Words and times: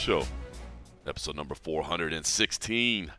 Show, 0.00 0.24
episode 1.06 1.36
number 1.36 1.54
416. 1.54 3.12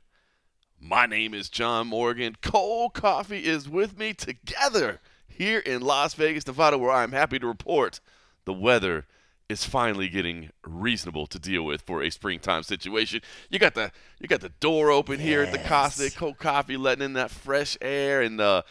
My 0.80 1.06
name 1.06 1.36
is 1.36 1.48
John 1.48 1.86
Morgan. 1.86 2.36
Cold 2.42 2.96
Coffee 2.96 3.46
is 3.46 3.70
with 3.70 4.00
me 4.00 4.16
together 4.16 5.00
here 5.28 5.60
in 5.60 5.84
Las 5.84 6.16
Vegas, 6.16 6.48
Nevada, 6.48 6.80
where 6.80 6.90
I'm 6.90 7.12
happy 7.12 7.38
to 7.38 7.46
report 7.46 8.00
the 8.46 8.54
weather 8.54 9.06
is 9.48 9.64
finally 9.64 10.10
getting 10.10 10.50
reasonable 10.66 11.28
to 11.28 11.38
deal 11.38 11.64
with 11.64 11.84
for 11.84 12.02
a 12.02 12.10
springtime 12.10 12.64
situation. 12.64 13.22
You 13.52 13.60
got 13.60 13.76
the 13.76 13.92
you 14.20 14.28
got 14.28 14.42
the 14.42 14.50
door 14.50 14.90
open 14.90 15.20
here 15.20 15.44
at 15.44 15.52
the 15.52 15.60
Casa 15.60 16.06
Yes. 16.06 16.16
Cold 16.16 16.40
Coffee, 16.40 16.78
letting 16.78 17.06
in 17.06 17.14
that 17.14 17.30
fresh 17.30 17.78
air, 17.80 18.24
and 18.24 18.42
uh, 18.42 18.64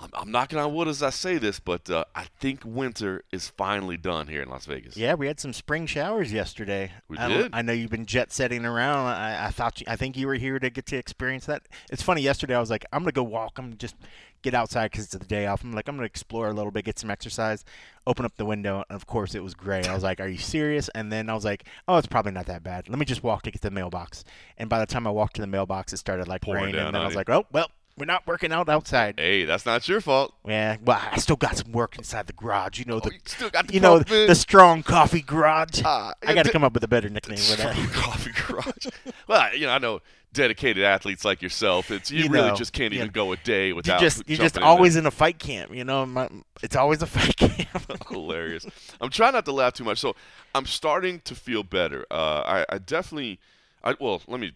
I'm, 0.00 0.10
I'm 0.14 0.30
knocking 0.30 0.58
on 0.58 0.72
wood 0.74 0.88
as 0.88 1.02
I 1.02 1.10
say 1.10 1.36
this, 1.36 1.60
but 1.60 1.90
uh, 1.90 2.04
I 2.14 2.24
think 2.40 2.62
winter 2.64 3.22
is 3.30 3.48
finally 3.48 3.98
done 3.98 4.28
here 4.28 4.42
in 4.42 4.48
Las 4.48 4.64
Vegas. 4.64 4.96
Yeah, 4.96 5.14
we 5.14 5.26
had 5.26 5.38
some 5.38 5.52
spring 5.52 5.86
showers 5.86 6.32
yesterday. 6.32 6.92
We 7.08 7.18
I, 7.18 7.28
did. 7.28 7.50
I 7.52 7.62
know 7.62 7.72
you've 7.72 7.90
been 7.90 8.06
jet 8.06 8.32
setting 8.32 8.64
around. 8.64 9.08
I, 9.08 9.46
I 9.46 9.50
thought 9.50 9.80
you, 9.80 9.86
I 9.88 9.96
think 9.96 10.16
you 10.16 10.26
were 10.26 10.34
here 10.34 10.58
to 10.58 10.70
get 10.70 10.86
to 10.86 10.96
experience 10.96 11.46
that. 11.46 11.62
It's 11.90 12.02
funny. 12.02 12.22
Yesterday, 12.22 12.54
I 12.54 12.60
was 12.60 12.70
like, 12.70 12.86
I'm 12.92 13.02
gonna 13.02 13.12
go 13.12 13.22
walk. 13.22 13.58
I'm 13.58 13.76
just 13.76 13.94
get 14.42 14.54
outside 14.54 14.90
because 14.90 15.04
it's 15.04 15.12
the 15.12 15.24
day 15.24 15.46
off. 15.46 15.62
I'm 15.62 15.72
like, 15.72 15.86
I'm 15.86 15.96
gonna 15.96 16.06
explore 16.06 16.48
a 16.48 16.52
little 16.54 16.70
bit, 16.70 16.86
get 16.86 16.98
some 16.98 17.10
exercise. 17.10 17.64
Open 18.06 18.24
up 18.24 18.36
the 18.36 18.46
window, 18.46 18.76
and 18.88 18.96
of 18.96 19.06
course, 19.06 19.34
it 19.34 19.42
was 19.42 19.52
gray. 19.52 19.84
I 19.84 19.94
was 19.94 20.02
like, 20.02 20.20
Are 20.20 20.28
you 20.28 20.38
serious? 20.38 20.88
And 20.94 21.12
then 21.12 21.28
I 21.28 21.34
was 21.34 21.44
like, 21.44 21.64
Oh, 21.86 21.98
it's 21.98 22.06
probably 22.06 22.32
not 22.32 22.46
that 22.46 22.62
bad. 22.62 22.88
Let 22.88 22.98
me 22.98 23.04
just 23.04 23.22
walk 23.22 23.42
to 23.42 23.50
get 23.50 23.60
to 23.60 23.68
the 23.68 23.74
mailbox. 23.74 24.24
And 24.56 24.70
by 24.70 24.78
the 24.78 24.86
time 24.86 25.06
I 25.06 25.10
walked 25.10 25.36
to 25.36 25.42
the 25.42 25.46
mailbox, 25.46 25.92
it 25.92 25.98
started 25.98 26.26
like 26.26 26.40
Pouring 26.40 26.64
raining. 26.64 26.80
And 26.80 26.94
then 26.94 27.02
I 27.02 27.04
was 27.04 27.12
you. 27.12 27.18
like, 27.18 27.28
Oh, 27.28 27.44
well, 27.52 27.70
we're 27.96 28.06
not 28.06 28.26
working 28.26 28.52
out 28.52 28.68
outside. 28.68 29.16
Hey, 29.18 29.44
that's 29.44 29.66
not 29.66 29.86
your 29.88 30.00
fault. 30.00 30.34
Yeah, 30.46 30.76
well, 30.82 31.00
I 31.10 31.18
still 31.18 31.36
got 31.36 31.56
some 31.56 31.72
work 31.72 31.98
inside 31.98 32.26
the 32.26 32.32
garage. 32.32 32.78
You 32.78 32.84
know 32.86 33.00
the 33.00 33.10
Oh, 33.10 33.12
you 33.12 33.18
still 33.26 33.50
got 33.50 33.66
the 33.68 33.74
you 33.74 33.80
know 33.80 33.96
in. 33.96 34.04
the 34.04 34.34
strong 34.34 34.82
coffee 34.82 35.22
garage. 35.22 35.82
Ah, 35.84 36.14
I 36.26 36.34
got 36.34 36.44
to 36.46 36.52
come 36.52 36.64
up 36.64 36.72
with 36.72 36.84
a 36.84 36.88
better 36.88 37.08
nickname 37.08 37.38
for 37.38 37.56
that. 37.62 37.74
Strong 37.76 37.88
coffee 37.88 38.32
garage. 38.32 38.86
well, 39.28 39.54
you 39.54 39.66
know, 39.66 39.72
I 39.72 39.78
know 39.78 40.00
dedicated 40.32 40.84
athletes 40.84 41.24
like 41.24 41.42
yourself. 41.42 41.90
It's 41.90 42.10
you, 42.10 42.24
You 42.24 42.30
really 42.30 42.48
know, 42.50 42.54
just 42.54 42.72
can't 42.72 42.94
even 42.94 43.08
go 43.08 43.32
a 43.32 43.36
day 43.38 43.68
You 43.68 43.74
without. 43.76 44.00
just 44.00 44.22
you're 44.28 44.38
just 44.38 44.54
jumping 44.54 44.62
in 44.62 44.68
always 44.68 44.96
in 44.96 45.04
a 45.06 45.10
fight 45.10 45.38
camp. 45.40 45.74
You 45.74 45.82
know, 45.84 46.06
My- 46.06 46.28
it's 46.62 46.76
always 46.76 47.02
a 47.02 47.06
fight 47.06 47.36
camp. 47.36 47.68
hilarious. 48.08 48.64
I'm 49.00 49.10
trying 49.10 49.32
not 49.32 49.44
to 49.46 49.52
laugh 49.52 49.72
too 49.74 49.84
much. 49.84 49.98
So 49.98 50.14
I'm 50.54 50.66
starting 50.66 51.20
to 51.24 51.34
feel 51.34 51.64
better. 51.64 52.06
Uh, 52.10 52.64
I, 52.70 52.74
I 52.74 52.78
definitely. 52.78 53.40
I, 53.82 53.96
well, 53.98 54.22
let 54.26 54.40
me. 54.40 54.52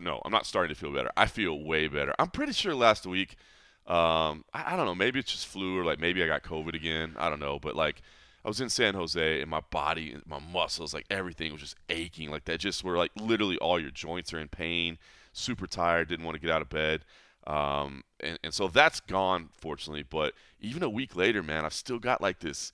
No, 0.00 0.20
I'm 0.24 0.32
not 0.32 0.46
starting 0.46 0.74
to 0.74 0.78
feel 0.78 0.92
better. 0.92 1.10
I 1.16 1.26
feel 1.26 1.58
way 1.58 1.86
better. 1.88 2.14
I'm 2.18 2.28
pretty 2.28 2.52
sure 2.52 2.74
last 2.74 3.06
week. 3.06 3.36
Um, 3.86 4.44
I, 4.52 4.74
I 4.74 4.76
don't 4.76 4.86
know. 4.86 4.94
Maybe 4.94 5.18
it's 5.18 5.32
just 5.32 5.46
flu, 5.46 5.78
or 5.78 5.84
like 5.84 5.98
maybe 5.98 6.22
I 6.22 6.26
got 6.26 6.42
COVID 6.42 6.74
again. 6.74 7.14
I 7.18 7.30
don't 7.30 7.40
know. 7.40 7.58
But 7.58 7.74
like, 7.74 8.02
I 8.44 8.48
was 8.48 8.60
in 8.60 8.68
San 8.68 8.94
Jose, 8.94 9.40
and 9.40 9.50
my 9.50 9.60
body, 9.70 10.16
my 10.26 10.38
muscles, 10.38 10.92
like 10.92 11.06
everything 11.10 11.52
was 11.52 11.62
just 11.62 11.76
aching. 11.88 12.30
Like 12.30 12.44
that, 12.44 12.60
just 12.60 12.84
where 12.84 12.96
like 12.96 13.12
literally 13.16 13.56
all 13.58 13.80
your 13.80 13.90
joints 13.90 14.32
are 14.34 14.38
in 14.38 14.48
pain. 14.48 14.98
Super 15.32 15.66
tired. 15.66 16.08
Didn't 16.08 16.24
want 16.24 16.34
to 16.36 16.40
get 16.40 16.50
out 16.50 16.62
of 16.62 16.68
bed. 16.68 17.04
Um, 17.46 18.04
and, 18.20 18.38
and 18.44 18.54
so 18.54 18.68
that's 18.68 19.00
gone, 19.00 19.48
fortunately. 19.52 20.02
But 20.02 20.34
even 20.60 20.82
a 20.82 20.90
week 20.90 21.16
later, 21.16 21.42
man, 21.42 21.64
I've 21.64 21.72
still 21.72 21.98
got 21.98 22.20
like 22.20 22.40
this. 22.40 22.72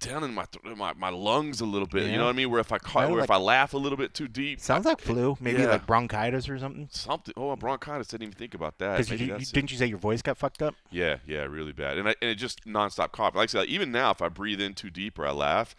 Down 0.00 0.24
in 0.24 0.34
my, 0.34 0.44
th- 0.50 0.76
my 0.76 0.92
my 0.94 1.08
lungs 1.08 1.60
a 1.60 1.64
little 1.64 1.86
bit, 1.86 2.10
you 2.10 2.18
know 2.18 2.24
what 2.24 2.30
I 2.30 2.36
mean? 2.36 2.50
Where 2.50 2.60
if 2.60 2.72
I 2.72 2.78
ca- 2.78 3.08
where 3.08 3.22
if 3.22 3.30
I 3.30 3.36
laugh 3.36 3.72
a 3.74 3.78
little 3.78 3.96
bit 3.96 4.12
too 4.12 4.26
deep, 4.28 4.60
Sounds 4.60 4.84
like 4.84 5.00
flu, 5.00 5.36
maybe 5.40 5.62
Yeah. 5.62 5.68
like 5.70 5.86
bronchitis 5.86 6.48
or 6.48 6.58
something. 6.58 6.88
something. 6.90 7.32
Oh, 7.36 7.54
bronchitis. 7.56 8.08
Didn't 8.08 8.24
even 8.24 8.34
think 8.34 8.54
about 8.54 8.78
that. 8.78 8.98
Because 8.98 9.20
you, 9.20 9.36
you, 9.36 9.44
didn't 9.46 9.70
you 9.70 9.78
say 9.78 9.86
your 9.86 9.98
voice 9.98 10.20
got 10.20 10.36
fucked 10.36 10.62
up? 10.62 10.74
Yeah, 10.90 11.18
yeah, 11.26 11.44
really 11.44 11.72
bad, 11.72 11.96
and 11.96 12.08
I, 12.08 12.14
and 12.20 12.30
it 12.30 12.34
just 12.34 12.66
nonstop 12.66 13.12
cough. 13.12 13.34
Like 13.36 13.44
I 13.44 13.46
said, 13.46 13.66
even 13.68 13.90
now, 13.92 14.10
if 14.10 14.20
I 14.20 14.28
breathe 14.28 14.60
in 14.60 14.74
too 14.74 14.90
deep 14.90 15.18
or 15.18 15.26
I 15.26 15.30
laugh, 15.30 15.74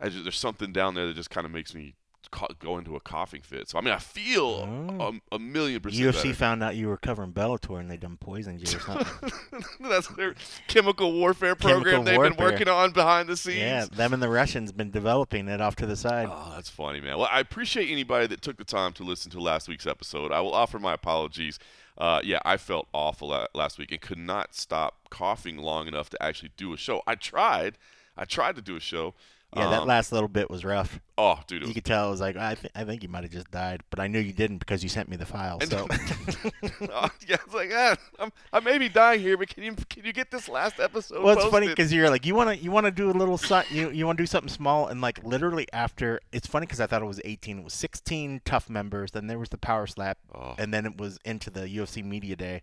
I 0.00 0.08
just, 0.10 0.24
there's 0.24 0.38
something 0.38 0.72
down 0.72 0.94
there 0.94 1.06
that 1.06 1.14
just 1.16 1.30
kind 1.30 1.46
of 1.46 1.50
makes 1.52 1.72
me 1.74 1.94
co- 2.30 2.48
go 2.58 2.78
into 2.78 2.96
a 2.96 3.00
coughing 3.00 3.42
fit. 3.42 3.68
So 3.68 3.78
I 3.78 3.82
mean, 3.82 3.94
I 3.94 3.98
feel 3.98 4.68
Oh. 5.00 5.20
a, 5.32 5.36
a 5.36 5.38
million 5.38 5.80
percent. 5.80 6.02
UFC 6.14 6.22
better. 6.24 6.34
found 6.34 6.62
out 6.62 6.76
you 6.76 6.88
were 6.88 6.96
covering 6.96 7.32
Bellator 7.32 7.78
and 7.80 7.90
they 7.90 7.96
done 7.96 8.16
poisoned 8.16 8.60
you 8.60 8.76
or 8.76 8.80
something. 8.80 9.30
That's 9.80 10.08
their 10.08 10.34
chemical 10.68 11.12
warfare 11.12 11.54
program 11.54 12.04
Chemical 12.04 12.04
they've 12.04 12.36
been 12.36 12.44
working 12.44 12.68
on 12.68 12.92
behind 12.92 13.28
the 13.28 13.36
scenes. 13.36 13.58
yeah, 13.58 13.86
them 13.90 14.12
and 14.12 14.22
the 14.22 14.28
Russians 14.28 14.72
been 14.72 14.90
developing 14.90 15.48
it 15.48 15.60
off 15.60 15.76
to 15.76 15.86
the 15.86 15.96
side. 15.96 16.28
Oh, 16.30 16.52
that's 16.54 16.68
funny, 16.70 17.00
man. 17.00 17.18
Well, 17.18 17.28
I 17.30 17.40
appreciate 17.40 17.90
anybody 17.90 18.26
that 18.28 18.42
took 18.42 18.56
the 18.56 18.64
time 18.64 18.92
to 18.94 19.04
listen 19.04 19.30
to 19.32 19.40
last 19.40 19.68
week's 19.68 19.86
episode. 19.86 20.32
I 20.32 20.40
will 20.40 20.54
offer 20.54 20.78
my 20.78 20.94
apologies. 20.94 21.58
Uh, 21.98 22.20
yeah, 22.22 22.40
I 22.44 22.58
felt 22.58 22.88
awful 22.92 23.46
last 23.54 23.78
week 23.78 23.90
and 23.90 24.00
could 24.00 24.18
not 24.18 24.54
stop 24.54 24.96
coughing 25.08 25.56
long 25.56 25.86
enough 25.88 26.10
to 26.10 26.22
actually 26.22 26.50
do 26.56 26.74
a 26.74 26.76
show. 26.76 27.02
I 27.06 27.14
tried. 27.14 27.78
I 28.18 28.24
tried 28.26 28.56
to 28.56 28.62
do 28.62 28.76
a 28.76 28.80
show. 28.80 29.14
Yeah, 29.54 29.70
that 29.70 29.82
Um, 29.82 29.88
last 29.88 30.12
little 30.12 30.28
bit 30.28 30.50
was 30.50 30.64
rough. 30.64 31.00
Oh, 31.16 31.38
dude, 31.46 31.62
You 31.62 31.68
was 31.68 31.74
could 31.74 31.84
tell 31.84 32.08
it 32.08 32.10
was 32.10 32.20
like 32.20 32.36
I, 32.36 32.56
th- 32.56 32.72
I 32.74 32.84
think 32.84 33.02
you 33.02 33.08
might 33.08 33.22
have 33.22 33.32
just 33.32 33.50
died, 33.50 33.82
but 33.90 34.00
I 34.00 34.06
knew 34.06 34.18
you 34.18 34.32
didn't 34.32 34.58
because 34.58 34.82
you 34.82 34.88
sent 34.88 35.08
me 35.08 35.16
the 35.16 35.24
file. 35.24 35.60
So 35.62 35.86
Oh, 36.92 37.08
yeah, 37.26 37.36
it's 37.44 37.54
like 37.54 37.70
ah, 37.72 37.96
I'm, 38.18 38.32
I 38.52 38.60
may 38.60 38.76
be 38.76 38.88
dying 38.88 39.20
here, 39.20 39.36
but 39.38 39.48
can 39.48 39.62
you 39.62 39.74
can 39.88 40.04
you 40.04 40.12
get 40.12 40.30
this 40.30 40.48
last 40.48 40.78
episode? 40.80 41.22
well, 41.22 41.36
it's 41.38 41.46
funny 41.46 41.68
because 41.68 41.92
you're 41.92 42.10
like 42.10 42.26
you 42.26 42.34
want 42.34 42.50
to 42.50 42.56
you 42.62 42.70
want 42.70 42.86
to 42.86 42.90
do 42.90 43.10
a 43.10 43.12
little 43.12 43.38
so- 43.38 43.62
you 43.70 43.90
you 43.90 44.04
want 44.04 44.18
to 44.18 44.22
do 44.22 44.26
something 44.26 44.48
small 44.52 44.88
and 44.88 45.00
like 45.00 45.22
literally 45.24 45.66
after 45.72 46.20
it's 46.32 46.46
funny 46.46 46.66
because 46.66 46.80
I 46.80 46.86
thought 46.86 47.00
it 47.02 47.06
was 47.06 47.20
18, 47.24 47.58
it 47.60 47.64
was 47.64 47.72
16 47.74 48.42
TUF 48.44 48.68
members, 48.68 49.12
then 49.12 49.26
there 49.26 49.38
was 49.38 49.48
the 49.48 49.58
power 49.58 49.86
slap, 49.86 50.18
Oh. 50.34 50.54
and 50.58 50.74
then 50.74 50.84
it 50.86 50.98
was 50.98 51.18
into 51.24 51.50
the 51.50 51.60
UFC 51.62 52.04
media 52.04 52.36
day. 52.36 52.62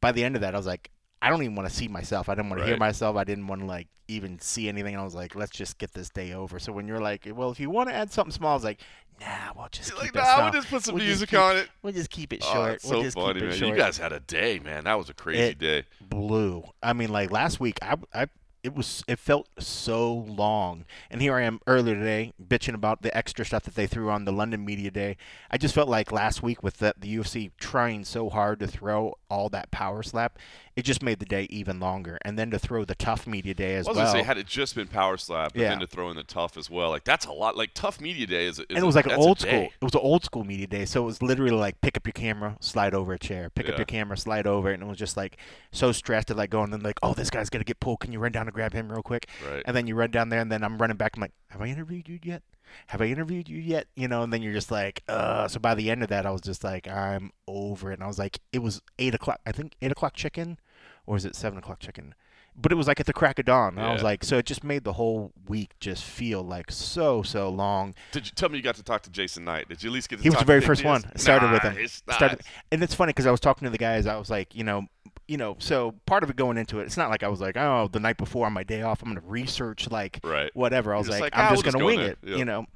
By 0.00 0.12
the 0.12 0.22
end 0.22 0.36
of 0.36 0.42
that, 0.42 0.54
I 0.54 0.58
was 0.58 0.66
like. 0.66 0.90
I 1.22 1.28
don't 1.30 1.42
even 1.42 1.54
want 1.54 1.68
to 1.68 1.74
see 1.74 1.86
myself. 1.88 2.28
I 2.28 2.34
didn't 2.34 2.50
want 2.50 2.62
to 2.62 2.66
hear 2.66 2.76
myself. 2.78 3.16
I 3.16 3.24
didn't 3.24 3.46
want 3.46 3.60
to 3.60 3.66
like 3.66 3.88
even 4.08 4.38
see 4.40 4.68
anything. 4.68 4.96
I 4.96 5.04
was 5.04 5.14
like, 5.14 5.34
let's 5.34 5.50
just 5.52 5.78
get 5.78 5.92
this 5.92 6.08
day 6.08 6.32
over. 6.32 6.58
So 6.58 6.72
when 6.72 6.88
you're 6.88 7.00
like, 7.00 7.28
well, 7.34 7.50
if 7.50 7.60
you 7.60 7.68
want 7.70 7.88
to 7.90 7.94
add 7.94 8.10
something 8.12 8.32
small, 8.32 8.52
I 8.52 8.54
was 8.54 8.64
like, 8.64 8.80
nah, 9.20 9.26
we'll 9.56 9.68
just 9.70 9.96
like, 9.98 10.14
nah, 10.14 10.24
small. 10.24 10.42
we'll 10.44 10.52
just 10.52 10.68
put 10.70 10.82
some 10.82 10.94
We'll 10.94 11.04
music 11.04 11.28
keep- 11.30 11.38
on 11.38 11.56
it. 11.58 11.68
We'll 11.82 11.92
just 11.92 12.10
keep 12.10 12.32
it 12.32 12.40
Oh, 12.44 12.52
short. 12.52 12.70
that's 12.72 12.84
we'll 12.84 13.00
so 13.00 13.02
just 13.04 13.16
funny, 13.18 13.34
keep 13.34 13.42
it 13.42 13.46
man. 13.50 13.58
short. 13.58 13.70
You 13.70 13.76
guys 13.76 13.98
had 13.98 14.12
a 14.12 14.20
day, 14.20 14.58
man. 14.60 14.84
That 14.84 14.96
was 14.98 15.10
a 15.10 15.14
crazy 15.14 15.42
It- 15.42 15.58
day. 15.58 15.84
blew. 16.00 16.64
I 16.82 16.92
mean, 16.94 17.10
like 17.10 17.30
last 17.30 17.60
week, 17.60 17.78
I, 17.82 17.96
I, 18.14 18.26
it 18.62 18.74
was, 18.74 19.02
it 19.08 19.18
felt 19.18 19.48
so 19.58 20.12
long, 20.12 20.84
and 21.10 21.22
here 21.22 21.34
I 21.34 21.42
am 21.42 21.60
earlier 21.66 21.94
today 21.94 22.32
bitching 22.42 22.74
about 22.74 23.02
the 23.02 23.16
extra 23.16 23.44
stuff 23.44 23.62
that 23.64 23.74
they 23.74 23.86
threw 23.86 24.10
on 24.10 24.24
the 24.24 24.32
London 24.32 24.64
Media 24.64 24.90
Day. 24.90 25.16
I 25.50 25.56
just 25.58 25.74
felt 25.74 25.88
like 25.88 26.12
last 26.12 26.42
week 26.42 26.62
with 26.62 26.78
the, 26.78 26.94
the 26.98 27.16
UFC 27.16 27.50
trying 27.58 28.04
so 28.04 28.28
hard 28.28 28.60
to 28.60 28.66
throw 28.66 29.14
all 29.30 29.48
that 29.50 29.70
power 29.70 30.02
slap, 30.02 30.38
it 30.76 30.82
just 30.82 31.02
made 31.02 31.18
the 31.18 31.26
day 31.26 31.46
even 31.50 31.80
longer. 31.80 32.18
And 32.22 32.38
then 32.38 32.50
to 32.50 32.58
throw 32.58 32.84
the 32.84 32.94
TUF 32.94 33.26
media 33.26 33.54
day 33.54 33.74
as 33.76 33.86
I 33.86 33.90
was 33.90 33.96
well. 33.96 34.06
gonna 34.12 34.18
say, 34.20 34.26
had 34.26 34.38
it 34.38 34.46
just 34.46 34.74
been 34.74 34.88
Power 34.88 35.16
Slap, 35.16 35.52
and 35.52 35.62
Yeah. 35.62 35.70
then 35.70 35.80
to 35.80 35.86
throw 35.86 36.10
in 36.10 36.16
the 36.16 36.22
TUF 36.24 36.56
as 36.56 36.68
well, 36.70 36.90
like 36.90 37.04
that's 37.04 37.26
a 37.26 37.32
lot. 37.32 37.56
Like 37.56 37.74
TUF 37.74 38.00
media 38.00 38.26
day 38.26 38.46
is, 38.46 38.58
is 38.58 38.66
and 38.70 38.78
it 38.78 38.84
was 38.84 38.94
like 38.96 39.06
an 39.06 39.12
old 39.12 39.40
school. 39.40 39.50
day. 39.50 39.72
It 39.80 39.84
was 39.84 39.94
an 39.94 40.00
old 40.02 40.24
school 40.24 40.44
media 40.44 40.66
day, 40.66 40.84
so 40.84 41.02
it 41.02 41.06
was 41.06 41.22
literally 41.22 41.52
like 41.52 41.80
pick 41.80 41.96
up 41.96 42.06
your 42.06 42.12
camera, 42.12 42.56
slide 42.60 42.94
over 42.94 43.12
a 43.12 43.18
chair, 43.18 43.50
pick 43.50 43.66
Yeah. 43.66 43.72
up 43.72 43.78
your 43.78 43.86
camera, 43.86 44.16
slide 44.16 44.46
over, 44.46 44.70
it, 44.70 44.74
and 44.74 44.82
it 44.82 44.86
was 44.86 44.98
just 44.98 45.16
like 45.16 45.36
so 45.72 45.92
stressed 45.92 46.30
at 46.30 46.36
like 46.36 46.50
going 46.50 46.64
and 46.64 46.72
then 46.72 46.82
like, 46.82 46.98
oh, 47.02 47.14
this 47.14 47.30
guy's 47.30 47.50
gonna 47.50 47.64
get 47.64 47.80
pulled. 47.80 48.00
Can 48.00 48.12
you 48.12 48.18
run 48.18 48.32
down 48.32 48.48
and 48.50 48.54
grab 48.54 48.72
him 48.72 48.90
real 48.90 49.02
quick? 49.02 49.28
Right. 49.48 49.62
And 49.64 49.76
then 49.76 49.86
you 49.86 49.94
run 49.94 50.10
down 50.10 50.28
there, 50.28 50.40
and 50.40 50.50
then 50.50 50.62
I'm 50.62 50.76
running 50.78 50.96
back. 50.96 51.16
I'm 51.16 51.22
like, 51.22 51.32
have 51.48 51.62
I 51.62 51.66
interviewed 51.66 52.08
you 52.08 52.18
yet? 52.22 52.42
Have 52.88 53.00
I 53.00 53.06
interviewed 53.06 53.48
you 53.48 53.58
yet? 53.58 53.86
You 53.96 54.06
know, 54.08 54.22
and 54.22 54.32
then 54.32 54.42
you're 54.42 54.52
just 54.52 54.70
like, 54.70 55.02
uh. 55.08 55.48
So 55.48 55.58
by 55.58 55.74
the 55.74 55.90
end 55.90 56.02
of 56.02 56.08
that, 56.10 56.26
I 56.26 56.30
was 56.30 56.40
just 56.40 56.62
like, 56.62 56.86
I'm 56.88 57.30
over 57.48 57.90
it. 57.90 57.94
And 57.94 58.04
I 58.04 58.06
was 58.06 58.18
like, 58.18 58.40
it 58.52 58.60
was 58.60 58.82
eight 58.98 59.14
o'clock. 59.14 59.40
I 59.46 59.52
think 59.52 59.74
eight 59.82 59.92
o'clock 59.92 60.14
chicken, 60.14 60.58
or 61.06 61.16
is 61.16 61.24
it 61.24 61.34
seven 61.34 61.58
o'clock 61.58 61.80
chicken? 61.80 62.14
But 62.56 62.72
it 62.72 62.74
was 62.74 62.88
like 62.88 63.00
at 63.00 63.06
the 63.06 63.12
crack 63.12 63.38
of 63.38 63.46
dawn. 63.46 63.78
And 63.78 63.86
I 63.86 63.92
was 63.92 64.02
like, 64.02 64.24
so 64.24 64.36
it 64.36 64.44
just 64.44 64.64
made 64.64 64.84
the 64.84 64.94
whole 64.94 65.32
week 65.48 65.70
just 65.78 66.04
feel 66.04 66.42
like 66.42 66.70
so 66.70 67.22
so 67.22 67.48
long. 67.48 67.94
Did 68.12 68.26
you 68.26 68.32
tell 68.34 68.48
me 68.48 68.56
you 68.58 68.62
got 68.62 68.74
to 68.74 68.82
talk 68.82 69.02
to 69.02 69.10
Jason 69.10 69.44
Knight? 69.44 69.68
Did 69.68 69.82
you 69.82 69.90
at 69.90 69.94
least 69.94 70.08
get 70.08 70.16
to 70.16 70.22
He 70.22 70.30
was 70.30 70.40
the 70.40 70.44
very 70.44 70.60
to 70.60 70.66
first 70.66 70.84
one. 70.84 71.02
Started 71.16 71.52
with 71.52 71.62
him. 71.62 71.88
Started, 71.88 72.40
and 72.70 72.82
it's 72.82 72.94
funny 72.94 73.10
because 73.10 73.26
I 73.26 73.30
was 73.30 73.40
talking 73.40 73.66
to 73.66 73.70
the 73.70 73.78
guys. 73.78 74.06
I 74.06 74.16
was 74.16 74.30
like, 74.30 74.54
you 74.54 74.64
know, 74.64 74.86
you 75.30 75.36
know, 75.36 75.54
so 75.60 75.94
part 76.06 76.24
of 76.24 76.30
it 76.30 76.34
going 76.34 76.58
into 76.58 76.80
it, 76.80 76.86
it's 76.86 76.96
not 76.96 77.08
like 77.08 77.22
I 77.22 77.28
was 77.28 77.40
like, 77.40 77.56
oh, 77.56 77.88
the 77.92 78.00
night 78.00 78.16
before 78.16 78.46
on 78.46 78.52
my 78.52 78.64
day 78.64 78.82
off, 78.82 79.00
I'm 79.00 79.10
going 79.10 79.20
to 79.22 79.28
research 79.28 79.88
like 79.88 80.18
Right. 80.24 80.50
whatever. 80.54 80.92
I 80.92 80.98
was 80.98 81.08
like, 81.08 81.20
like, 81.20 81.32
ah, 81.36 81.50
I'm 81.50 81.54
just 81.54 81.62
we'll 81.64 81.72
just 81.72 81.78
going 81.78 81.96
to 81.96 81.96
go 81.98 82.02
wing 82.02 82.10
it, 82.10 82.18
Yeah. 82.24 82.36
you 82.36 82.44
know. 82.44 82.66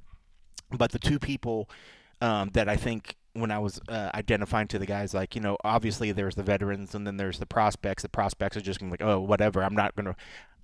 But 0.70 0.92
the 0.92 1.00
two 1.00 1.18
people 1.18 1.68
um, 2.20 2.50
that 2.52 2.68
I 2.68 2.76
think 2.76 3.16
when 3.32 3.50
I 3.50 3.58
was 3.58 3.80
uh, 3.88 4.10
identifying 4.14 4.68
to 4.68 4.78
the 4.78 4.86
guys, 4.86 5.12
like 5.14 5.34
you 5.34 5.40
know, 5.40 5.56
obviously 5.64 6.12
there's 6.12 6.36
the 6.36 6.44
veterans 6.44 6.94
and 6.94 7.04
then 7.04 7.16
there's 7.16 7.40
the 7.40 7.46
prospects. 7.46 8.04
The 8.04 8.08
prospects 8.08 8.56
are 8.56 8.60
just 8.60 8.78
gonna 8.78 8.90
be 8.96 9.02
like, 9.04 9.08
oh, 9.10 9.18
whatever. 9.20 9.64
I'm 9.64 9.74
not 9.74 9.96
gonna. 9.96 10.14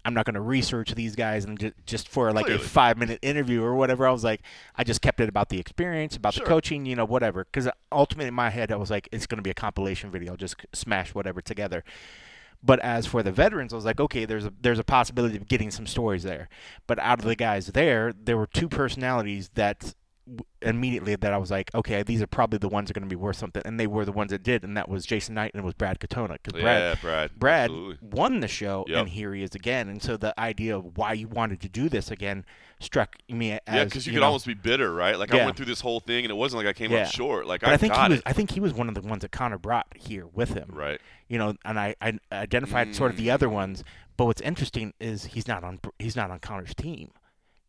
I'm 0.04 0.14
not 0.14 0.24
going 0.24 0.34
to 0.34 0.40
research 0.40 0.94
these 0.94 1.14
guys 1.14 1.44
and 1.44 1.58
just, 1.58 1.74
just 1.86 2.08
for 2.08 2.32
like 2.32 2.46
Clearly. 2.46 2.62
a 2.64 2.66
five 2.66 2.96
minute 2.98 3.18
interview 3.22 3.62
or 3.62 3.74
whatever. 3.74 4.06
I 4.06 4.10
was 4.12 4.24
like, 4.24 4.40
I 4.76 4.84
just 4.84 5.02
kept 5.02 5.20
it 5.20 5.28
about 5.28 5.48
the 5.50 5.58
experience, 5.58 6.16
about 6.16 6.34
Sure. 6.34 6.44
the 6.44 6.48
coaching, 6.48 6.86
you 6.86 6.96
know, 6.96 7.04
whatever. 7.04 7.44
Because 7.44 7.66
uh, 7.66 7.72
ultimately 7.92 8.28
in 8.28 8.34
my 8.34 8.50
head, 8.50 8.72
I 8.72 8.76
was 8.76 8.90
like, 8.90 9.08
it's 9.12 9.26
going 9.26 9.36
to 9.38 9.42
be 9.42 9.50
a 9.50 9.54
compilation 9.54 10.10
video. 10.10 10.32
I'll 10.32 10.36
just 10.36 10.56
smash 10.72 11.14
whatever 11.14 11.40
together. 11.40 11.84
But 12.62 12.78
as 12.80 13.06
for 13.06 13.22
the 13.22 13.32
veterans, 13.32 13.72
I 13.72 13.76
was 13.76 13.84
like, 13.86 14.00
okay, 14.00 14.26
there's 14.26 14.44
a 14.44 14.52
there's 14.60 14.78
a 14.78 14.84
possibility 14.84 15.36
of 15.36 15.48
getting 15.48 15.70
some 15.70 15.86
stories 15.86 16.24
there. 16.24 16.48
But 16.86 16.98
out 16.98 17.18
of 17.18 17.24
the 17.24 17.34
guys 17.36 17.68
there, 17.68 18.12
there 18.12 18.36
were 18.36 18.46
two 18.46 18.68
personalities 18.68 19.50
that 19.54 19.94
immediately 20.62 21.16
that 21.16 21.32
I 21.32 21.36
was 21.38 21.50
like, 21.50 21.70
okay, 21.74 22.02
these 22.02 22.20
are 22.22 22.26
probably 22.26 22.58
the 22.58 22.68
ones 22.68 22.88
that 22.88 22.96
are 22.96 23.00
going 23.00 23.08
to 23.08 23.14
be 23.14 23.20
worth 23.20 23.36
something, 23.36 23.62
and 23.64 23.78
they 23.80 23.86
were 23.86 24.04
the 24.04 24.12
ones 24.12 24.30
that 24.30 24.42
did, 24.42 24.62
and 24.64 24.76
that 24.76 24.88
was 24.88 25.04
Jason 25.06 25.34
Knight 25.34 25.52
and 25.54 25.62
it 25.62 25.64
was 25.64 25.74
Brad 25.74 25.98
Katona 26.00 26.34
because 26.42 26.60
Brad 26.60 26.64
yeah, 26.82 26.94
Brad. 27.00 27.30
Brad 27.38 27.70
absolutely. 27.70 28.08
won 28.10 28.40
the 28.40 28.48
show, 28.48 28.84
Yep. 28.88 28.98
and 28.98 29.08
here 29.08 29.34
he 29.34 29.42
is 29.42 29.54
again. 29.54 29.88
And 29.88 30.02
so 30.02 30.16
the 30.16 30.38
idea 30.38 30.76
of 30.76 30.96
why 30.96 31.12
you 31.14 31.28
wanted 31.28 31.60
to 31.62 31.68
do 31.68 31.88
this 31.88 32.10
again 32.10 32.44
struck 32.78 33.16
me 33.28 33.52
as 33.52 33.60
yeah, 33.68 33.84
because 33.84 34.06
you, 34.06 34.12
could 34.12 34.20
know, 34.20 34.26
almost 34.26 34.46
be 34.46 34.54
bitter, 34.54 34.92
right? 34.92 35.18
Like 35.18 35.32
I 35.34 35.44
went 35.44 35.56
through 35.56 35.66
this 35.66 35.80
whole 35.80 36.00
thing 36.00 36.24
and 36.24 36.30
it 36.30 36.34
wasn't 36.36 36.64
like 36.64 36.68
I 36.68 36.72
came 36.72 36.90
Yeah. 36.92 37.02
up 37.02 37.08
short. 37.12 37.46
Like 37.46 37.62
I, 37.66 37.74
I 37.74 37.76
think 37.76 37.92
got 37.92 38.06
he 38.06 38.12
was. 38.12 38.18
it. 38.20 38.22
I 38.26 38.32
think 38.32 38.52
he 38.52 38.60
was 38.60 38.72
one 38.72 38.88
of 38.88 38.94
the 38.94 39.02
ones 39.02 39.22
that 39.22 39.32
Conor 39.32 39.58
brought 39.58 39.86
here 39.96 40.26
with 40.26 40.54
him. 40.54 40.70
Right. 40.72 41.00
You 41.28 41.38
know, 41.38 41.54
and 41.64 41.78
I, 41.78 41.94
I 42.00 42.18
identified 42.32 42.94
sort 42.94 43.10
of 43.10 43.16
the 43.16 43.30
other 43.30 43.48
Mm. 43.48 43.52
ones. 43.52 43.84
But 44.16 44.26
what's 44.26 44.40
interesting 44.42 44.92
is 45.00 45.24
he's 45.26 45.48
not 45.48 45.64
on. 45.64 45.78
He's 45.98 46.14
not 46.16 46.30
on 46.30 46.40
Conor's 46.40 46.74
team. 46.74 47.10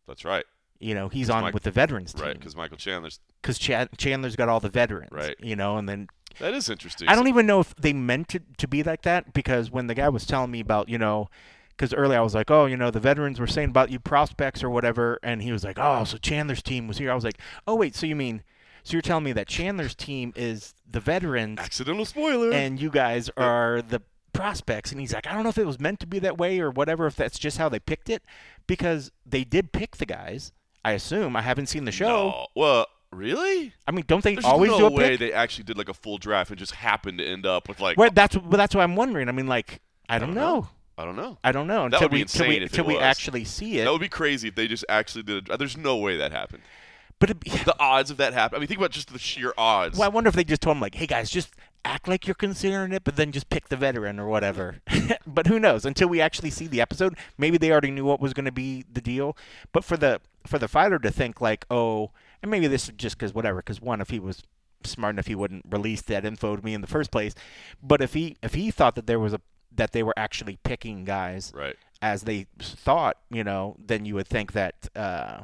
That's 0.07 0.25
right. 0.25 0.43
You 0.81 0.95
know, 0.95 1.09
he's 1.09 1.29
on 1.29 1.43
Mike- 1.43 1.53
with 1.53 1.63
the 1.63 1.71
veterans 1.71 2.15
Right. 2.17 2.33
Because 2.37 2.55
Michael 2.55 2.77
Chandler's. 2.77 3.19
because 3.41 3.57
Chandler's 3.59 4.35
got 4.35 4.49
all 4.49 4.59
the 4.59 4.69
veterans. 4.69 5.11
Right. 5.11 5.35
You 5.39 5.55
know, 5.55 5.77
and 5.77 5.87
then 5.87 6.07
That 6.39 6.53
is 6.53 6.69
interesting. 6.69 7.07
I 7.07 7.15
don't 7.15 7.27
even 7.27 7.45
know 7.45 7.59
if 7.59 7.75
they 7.75 7.93
meant 7.93 8.35
it 8.35 8.57
to 8.57 8.67
be 8.67 8.83
like 8.83 9.01
that 9.03 9.33
because 9.33 9.69
when 9.69 9.87
the 9.87 9.95
guy 9.95 10.09
was 10.09 10.25
telling 10.25 10.49
me 10.51 10.59
about, 10.59 10.89
you 10.89 10.97
know, 10.97 11.29
because 11.69 11.93
early 11.93 12.15
I 12.15 12.21
was 12.21 12.33
like, 12.35 12.49
oh, 12.51 12.65
you 12.67 12.77
know, 12.77 12.91
the 12.91 12.99
veterans 12.99 13.39
were 13.39 13.47
saying 13.47 13.69
about 13.69 13.89
you 13.91 13.99
prospects 13.99 14.63
or 14.63 14.69
whatever, 14.69 15.19
and 15.23 15.41
he 15.41 15.51
was 15.51 15.63
like, 15.63 15.77
oh, 15.79 16.03
so 16.03 16.17
Chandler's 16.17 16.61
team 16.61 16.87
was 16.87 16.97
here. 16.99 17.11
I 17.11 17.15
was 17.15 17.23
like, 17.23 17.39
oh 17.67 17.75
wait, 17.75 17.95
so 17.95 18.05
you 18.05 18.15
mean, 18.15 18.43
so 18.83 18.93
you're 18.93 19.01
telling 19.01 19.23
me 19.23 19.33
that 19.33 19.47
Chandler's 19.47 19.95
team 19.95 20.31
is 20.35 20.73
the 20.89 20.99
veterans 20.99 21.59
Accidental 21.59 22.05
spoiler. 22.05 22.51
and 22.51 22.79
you 22.81 22.89
guys 22.89 23.29
are 23.37 23.81
the 23.81 24.01
prospects? 24.33 24.91
And 24.91 24.99
he's 25.01 25.13
like, 25.13 25.27
I 25.27 25.33
don't 25.33 25.43
know 25.43 25.49
if 25.49 25.57
it 25.57 25.67
was 25.67 25.79
meant 25.79 25.99
to 26.01 26.07
be 26.07 26.19
that 26.19 26.37
way 26.37 26.59
or 26.59 26.71
whatever, 26.71 27.07
if 27.07 27.15
that's 27.15 27.37
just 27.37 27.57
how 27.57 27.67
they 27.67 27.79
picked 27.79 28.09
it, 28.09 28.23
because 28.67 29.11
they 29.25 29.43
did 29.43 29.71
pick 29.71 29.97
the 29.97 30.05
guys. 30.05 30.51
I 30.83 30.91
assume 30.93 31.35
I 31.35 31.41
haven't 31.41 31.67
seen 31.67 31.85
the 31.85 31.91
show. 31.91 32.07
No. 32.07 32.47
Well, 32.55 32.85
really? 33.11 33.73
I 33.87 33.91
mean, 33.91 34.05
don't 34.07 34.23
they 34.23 34.33
There's 34.33 34.45
always 34.45 34.71
no 34.71 34.77
do 34.79 34.85
a 34.87 34.91
way 34.91 35.09
pick? 35.11 35.19
they 35.19 35.33
actually 35.33 35.65
did 35.65 35.77
like 35.77 35.89
a 35.89 35.93
full 35.93 36.17
draft 36.17 36.49
and 36.49 36.57
just 36.59 36.73
happened 36.73 37.19
to 37.19 37.25
end 37.25 37.45
up 37.45 37.67
with 37.67 37.79
like. 37.79 37.97
Well, 37.97 38.09
that's 38.13 38.35
well, 38.37 38.57
that's 38.57 38.73
what 38.75 38.81
I'm 38.81 38.95
wondering. 38.95 39.29
I 39.29 39.31
mean, 39.31 39.47
like, 39.47 39.79
I 40.09 40.17
don't, 40.19 40.33
know. 40.33 40.67
I 40.97 41.05
don't 41.05 41.15
know. 41.15 41.37
I 41.43 41.51
don't 41.51 41.67
know 41.67 41.83
That 41.89 42.01
until 42.01 42.01
would 42.01 42.11
be 42.11 42.17
we 42.17 42.21
until 42.23 42.47
we, 42.47 42.55
insane 42.55 42.63
if 42.63 42.69
it 42.69 42.71
until 42.73 42.85
we 42.85 42.93
was. 42.95 43.03
actually 43.03 43.43
see 43.45 43.79
it. 43.79 43.85
That 43.85 43.91
would 43.91 44.01
be 44.01 44.09
crazy 44.09 44.47
if 44.49 44.55
they 44.55 44.67
just 44.67 44.85
actually 44.89 45.23
did. 45.23 45.49
A, 45.49 45.57
there's 45.57 45.77
no 45.77 45.97
way 45.97 46.17
that 46.17 46.31
happened. 46.31 46.63
but 47.19 47.29
it, 47.29 47.39
The 47.41 47.75
odds 47.79 48.09
of 48.11 48.17
that 48.17 48.33
happening. 48.33 48.57
I 48.57 48.59
mean, 48.61 48.67
think 48.67 48.79
about 48.79 48.91
just 48.91 49.11
the 49.13 49.19
sheer 49.19 49.53
odds. 49.57 49.97
well, 49.97 50.05
I 50.05 50.09
wonder 50.11 50.27
if 50.27 50.35
they 50.35 50.43
just 50.43 50.61
told 50.61 50.77
him 50.77 50.81
like, 50.81 50.95
"Hey 50.95 51.05
guys, 51.07 51.29
just 51.29 51.53
act 51.85 52.07
like 52.07 52.27
you're 52.27 52.35
considering 52.35 52.91
it, 52.91 53.03
but 53.03 53.15
then 53.15 53.31
just 53.31 53.49
pick 53.49 53.69
the 53.69 53.77
veteran 53.77 54.19
or 54.19 54.27
whatever." 54.27 54.77
but 55.27 55.47
who 55.47 55.59
knows? 55.59 55.85
Until 55.85 56.07
we 56.09 56.19
actually 56.21 56.49
see 56.49 56.67
the 56.67 56.81
episode, 56.81 57.15
maybe 57.37 57.57
they 57.57 57.71
already 57.71 57.91
knew 57.91 58.05
what 58.05 58.19
was 58.19 58.33
going 58.33 58.45
to 58.45 58.51
be 58.51 58.83
the 58.91 59.01
deal. 59.01 59.37
But 59.71 59.83
for 59.83 59.97
the 59.97 60.19
for 60.45 60.59
the 60.59 60.67
fighter 60.67 60.99
to 60.99 61.11
think 61.11 61.41
like, 61.41 61.65
"Oh," 61.69 62.11
and 62.41 62.49
maybe 62.51 62.67
this 62.67 62.85
is 62.89 62.95
just 62.95 63.17
because 63.17 63.33
whatever. 63.33 63.57
Because 63.57 63.81
one, 63.81 64.01
if 64.01 64.09
he 64.09 64.19
was 64.19 64.43
smart 64.83 65.15
enough, 65.15 65.27
he 65.27 65.35
wouldn't 65.35 65.65
release 65.69 66.01
that 66.03 66.25
info 66.25 66.55
to 66.55 66.63
me 66.65 66.73
in 66.73 66.81
the 66.81 66.87
first 66.87 67.11
place. 67.11 67.33
But 67.83 68.01
if 68.01 68.13
he 68.13 68.37
if 68.41 68.53
he 68.53 68.71
thought 68.71 68.95
that 68.95 69.07
there 69.07 69.19
was 69.19 69.33
a 69.33 69.41
that 69.73 69.91
they 69.91 70.03
were 70.03 70.13
actually 70.17 70.57
picking 70.63 71.05
guys 71.05 71.51
Right. 71.55 71.77
as 72.01 72.23
they 72.23 72.47
thought, 72.59 73.17
you 73.29 73.43
know, 73.43 73.75
then 73.79 74.03
you 74.05 74.15
would 74.15 74.27
think 74.27 74.51
that, 74.51 74.89
uh, 74.97 75.43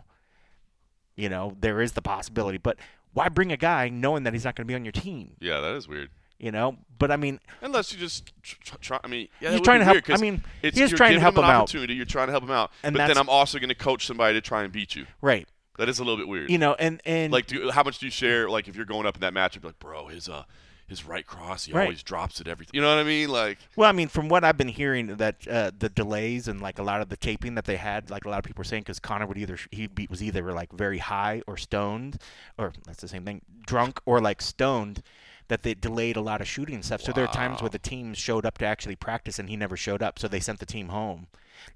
you 1.15 1.29
know, 1.29 1.55
there 1.59 1.81
is 1.81 1.93
the 1.93 2.01
possibility. 2.01 2.57
But 2.57 2.77
why 3.13 3.29
bring 3.29 3.51
a 3.53 3.57
guy 3.57 3.87
knowing 3.89 4.23
that 4.23 4.33
he's 4.33 4.43
not 4.43 4.55
going 4.55 4.65
to 4.65 4.71
be 4.71 4.75
on 4.75 4.83
your 4.83 4.91
team? 4.91 5.37
Yeah, 5.39 5.61
that 5.61 5.73
is 5.75 5.87
weird. 5.87 6.09
You 6.39 6.51
know, 6.51 6.77
but 6.99 7.09
I 7.09 7.17
mean, 7.17 7.39
Unless 7.61 7.91
you 7.93 7.97
just 7.99 8.31
tr- 8.43 8.55
tr- 8.63 8.75
try. 8.79 8.99
I 9.03 9.07
mean, 9.07 9.27
yeah, 9.41 9.49
He's 9.49 9.59
would 9.59 9.65
trying 9.65 9.79
to 9.79 9.85
help- 9.85 10.07
I 10.09 10.17
mean, 10.17 10.43
it's, 10.61 10.77
he 10.77 10.83
is 10.83 10.91
you're 10.91 10.97
trying 10.97 11.13
to 11.15 11.19
help 11.19 11.33
him 11.35 11.39
an 11.43 11.45
him 11.49 11.55
out. 11.55 11.61
opportunity. 11.63 11.95
You're 11.95 12.05
trying 12.05 12.27
to 12.27 12.31
help 12.31 12.43
him 12.43 12.51
out, 12.51 12.71
And 12.83 12.95
but 12.95 13.07
then 13.07 13.17
I'm 13.17 13.27
also 13.29 13.57
going 13.57 13.69
to 13.69 13.75
coach 13.75 14.05
somebody 14.05 14.35
to 14.35 14.41
try 14.41 14.63
and 14.63 14.71
beat 14.71 14.95
you. 14.95 15.07
right? 15.21 15.47
That 15.79 15.89
is 15.89 15.97
a 15.99 16.03
little 16.03 16.17
bit 16.17 16.27
weird. 16.27 16.49
You 16.51 16.57
know, 16.59 16.73
and 16.75 17.01
and 17.05 17.31
like, 17.33 17.45
do 17.47 17.69
how 17.71 17.83
much 17.83 17.99
do 17.99 18.05
you 18.07 18.11
share? 18.11 18.49
Like, 18.49 18.67
if 18.67 18.75
you're 18.75 18.85
going 18.85 19.05
up 19.07 19.15
in 19.15 19.21
that 19.21 19.33
matchup, 19.33 19.63
like, 19.63 19.77
bro, 19.79 20.07
his 20.07 20.27
uh, 20.29 20.43
his 20.87 21.05
right 21.05 21.25
cross, 21.25 21.65
he 21.65 21.73
Right. 21.73 21.83
always 21.83 22.01
drops 22.01 22.39
it. 22.41 22.47
Everything. 22.47 22.71
You 22.73 22.81
know 22.81 22.89
what 22.89 22.99
I 22.99 23.03
mean? 23.03 23.29
Like, 23.29 23.57
well, 23.75 23.87
I 23.89 23.91
mean, 23.91 24.07
from 24.07 24.27
what 24.29 24.43
I've 24.43 24.57
been 24.57 24.69
hearing, 24.69 25.17
that 25.17 25.47
uh, 25.47 25.71
the 25.77 25.89
delays 25.89 26.47
and 26.47 26.61
like 26.61 26.79
a 26.79 26.83
lot 26.83 27.01
of 27.01 27.09
the 27.09 27.17
taping 27.17 27.55
that 27.55 27.65
they 27.65 27.75
had, 27.77 28.09
like 28.09 28.25
a 28.25 28.29
lot 28.29 28.37
of 28.39 28.43
people 28.43 28.59
were 28.61 28.63
saying, 28.63 28.83
because 28.83 28.99
Conor 28.99 29.25
would 29.27 29.37
either 29.37 29.57
he 29.71 29.85
be, 29.87 30.07
was 30.09 30.23
either 30.23 30.51
like 30.53 30.71
very 30.71 30.97
high 30.99 31.41
or 31.47 31.57
stoned, 31.57 32.19
or 32.57 32.73
that's 32.85 33.01
the 33.01 33.07
same 33.07 33.23
thing, 33.25 33.41
drunk 33.65 33.99
or 34.05 34.19
like 34.21 34.41
stoned. 34.41 35.01
That 35.49 35.63
they 35.63 35.73
delayed 35.73 36.17
a 36.17 36.21
lot 36.21 36.41
of 36.41 36.47
shooting 36.47 36.75
and 36.75 36.83
stuff. 36.85 37.01
So 37.01 37.11
there 37.13 37.23
are 37.25 37.31
times 37.33 37.61
where 37.61 37.69
the 37.69 37.79
teams 37.79 38.17
showed 38.17 38.45
up 38.45 38.57
to 38.57 38.65
actually 38.65 38.97
practice 38.97 39.39
and 39.39 39.47
he 39.49 39.55
never 39.55 39.77
showed 39.77 40.03
up. 40.03 40.19
So 40.19 40.27
they 40.27 40.41
sent 40.41 40.59
the 40.59 40.65
team 40.65 40.89
home. 40.89 41.27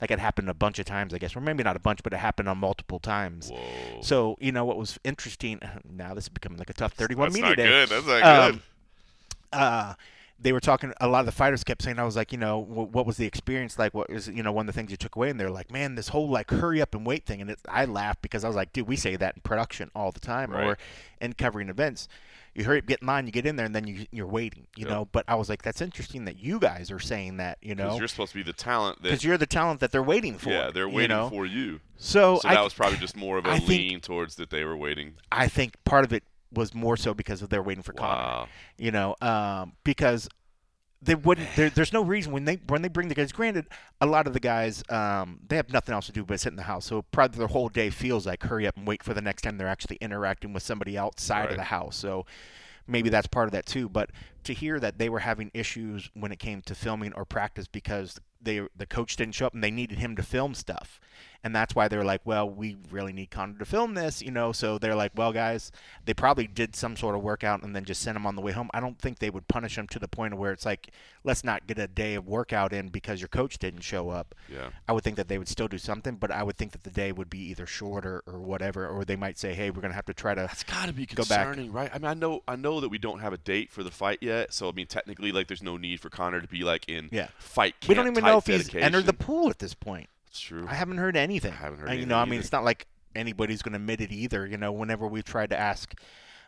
Like 0.02 0.12
it 0.12 0.20
happened 0.20 0.50
a 0.50 0.54
bunch 0.54 0.78
of 0.78 0.86
times, 0.86 1.14
I 1.14 1.18
guess, 1.18 1.36
or 1.36 1.42
maybe 1.42 1.64
not 1.64 1.76
a 1.76 1.80
bunch, 1.80 2.04
but 2.04 2.12
it 2.14 2.18
happened 2.18 2.50
on 2.50 2.58
multiple 2.58 3.00
times. 3.00 3.50
whoa. 3.50 4.02
So 4.02 4.38
you 4.42 4.52
know 4.52 4.66
what 4.66 4.78
was 4.78 5.00
interesting? 5.04 5.60
Now 5.90 6.14
this 6.14 6.26
is 6.26 6.30
becoming 6.30 6.58
like 6.60 6.70
a 6.70 6.74
TUF 6.74 6.94
31 6.94 7.30
That's 7.30 7.34
media 7.36 7.50
not 7.50 7.58
day. 7.58 7.68
good. 7.68 7.90
That's 7.90 8.06
not 8.08 8.24
Um, 8.24 8.52
good. 8.52 8.62
uh, 9.54 9.94
they 10.40 10.52
were 10.54 10.60
talking. 10.60 10.92
A 11.00 11.08
lot 11.08 11.20
of 11.20 11.28
the 11.28 11.32
fighters 11.32 11.64
kept 11.64 11.84
saying, 11.84 12.00
"I 12.00 12.04
was 12.04 12.16
like, 12.16 12.32
you 12.32 12.38
know, 12.40 12.62
wh- 12.64 12.92
what 12.94 13.06
was 13.06 13.18
the 13.18 13.28
experience 13.28 13.78
like? 13.78 13.94
What 13.94 14.10
was, 14.10 14.28
you 14.28 14.42
know, 14.42 14.52
one 14.52 14.68
of 14.68 14.74
the 14.74 14.80
things 14.80 14.90
you 14.90 14.98
took 14.98 15.16
away?" 15.16 15.30
And 15.30 15.40
they're 15.40 15.52
like, 15.52 15.70
"Man, 15.72 15.94
this 15.96 16.08
whole 16.10 16.28
like 16.30 16.50
hurry 16.50 16.82
up 16.82 16.96
and 16.96 17.06
wait 17.06 17.26
thing." 17.28 17.42
And 17.42 17.52
it, 17.52 17.60
I 17.70 17.86
laughed 17.86 18.24
because 18.24 18.44
I 18.44 18.48
was 18.48 18.56
like, 18.56 18.74
"Dude, 18.74 18.88
we 18.88 18.96
say 18.96 19.16
that 19.16 19.36
in 19.36 19.42
production 19.44 19.92
all 19.96 20.12
the 20.12 20.20
time, 20.20 20.52
or 20.54 20.80
in 21.22 21.34
covering 21.34 21.70
events. 21.70 22.08
You 22.54 22.66
hurry 22.66 22.80
up, 22.80 22.86
get 22.86 23.02
in 23.02 23.08
line, 23.08 23.26
you 23.26 23.32
get 23.32 23.46
in 23.46 23.56
there, 23.56 23.66
and 23.66 23.74
then 23.74 23.88
you 23.88 24.06
you're 24.12 24.28
waiting, 24.28 24.68
you 24.76 24.86
Yep. 24.86 24.90
know." 24.90 25.06
But 25.12 25.24
I 25.28 25.36
was 25.36 25.48
like, 25.50 25.62
"That's 25.62 25.82
interesting 25.82 26.26
that 26.26 26.38
you 26.38 26.60
guys 26.60 26.92
are 26.92 27.00
saying 27.00 27.38
that, 27.38 27.58
you 27.62 27.76
Because 27.76 27.94
know." 27.94 27.98
you're 28.00 28.08
supposed 28.10 28.34
to 28.34 28.38
be 28.40 28.44
the 28.44 28.52
talent 28.54 28.98
that. 28.98 29.04
Because 29.04 29.24
you're 29.24 29.38
the 29.38 29.46
talent 29.46 29.80
that 29.80 29.92
they're 29.92 30.04
waiting 30.04 30.38
for. 30.38 30.50
yeah, 30.50 30.70
they're 30.72 30.88
you 30.90 30.94
waiting 30.96 31.16
know? 31.16 31.30
for 31.30 31.46
you. 31.46 31.80
So, 31.98 32.40
So 32.42 32.50
I, 32.50 32.56
that 32.56 32.64
was 32.64 32.74
probably 32.74 32.98
just 32.98 33.16
more 33.16 33.38
of 33.38 33.46
a 33.46 33.52
I 33.52 33.58
think- 33.60 33.70
lean 33.70 34.02
towards 34.02 34.36
that 34.36 34.50
they 34.50 34.64
were 34.66 34.76
waiting. 34.76 35.14
I 35.32 35.48
think 35.48 35.76
part 35.86 36.04
of 36.04 36.12
it 36.12 36.24
was 36.52 36.74
more 36.74 36.98
so 36.98 37.14
because 37.14 37.42
of 37.42 37.48
they're 37.50 37.64
waiting 37.64 37.84
for 37.84 37.94
Conor. 37.94 38.48
You 38.78 38.92
know, 38.92 39.16
um, 39.22 39.74
because 39.86 40.28
they 41.02 41.16
wouldn't. 41.16 41.48
There, 41.56 41.70
there's 41.70 41.94
no 41.94 42.04
reason 42.04 42.32
when 42.32 42.46
they 42.46 42.60
when 42.68 42.82
they 42.82 42.88
bring 42.88 43.08
the 43.08 43.16
guys. 43.16 43.32
Granted, 43.32 43.66
a 44.00 44.06
lot 44.06 44.28
of 44.28 44.34
the 44.34 44.40
guys 44.40 44.84
um, 44.90 45.40
they 45.48 45.56
have 45.56 45.72
nothing 45.72 45.94
else 45.94 46.06
to 46.06 46.12
do 46.12 46.24
but 46.24 46.40
sit 46.40 46.50
in 46.50 46.56
the 46.56 46.64
house, 46.64 46.86
so 46.86 47.02
probably 47.02 47.40
their 47.40 47.48
whole 47.48 47.70
day 47.70 47.90
feels 47.90 48.28
like 48.28 48.44
hurry 48.44 48.68
up 48.68 48.78
and 48.78 48.86
wait 48.86 49.02
for 49.04 49.14
the 49.14 49.22
next 49.22 49.42
time 49.42 49.58
they're 49.58 49.68
actually 49.68 49.98
interacting 49.98 50.54
with 50.54 50.64
somebody 50.64 50.98
outside 50.98 51.50
of 51.50 51.58
the 51.58 51.64
house. 51.64 51.96
So 51.96 52.26
maybe 52.88 53.10
that's 53.10 53.28
part 53.28 53.48
of 53.48 53.52
that 53.54 53.66
too. 53.66 53.90
But 53.90 54.12
to 54.44 54.54
hear 54.54 54.80
that 54.80 55.00
they 55.00 55.10
were 55.10 55.20
having 55.20 55.50
issues 55.54 56.10
when 56.14 56.32
it 56.32 56.40
came 56.40 56.62
to 56.64 56.76
filming 56.76 57.14
or 57.14 57.26
practice 57.26 57.68
because 57.68 58.20
they 58.40 58.62
the 58.76 58.86
coach 58.86 59.16
didn't 59.16 59.36
show 59.36 59.48
up 59.48 59.54
and 59.54 59.64
they 59.64 59.72
needed 59.72 60.00
him 60.00 60.16
to 60.16 60.24
film 60.24 60.54
stuff. 60.54 61.00
And 61.44 61.56
that's 61.56 61.74
why 61.74 61.88
they're 61.88 62.04
like, 62.04 62.22
well, 62.24 62.48
we 62.48 62.78
really 62.92 63.14
need 63.14 63.32
Conor 63.32 63.58
to 63.58 63.66
film 63.66 63.96
this, 63.96 64.22
you 64.22 64.30
know. 64.30 64.52
So 64.52 64.78
they're 64.78 64.94
like, 64.96 65.12
well, 65.16 65.34
guys, 65.34 65.72
they 66.06 66.14
probably 66.14 66.46
did 66.46 66.76
some 66.76 66.96
sort 66.96 67.16
of 67.16 67.24
workout 67.24 67.64
and 67.64 67.76
then 67.76 67.84
just 67.84 68.02
sent 68.04 68.16
him 68.16 68.28
on 68.28 68.36
the 68.36 68.42
way 68.44 68.52
home. 68.52 68.70
I 68.76 68.80
don't 68.80 69.00
think 69.00 69.18
they 69.18 69.32
would 69.32 69.48
punish 69.48 69.76
him 69.76 69.88
to 69.88 69.98
the 69.98 70.08
point 70.08 70.34
of 70.34 70.40
where 70.40 70.52
it's 70.52 70.68
like, 70.68 70.92
let's 71.24 71.44
not 71.44 71.66
get 71.66 71.80
a 71.80 71.88
day 71.88 72.14
of 72.14 72.28
workout 72.28 72.74
in 72.74 72.90
because 72.90 73.22
your 73.22 73.28
coach 73.28 73.58
didn't 73.58 73.82
show 73.82 74.10
up. 74.10 74.36
Yeah. 74.54 74.70
I 74.88 74.94
would 74.94 75.04
think 75.04 75.16
that 75.18 75.30
they 75.30 75.40
would 75.40 75.48
still 75.48 75.68
do 75.68 75.80
something, 75.80 76.16
but 76.18 76.30
I 76.30 76.44
would 76.44 76.58
think 76.58 76.74
that 76.74 76.84
the 76.84 76.92
day 76.92 77.12
would 77.12 77.30
be 77.30 77.40
either 77.50 77.66
shorter 77.66 78.22
or 78.28 78.40
whatever, 78.40 78.88
or 78.88 79.04
they 79.04 79.16
might 79.16 79.40
say, 79.40 79.54
hey, 79.56 79.72
we're 79.72 79.82
gonna 79.82 79.96
have 79.96 80.06
to 80.06 80.14
try 80.14 80.36
to. 80.36 80.42
That's 80.42 80.64
got 80.64 80.86
to 80.88 80.94
be 80.94 81.08
Go 81.08 81.24
concerning, 81.24 81.72
right? 81.72 81.90
I 81.92 81.98
mean, 81.98 82.06
I 82.06 82.14
know, 82.14 82.44
I 82.48 82.56
know 82.56 82.80
that 82.82 82.90
we 82.90 83.00
don't 83.00 83.20
have 83.20 83.34
a 83.34 83.38
date 83.38 83.72
for 83.72 83.82
the 83.82 83.90
fight 83.92 84.20
yet, 84.22 84.54
so 84.54 84.70
I 84.70 84.74
mean, 84.74 84.86
technically, 84.88 85.32
like, 85.32 85.48
there's 85.48 85.64
no 85.64 85.76
need 85.78 86.00
for 86.02 86.10
Conor 86.12 86.42
to 86.42 86.48
be 86.48 86.64
like 86.64 86.88
in 86.88 87.10
Yeah. 87.12 87.30
fight. 87.40 87.80
Camp 87.82 87.90
We 87.90 87.96
don't 87.96 88.08
even 88.08 88.24
know 88.24 88.38
if 88.38 88.46
he's 88.46 88.60
dedication. 88.66 88.84
entered 88.84 89.06
the 89.08 89.14
pool 89.14 89.50
at 89.50 89.58
this 89.58 89.74
point. 89.74 90.08
It's 90.32 90.40
true. 90.40 90.66
I 90.68 90.76
haven't 90.76 90.98
heard 90.98 91.18
anything. 91.18 91.52
I 91.52 91.58
haven't 91.58 91.80
heard 91.80 91.88
You 91.88 91.92
anything 91.94 92.10
know, 92.10 92.18
I 92.18 92.26
mean, 92.26 92.36
either. 92.36 92.42
it's 92.42 92.52
not 92.52 92.64
like 92.64 92.88
anybody's 93.16 93.62
going 93.62 93.74
to 93.74 93.78
admit 93.78 94.00
it 94.02 94.12
either. 94.12 94.48
You 94.48 94.58
know, 94.58 94.72
whenever 94.72 95.06
we've 95.08 95.26
tried 95.26 95.50
to 95.50 95.60
ask 95.60 95.94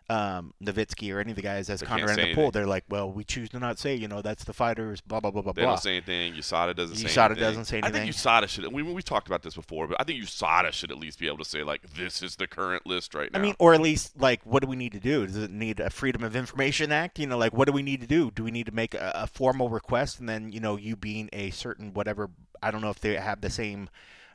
um, 0.09 0.53
Novitzky 0.63 1.13
or 1.13 1.19
any 1.19 1.31
of 1.31 1.35
the 1.37 1.41
guys 1.41 1.69
as 1.69 1.79
They 1.81 1.85
Conor 1.85 2.09
in 2.09 2.15
say 2.15 2.29
the 2.29 2.35
pool, 2.35 2.51
they're 2.51 2.65
like, 2.65 2.83
well, 2.89 3.11
we 3.11 3.23
choose 3.25 3.49
to 3.49 3.59
not 3.59 3.79
say. 3.79 3.95
You 3.95 4.07
know, 4.09 4.21
that's 4.21 4.43
the 4.45 4.53
fighters. 4.53 5.01
Blah 5.01 5.19
blah 5.21 5.31
blah 5.31 5.41
blah 5.41 5.51
They 5.53 5.61
blah. 5.63 5.71
don't 5.71 5.79
say 5.81 5.97
anything. 5.97 6.33
USADA 6.33 6.75
doesn't 6.75 6.95
say 6.95 7.05
USADA 7.07 7.25
anything. 7.25 7.41
doesn't 7.43 7.65
say 7.65 7.77
anything. 7.79 7.95
I 8.01 8.05
think. 8.05 8.15
USADA 8.15 8.47
should. 8.49 8.71
We 8.73 8.83
we 8.83 9.01
talked 9.01 9.27
about 9.27 9.43
this 9.43 9.55
before, 9.55 9.87
but 9.87 9.97
I 9.99 10.03
think 10.05 10.21
USADA 10.23 10.71
should 10.71 10.91
at 10.91 10.97
least 10.97 11.19
be 11.19 11.27
able 11.27 11.37
to 11.39 11.45
say 11.45 11.63
like, 11.63 11.81
this 11.93 12.21
is 12.23 12.35
the 12.37 12.47
current 12.47 12.85
list 12.85 13.13
right 13.13 13.31
now. 13.33 13.39
I 13.39 13.41
mean, 13.41 13.55
or 13.59 13.73
at 13.73 13.81
least 13.81 14.19
like, 14.19 14.45
what 14.45 14.61
do 14.61 14.67
we 14.69 14.75
need 14.77 14.91
to 14.93 14.99
do? 14.99 15.25
Does 15.25 15.37
it 15.37 15.51
need 15.51 15.79
a 15.81 15.89
Freedom 15.89 16.23
of 16.23 16.35
Information 16.37 16.91
Act? 16.91 17.17
You 17.19 17.27
know, 17.27 17.37
like, 17.37 17.53
what 17.53 17.65
do 17.65 17.71
we 17.73 17.81
need 17.81 17.99
to 18.01 18.07
do? 18.07 18.29
Do 18.31 18.43
we 18.45 18.51
need 18.51 18.65
to 18.67 18.73
make 18.73 18.93
a, 18.93 19.11
a 19.15 19.27
formal 19.27 19.67
request, 19.69 20.19
and 20.19 20.27
then 20.29 20.51
you 20.53 20.59
know, 20.61 20.77
you 20.77 20.95
being 20.95 21.29
a 21.33 21.49
certain 21.51 21.93
whatever? 21.93 22.29
I 22.63 22.71
don't 22.71 22.81
know 22.81 22.89
if 22.89 22.99
they 22.99 23.15
have 23.15 23.41
the 23.41 23.49
same. 23.49 23.89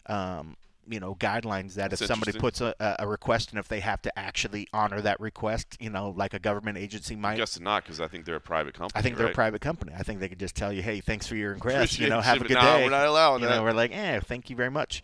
Um, 0.06 0.56
you 0.90 1.00
know 1.00 1.14
guidelines 1.14 1.75
that 1.75 1.90
That's 1.90 2.02
if 2.02 2.08
somebody 2.08 2.32
puts 2.38 2.61
a, 2.61 2.75
a 2.99 3.06
request 3.06 3.50
and 3.50 3.58
if 3.58 3.68
they 3.68 3.80
have 3.80 4.00
to 4.02 4.18
actually 4.18 4.68
honor 4.73 5.00
that 5.02 5.20
request 5.20 5.76
you 5.80 5.90
know 5.90 6.14
like 6.16 6.35
a 6.35 6.38
government 6.38 6.78
agency 6.78 7.14
I 7.14 7.18
might 7.18 7.37
guess 7.37 7.61
not 7.61 7.85
because 7.85 8.00
I 8.00 8.08
think 8.08 8.25
they're 8.25 8.37
a 8.37 8.40
private 8.40 8.75
company. 8.75 8.99
I 8.99 9.02
think 9.02 9.16
they're 9.16 9.26
right? 9.26 9.32
a 9.32 9.35
private 9.35 9.61
company. 9.61 9.92
I 9.97 10.02
think 10.02 10.20
they 10.20 10.28
could 10.28 10.38
just 10.38 10.54
tell 10.54 10.73
you, 10.73 10.82
"Hey, 10.82 11.00
thanks 11.00 11.26
for 11.26 11.37
your 11.37 11.54
request. 11.54 11.99
You 11.99 12.08
know, 12.08 12.20
have 12.20 12.40
a 12.40 12.44
good 12.44 12.54
nah, 12.54 12.78
day." 12.78 12.85
we're 12.85 12.90
not 12.90 13.06
allowing 13.06 13.42
you 13.42 13.49
that. 13.49 13.56
know, 13.56 13.62
we're 13.62 13.73
like, 13.73 13.94
"Eh, 13.94 14.20
thank 14.20 14.50
you 14.50 14.56
very 14.56 14.70
much." 14.70 15.02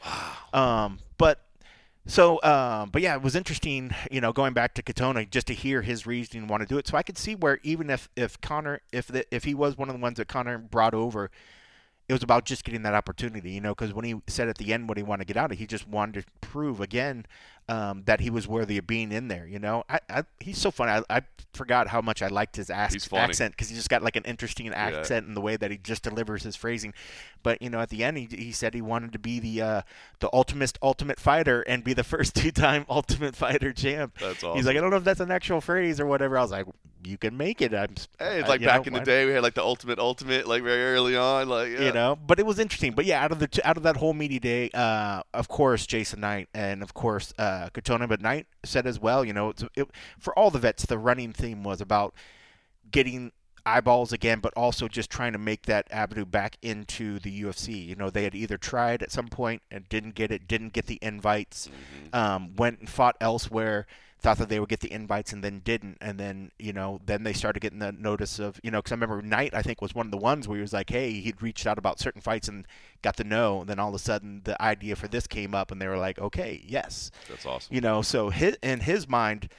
Um, 0.53 1.01
but 1.19 1.45
so, 2.07 2.43
um, 2.43 2.91
but 2.91 3.03
yeah, 3.03 3.15
it 3.15 3.23
was 3.23 3.35
interesting. 3.35 3.95
You 4.11 4.21
know, 4.21 4.33
going 4.33 4.53
back 4.53 4.75
to 4.75 4.83
Katona, 4.83 5.29
just 5.29 5.47
to 5.49 5.55
hear 5.55 5.83
his 5.83 6.07
reasoning 6.07 6.47
want 6.47 6.63
to 6.63 6.67
do 6.67 6.79
it. 6.79 6.87
So 6.87 6.97
I 6.97 7.03
could 7.03 7.19
see 7.19 7.35
where 7.35 7.59
even 7.63 7.91
if 7.91 8.09
if 8.17 8.41
Conor, 8.41 8.81
if 8.93 9.09
the, 9.09 9.27
if 9.35 9.45
he 9.45 9.55
was 9.55 9.77
one 9.77 9.89
of 9.89 9.95
the 9.95 10.01
ones 10.01 10.17
that 10.17 10.29
Conor 10.29 10.59
brought 10.59 10.95
over. 10.95 11.31
It 12.09 12.13
was 12.13 12.23
about 12.23 12.45
just 12.45 12.65
getting 12.65 12.83
that 12.83 12.95
opportunity, 12.95 13.53
you 13.53 13.61
know, 13.61 13.75
because 13.75 13.95
when 13.95 14.05
he 14.05 14.17
said 14.27 14.49
at 14.49 14.59
the 14.59 14.73
end 14.73 14.89
what 14.89 14.99
he 14.99 15.03
wanted 15.03 15.27
to 15.27 15.33
get 15.33 15.41
out 15.41 15.53
of, 15.53 15.59
he 15.59 15.67
just 15.67 15.89
wanted 15.89 16.27
to 16.27 16.47
prove 16.47 16.81
again 16.81 17.25
um, 17.69 18.03
that 18.07 18.21
he 18.21 18.31
was 18.31 18.47
worthy 18.47 18.79
of 18.79 18.87
being 18.87 19.13
in 19.13 19.29
there. 19.29 19.47
You 19.47 19.59
know, 19.59 19.85
I, 19.89 20.01
I 20.09 20.25
he's 20.41 20.59
so 20.59 20.71
funny. 20.71 20.93
I, 20.93 21.19
I 21.19 21.23
forgot 21.53 21.89
how 21.89 22.01
much 22.01 22.23
I 22.23 22.29
liked 22.29 22.57
his 22.57 22.71
ac- 22.71 22.99
accent 23.15 23.53
because 23.53 23.69
he 23.69 23.77
just 23.77 23.89
got 23.89 24.03
like 24.03 24.17
an 24.17 24.25
interesting 24.25 24.69
accent 24.69 25.27
in 25.27 25.35
the 25.35 25.41
way 25.41 25.57
that 25.57 25.71
he 25.71 25.79
just 25.79 26.03
delivers 26.03 26.43
his 26.43 26.57
phrasing. 26.57 26.93
But 27.43 27.63
you 27.63 27.71
know, 27.71 27.81
at 27.81 27.91
the 27.91 28.05
end, 28.05 28.19
he, 28.19 28.29
he 28.31 28.53
said 28.53 28.75
he 28.75 28.83
wanted 28.83 29.13
to 29.13 29.19
be 29.19 29.41
the 29.41 29.63
uh, 29.63 29.83
the 30.21 30.31
ultimate 30.33 30.79
ultimate 30.83 31.21
fighter 31.21 31.63
and 31.63 31.85
be 31.85 31.93
the 31.93 32.05
first 32.05 32.35
two 32.35 32.51
time 32.51 32.85
ultimate 32.89 33.37
fighter 33.37 33.73
champ. 33.73 34.19
That's 34.19 34.43
awesome. 34.43 34.57
He's 34.57 34.67
like, 34.67 34.77
I 34.77 34.81
don't 34.81 34.91
know 34.91 34.97
if 34.97 35.05
that's 35.05 35.21
an 35.21 35.31
actual 35.31 35.61
phrase 35.61 36.01
or 36.01 36.07
whatever. 36.07 36.39
I 36.39 36.43
was 36.43 36.51
like, 36.51 36.67
you 37.05 37.19
can 37.19 37.37
make 37.37 37.61
it. 37.61 37.75
I'm. 37.75 37.95
Hey, 38.19 38.39
it's 38.39 38.47
uh, 38.47 38.49
like 38.49 38.61
you 38.61 38.67
back 38.67 38.87
know, 38.87 38.89
in 38.89 38.93
the 38.95 39.01
day, 39.01 39.27
we 39.27 39.33
had 39.33 39.43
like 39.43 39.55
the 39.55 39.63
ultimate, 39.63 39.99
ultimate, 39.99 40.47
like 40.47 40.63
very 40.63 40.95
early 40.95 41.17
on, 41.17 41.49
like 41.49 41.71
yeah. 41.71 41.87
you 41.87 41.93
know 41.93 42.19
but 42.27 42.39
it 42.39 42.47
was 42.47 42.59
interesting 42.59 42.93
but 42.93 43.05
yeah 43.05 43.23
out 43.23 43.33
of 43.33 43.39
the 43.39 43.61
out 43.65 43.77
of 43.77 43.83
that 43.83 43.97
whole 43.97 44.13
media 44.13 44.41
day 44.41 44.71
uh 44.75 45.23
of 45.33 45.49
course 45.49 45.87
jason 45.87 46.21
knight 46.21 46.49
and 46.55 46.83
of 46.83 46.95
course 46.95 47.33
uh 47.39 47.54
katona 47.73 48.09
but 48.09 48.21
knight 48.21 48.47
said 48.65 48.87
as 48.87 48.99
well 49.01 49.25
you 49.25 49.33
know 49.33 49.51
it's, 49.51 49.65
it, 49.77 49.89
for 50.19 50.37
all 50.39 50.51
the 50.51 50.59
vets 50.59 50.87
the 50.87 50.99
running 50.99 51.33
theme 51.33 51.63
was 51.65 51.81
about 51.81 52.15
getting 52.91 53.33
eyeballs 53.67 54.13
again 54.13 54.41
but 54.41 54.53
also 54.55 54.89
just 54.89 55.09
trying 55.11 55.33
to 55.33 55.39
make 55.39 55.63
that 55.65 55.87
avenue 55.91 56.25
back 56.27 56.57
into 56.63 57.19
the 57.21 57.43
ufc 57.43 57.69
you 57.87 57.95
know 57.97 58.11
they 58.11 58.25
had 58.25 58.35
either 58.35 58.59
tried 58.59 59.03
at 59.03 59.11
some 59.11 59.29
point 59.29 59.63
and 59.71 59.89
didn't 59.89 60.15
get 60.15 60.31
it 60.31 60.47
didn't 60.47 60.73
get 60.73 60.87
the 60.87 60.99
invites 61.01 61.69
Mm-hmm. 61.69 62.17
um, 62.17 62.55
went 62.57 62.81
and 62.81 62.89
fought 62.91 63.17
elsewhere 63.21 63.87
thought 64.25 64.39
that 64.39 64.49
they 64.49 64.59
would 64.59 64.71
get 64.71 64.81
the 64.81 64.91
invites 64.91 65.35
and 65.35 65.45
then 65.45 65.61
didn't. 65.61 65.99
And 66.01 66.19
then 66.19 66.51
you 66.59 66.73
know 66.73 67.01
then 67.05 67.25
they 67.25 67.35
started 67.35 67.61
getting 67.61 67.79
the 67.79 67.93
notice 67.93 68.39
of 68.39 68.59
you 68.63 68.71
know 68.71 68.79
because 68.79 68.93
i 68.93 68.95
remember 68.95 69.21
knight 69.21 69.55
i 69.55 69.61
think 69.63 69.83
was 69.83 69.95
one 69.95 70.07
of 70.07 70.11
the 70.11 70.17
ones 70.17 70.49
where 70.49 70.57
he 70.57 70.63
was 70.63 70.73
like 70.73 70.89
hey 70.89 71.13
he'd 71.21 71.43
reached 71.43 71.67
out 71.67 71.79
about 71.79 71.99
certain 72.01 72.21
fights 72.21 72.49
and 72.49 72.67
got 73.03 73.17
the 73.17 73.25
no 73.25 73.61
and 73.61 73.69
then 73.69 73.79
all 73.79 73.91
of 73.91 73.95
a 73.95 73.99
sudden 73.99 74.41
the 74.45 74.61
idea 74.63 74.97
for 74.97 75.09
this 75.09 75.27
came 75.27 75.55
up 75.55 75.71
and 75.71 75.81
they 75.81 75.87
were 75.87 75.99
like 75.99 76.19
okay 76.19 76.63
yes. 76.67 77.11
That's 77.29 77.45
awesome. 77.45 77.75
you 77.75 77.81
know 77.81 78.01
so 78.03 78.31
his, 78.31 78.57
in 78.63 78.81
his 78.81 79.07
mind 79.09 79.51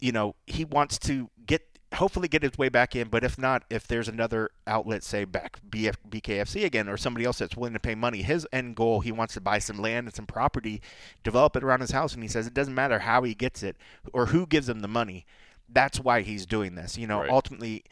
you 0.00 0.10
know 0.10 0.34
he 0.46 0.64
wants 0.64 0.98
to 1.00 1.30
get 1.46 1.71
hopefully 1.94 2.28
get 2.28 2.42
his 2.42 2.56
way 2.56 2.68
back 2.68 2.96
in 2.96 3.08
but 3.08 3.22
if 3.24 3.38
not 3.38 3.64
if 3.68 3.86
there's 3.86 4.08
another 4.08 4.50
outlet 4.66 5.02
say 5.02 5.24
back 5.24 5.58
BF, 5.68 5.94
bkfc 6.08 6.64
again 6.64 6.88
or 6.88 6.96
somebody 6.96 7.24
else 7.24 7.38
that's 7.38 7.56
willing 7.56 7.74
to 7.74 7.80
pay 7.80 7.94
money 7.94 8.22
his 8.22 8.46
end 8.52 8.76
goal 8.76 9.00
he 9.00 9.12
wants 9.12 9.34
to 9.34 9.40
buy 9.40 9.58
some 9.58 9.78
land 9.78 10.06
and 10.06 10.14
some 10.14 10.26
property 10.26 10.80
develop 11.22 11.54
it 11.56 11.62
around 11.62 11.80
his 11.80 11.90
house 11.90 12.14
and 12.14 12.22
he 12.22 12.28
says 12.28 12.46
it 12.46 12.54
doesn't 12.54 12.74
matter 12.74 13.00
how 13.00 13.22
he 13.22 13.34
gets 13.34 13.62
it 13.62 13.76
or 14.12 14.26
who 14.26 14.46
gives 14.46 14.68
him 14.68 14.80
the 14.80 14.88
money 14.88 15.26
that's 15.68 16.00
why 16.00 16.22
he's 16.22 16.46
doing 16.46 16.74
this 16.74 16.96
you 16.96 17.06
know 17.06 17.20
Right. 17.20 17.30
ultimately 17.30 17.84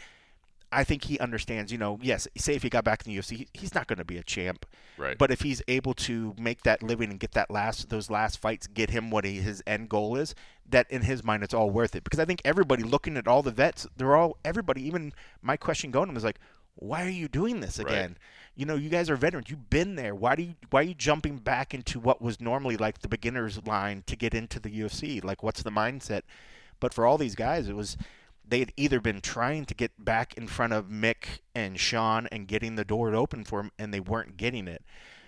I 0.73 0.85
think 0.85 1.05
he 1.05 1.19
understands, 1.19 1.73
you 1.73 1.79
know, 1.79 1.99
yes, 2.01 2.29
say 2.37 2.55
if 2.55 2.63
he 2.63 2.71
got 2.71 2.85
back 2.85 3.05
in 3.05 3.13
the 3.13 3.19
UFC, 3.19 3.49
he's 3.53 3.75
not 3.75 3.89
going 3.89 3.99
to 3.99 4.05
be 4.05 4.19
a 4.19 4.23
champ. 4.23 4.67
Right. 4.97 5.19
But 5.19 5.31
if 5.33 5.41
he's 5.43 5.63
able 5.67 5.95
to 5.95 6.35
make 6.39 6.63
that 6.63 6.83
living 6.83 7.11
and 7.11 7.19
get 7.19 7.33
that 7.33 7.51
last 7.51 7.89
those 7.91 8.09
last 8.09 8.39
fights 8.41 8.67
get 8.69 8.91
him 8.91 9.11
what 9.11 9.25
he, 9.25 9.37
his 9.37 9.63
end 9.67 9.89
goal 9.89 10.17
is, 10.17 10.35
that 10.69 10.89
in 10.91 11.03
his 11.03 11.25
mind 11.25 11.43
it's 11.43 11.55
all 11.55 11.71
worth 11.71 11.97
it. 11.97 12.05
Because 12.05 12.21
I 12.21 12.25
think 12.25 12.41
everybody 12.45 12.85
looking 12.85 13.17
at 13.17 13.27
all 13.27 13.43
the 13.43 13.51
vets, 13.51 13.87
they're 13.97 14.15
all 14.15 14.37
everybody. 14.45 14.83
Even 14.87 15.13
my 15.43 15.57
question 15.57 15.91
going 15.91 16.07
to 16.07 16.11
him 16.13 16.17
is 16.17 16.25
like, 16.25 16.39
why 16.77 17.05
are 17.05 17.11
you 17.11 17.27
doing 17.27 17.61
this 17.61 17.79
Right. 17.79 17.89
again? 17.89 18.17
You 18.55 18.67
know, 18.67 18.77
you 18.77 18.91
guys 18.91 19.11
are 19.11 19.17
veterans. 19.17 19.51
You've 19.51 19.71
been 19.71 19.97
there. 19.97 20.15
Why 20.15 20.37
do 20.37 20.43
you 20.43 20.55
why 20.71 20.81
are 20.81 20.85
you 20.85 20.95
jumping 20.95 21.39
back 21.39 21.75
into 21.75 21.99
what 21.99 22.23
was 22.23 22.41
normally 22.41 22.77
like 22.77 23.01
the 23.01 23.09
beginner's 23.09 23.65
line 23.67 24.05
to 24.07 24.15
get 24.17 24.35
into 24.35 24.61
the 24.61 24.71
UFC? 24.71 25.23
Like, 25.25 25.43
what's 25.43 25.63
the 25.63 25.71
mindset? 25.71 26.23
But 26.79 26.95
for 26.95 27.07
all 27.07 27.19
these 27.19 27.35
guys, 27.35 27.69
it 27.69 27.77
was 27.77 27.97
they 28.51 28.59
had 28.59 28.73
either 28.77 29.01
been 29.01 29.21
trying 29.21 29.65
to 29.65 29.75
get 29.75 30.05
back 30.05 30.35
in 30.35 30.47
front 30.47 30.73
of 30.73 30.87
Mick 30.87 31.41
and 31.55 31.79
Sean 31.79 32.27
and 32.31 32.49
getting 32.49 32.75
the 32.75 32.85
door 32.85 33.15
open 33.15 33.45
for 33.45 33.61
him, 33.61 33.73
and 33.79 33.95
they 33.95 34.01
weren't 34.01 34.37
getting 34.37 34.69
it. 34.69 34.83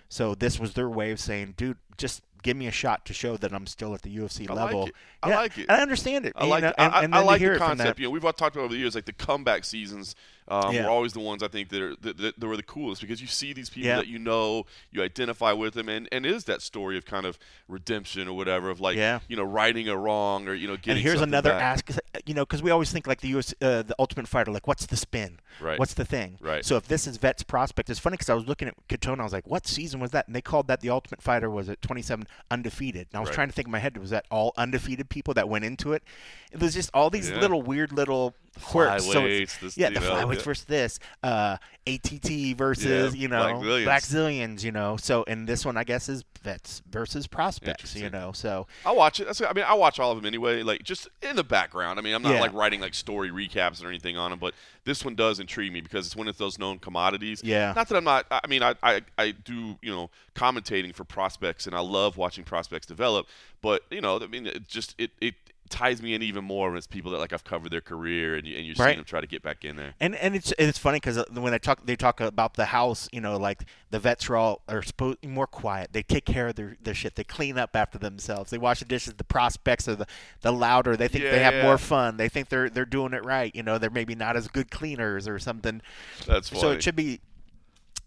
So 0.09 0.35
this 0.35 0.59
was 0.59 0.73
their 0.73 0.89
way 0.89 1.09
of 1.11 1.19
saying, 1.19 1.55
"Dude, 1.57 1.77
just 1.97 2.21
give 2.41 2.57
me 2.57 2.67
a 2.67 2.71
shot 2.71 3.05
to 3.05 3.13
show 3.13 3.37
that 3.37 3.53
I'm 3.53 3.65
still 3.65 3.93
at 3.93 4.01
the 4.01 4.15
UFC 4.15 4.49
I 4.49 4.53
like 4.53 4.65
level." 4.65 4.87
it. 4.87 4.95
I 5.21 5.29
like 5.35 5.57
it. 5.57 5.61
and 5.69 5.71
I 5.71 5.81
understand 5.81 6.25
it. 6.25 6.33
I 6.35 6.43
you 6.43 6.49
like, 6.49 6.63
know, 6.63 6.73
I, 6.77 6.85
and, 6.85 6.93
I, 6.93 7.03
and 7.03 7.15
I 7.15 7.17
then 7.19 7.25
like 7.27 7.41
the 7.41 7.57
concept. 7.57 7.99
You 7.99 8.05
know, 8.05 8.11
we've 8.11 8.25
all 8.25 8.33
talked 8.33 8.55
about 8.55 8.65
over 8.65 8.73
the 8.73 8.79
years, 8.79 8.95
like 8.95 9.05
the 9.05 9.13
comeback 9.13 9.63
seasons 9.63 10.15
um, 10.49 10.73
Yeah. 10.75 10.83
were 10.83 10.89
always 10.89 11.13
the 11.13 11.21
ones 11.21 11.41
I 11.41 11.47
think 11.47 11.69
that, 11.69 11.81
are, 11.81 11.95
that, 12.01 12.17
that, 12.17 12.39
that 12.39 12.45
were 12.47 12.57
the 12.57 12.63
coolest 12.63 12.99
because 12.99 13.21
you 13.21 13.27
see 13.27 13.53
these 13.53 13.69
people 13.69 13.87
Yeah. 13.87 13.95
that 13.97 14.07
you 14.07 14.19
know, 14.19 14.65
you 14.91 15.01
identify 15.01 15.53
with 15.53 15.73
them, 15.75 15.87
and, 15.87 16.09
and 16.11 16.25
it 16.25 16.33
is 16.35 16.43
that 16.43 16.61
story 16.61 16.97
of 16.97 17.05
kind 17.05 17.25
of 17.25 17.39
redemption 17.69 18.27
or 18.27 18.35
whatever 18.35 18.69
of 18.69 18.81
like, 18.81 18.97
Yeah. 18.97 19.19
you 19.29 19.37
know, 19.37 19.43
righting 19.43 19.87
a 19.87 19.95
wrong 19.95 20.49
or 20.49 20.53
you 20.53 20.67
know, 20.67 20.75
getting 20.75 20.91
and 20.93 20.99
here's 20.99 21.21
another 21.21 21.51
back. 21.51 21.61
ask, 21.89 21.99
you 22.25 22.33
know, 22.33 22.43
because 22.45 22.61
we 22.61 22.71
always 22.71 22.91
think 22.91 23.07
like 23.07 23.21
the 23.21 23.29
US, 23.29 23.53
uh, 23.61 23.83
the 23.83 23.95
Ultimate 23.99 24.27
Fighter, 24.27 24.51
like 24.51 24.67
what's 24.67 24.85
the 24.85 24.97
spin? 24.97 25.39
Right. 25.61 25.79
What's 25.79 25.93
the 25.93 26.03
thing? 26.05 26.37
Right. 26.41 26.65
So 26.65 26.75
if 26.75 26.89
this 26.89 27.07
is 27.07 27.15
Vet's 27.15 27.43
prospect, 27.43 27.89
it's 27.89 27.99
funny 28.01 28.15
because 28.15 28.29
I 28.29 28.33
was 28.33 28.45
looking 28.45 28.67
at 28.67 28.75
Katona, 28.89 29.21
I 29.21 29.23
was 29.23 29.33
like, 29.33 29.47
what 29.47 29.65
season 29.65 30.01
was 30.01 30.11
that? 30.11 30.27
And 30.27 30.35
they 30.35 30.41
called 30.41 30.67
that 30.67 30.81
the 30.81 30.89
Ultimate 30.89 31.21
Fighter 31.21 31.49
was 31.49 31.69
at 31.69 31.81
27 31.83 32.25
undefeated. 32.49 33.07
And 33.11 33.17
I 33.17 33.19
was 33.19 33.29
Right. 33.29 33.35
trying 33.35 33.47
to 33.49 33.53
think 33.53 33.67
in 33.67 33.71
my 33.71 33.79
head, 33.79 33.97
was 33.97 34.09
that 34.09 34.25
all 34.31 34.53
undefeated 34.57 35.09
people 35.09 35.33
that 35.35 35.47
went 35.47 35.65
into 35.65 35.93
it? 35.93 36.03
It 36.51 36.59
was 36.59 36.73
just 36.73 36.89
all 36.93 37.09
these 37.09 37.29
Yeah. 37.29 37.39
little 37.39 37.61
weird 37.61 37.91
little 37.91 38.33
quirks. 38.61 39.05
So 39.05 39.25
it's- 39.25 39.57
this- 39.57 39.77
yeah, 39.77 39.89
the 39.89 39.99
know, 39.99 40.11
flyweights 40.11 40.37
yeah. 40.37 40.43
versus 40.43 40.65
this, 40.65 40.99
uh, 41.23 41.57
ATT 41.85 42.53
versus 42.53 43.13
Yeah, 43.13 43.21
you 43.21 43.27
know 43.27 43.41
Blackzilians. 43.43 43.83
Black 43.83 44.03
Zillions, 44.03 44.63
you 44.63 44.71
know. 44.71 44.95
So 44.97 45.25
and 45.27 45.47
this 45.47 45.65
one 45.65 45.75
I 45.75 45.83
guess 45.83 46.07
is 46.07 46.23
Vets 46.41 46.81
versus 46.89 47.27
prospects, 47.27 47.95
you 47.95 48.09
know. 48.09 48.31
So 48.33 48.67
I'll 48.85 48.95
watch 48.95 49.19
it. 49.19 49.25
That's, 49.25 49.41
I 49.41 49.51
mean, 49.53 49.65
I 49.67 49.73
watch 49.73 49.99
all 49.99 50.11
of 50.11 50.17
them 50.17 50.25
anyway, 50.25 50.61
like 50.63 50.83
just 50.83 51.09
in 51.21 51.35
the 51.35 51.43
background. 51.43 51.99
I 51.99 52.01
mean, 52.01 52.13
I'm 52.15 52.21
not 52.21 52.33
Yeah. 52.35 52.41
like 52.41 52.53
writing 52.53 52.79
like 52.79 52.93
story 52.93 53.31
recaps 53.31 53.83
or 53.83 53.89
anything 53.89 54.17
on 54.17 54.29
them, 54.31 54.39
but 54.39 54.53
this 54.85 55.03
one 55.03 55.15
does 55.15 55.39
intrigue 55.39 55.71
me 55.73 55.81
because 55.81 56.05
it's 56.05 56.15
one 56.15 56.27
of 56.27 56.37
those 56.37 56.57
known 56.59 56.79
commodities. 56.79 57.41
Yeah. 57.43 57.73
Not 57.75 57.87
that 57.89 57.97
I'm 57.97 58.03
not. 58.05 58.25
I 58.31 58.47
mean, 58.47 58.63
I, 58.63 58.75
I 58.81 59.01
I 59.17 59.31
do 59.31 59.77
you 59.81 59.91
know 59.91 60.09
commentating 60.35 60.93
for 60.95 61.03
prospects, 61.03 61.67
and 61.67 61.75
I 61.75 61.79
love 61.79 62.15
watching 62.17 62.43
prospects 62.45 62.85
develop. 62.85 63.27
But 63.61 63.83
you 63.89 64.01
know, 64.01 64.19
I 64.21 64.27
mean, 64.27 64.47
it 64.47 64.67
just 64.67 64.95
it 64.97 65.11
it 65.21 65.35
ties 65.69 66.01
me 66.01 66.13
in 66.13 66.21
even 66.21 66.43
more 66.43 66.69
when 66.69 66.77
it's 66.77 66.87
people 66.87 67.11
that 67.11 67.17
like 67.19 67.33
I've 67.33 67.43
covered 67.43 67.71
their 67.71 67.81
career, 67.81 68.35
and 68.35 68.45
you, 68.45 68.57
and 68.57 68.65
you're 68.65 68.75
Right. 68.77 68.89
seeing 68.89 68.97
them 68.97 69.05
try 69.05 69.21
to 69.21 69.27
get 69.27 69.41
back 69.41 69.65
in 69.65 69.75
there. 69.75 69.95
And 69.99 70.15
and 70.15 70.35
it's 70.35 70.53
it's 70.59 70.77
funny 70.77 70.97
because 70.97 71.17
uh, 71.17 71.23
when 71.33 71.51
they 71.51 71.59
talk 71.59 71.85
they 71.85 71.95
talk 71.95 72.21
about 72.21 72.53
the 72.55 72.65
house, 72.65 73.09
you 73.11 73.21
know, 73.21 73.37
like 73.37 73.63
the 73.89 73.99
vets 73.99 74.29
are 74.29 74.35
all 74.35 74.61
are 74.67 74.81
supposed 74.83 75.25
more 75.25 75.47
quiet. 75.47 75.89
They 75.93 76.03
take 76.03 76.25
care 76.25 76.49
of 76.49 76.55
their, 76.55 76.77
their 76.81 76.93
shit. 76.93 77.15
They 77.15 77.23
clean 77.23 77.57
up 77.57 77.75
after 77.75 77.97
themselves. 77.97 78.51
They 78.51 78.57
wash 78.57 78.79
the 78.79 78.85
dishes. 78.85 79.13
The 79.15 79.23
prospects 79.23 79.87
are 79.87 79.95
the, 79.95 80.07
the 80.41 80.51
louder. 80.51 80.95
They 80.95 81.07
think 81.07 81.23
they 81.25 81.39
have 81.39 81.53
Yeah. 81.55 81.63
more 81.63 81.77
fun. 81.77 82.17
They 82.17 82.29
think 82.29 82.49
they're 82.49 82.69
they're 82.69 82.85
doing 82.85 83.13
it 83.13 83.25
right. 83.25 83.53
You 83.55 83.63
know, 83.63 83.77
they're 83.77 83.89
maybe 83.89 84.15
not 84.15 84.35
as 84.37 84.47
good 84.47 84.69
cleaners 84.69 85.27
or 85.27 85.39
something. 85.39 85.81
That's 86.27 86.49
funny. 86.49 86.61
So 86.61 86.71
it 86.71 86.83
should 86.83 86.95
be 86.95 87.19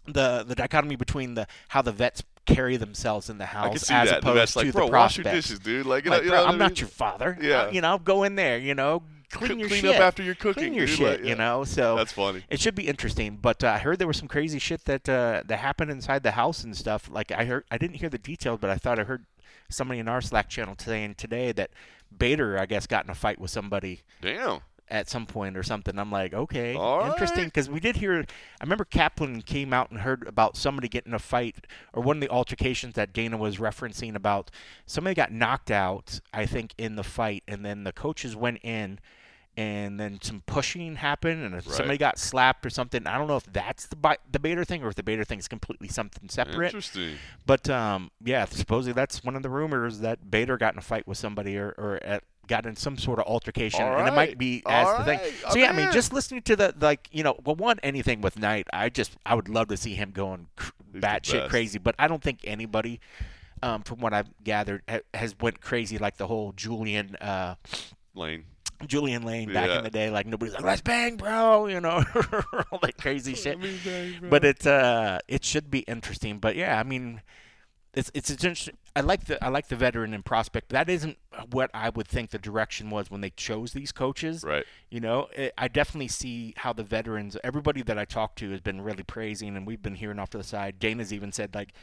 the 0.07 0.43
the 0.47 0.55
dichotomy 0.55 0.95
between 0.95 1.33
the 1.35 1.47
how 1.69 1.81
the 1.81 1.91
vets 1.91 2.23
carry 2.45 2.77
themselves 2.77 3.29
in 3.29 3.37
the 3.37 3.45
house 3.45 3.89
as 3.91 4.09
that. 4.09 4.19
opposed 4.19 4.35
best, 4.35 4.53
to 4.53 4.59
like, 4.59 4.67
the 4.67 4.71
bro, 4.73 4.87
wash 4.87 5.17
your 5.17 5.25
dishes, 5.25 5.59
dude. 5.59 5.85
Like, 5.85 6.05
you 6.05 6.11
Like, 6.11 6.21
know, 6.21 6.25
you 6.25 6.31
know 6.31 6.41
what 6.45 6.49
I'm 6.53 6.57
not 6.57 6.71
mean? 6.71 6.77
your 6.77 6.87
father. 6.87 7.37
Yeah. 7.41 7.63
Uh, 7.63 7.71
you 7.71 7.81
know, 7.81 7.97
go 7.97 8.23
in 8.23 8.35
there. 8.35 8.57
You 8.57 8.73
know, 8.73 9.03
clean 9.31 9.49
Cl- 9.49 9.59
your 9.59 9.67
clean 9.67 9.81
shit. 9.81 9.95
up 9.95 10.01
after 10.01 10.23
you're 10.23 10.33
cooking, 10.35 10.63
Clean 10.63 10.73
your 10.73 10.85
dude, 10.85 10.95
shit. 10.97 11.09
like, 11.09 11.19
yeah. 11.23 11.25
You 11.31 11.35
know, 11.35 11.65
so 11.65 11.97
That's 11.97 12.13
funny. 12.13 12.45
it 12.49 12.61
should 12.61 12.75
be 12.75 12.87
interesting. 12.87 13.37
But 13.41 13.63
uh, 13.65 13.67
I 13.71 13.79
heard 13.79 13.99
there 13.99 14.07
was 14.07 14.15
some 14.17 14.29
crazy 14.29 14.59
shit 14.59 14.85
that 14.85 15.09
uh, 15.09 15.43
that 15.45 15.59
happened 15.59 15.91
inside 15.91 16.23
the 16.23 16.31
house 16.31 16.63
and 16.63 16.75
stuff. 16.75 17.09
Like 17.11 17.31
I 17.33 17.43
heard, 17.43 17.65
I 17.69 17.77
didn't 17.77 17.97
hear 17.97 18.09
the 18.09 18.17
details, 18.17 18.59
but 18.61 18.69
I 18.69 18.75
thought 18.77 18.97
I 18.99 19.03
heard 19.03 19.25
somebody 19.69 19.99
in 19.99 20.07
our 20.07 20.21
Slack 20.21 20.47
channel 20.47 20.75
saying 20.79 21.15
today 21.15 21.51
that 21.51 21.71
Bader, 22.17 22.57
I 22.57 22.65
guess, 22.65 22.87
got 22.87 23.03
in 23.03 23.09
a 23.11 23.15
fight 23.15 23.39
with 23.39 23.51
somebody 23.51 24.03
Damn. 24.21 24.61
At 24.89 25.09
some 25.09 25.25
point 25.25 25.57
or 25.57 25.63
something. 25.63 25.97
I'm 25.99 26.11
like, 26.11 26.33
okay, 26.33 26.75
All 26.75 27.05
interesting, 27.05 27.39
right. 27.39 27.45
because 27.45 27.69
we 27.69 27.79
did 27.79 27.97
hear. 27.97 28.25
I 28.59 28.63
remember 28.63 28.85
Kaplan 28.85 29.41
came 29.41 29.73
out 29.73 29.91
and 29.91 29.99
heard 29.99 30.27
about 30.27 30.55
somebody 30.55 30.87
getting 30.87 31.13
a 31.13 31.19
fight, 31.19 31.67
or 31.93 32.01
one 32.01 32.17
of 32.17 32.21
the 32.21 32.29
altercations 32.29 32.95
that 32.95 33.13
Dana 33.13 33.37
was 33.37 33.57
referencing 33.57 34.15
about 34.15 34.51
somebody 34.85 35.13
got 35.15 35.31
knocked 35.31 35.71
out. 35.71 36.19
I 36.33 36.45
think 36.45 36.73
in 36.77 36.95
the 36.95 37.03
fight, 37.03 37.43
and 37.47 37.65
then 37.65 37.83
the 37.83 37.91
coaches 37.93 38.35
went 38.35 38.59
in. 38.63 38.99
And 39.59 39.99
then 39.99 40.19
some 40.21 40.43
pushing 40.45 40.97
happened, 40.97 41.43
and 41.43 41.63
somebody 41.63 41.97
got 41.97 42.19
slapped 42.19 42.63
or 42.63 42.69
something. 42.69 43.07
I 43.07 43.17
don't 43.17 43.27
know 43.27 43.37
if 43.37 43.51
that's 43.51 43.87
the 43.87 43.95
bi- 43.95 44.19
the 44.31 44.37
Bader 44.37 44.63
thing, 44.63 44.83
or 44.83 44.89
if 44.89 44.93
the 44.93 45.01
Bader 45.01 45.23
thing 45.23 45.39
is 45.39 45.47
completely 45.47 45.87
something 45.87 46.29
separate. 46.29 46.65
Interesting. 46.67 47.15
But 47.43 47.67
um, 47.67 48.11
yeah, 48.23 48.45
supposedly 48.45 48.93
that's 48.93 49.23
one 49.23 49.35
of 49.35 49.41
the 49.41 49.49
rumors 49.49 49.97
that 50.01 50.29
Bader 50.29 50.57
got 50.59 50.73
in 50.75 50.77
a 50.77 50.83
fight 50.83 51.07
with 51.07 51.17
somebody 51.17 51.57
or, 51.57 51.73
or 51.75 51.99
at, 52.03 52.23
got 52.47 52.65
in 52.65 52.75
some 52.75 52.97
sort 52.97 53.19
of 53.19 53.25
altercation, 53.25 53.83
All 53.83 53.97
and 53.97 54.07
it 54.07 54.13
might 54.13 54.37
be 54.37 54.63
All 54.65 54.73
as 54.89 54.97
the 54.99 55.03
thing. 55.05 55.19
right. 55.19 55.33
So 55.51 55.59
yeah, 55.59 55.69
I 55.69 55.73
mean, 55.73 55.91
just 55.91 56.13
listening 56.13 56.41
to 56.43 56.55
the 56.55 56.73
like, 56.79 57.09
you 57.11 57.23
know, 57.23 57.37
well, 57.45 57.55
one 57.55 57.79
anything 57.83 58.21
with 58.21 58.39
Knight, 58.39 58.67
I 58.73 58.89
just 58.89 59.15
I 59.25 59.35
would 59.35 59.49
love 59.49 59.67
to 59.67 59.77
see 59.77 59.93
him 59.93 60.11
going 60.11 60.47
cr- 60.55 60.71
batshit 60.93 61.49
crazy, 61.49 61.79
but 61.79 61.95
I 61.99 62.07
don't 62.07 62.21
think 62.23 62.39
anybody. 62.43 62.99
Um, 63.63 63.81
from 63.81 64.01
what 64.01 64.13
I've 64.13 64.29
gathered, 64.43 64.83
ha- 64.87 64.99
has 65.15 65.35
went 65.41 65.61
crazy 65.61 65.97
like 65.97 66.17
the 66.17 66.27
whole 66.27 66.51
Julian 66.55 67.15
uh, 67.15 67.55
Lane. 68.13 68.43
Julian 68.85 69.23
Lane 69.23 69.51
back 69.51 69.69
Yeah. 69.69 69.79
in 69.79 69.83
the 69.83 69.89
day. 69.89 70.11
Like 70.11 70.27
nobody's 70.27 70.53
like, 70.53 70.63
"Let's 70.63 70.81
bang, 70.81 71.17
bro," 71.17 71.65
you 71.65 71.81
know, 71.81 72.03
all 72.71 72.77
that 72.83 72.97
crazy 73.01 73.33
shit 73.33 73.57
but 74.29 74.45
it 74.45 74.67
uh 74.67 75.17
it 75.27 75.43
should 75.43 75.71
be 75.71 75.79
interesting. 75.79 76.37
But 76.37 76.55
yeah, 76.55 76.79
I 76.79 76.83
mean, 76.83 77.21
it's 77.97 78.11
it's, 78.13 78.29
it's 78.29 78.43
interesting. 78.43 78.77
I 78.95 79.01
like 79.01 79.25
the 79.25 79.43
I 79.43 79.49
like 79.49 79.67
the 79.67 79.75
veteran 79.75 80.13
and 80.13 80.23
prospect. 80.23 80.69
But 80.69 80.75
That 80.75 80.89
isn't 80.89 81.17
what 81.51 81.71
I 81.73 81.89
would 81.89 82.07
think 82.07 82.29
the 82.29 82.37
direction 82.37 82.89
was 82.89 83.09
when 83.09 83.21
they 83.21 83.31
chose 83.31 83.73
these 83.73 83.91
coaches. 83.91 84.43
Right. 84.43 84.65
You 84.89 84.99
know, 84.99 85.27
it, 85.35 85.53
I 85.57 85.67
definitely 85.67 86.07
see 86.09 86.53
how 86.57 86.73
the 86.73 86.83
veterans. 86.83 87.37
Everybody 87.43 87.81
that 87.83 87.97
I 87.97 88.05
talked 88.05 88.37
to 88.39 88.51
has 88.51 88.61
been 88.61 88.81
really 88.81 89.03
praising, 89.03 89.57
and 89.57 89.65
we've 89.65 89.81
been 89.81 89.95
hearing 89.95 90.19
off 90.19 90.29
to 90.31 90.37
the 90.37 90.43
side. 90.43 90.79
Dana's 90.79 91.11
even 91.11 91.31
said 91.31 91.55
like. 91.55 91.73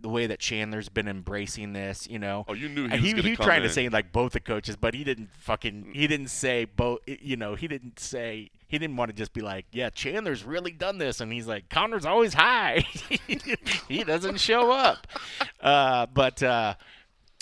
The 0.00 0.08
way 0.08 0.26
that 0.26 0.38
Chandler's 0.38 0.88
been 0.88 1.08
embracing 1.08 1.72
this, 1.72 2.08
you 2.08 2.18
know. 2.18 2.44
Oh, 2.48 2.54
you 2.54 2.68
knew 2.68 2.86
he 2.88 2.92
And 2.92 3.02
was 3.02 3.12
he, 3.12 3.30
he 3.30 3.36
trying 3.36 3.62
in. 3.62 3.68
to 3.68 3.72
say 3.74 3.88
like 3.88 4.12
both 4.12 4.32
the 4.32 4.40
coaches, 4.40 4.76
but 4.76 4.94
he 4.94 5.04
didn't 5.04 5.30
fucking 5.38 5.92
he 5.94 6.06
didn't 6.06 6.28
say 6.28 6.64
both. 6.64 7.00
You 7.06 7.36
know, 7.36 7.54
he 7.54 7.68
didn't 7.68 7.98
say 7.98 8.50
he 8.68 8.78
didn't 8.78 8.96
want 8.96 9.10
to 9.10 9.16
just 9.16 9.32
be 9.32 9.40
like, 9.40 9.66
yeah, 9.72 9.90
Chandler's 9.90 10.44
really 10.44 10.70
done 10.70 10.98
this, 10.98 11.20
and 11.20 11.32
he's 11.32 11.46
like, 11.46 11.68
Conor's 11.68 12.06
always 12.06 12.34
high. 12.34 12.84
he 13.88 14.04
doesn't 14.04 14.38
show 14.40 14.70
up. 14.72 15.06
Uh, 15.60 16.06
but 16.06 16.42
uh, 16.42 16.74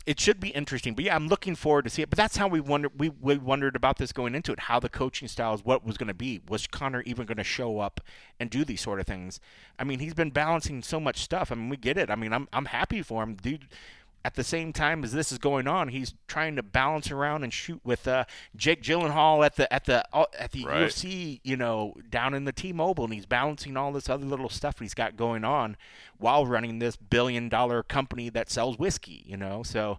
it 0.08 0.18
should 0.18 0.40
be 0.40 0.48
interesting. 0.48 0.94
But 0.94 1.04
yeah, 1.04 1.14
I'm 1.14 1.28
looking 1.28 1.54
forward 1.54 1.84
to 1.84 1.90
see 1.90 2.00
it. 2.00 2.08
But 2.08 2.16
that's 2.16 2.38
how 2.38 2.48
we 2.48 2.60
wonder 2.60 2.88
we, 2.96 3.10
we 3.10 3.36
wondered 3.36 3.76
about 3.76 3.98
this 3.98 4.10
going 4.10 4.34
into 4.34 4.52
it, 4.52 4.60
how 4.60 4.80
the 4.80 4.88
coaching 4.88 5.28
styles, 5.28 5.62
what 5.66 5.84
was 5.84 5.98
going 5.98 6.08
to 6.08 6.14
be. 6.14 6.40
Was 6.48 6.66
Conor 6.66 7.02
even 7.02 7.26
going 7.26 7.36
to 7.36 7.44
show 7.44 7.80
up 7.80 8.00
and 8.40 8.48
do 8.48 8.64
these 8.64 8.80
sort 8.80 9.00
of 9.00 9.06
things? 9.06 9.38
I 9.78 9.84
mean, 9.84 9.98
he's 9.98 10.14
been 10.14 10.30
balancing 10.30 10.82
so 10.82 10.98
much 10.98 11.18
stuff. 11.18 11.52
I 11.52 11.56
mean, 11.56 11.68
we 11.68 11.76
get 11.76 11.98
it. 11.98 12.08
I 12.08 12.16
mean, 12.16 12.32
I'm 12.32 12.48
I'm 12.54 12.64
happy 12.64 13.02
for 13.02 13.22
him, 13.22 13.34
dude. 13.34 13.68
At 14.28 14.34
the 14.34 14.44
same 14.44 14.74
time 14.74 15.04
as 15.04 15.12
this 15.12 15.32
is 15.32 15.38
going 15.38 15.66
on, 15.66 15.88
he's 15.88 16.12
trying 16.26 16.54
to 16.56 16.62
balance 16.62 17.10
around 17.10 17.44
and 17.44 17.50
shoot 17.50 17.80
with 17.82 18.06
uh, 18.06 18.26
Jake 18.54 18.82
Gyllenhaal 18.82 19.42
at 19.42 19.56
the 19.56 19.72
at 19.72 19.86
the 19.86 20.04
uh, 20.12 20.26
at 20.38 20.52
the 20.52 20.66
Right. 20.66 20.82
UFC, 20.82 21.40
you 21.44 21.56
know, 21.56 21.94
down 22.10 22.34
in 22.34 22.44
the 22.44 22.52
T-Mobile, 22.52 23.04
and 23.04 23.14
he's 23.14 23.24
balancing 23.24 23.74
all 23.78 23.90
this 23.90 24.10
other 24.10 24.26
little 24.26 24.50
stuff 24.50 24.80
he's 24.80 24.92
got 24.92 25.16
going 25.16 25.46
on 25.46 25.78
while 26.18 26.44
running 26.44 26.78
this 26.78 26.94
billion-dollar 26.94 27.84
company 27.84 28.28
that 28.28 28.50
sells 28.50 28.78
whiskey. 28.78 29.24
You 29.26 29.38
know, 29.38 29.62
so 29.62 29.98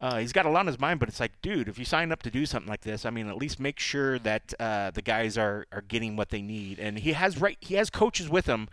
uh, 0.00 0.18
he's 0.18 0.34
got 0.34 0.44
a 0.44 0.50
lot 0.50 0.60
on 0.60 0.66
his 0.66 0.78
mind. 0.78 1.00
But 1.00 1.08
it's 1.08 1.18
like, 1.20 1.40
dude, 1.40 1.66
if 1.66 1.78
you 1.78 1.86
sign 1.86 2.12
up 2.12 2.22
to 2.24 2.30
do 2.30 2.44
something 2.44 2.68
like 2.68 2.82
this, 2.82 3.06
I 3.06 3.10
mean, 3.10 3.26
at 3.26 3.38
least 3.38 3.58
make 3.58 3.78
sure 3.80 4.18
that 4.18 4.52
uh, 4.60 4.90
the 4.90 5.00
guys 5.00 5.38
are 5.38 5.66
are 5.72 5.80
getting 5.80 6.14
what 6.14 6.28
they 6.28 6.42
need, 6.42 6.78
and 6.78 6.98
he 6.98 7.12
has 7.14 7.40
right, 7.40 7.56
he 7.60 7.76
has 7.76 7.88
coaches 7.88 8.28
with 8.28 8.44
him. 8.44 8.68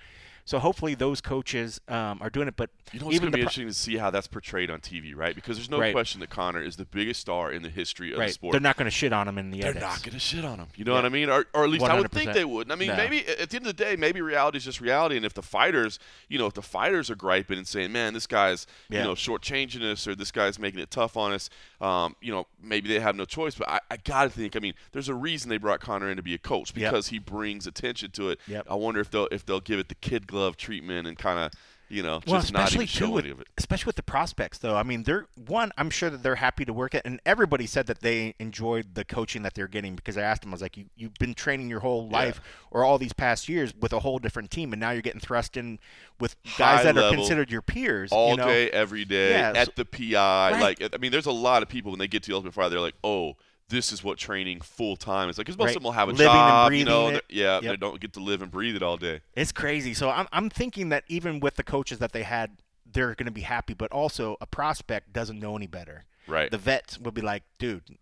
So 0.49 0.57
hopefully 0.57 0.95
those 0.95 1.21
coaches 1.21 1.79
um, 1.87 2.17
are 2.23 2.29
doing 2.31 2.47
it. 2.47 2.55
But 2.55 2.71
You 2.91 2.99
know, 2.99 3.11
it's 3.11 3.19
going 3.19 3.31
to 3.31 3.37
be 3.37 3.41
pro- 3.43 3.49
interesting 3.49 3.67
to 3.67 3.73
see 3.75 3.97
how 3.97 4.09
that's 4.09 4.25
portrayed 4.25 4.71
on 4.71 4.79
TV, 4.79 5.15
right? 5.15 5.35
Because 5.35 5.57
there's 5.57 5.69
no 5.69 5.79
Right. 5.79 5.93
question 5.93 6.21
that 6.21 6.31
Conor 6.31 6.63
is 6.63 6.75
the 6.75 6.85
biggest 6.85 7.19
star 7.21 7.51
in 7.51 7.61
the 7.61 7.69
history 7.69 8.13
of 8.13 8.17
the 8.17 8.27
sport. 8.29 8.53
they're 8.53 8.59
not 8.59 8.75
going 8.75 8.87
to 8.87 8.91
shit 8.91 9.13
on 9.13 9.27
him 9.27 9.37
in 9.37 9.51
the 9.51 9.59
They're 9.61 9.69
edits. 9.69 9.85
not 9.85 10.01
going 10.01 10.13
to 10.15 10.19
shit 10.19 10.43
on 10.43 10.57
him. 10.57 10.65
You 10.75 10.85
know 10.85 10.93
Yeah. 10.93 10.97
what 10.97 11.05
I 11.05 11.09
mean? 11.09 11.29
Or, 11.29 11.45
or 11.53 11.65
at 11.65 11.69
least 11.69 11.85
I 11.85 11.99
would 11.99 12.11
think 12.11 12.33
they 12.33 12.45
would. 12.45 12.71
I 12.71 12.75
mean, 12.75 12.87
No. 12.87 12.95
maybe 12.97 13.27
at 13.27 13.51
the 13.51 13.57
end 13.57 13.67
of 13.67 13.77
the 13.77 13.83
day, 13.83 13.95
maybe 13.95 14.21
reality 14.21 14.57
is 14.57 14.65
just 14.65 14.81
reality. 14.81 15.17
And 15.17 15.23
if 15.23 15.35
the 15.35 15.43
fighters, 15.43 15.99
you 16.29 16.39
know, 16.39 16.47
if 16.47 16.55
the 16.55 16.63
fighters 16.63 17.11
are 17.11 17.15
griping 17.15 17.59
and 17.59 17.67
saying, 17.67 17.91
"Man, 17.91 18.15
this 18.15 18.25
guy's, 18.25 18.65
Yeah. 18.89 19.01
you 19.01 19.03
know, 19.03 19.13
shortchanging 19.13 19.83
us," 19.83 20.07
or 20.07 20.15
"This 20.15 20.31
guy's 20.31 20.57
making 20.57 20.79
it 20.79 20.89
tough 20.89 21.15
on 21.15 21.31
us," 21.31 21.51
um, 21.81 22.15
you 22.21 22.31
know, 22.31 22.45
maybe 22.61 22.89
they 22.89 22.99
have 22.99 23.15
no 23.15 23.25
choice. 23.25 23.55
But 23.55 23.69
I, 23.69 23.79
I 23.91 23.97
got 23.97 24.23
to 24.23 24.29
think. 24.29 24.55
I 24.55 24.59
mean, 24.59 24.73
there's 24.91 25.09
a 25.09 25.13
reason 25.15 25.49
they 25.49 25.57
brought 25.57 25.79
Conor 25.79 26.09
in 26.09 26.17
to 26.17 26.23
be 26.23 26.33
a 26.33 26.37
coach 26.37 26.73
Yep. 26.75 26.91
because 26.91 27.07
he 27.07 27.19
brings 27.19 27.65
attention 27.67 28.11
to 28.11 28.29
it. 28.29 28.39
Yep. 28.47 28.67
I 28.69 28.75
wonder 28.75 28.99
if 28.99 29.09
they'll 29.11 29.27
if 29.31 29.45
they'll 29.45 29.59
give 29.61 29.79
it 29.79 29.89
the 29.89 29.95
kid 29.95 30.27
glove 30.27 30.57
treatment 30.57 31.07
and 31.07 31.17
kind 31.17 31.39
of, 31.39 31.51
you 31.89 32.03
know, 32.03 32.21
Well, 32.27 32.39
just 32.41 32.53
not 32.53 32.63
especially 32.69 32.83
even 32.85 32.87
show 32.87 33.09
with, 33.09 33.25
of 33.25 33.41
it. 33.41 33.47
especially 33.57 33.87
with 33.89 33.95
the 33.95 34.03
prospects, 34.03 34.57
though. 34.59 34.75
I 34.75 34.83
mean, 34.83 35.03
they're 35.03 35.25
one. 35.47 35.71
I'm 35.77 35.89
sure 35.89 36.09
that 36.09 36.21
they're 36.23 36.35
happy 36.35 36.63
to 36.65 36.71
work 36.73 36.93
it, 36.95 37.01
and 37.05 37.19
everybody 37.25 37.65
said 37.65 37.87
that 37.87 38.01
they 38.01 38.35
enjoyed 38.39 38.93
the 38.95 39.03
coaching 39.03 39.41
that 39.43 39.55
they're 39.55 39.67
getting 39.67 39.95
because 39.95 40.17
I 40.17 40.21
asked 40.21 40.41
them, 40.43 40.51
I 40.51 40.53
was 40.55 40.61
like, 40.61 40.77
you, 40.77 40.85
"You've 40.95 41.15
been 41.15 41.33
training 41.33 41.69
your 41.69 41.79
whole 41.79 42.07
Yeah. 42.09 42.17
life 42.17 42.41
or 42.71 42.83
all 42.83 42.97
these 42.97 43.13
past 43.13 43.49
years 43.49 43.73
with 43.75 43.91
a 43.93 43.99
whole 43.99 44.19
different 44.19 44.51
team, 44.51 44.71
and 44.73 44.79
now 44.79 44.91
you're 44.91 45.01
getting 45.01 45.19
thrust 45.21 45.57
in 45.57 45.79
with 46.19 46.35
High 46.45 46.83
guys 46.83 46.83
that 46.83 46.97
are 46.97 47.11
considered 47.11 47.49
your 47.51 47.61
peers 47.61 48.11
all 48.11 48.31
you 48.31 48.37
know? 48.37 48.45
day, 48.47 48.69
every 48.69 49.05
day, 49.05 49.31
Yeah, 49.31 49.53
at 49.55 49.65
so- 49.67 49.73
the 49.77 49.85
PI. 49.85 50.51
Right. 50.51 50.79
Like, 50.79 50.93
I 50.93 50.97
mean, 50.97 51.11
there's 51.11 51.25
a 51.25 51.31
lot 51.31 51.63
of 51.63 51.69
people 51.69 51.91
when 51.91 51.99
they 51.99 52.07
get 52.07 52.23
to 52.23 52.29
the 52.29 52.35
Ultimate 52.35 52.53
Fighter, 52.53 52.69
they're 52.69 52.79
like, 52.81 52.95
"Oh, 53.03 53.35
this 53.69 53.91
is 53.91 54.03
what 54.03 54.17
training 54.17 54.61
full 54.61 54.95
time 54.97 55.29
is 55.29 55.37
like." 55.37 55.45
Because 55.47 55.57
most 55.57 55.67
Right. 55.67 55.75
of 55.77 55.81
them 55.81 55.83
will 55.85 55.91
have 55.93 56.09
a 56.09 56.11
Living 56.11 56.25
and 56.27 56.33
job, 56.49 56.73
you 56.73 56.85
know. 56.85 57.09
Yeah, 57.29 57.59
Yep. 57.59 57.63
they 57.63 57.77
don't 57.77 57.99
get 58.01 58.13
to 58.13 58.19
live 58.19 58.41
and 58.41 58.51
breathe 58.51 58.75
it 58.75 58.83
all 58.83 58.97
day. 58.97 59.21
It's 59.35 59.51
crazy. 59.51 59.93
So 59.93 60.09
I'm 60.09 60.27
I'm 60.31 60.49
thinking 60.49 60.89
that 60.89 61.03
even 61.07 61.39
with 61.39 61.55
the 61.55 61.63
coaches 61.63 61.99
that 61.99 62.11
they 62.11 62.23
had, 62.23 62.57
they're 62.85 63.15
going 63.15 63.25
to 63.27 63.31
be 63.31 63.41
happy, 63.41 63.73
but 63.73 63.91
also 63.91 64.35
a 64.41 64.45
prospect 64.47 65.13
doesn't 65.13 65.39
know 65.39 65.55
any 65.55 65.67
better. 65.67 66.05
Right. 66.27 66.51
The 66.51 66.57
vets 66.57 66.99
will 66.99 67.11
be 67.11 67.21
like, 67.21 67.43
dude, 67.57 67.97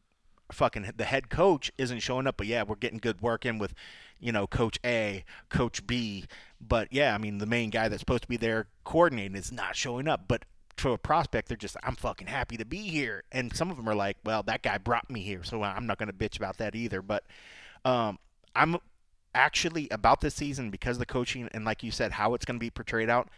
fucking 0.51 0.91
the 0.95 1.05
head 1.05 1.29
coach 1.29 1.71
isn't 1.77 1.99
showing 1.99 2.27
up, 2.27 2.37
but 2.37 2.47
yeah, 2.47 2.63
we're 2.63 2.75
getting 2.75 2.99
good 2.99 3.21
work 3.21 3.45
in 3.45 3.57
with, 3.57 3.73
you 4.19 4.31
know, 4.31 4.47
coach 4.47 4.79
A, 4.85 5.23
coach 5.49 5.85
B, 5.85 6.25
but 6.61 6.87
yeah, 6.91 7.13
I 7.13 7.17
mean 7.17 7.37
the 7.39 7.45
main 7.45 7.69
guy 7.69 7.87
that's 7.89 7.99
supposed 8.01 8.23
to 8.23 8.27
be 8.29 8.37
there 8.37 8.67
coordinating 8.83 9.35
is 9.35 9.51
not 9.51 9.75
showing 9.75 10.07
up, 10.07 10.25
but 10.27 10.43
for 10.77 10.93
a 10.93 10.97
prospect, 10.97 11.47
they're 11.47 11.57
just, 11.57 11.75
I'm 11.83 11.95
fucking 11.95 12.27
happy 12.27 12.57
to 12.57 12.65
be 12.65 12.77
here. 12.79 13.23
And 13.31 13.55
some 13.55 13.71
of 13.71 13.77
them 13.77 13.87
are 13.89 13.95
like, 13.95 14.17
well, 14.23 14.43
that 14.43 14.61
guy 14.61 14.77
brought 14.77 15.09
me 15.09 15.21
here, 15.21 15.43
so 15.43 15.63
I'm 15.63 15.87
not 15.87 15.97
going 15.97 16.07
to 16.07 16.13
bitch 16.13 16.37
about 16.37 16.57
that 16.57 16.75
either. 16.75 17.01
But 17.01 17.23
um, 17.83 18.19
I'm 18.55 18.77
actually 19.33 19.87
about 19.91 20.21
this 20.21 20.35
season 20.35 20.69
because 20.69 20.97
of 20.97 20.99
the 20.99 21.05
coaching 21.05 21.49
and, 21.51 21.65
like 21.65 21.83
you 21.83 21.91
said, 21.91 22.13
how 22.13 22.33
it's 22.33 22.45
going 22.45 22.57
to 22.57 22.63
be 22.63 22.69
portrayed 22.69 23.09
out. 23.09 23.29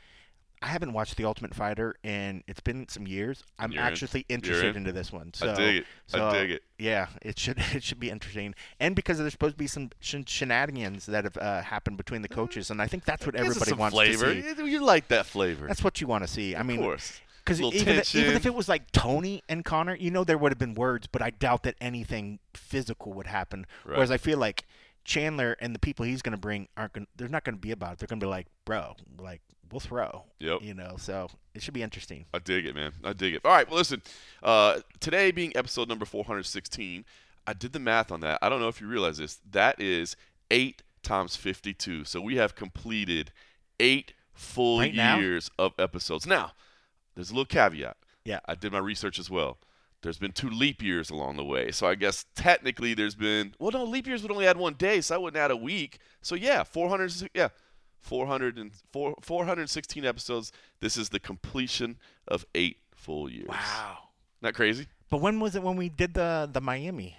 I 0.62 0.67
haven't 0.67 0.91
watched 0.91 1.15
The 1.15 1.23
Ultimate 1.23 1.56
Fighter 1.56 1.95
and 2.04 2.43
it's 2.45 2.60
been 2.60 2.88
some 2.89 3.08
years. 3.08 3.43
I'm 3.58 3.71
You're 3.71 3.82
actually 3.82 4.25
You're 4.28 4.36
interested 4.36 4.71
in. 4.71 4.78
into 4.78 4.91
this 4.91 5.10
one. 5.10 5.34
So, 5.34 5.52
I 5.52 5.56
dig 5.56 5.75
it. 5.78 5.86
so, 6.08 6.28
I 6.28 6.34
dig 6.34 6.52
it. 6.52 6.63
Yeah, 6.78 7.08
it 7.21 7.39
should 7.39 7.60
it 7.73 7.82
should 7.82 7.99
be 7.99 8.10
interesting, 8.10 8.54
and 8.78 8.93
because 8.93 9.17
there's 9.17 9.32
supposed 9.32 9.54
to 9.54 9.58
be 9.58 9.67
some 9.67 9.91
shen- 10.02 10.25
shenanigans 10.25 11.06
that 11.06 11.23
have 11.23 11.38
uh, 11.38 11.62
happened 11.62 11.95
between 11.95 12.23
the 12.23 12.28
coaches, 12.28 12.71
and 12.71 12.82
I 12.82 12.88
think 12.88 13.06
that's 13.06 13.25
what 13.25 13.36
everybody 13.36 13.71
wants 13.71 13.93
flavor. 13.95 14.34
to 14.34 14.56
see. 14.56 14.69
You, 14.69 14.84
like 14.84 15.08
that 15.08 15.25
flavor. 15.25 15.65
That's 15.65 15.84
what 15.84 16.02
you 16.02 16.08
want 16.08 16.25
to 16.25 16.28
see. 16.28 16.56
I 16.56 16.60
of 16.60 16.65
mean, 16.65 16.82
course. 16.82 17.21
Because 17.43 17.62
even, 17.62 17.95
if- 17.97 18.15
even 18.15 18.36
if 18.36 18.45
it 18.45 18.54
was 18.54 18.69
like 18.69 18.91
Tony 18.91 19.41
and 19.49 19.63
Conor, 19.65 19.95
you 19.95 20.12
know, 20.12 20.23
there 20.23 20.38
would 20.38 20.52
have 20.52 20.60
been 20.60 20.75
words, 20.75 21.08
but 21.08 21.21
I 21.21 21.30
doubt 21.32 21.63
that 21.63 21.75
anything 21.82 22.39
physical 22.54 23.13
would 23.13 23.28
happen. 23.28 23.65
Right. 23.86 23.95
Whereas 23.95 24.12
I 24.12 24.17
feel 24.17 24.38
like 24.38 24.65
Chandler 25.06 25.56
and 25.60 25.73
the 25.73 25.80
people 25.80 26.06
he's 26.06 26.21
going 26.21 26.34
to 26.36 26.39
bring 26.39 26.67
aren't 26.78 26.93
going. 26.93 27.08
They're 27.15 27.28
not 27.28 27.43
going 27.43 27.56
to 27.56 27.62
be 27.62 27.71
about 27.71 27.93
it. 27.93 27.99
They're 27.99 28.08
going 28.08 28.19
to 28.19 28.25
be 28.25 28.30
like, 28.30 28.47
bro, 28.65 28.95
like 29.19 29.41
we'll 29.71 29.80
throw. 29.80 30.25
Yep. 30.39 30.62
You 30.62 30.73
know, 30.73 30.95
so 30.97 31.30
it 31.54 31.62
should 31.63 31.73
be 31.73 31.82
interesting. 31.82 32.25
I 32.34 32.39
dig 32.39 32.65
it, 32.65 32.75
man. 32.75 32.91
I 33.04 33.13
dig 33.13 33.34
it. 33.36 33.41
All 33.45 33.52
right, 33.52 33.67
well, 33.67 33.78
listen. 33.78 34.02
Uh, 34.43 34.80
today 34.99 35.32
being 35.32 35.56
episode 35.56 35.88
number 35.88 36.06
416, 36.06 37.06
I 37.47 37.54
did 37.54 37.73
the 37.73 37.80
math 37.80 38.12
on 38.12 38.19
that. 38.21 38.39
I 38.41 38.49
don't 38.49 38.60
know 38.60 38.67
if 38.67 38.82
you 38.82 38.88
realize 38.88 39.17
this. 39.17 39.39
That 39.49 39.80
is 39.82 40.15
eight 40.52 40.84
times 41.02 41.36
52. 41.36 42.06
So 42.06 42.21
we 42.21 42.36
have 42.36 42.56
completed 42.56 43.32
eight 43.80 44.13
full 44.34 44.80
Right 44.80 44.93
years 44.93 45.49
of 45.58 45.73
episodes. 45.80 46.25
Now, 46.28 46.52
there's 47.15 47.30
a 47.30 47.34
little 47.34 47.45
caveat. 47.45 47.98
Yeah. 48.26 48.39
I 48.45 48.56
did 48.56 48.72
my 48.72 48.80
research 48.80 49.19
as 49.19 49.30
well. 49.30 49.58
There's 50.02 50.17
been 50.17 50.32
two 50.32 50.50
leap 50.50 50.82
years 50.82 51.10
along 51.10 51.36
the 51.36 51.43
way. 51.43 51.72
So 51.72 51.88
I 51.88 51.95
guess 51.95 52.26
technically 52.36 52.93
there's 52.93 53.15
been, 53.15 53.54
well, 53.60 53.72
no, 53.72 53.84
leap 53.84 54.08
years 54.08 54.22
would 54.22 54.32
only 54.32 54.48
add 54.48 54.58
one 54.58 54.76
day, 54.76 55.02
so 55.02 55.15
I 55.15 55.17
wouldn't 55.17 55.41
add 55.41 55.52
a 55.52 55.58
week. 55.58 56.00
So 56.22 56.36
yeah, 56.36 56.63
400, 56.63 57.30
yeah. 57.34 57.50
400 58.02 58.58
and 58.58 58.72
four, 58.93 59.15
416 59.22 60.06
episodes. 60.06 60.52
This 60.80 60.95
is 60.95 61.10
the 61.10 61.19
completion 61.19 61.98
of 62.28 62.45
eight 62.56 62.78
full 62.95 63.30
years. 63.30 63.50
Wow. 63.50 63.98
Not 64.41 64.54
crazy? 64.54 64.88
But 65.10 65.17
when 65.22 65.39
was 65.39 65.56
it 65.56 65.63
when 65.63 65.76
we 65.76 65.89
did 65.89 66.13
the 66.13 66.50
the 66.52 66.62
Miami? 66.62 67.17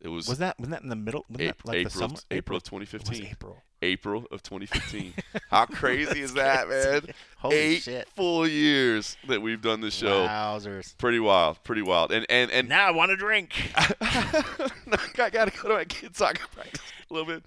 It 0.00 0.08
was, 0.08 0.28
Was 0.28 0.38
that 0.38 0.58
was 0.58 0.68
that 0.70 0.82
in 0.82 0.88
the 0.88 0.96
middle? 0.96 1.24
That 1.30 1.56
like 1.64 1.76
April, 1.76 1.84
the 1.84 1.90
summer? 1.90 2.14
April 2.30 2.56
of 2.56 2.62
2015. 2.62 3.26
April. 3.26 3.62
April 3.82 4.26
of 4.30 4.42
2015. 4.42 5.12
How 5.50 5.66
crazy 5.66 6.20
is 6.20 6.34
that, 6.34 6.68
man? 6.68 7.14
Holy 7.38 7.56
Eight 7.56 7.82
shit! 7.82 8.08
full 8.14 8.46
years 8.46 9.16
that 9.28 9.42
we've 9.42 9.60
done 9.60 9.80
this 9.80 9.94
show. 9.94 10.26
Wowzers! 10.26 10.96
Pretty 10.96 11.18
wild, 11.18 11.62
pretty 11.64 11.82
wild. 11.82 12.12
And 12.12 12.24
and 12.30 12.50
and 12.50 12.68
Now 12.68 12.86
I 12.86 12.92
want 12.92 13.10
to 13.10 13.16
drink. 13.16 13.72
I 13.76 15.30
gotta 15.30 15.50
go 15.50 15.68
to 15.68 15.74
my 15.74 15.84
kids' 15.84 16.18
soccer 16.18 16.46
practice 16.54 16.80
a 17.10 17.14
little 17.14 17.26
bit. 17.26 17.44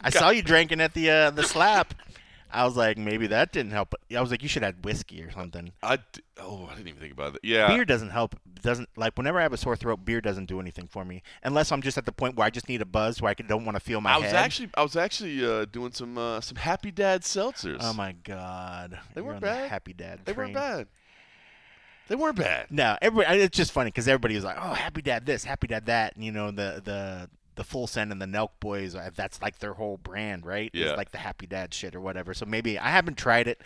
I 0.00 0.10
saw 0.10 0.30
you 0.30 0.42
drinking 0.42 0.80
at 0.80 0.94
the 0.94 1.10
uh, 1.10 1.30
the 1.30 1.44
slap. 1.44 1.94
I 2.52 2.64
was 2.64 2.76
like, 2.76 2.98
maybe 2.98 3.26
that 3.28 3.52
didn't 3.52 3.72
help. 3.72 3.94
I 4.14 4.20
was 4.20 4.30
like, 4.30 4.42
you 4.42 4.48
should 4.48 4.62
add 4.64 4.84
whiskey 4.84 5.22
or 5.22 5.30
something. 5.32 5.72
I 5.82 5.96
d- 5.96 6.02
oh, 6.38 6.66
I 6.70 6.74
didn't 6.74 6.88
even 6.88 7.00
think 7.00 7.12
about 7.12 7.32
that. 7.34 7.44
Yeah, 7.44 7.68
beer 7.68 7.84
doesn't 7.84 8.10
help. 8.10 8.36
Doesn't 8.62 8.88
like 8.96 9.16
whenever 9.16 9.38
I 9.38 9.42
have 9.42 9.52
a 9.52 9.56
sore 9.56 9.74
throat, 9.76 10.04
beer 10.04 10.20
doesn't 10.20 10.46
do 10.46 10.60
anything 10.60 10.86
for 10.86 11.04
me 11.04 11.22
unless 11.42 11.72
I'm 11.72 11.82
just 11.82 11.98
at 11.98 12.06
the 12.06 12.12
point 12.12 12.36
where 12.36 12.46
I 12.46 12.50
just 12.50 12.68
need 12.68 12.80
a 12.82 12.84
buzz 12.84 13.20
where 13.20 13.30
I 13.30 13.34
can, 13.34 13.46
don't 13.46 13.64
want 13.64 13.74
to 13.76 13.80
feel 13.80 14.00
my 14.00 14.12
I 14.12 14.16
was 14.18 14.26
head. 14.26 14.36
actually 14.36 14.70
I 14.74 14.82
was 14.82 14.96
actually 14.96 15.44
uh, 15.44 15.64
doing 15.64 15.92
some 15.92 16.16
uh, 16.18 16.40
some 16.40 16.56
Happy 16.56 16.90
Dad 16.92 17.22
seltzers. 17.22 17.78
oh 17.80 17.92
my 17.94 18.12
god, 18.24 18.98
They 19.14 19.20
You're 19.20 19.24
weren't 19.24 19.36
on 19.36 19.40
the 19.40 19.46
bad. 19.46 19.70
Happy 19.70 19.92
Dad. 19.92 20.20
they 20.24 20.32
train. 20.32 20.52
weren't 20.52 20.54
bad. 20.54 20.86
They 22.08 22.16
weren't 22.16 22.36
bad. 22.36 22.66
No, 22.70 22.96
everybody. 23.00 23.40
It's 23.40 23.56
just 23.56 23.72
funny 23.72 23.88
because 23.88 24.06
everybody 24.08 24.34
was 24.34 24.44
like, 24.44 24.56
"Oh, 24.60 24.74
Happy 24.74 25.02
Dad 25.02 25.24
this, 25.24 25.44
Happy 25.44 25.66
Dad 25.68 25.86
that," 25.86 26.14
and 26.16 26.24
you 26.24 26.32
know 26.32 26.50
the 26.50 26.82
the 26.84 27.30
the 27.54 27.64
Full 27.64 27.86
Send 27.86 28.12
and 28.12 28.20
the 28.20 28.26
Nelk 28.26 28.50
Boys. 28.60 28.94
uh, 28.94 29.10
That's 29.14 29.40
like 29.42 29.58
their 29.58 29.74
whole 29.74 29.96
brand, 29.98 30.46
right? 30.46 30.70
Yeah. 30.72 30.88
It's 30.88 30.96
like 30.96 31.10
the 31.12 31.18
Happy 31.18 31.46
Dad 31.46 31.72
shit 31.74 31.94
or 31.94 32.00
whatever. 32.00 32.34
So 32.34 32.46
maybe 32.46 32.78
I 32.78 32.88
haven't 32.90 33.16
tried 33.18 33.48
it. 33.48 33.60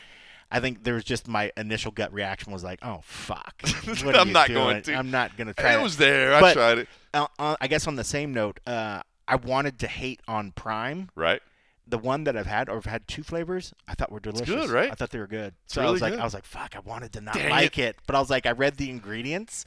I 0.51 0.61
think 0.61 0.85
there 0.85 0.95
was 0.95 1.03
just 1.05 1.27
my 1.27 1.51
initial 1.57 1.91
gut 1.91 2.13
reaction 2.13 2.53
was 2.53 2.63
like, 2.63 2.79
"Oh 2.83 3.01
fuck, 3.03 3.55
I'm 4.05 4.33
not 4.33 4.47
doing? 4.47 4.55
going 4.63 4.83
to. 4.83 4.95
I'm 4.95 5.11
not 5.11 5.37
gonna 5.37 5.53
try 5.55 5.73
It 5.75 5.81
it." 5.81 5.83
was 5.83 5.97
there. 5.97 6.35
I 6.35 6.53
tried 6.53 6.79
it. 6.79 6.89
uh, 7.13 7.27
uh, 7.39 7.57
I 7.61 7.67
guess 7.67 7.89
on 7.89 7.97
the 7.97 8.05
same 8.05 8.33
note, 8.33 8.61
uh, 8.65 9.03
I 9.27 9.37
wanted 9.37 9.81
to 9.81 9.89
hate 9.89 10.21
on 10.29 10.53
Prime. 10.53 11.11
Right. 11.17 11.43
The 11.89 11.99
one 11.99 12.25
that 12.25 12.37
I've 12.37 12.47
had, 12.47 12.69
or 12.69 12.77
I've 12.77 12.85
had 12.87 13.07
two 13.09 13.23
flavors, 13.25 13.73
I 13.89 13.95
thought 13.95 14.11
were 14.13 14.21
delicious. 14.21 14.49
good, 14.49 14.71
right? 14.71 14.91
I 14.91 14.95
thought 14.95 15.11
they 15.11 15.19
were 15.21 15.27
good. 15.27 15.55
It's 15.65 15.75
so 15.75 15.81
I 15.81 15.85
really 15.85 15.93
was 15.95 16.03
like, 16.03 16.13
good. 16.13 16.21
I 16.21 16.25
was 16.25 16.35
like, 16.35 16.45
fuck, 16.45 16.75
I 16.77 16.81
wanted 16.81 17.13
to 17.15 17.21
not 17.21 17.35
Dang 17.35 17.51
like 17.51 17.79
it. 17.79 17.97
but 18.07 18.15
I 18.17 18.21
was 18.21 18.31
like, 18.31 18.45
I 18.47 18.53
read 18.53 18.77
the 18.77 18.89
ingredients, 18.91 19.65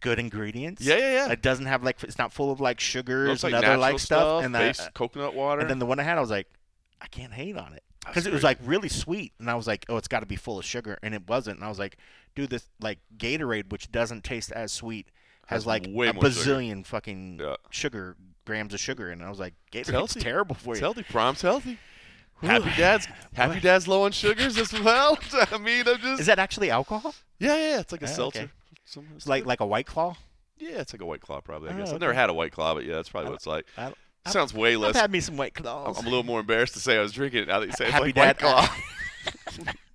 good 0.00 0.18
ingredients. 0.18 0.82
Yeah, 0.82 0.96
yeah, 0.98 1.12
yeah. 1.26 1.32
It 1.32 1.42
doesn't 1.42 1.66
have 1.66 1.82
like, 1.82 2.02
it's 2.02 2.18
not 2.18 2.32
full 2.32 2.50
of 2.52 2.60
like 2.60 2.80
sugars 2.80 3.42
like 3.42 3.52
and 3.54 3.64
other 3.64 3.76
like 3.76 3.98
stuff. 3.98 4.44
And, 4.44 4.52
based 4.52 4.80
then, 4.80 4.90
coconut 4.94 5.34
water. 5.34 5.60
and 5.60 5.70
then 5.70 5.78
the 5.78 5.86
one 5.86 5.98
I 6.00 6.02
had, 6.02 6.18
I 6.18 6.20
was 6.20 6.30
like, 6.30 6.48
I 7.00 7.06
can't 7.08 7.32
hate 7.32 7.56
on 7.56 7.72
it. 7.74 7.82
because 8.06 8.26
it 8.26 8.32
was 8.32 8.42
like 8.42 8.58
really 8.62 8.88
sweet, 8.88 9.32
and 9.38 9.50
I 9.50 9.54
was 9.54 9.66
like, 9.66 9.84
oh, 9.88 9.96
it's 9.96 10.08
got 10.08 10.20
to 10.20 10.26
be 10.26 10.36
full 10.36 10.58
of 10.58 10.64
sugar, 10.64 10.98
and 11.02 11.14
it 11.14 11.28
wasn't. 11.28 11.56
And 11.58 11.64
I 11.64 11.68
was 11.68 11.78
like, 11.78 11.98
dude, 12.34 12.50
this 12.50 12.68
like 12.80 12.98
Gatorade, 13.16 13.70
which 13.70 13.90
doesn't 13.92 14.22
taste 14.24 14.52
as 14.52 14.72
sweet, 14.72 15.08
has, 15.46 15.58
Has 15.58 15.66
like 15.66 15.86
a 15.86 15.90
more 15.90 16.06
sugar. 16.06 16.18
bazillion 16.20 16.86
fucking 16.86 17.40
Yeah. 17.42 17.56
sugar 17.70 18.16
grams 18.46 18.72
of 18.74 18.80
sugar, 18.80 19.10
and 19.10 19.22
I 19.22 19.28
was 19.28 19.38
like, 19.40 19.54
Gatorade's 19.72 20.14
terrible 20.14 20.54
for 20.54 20.70
It's 20.72 20.80
you. 20.80 20.84
healthy. 20.84 21.02
Prom's 21.02 21.42
healthy. 21.42 21.78
Happy 22.42 22.70
Dad's 22.76 23.08
Happy 23.34 23.60
Dad's 23.66 23.88
low 23.88 24.04
on 24.04 24.12
sugars 24.12 24.56
as 24.58 24.72
well. 24.72 25.18
I 25.50 25.58
mean, 25.58 25.86
I'm 25.88 25.98
just 25.98 26.20
Is 26.20 26.26
that 26.26 26.38
actually 26.38 26.70
alcohol? 26.70 27.14
yeah, 27.38 27.54
yeah. 27.56 27.80
It's 27.80 27.92
like 27.92 28.02
a 28.02 28.14
Oh, 28.18 28.24
okay. 28.26 28.48
Seltzer. 28.86 29.08
Some- 29.08 29.16
It's 29.16 29.26
like 29.26 29.44
like 29.46 29.60
a 29.60 29.66
White 29.66 29.86
Claw. 29.86 30.16
yeah, 30.58 30.80
it's 30.80 30.92
like 30.94 31.02
a 31.02 31.06
white 31.06 31.20
claw 31.20 31.40
probably. 31.42 31.68
I 31.70 31.74
Oh, 31.74 31.78
guess 31.78 31.92
I've 31.92 32.00
never 32.00 32.14
had 32.14 32.30
a 32.30 32.34
white 32.34 32.52
claw, 32.52 32.72
but 32.74 32.84
yeah, 32.84 32.94
that's 32.94 33.10
probably 33.10 33.26
I- 33.26 33.30
what 33.30 33.36
it's 33.36 33.46
like. 33.46 33.66
I, 33.76 33.86
I've- 33.86 33.94
Sounds 34.32 34.52
way 34.54 34.72
I've 34.74 34.80
less. 34.80 34.96
had 34.96 35.10
me 35.12 35.20
some 35.20 35.36
White 35.36 35.52
I'm 35.58 35.62
Claws. 35.62 35.98
I'm 35.98 36.06
a 36.06 36.08
little 36.08 36.24
more 36.24 36.40
embarrassed 36.40 36.74
to 36.74 36.80
say 36.80 36.96
I 36.98 37.00
was 37.02 37.12
drinking 37.12 37.42
it 37.42 37.48
now 37.48 37.60
that 37.60 37.66
you 37.66 37.72
say 37.72 37.84
it's 37.84 37.92
like 37.92 38.16
white 38.16 38.36
Dad. 38.36 38.38
claw. 38.38 38.68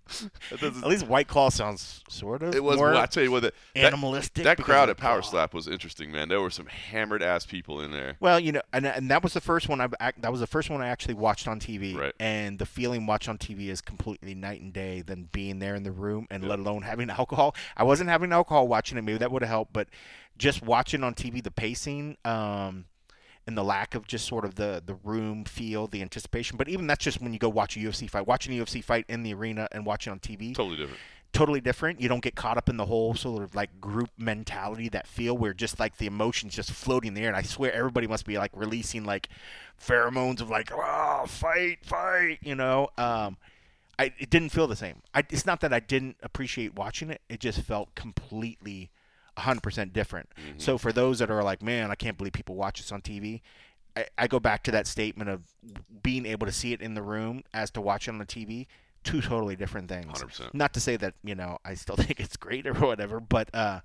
That 0.50 0.64
At 0.64 0.88
least 0.88 1.08
White 1.08 1.28
Claw 1.28 1.50
sounds 1.50 2.04
sort 2.10 2.44
of 2.44 2.56
it 2.56 2.64
was. 2.64 2.78
more 2.78 2.92
Well, 2.92 3.02
I 3.02 3.06
tell 3.06 3.24
you 3.24 3.32
what, 3.32 3.44
that, 3.44 3.54
that, 3.76 3.94
animalistic. 3.94 4.44
that 4.44 4.58
because 4.58 4.72
crowd 4.72 4.90
at 4.90 4.98
Power. 4.98 5.22
Slap 5.22 5.54
was 5.54 5.68
interesting, 5.68 6.12
man. 6.12 6.30
There 6.30 6.42
were 6.42 6.50
some 6.50 6.68
hammered 6.68 7.24
ass 7.24 7.46
people 7.46 7.82
in 7.82 7.92
there. 7.92 8.18
Well, 8.20 8.40
you 8.40 8.52
know, 8.52 8.62
and, 8.74 8.86
and 8.86 9.10
that 9.10 9.24
was 9.24 9.34
the 9.34 9.42
first 9.42 9.70
one 9.70 9.82
I've 9.82 9.94
that 10.00 10.32
was 10.32 10.40
the 10.40 10.48
first 10.48 10.70
one 10.70 10.82
I 10.82 10.88
actually 10.88 11.16
watched 11.16 11.48
on 11.48 11.60
TV. 11.60 11.96
Right. 11.96 12.14
And 12.20 12.60
the 12.60 12.66
feeling 12.66 13.06
watched 13.06 13.30
on 13.30 13.38
TV 13.38 13.68
is 13.68 13.82
completely 13.82 14.36
night 14.36 14.62
and 14.62 14.74
day 14.74 15.02
than 15.02 15.30
being 15.32 15.60
there 15.60 15.76
in 15.76 15.84
the 15.84 15.92
room 15.92 16.28
and 16.30 16.48
let 16.48 16.60
alone 16.60 16.84
having 16.84 17.10
alcohol. 17.10 17.56
I 17.78 17.84
wasn't 17.84 18.10
having 18.10 18.32
alcohol 18.32 18.68
watching 18.68 18.98
it. 18.98 19.02
Maybe 19.02 19.18
that 19.18 19.32
would 19.32 19.42
have 19.42 19.50
helped, 19.50 19.74
but 19.74 19.88
just 20.38 20.64
watching 20.64 21.04
on 21.04 21.14
TV, 21.14 21.44
the 21.44 21.52
pacing, 21.52 22.18
um, 22.26 22.86
and 23.48 23.58
the 23.58 23.64
lack 23.64 23.96
of 23.96 24.08
just 24.08 24.28
sort 24.28 24.46
of 24.46 24.56
the 24.56 24.82
the 24.86 24.96
room 25.04 25.46
feel, 25.46 25.88
the 25.88 26.02
anticipation. 26.02 26.58
But 26.58 26.70
even 26.70 26.88
that's 26.88 27.04
just 27.04 27.22
when 27.22 27.34
you 27.34 27.40
go 27.40 27.50
watch 27.50 27.76
a 27.76 27.80
UFC 27.80 28.10
fight. 28.10 28.28
Watching 28.28 28.58
a 28.58 28.64
UFC 28.64 28.84
fight 28.84 29.06
in 29.10 29.24
the 29.24 29.34
arena 29.34 29.68
and 29.72 29.86
watching 29.86 30.12
on 30.12 30.20
TV, 30.20 30.54
Totally 30.56 30.78
different. 30.78 31.00
totally 31.34 31.62
different. 31.62 32.00
You 32.02 32.08
don't 32.10 32.22
get 32.24 32.36
caught 32.36 32.58
up 32.58 32.70
in 32.70 32.78
the 32.78 32.86
whole 32.86 33.14
sort 33.16 33.42
of 33.44 33.56
like 33.56 33.80
group 33.82 34.10
mentality, 34.18 34.90
that 34.90 35.08
feel 35.08 35.38
where 35.38 35.54
just 35.54 35.80
like 35.80 35.98
the 35.98 36.06
emotions 36.06 36.56
just 36.56 36.72
floating 36.72 37.10
in 37.10 37.14
the 37.16 37.22
air. 37.22 37.28
And 37.30 37.38
I 37.38 37.42
swear 37.42 37.74
everybody 37.74 38.06
must 38.08 38.26
be 38.26 38.38
like 38.38 38.52
releasing 38.54 39.06
like 39.06 39.28
pheromones 39.80 40.42
of 40.42 40.50
like, 40.50 40.72
oh, 40.74 41.26
fight, 41.28 41.80
fight, 41.84 42.40
you 42.42 42.56
know. 42.56 42.90
Um, 42.98 43.38
I 44.00 44.14
it 44.20 44.30
didn't 44.30 44.50
feel 44.50 44.68
the 44.68 44.76
same. 44.76 45.02
I, 45.14 45.24
it's 45.30 45.46
not 45.46 45.62
that 45.62 45.74
I 45.74 45.80
didn't 45.80 46.18
appreciate 46.24 46.76
watching 46.76 47.10
it. 47.10 47.22
It 47.30 47.40
just 47.40 47.62
felt 47.62 47.94
completely 47.96 48.90
100% 49.38 49.94
different. 49.94 50.30
So 50.58 50.78
for 50.78 50.92
those 50.92 51.20
that 51.20 51.32
are 51.32 51.44
like, 51.44 51.62
man, 51.62 51.92
I 51.92 51.96
can't 51.96 52.18
believe 52.18 52.34
people 52.34 52.56
watch 52.56 52.80
this 52.80 52.92
on 52.92 53.02
TV. 53.02 53.42
I, 53.96 54.06
I 54.18 54.28
go 54.28 54.40
back 54.40 54.64
to 54.64 54.72
that 54.72 54.88
statement 54.88 55.30
of 55.30 55.44
being 56.02 56.26
able 56.26 56.46
to 56.48 56.52
see 56.54 56.74
it 56.74 56.82
in 56.82 56.94
the 56.94 57.02
room 57.02 57.44
as 57.54 57.72
to 57.72 57.82
watch 57.82 58.08
it 58.08 58.12
on 58.12 58.18
the 58.20 58.26
TV. 58.26 58.68
Two 59.04 59.22
totally 59.22 59.56
different 59.56 59.90
things. 59.90 60.22
100%. 60.22 60.54
Not 60.54 60.74
to 60.76 60.80
say 60.80 60.96
that 60.98 61.16
you 61.24 61.36
know 61.36 61.58
I 61.66 61.74
still 61.74 61.96
think 61.98 62.20
it's 62.20 62.38
great 62.38 62.68
or 62.68 62.74
whatever, 62.74 63.20
but 63.20 63.50
uh, 63.54 63.82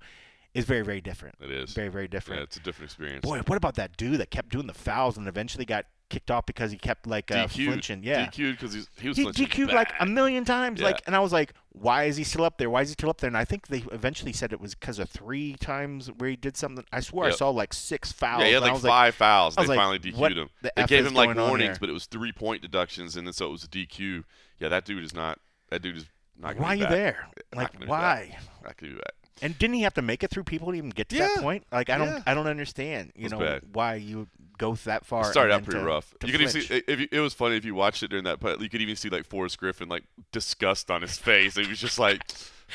it's 0.53 0.65
very 0.67 0.83
very 0.83 1.01
different. 1.01 1.35
It 1.41 1.51
is. 1.51 1.73
Very 1.73 1.89
very 1.89 2.07
different. 2.07 2.39
Yeah, 2.39 2.43
it's 2.43 2.57
a 2.57 2.61
different 2.61 2.91
experience. 2.91 3.23
Boy, 3.25 3.41
what 3.47 3.57
about 3.57 3.75
that 3.75 3.97
dude 3.97 4.19
that 4.19 4.29
kept 4.31 4.49
doing 4.49 4.67
the 4.67 4.73
fouls 4.73 5.17
and 5.17 5.27
eventually 5.27 5.65
got 5.65 5.85
kicked 6.09 6.31
off 6.31 6.45
because 6.45 6.71
he 6.71 6.77
kept 6.77 7.05
like 7.07 7.31
uh, 7.31 7.47
DQ'd. 7.47 7.65
flinching? 7.67 8.03
Yeah. 8.03 8.27
DQ'd 8.27 8.57
because 8.59 8.73
he 8.73 9.07
was 9.09 9.17
He 9.17 9.23
flinching 9.23 9.47
DQ'd 9.47 9.73
like 9.73 9.91
a 9.99 10.05
million 10.05 10.45
times, 10.45 10.79
Yeah. 10.79 10.85
like, 10.87 11.01
and 11.07 11.15
I 11.15 11.19
was 11.19 11.33
like, 11.33 11.53
"Why 11.79 12.03
is 12.05 12.17
he 12.17 12.23
still 12.23 12.43
up 12.43 12.57
there? 12.57 12.69
Why 12.69 12.81
is 12.81 12.89
he 12.89 12.93
still 12.93 13.09
up 13.09 13.19
there?" 13.19 13.27
And 13.27 13.37
I 13.37 13.45
think 13.45 13.67
they 13.67 13.83
eventually 13.91 14.33
said 14.33 14.51
it 14.53 14.59
was 14.59 14.75
because 14.75 14.99
of 14.99 15.09
three 15.09 15.55
times 15.59 16.07
where 16.17 16.29
he 16.29 16.35
did 16.35 16.57
something. 16.57 16.85
I 16.91 16.99
swear 16.99 17.29
I 17.29 17.31
saw 17.31 17.49
like 17.49 17.73
six 17.73 18.11
fouls. 18.11 18.41
Yeah, 18.41 18.47
he 18.47 18.53
had 18.53 18.63
I 18.63 18.71
like 18.73 18.81
five 18.81 19.15
fouls. 19.15 19.55
I 19.57 19.63
They 19.63 19.67
like, 19.69 19.77
finally 19.77 19.99
DQ'd 19.99 20.37
him. 20.37 20.49
the 20.61 20.71
They 20.75 20.83
F 20.83 20.89
gave 20.89 21.05
him 21.05 21.13
like 21.13 21.35
warnings, 21.35 21.79
but 21.79 21.89
it 21.89 21.93
was 21.93 22.05
three 22.05 22.31
point 22.31 22.61
deductions, 22.61 23.15
and 23.15 23.25
then 23.27 23.33
so 23.33 23.47
it 23.47 23.51
was 23.51 23.63
a 23.63 23.67
DQ. 23.67 24.23
Yeah, 24.59 24.69
that 24.69 24.85
dude 24.85 25.03
is 25.03 25.13
not. 25.13 25.39
That 25.69 25.81
dude 25.81 25.97
is 25.97 26.05
not. 26.39 26.57
Why 26.57 26.69
are 26.69 26.75
you 26.75 26.83
back. 26.83 26.91
there? 26.91 27.27
Like, 27.55 27.79
be 27.79 27.85
why? 27.85 28.37
Not 28.63 28.77
gonna 28.77 28.93
be 28.93 28.97
back. 28.97 29.13
And 29.41 29.57
didn't 29.59 29.75
he 29.75 29.81
have 29.83 29.93
to 29.93 30.01
make 30.01 30.23
it 30.23 30.31
through 30.31 30.45
people 30.45 30.69
to 30.71 30.73
even 30.77 30.89
get 30.89 31.09
to 31.09 31.15
Yeah. 31.15 31.27
that 31.35 31.43
point? 31.43 31.63
Like, 31.71 31.91
I 31.91 31.97
don't, 31.99 32.07
Yeah. 32.07 32.23
I 32.25 32.33
don't 32.33 32.47
understand. 32.47 33.11
You 33.15 33.29
know 33.29 33.37
bad. 33.39 33.61
why 33.71 33.93
you 33.95 34.27
go 34.57 34.75
that 34.75 35.05
far. 35.05 35.21
It 35.21 35.31
started 35.31 35.53
out 35.53 35.63
pretty 35.63 35.79
to- 35.79 35.85
rough. 35.85 36.13
to 36.19 36.27
You 36.27 36.33
could 36.33 36.41
even 36.41 36.61
see 36.61 36.83
if 36.87 36.99
you, 36.99 37.07
it 37.11 37.19
was 37.19 37.33
funny 37.33 37.55
if 37.57 37.65
you 37.65 37.75
watched 37.75 38.03
it 38.03 38.09
during 38.09 38.25
that, 38.25 38.39
but 38.39 38.61
you 38.61 38.69
could 38.69 38.81
even 38.81 38.95
see 38.95 39.09
like 39.09 39.25
Forrest 39.25 39.57
Griffin 39.59 39.89
like 39.89 40.03
disgust 40.31 40.89
on 40.91 41.01
his 41.01 41.17
face. 41.17 41.55
He 41.55 41.67
was 41.67 41.79
just 41.79 41.99
like, 41.99 42.21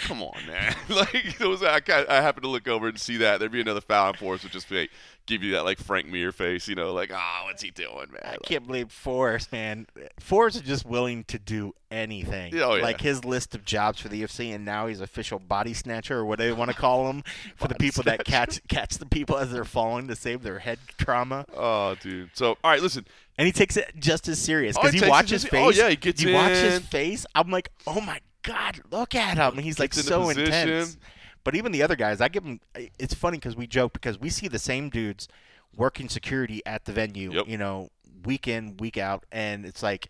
"Come 0.06 0.22
on, 0.22 0.46
man!" 0.46 0.74
like 0.88 1.36
was. 1.40 1.62
I, 1.62 1.80
I 1.88 2.20
happened 2.20 2.44
to 2.44 2.48
look 2.50 2.68
over 2.68 2.88
and 2.88 2.98
see 2.98 3.16
that 3.18 3.38
there'd 3.40 3.52
be 3.52 3.60
another 3.60 3.80
foul, 3.80 4.08
and 4.10 4.18
Forrest 4.18 4.44
would 4.44 4.52
just 4.52 4.68
be 4.68 4.80
like, 4.82 4.90
give 5.26 5.42
you 5.42 5.52
that 5.52 5.64
like 5.64 5.78
Frank 5.78 6.06
Mir 6.08 6.32
face, 6.32 6.66
you 6.68 6.74
know, 6.74 6.92
like, 6.92 7.10
"Ah, 7.12 7.42
what's 7.44 7.62
he 7.62 7.70
doing, 7.70 8.10
man?" 8.10 8.20
I 8.24 8.30
Like, 8.32 8.42
can't 8.42 8.66
believe 8.66 8.90
Forrest, 8.90 9.52
man. 9.52 9.86
Forrest 10.18 10.56
is 10.56 10.62
just 10.62 10.84
willing 10.86 11.24
to 11.24 11.38
do 11.38 11.74
anything. 11.90 12.54
Oh, 12.58 12.74
yeah. 12.74 12.82
Like 12.82 13.00
his 13.00 13.24
list 13.24 13.54
of 13.54 13.64
jobs 13.64 14.00
for 14.00 14.08
the 14.08 14.22
UFC, 14.22 14.54
and 14.54 14.64
now 14.64 14.86
he's 14.86 15.00
official 15.00 15.38
body 15.38 15.74
snatcher, 15.74 16.18
or 16.18 16.24
whatever 16.24 16.50
you 16.50 16.56
want 16.56 16.70
to 16.70 16.76
call 16.76 17.08
him, 17.10 17.22
for 17.56 17.68
the 17.68 17.74
people 17.74 18.02
that 18.04 18.24
catch 18.24 18.60
catch 18.68 18.98
the 18.98 19.06
people 19.06 19.36
as 19.36 19.52
they're 19.52 19.64
falling 19.64 20.08
to 20.08 20.16
save 20.16 20.42
their 20.42 20.60
head 20.60 20.78
trauma. 20.98 21.44
Oh, 21.56 21.94
dude. 22.00 22.30
So, 22.34 22.56
all 22.64 22.70
right, 22.70 22.80
listen. 22.82 23.06
And 23.38 23.46
he 23.46 23.52
takes 23.52 23.76
it 23.78 23.90
just 23.98 24.28
as 24.28 24.38
serious 24.38 24.76
Oh, 24.76 24.80
because 24.82 24.92
he 24.92 24.98
you 24.98 25.00
takes 25.02 25.10
watch 25.10 25.30
his 25.30 25.44
face. 25.44 25.64
oh, 25.64 25.70
yeah, 25.70 25.88
he 25.88 25.96
gets 25.96 26.22
You 26.22 26.34
watch 26.34 26.52
his 26.52 26.80
face. 26.80 27.24
I'm 27.34 27.50
like, 27.50 27.70
oh 27.86 28.00
my 28.00 28.20
god, 28.42 28.80
look 28.90 29.14
at 29.14 29.38
him. 29.38 29.62
He's 29.62 29.78
like 29.78 29.92
Gets 29.92 30.06
so 30.06 30.28
intense. 30.28 30.96
But 31.44 31.56
even 31.56 31.72
the 31.72 31.82
other 31.82 31.96
guys, 31.96 32.20
I 32.20 32.28
give 32.28 32.44
them. 32.44 32.60
It's 32.98 33.14
funny 33.14 33.38
because 33.38 33.56
we 33.56 33.66
joke 33.66 33.92
because 33.92 34.18
we 34.18 34.30
see 34.30 34.48
the 34.48 34.58
same 34.58 34.90
dudes 34.90 35.28
working 35.76 36.08
security 36.08 36.62
at 36.66 36.84
the 36.84 36.92
venue. 36.92 37.32
Yep. 37.32 37.48
You 37.48 37.58
know, 37.58 37.90
week 38.24 38.46
in, 38.46 38.76
week 38.76 38.96
out, 38.96 39.24
and 39.32 39.64
it's 39.64 39.82
like, 39.82 40.08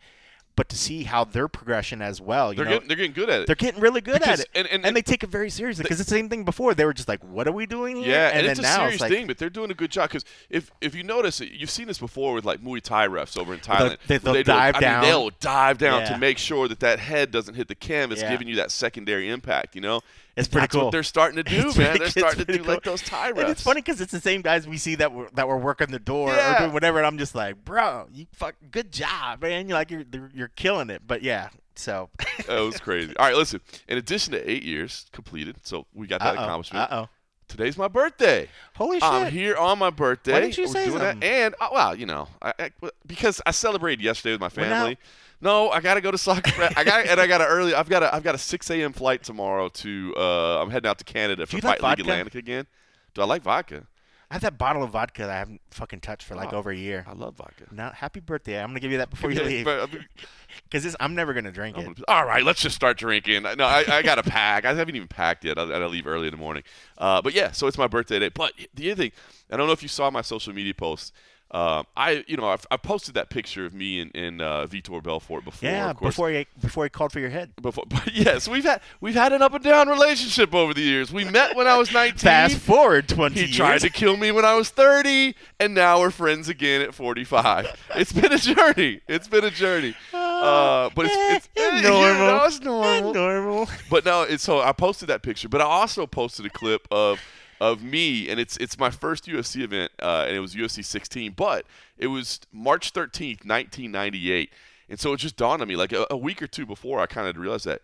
but 0.55 0.69
to 0.69 0.77
see 0.77 1.05
how 1.05 1.25
their 1.25 1.49
progression 1.49 2.03
as 2.03 2.21
well. 2.21 2.53
You 2.53 2.57
They're 2.59 2.65
know, 2.67 2.71
getting 2.73 2.88
they're 2.88 2.97
getting 2.99 3.12
good 3.12 3.31
at 3.31 3.41
it. 3.41 3.47
they're 3.47 3.57
getting 3.57 3.81
really 3.81 4.01
good 4.03 4.21
Because- 4.21 4.41
at 4.41 4.47
it, 4.47 4.51
and- 4.55 4.69
and- 4.69 4.85
and 4.85 4.95
they 4.95 5.01
take 5.03 5.23
it 5.23 5.31
very 5.31 5.49
seriously 5.49 5.83
because 5.83 5.99
it's 5.99 6.09
the 6.11 6.15
same 6.15 6.29
thing 6.29 6.45
before. 6.45 6.75
They 6.75 6.85
were 6.85 6.93
just 6.93 7.09
like, 7.09 7.23
"What 7.25 7.49
are 7.49 7.53
we 7.53 7.65
doing 7.65 7.97
here?" 7.97 8.09
Yeah, 8.11 8.29
and, 8.29 8.38
and, 8.38 8.47
then 8.47 8.51
it's 8.53 8.61
a 8.61 8.73
serious 8.75 8.93
it's 8.95 9.01
like, 9.01 9.11
thing, 9.12 9.27
but 9.27 9.38
they're 9.38 9.49
doing 9.51 9.71
a 9.71 9.75
good 9.75 9.91
job 9.91 10.11
because 10.11 10.25
if 10.51 10.71
if 10.83 10.95
you 10.95 11.05
notice, 11.05 11.41
you've 11.41 11.71
seen 11.71 11.87
this 11.87 11.99
before 11.99 12.35
with 12.35 12.45
like 12.45 12.61
Muay 12.62 12.83
Thai 12.83 13.09
refs 13.09 13.38
over 13.38 13.55
in 13.55 13.61
Thailand. 13.61 13.97
they- 14.07 14.19
they'll 14.19 14.35
where 14.35 14.43
do- 14.43 14.53
dive 14.53 14.77
I 14.77 14.81
down. 14.81 15.01
Mean, 15.01 15.11
they'll 15.11 15.31
dive 15.41 15.79
down 15.79 16.03
Yeah. 16.03 16.09
to 16.12 16.19
make 16.19 16.37
sure 16.38 16.69
that 16.69 16.81
that 16.81 16.99
head 16.99 17.31
doesn't 17.31 17.55
hit 17.55 17.69
the 17.69 17.75
canvas, 17.75 18.21
Yeah. 18.21 18.31
giving 18.31 18.47
you 18.49 18.57
that 18.57 18.71
secondary 18.71 19.31
impact. 19.31 19.75
You 19.75 19.81
know, 19.81 20.01
It's 20.37 20.49
pretty 20.49 20.62
That's 20.62 20.75
cool. 20.75 20.85
what 20.85 20.92
they're 20.92 21.03
starting 21.03 21.37
to 21.37 21.42
do, 21.42 21.68
It's 21.68 21.77
man. 21.77 21.90
pretty- 21.97 21.99
They're 21.99 22.09
starting 22.31 22.45
to 22.47 22.53
do 22.53 22.59
cool. 22.64 22.75
like 22.75 22.83
those 22.85 23.03
Thai 23.03 23.33
refs. 23.33 23.40
And 23.40 23.49
it's 23.51 23.62
funny 23.62 23.83
because 23.83 24.01
it's 24.01 24.12
the 24.12 24.21
same 24.21 24.40
guys 24.40 24.66
we 24.66 24.79
see 24.79 24.95
that 24.95 25.12
were 25.12 25.29
that 25.35 25.47
were 25.47 25.59
working 25.59 25.90
the 25.90 25.99
door 25.99 26.31
Yeah. 26.33 26.55
or 26.57 26.59
doing 26.61 26.73
whatever, 26.73 26.99
and 26.99 27.07
I'm 27.07 27.18
just 27.18 27.35
like, 27.35 27.62
bro, 27.64 28.07
you 28.12 28.27
fuck, 28.33 28.55
good 28.71 28.90
job, 28.92 29.42
man. 29.42 29.68
You're 29.68 29.77
like 29.79 29.90
you're 29.90 30.05
you're 30.35 30.49
killing 30.57 30.88
it. 30.88 31.03
But 31.07 31.23
yeah, 31.23 31.51
so 31.77 32.09
that 32.47 32.61
was 32.61 32.81
crazy. 32.81 33.14
All 33.18 33.27
right, 33.27 33.37
listen. 33.37 33.61
In 33.88 33.99
addition 33.99 34.33
to 34.33 34.51
eight 34.51 34.62
years 34.62 35.05
completed, 35.12 35.57
so 35.64 35.87
we 35.92 36.07
got 36.07 36.21
that 36.21 36.38
uh 36.38 36.42
accomplishment. 36.45 36.90
Uh 36.90 37.03
oh, 37.05 37.09
Today's 37.49 37.77
my 37.77 37.88
birthday. 37.88 38.49
holy 38.75 38.97
shit. 39.01 39.05
I'm 39.05 39.31
here 39.31 39.57
on 39.57 39.79
my 39.79 39.90
birthday. 39.90 40.33
Why 40.33 40.40
didn't 40.40 40.57
you 40.57 40.66
say 40.66 40.88
that. 40.88 41.23
And 41.23 41.55
oh, 41.61 41.68
well, 41.75 41.95
you 41.95 42.07
know, 42.07 42.29
I, 42.40 42.55
I, 42.59 42.71
because 43.07 43.42
I 43.45 43.51
celebrated 43.51 44.03
yesterday 44.03 44.33
with 44.33 44.40
my 44.40 44.49
Well, 44.57 44.71
now- 44.71 44.77
family. 44.81 44.99
No, 45.43 45.71
I 45.71 45.81
got 45.81 45.95
to 45.95 46.01
go 46.01 46.11
to 46.11 46.17
soccer. 46.19 46.51
I 46.77 46.85
got 46.85 47.07
and 47.07 47.21
I 47.21 47.27
got 47.27 47.41
an 47.41 47.49
early. 47.49 47.75
I've 47.75 47.89
got 47.89 48.03
a 48.03 48.15
I've 48.15 48.23
got 48.23 48.35
a 48.35 48.39
6 48.39 48.71
a.m. 48.71 48.93
flight 48.93 49.23
tomorrow 49.23 49.69
to. 49.69 50.15
Uh, 50.17 50.63
I'm 50.63 50.71
heading 50.71 50.89
out 50.89 50.99
to 50.99 51.05
Canada 51.05 51.47
for 51.47 51.57
you 51.57 51.63
like 51.63 51.83
League? 51.83 52.01
Atlantic 52.01 52.35
again. 52.37 52.67
Do 53.15 53.23
I 53.23 53.25
like 53.27 53.43
vodka? 53.43 53.87
I 54.31 54.37
have 54.37 54.43
that 54.43 54.57
bottle 54.57 54.83
of 54.83 54.89
vodka 54.93 55.23
that 55.23 55.31
I 55.31 55.39
haven't 55.41 55.61
fucking 55.73 56.01
touched 56.01 56.27
for 56.27 56.35
like 56.35 56.55
Oh, 56.55 56.57
over 56.57 56.71
a 56.71 56.75
year. 56.77 57.05
I 57.07 57.13
love 57.13 57.35
vodka. 57.35 57.65
Now, 57.71 57.91
happy 57.91 58.21
birthday! 58.21 58.59
I'm 58.63 58.69
gonna 58.71 58.81
give 58.81 58.91
you 58.91 58.97
that 58.97 59.11
before 59.11 59.31
you 59.31 59.43
leave 59.43 59.67
because 60.71 60.97
I'm 61.01 61.15
never 61.15 61.35
gonna 61.35 61.53
drink 61.53 61.77
it. 61.77 61.83
gonna- 61.85 61.97
all 62.09 62.25
right, 62.25 62.43
let's 62.43 62.63
just 62.63 62.75
start 62.75 62.97
drinking. 62.97 63.43
No, 63.43 63.65
I, 63.65 63.85
I 63.87 64.01
got 64.01 64.15
to 64.15 64.23
pack. 64.23 64.65
I 64.65 64.73
haven't 64.73 64.97
even 64.97 65.07
packed 65.09 65.45
yet. 65.45 65.59
I, 65.59 65.63
I 65.65 65.85
leave 65.87 66.07
early 66.07 66.29
in 66.29 66.31
the 66.31 66.39
morning. 66.39 66.63
Uh, 66.97 67.21
but 67.21 67.35
yeah, 67.35 67.51
so 67.53 67.67
it's 67.67 67.77
my 67.77 67.87
birthday 67.87 68.21
today. 68.21 68.33
But 68.35 68.55
the 68.73 68.91
other 68.93 69.03
thing, 69.03 69.13
I 69.51 69.59
don't 69.59 69.67
know 69.67 69.75
if 69.75 69.83
you 69.83 69.89
saw 69.91 70.09
my 70.11 70.23
social 70.23 70.55
media 70.55 70.73
posts. 70.73 71.13
Um, 71.53 71.85
I, 71.99 72.25
you 72.27 72.38
know, 72.38 72.49
I've, 72.49 72.67
I 72.71 72.79
posted 72.79 73.15
that 73.15 73.29
picture 73.29 73.67
of 73.67 73.75
me 73.75 74.01
and, 74.01 74.11
and 74.15 74.41
uh, 74.41 74.67
Vitor 74.67 75.03
Belfort 75.03 75.45
before. 75.45 75.69
Yeah, 75.69 75.91
of 75.91 75.99
course. 75.99 76.15
before 76.15 76.31
he 76.31 76.47
before 76.61 76.85
he 76.85 76.88
called 76.91 77.12
for 77.12 77.21
your 77.21 77.29
head. 77.29 77.51
Before, 77.61 77.85
but 77.88 78.15
yes, 78.15 78.49
we've 78.49 78.65
had 78.65 78.81
we've 79.03 79.15
had 79.15 79.35
an 79.35 79.43
up 79.43 79.53
and 79.53 79.62
down 79.62 79.88
relationship 79.88 80.55
over 80.55 80.73
the 80.73 80.81
years. 80.81 81.12
We 81.12 81.25
met 81.25 81.55
when 81.55 81.67
I 81.67 81.77
was 81.77 81.93
19. 81.93 82.19
Fast 82.19 82.57
forward 82.57 83.07
twenty 83.07 83.41
He 83.41 83.47
years. 83.47 83.57
tried 83.57 83.81
to 83.83 83.91
kill 83.91 84.17
me 84.17 84.31
when 84.33 84.47
I 84.47 84.55
was 84.55 84.71
30, 84.71 85.35
and 85.61 85.75
now 85.75 86.01
we're 86.01 86.11
friends 86.11 86.49
again 86.49 86.81
at 86.81 86.95
45. 86.95 87.67
It's 87.97 88.12
been 88.15 88.33
a 88.33 88.38
journey. 88.38 89.03
It's 89.07 89.29
been 89.29 89.45
a 89.45 89.51
journey. 89.51 89.95
Uh, 90.43 90.91
but 90.97 91.07
it's, 91.09 91.15
it's, 91.15 91.49
eh, 91.57 91.79
eh, 91.79 91.81
normal. 91.83 92.09
You 92.09 92.19
know, 92.19 92.45
it's 92.47 92.61
Eh, 92.61 92.65
normal. 92.65 93.15
normal. 93.15 93.69
But 93.88 94.05
no, 94.05 94.23
it's 94.23 94.43
so 94.43 94.61
I 94.61 94.73
posted 94.73 95.09
that 95.09 95.23
picture, 95.23 95.49
but 95.49 95.61
I 95.61 95.65
also 95.65 96.05
posted 96.05 96.47
a 96.47 96.51
clip 96.51 96.88
of 96.91 97.21
of 97.62 97.83
me, 97.83 98.29
and 98.29 98.40
it's 98.40 98.57
it's 98.57 98.77
my 98.79 98.90
first 98.90 99.27
UFC 99.27 99.62
event, 99.62 99.92
uh, 100.03 100.25
and 100.27 100.37
it 100.37 100.40
was 100.40 100.55
UFC 100.55 100.85
16, 100.85 101.33
but 101.33 101.64
it 101.96 102.09
was 102.09 102.40
March 102.53 102.92
13th, 102.92 103.46
1998, 103.46 104.51
and 104.88 104.98
so 104.98 105.12
it 105.12 105.18
just 105.18 105.37
dawned 105.37 105.62
on 105.62 105.68
me 105.68 105.77
like 105.77 105.92
a, 105.92 106.05
a 106.11 106.16
week 106.16 106.42
or 106.42 106.48
two 106.48 106.66
before 106.66 106.98
I 107.01 107.07
kind 107.07 107.29
of 107.29 107.37
realized 107.37 107.64
that 107.66 107.81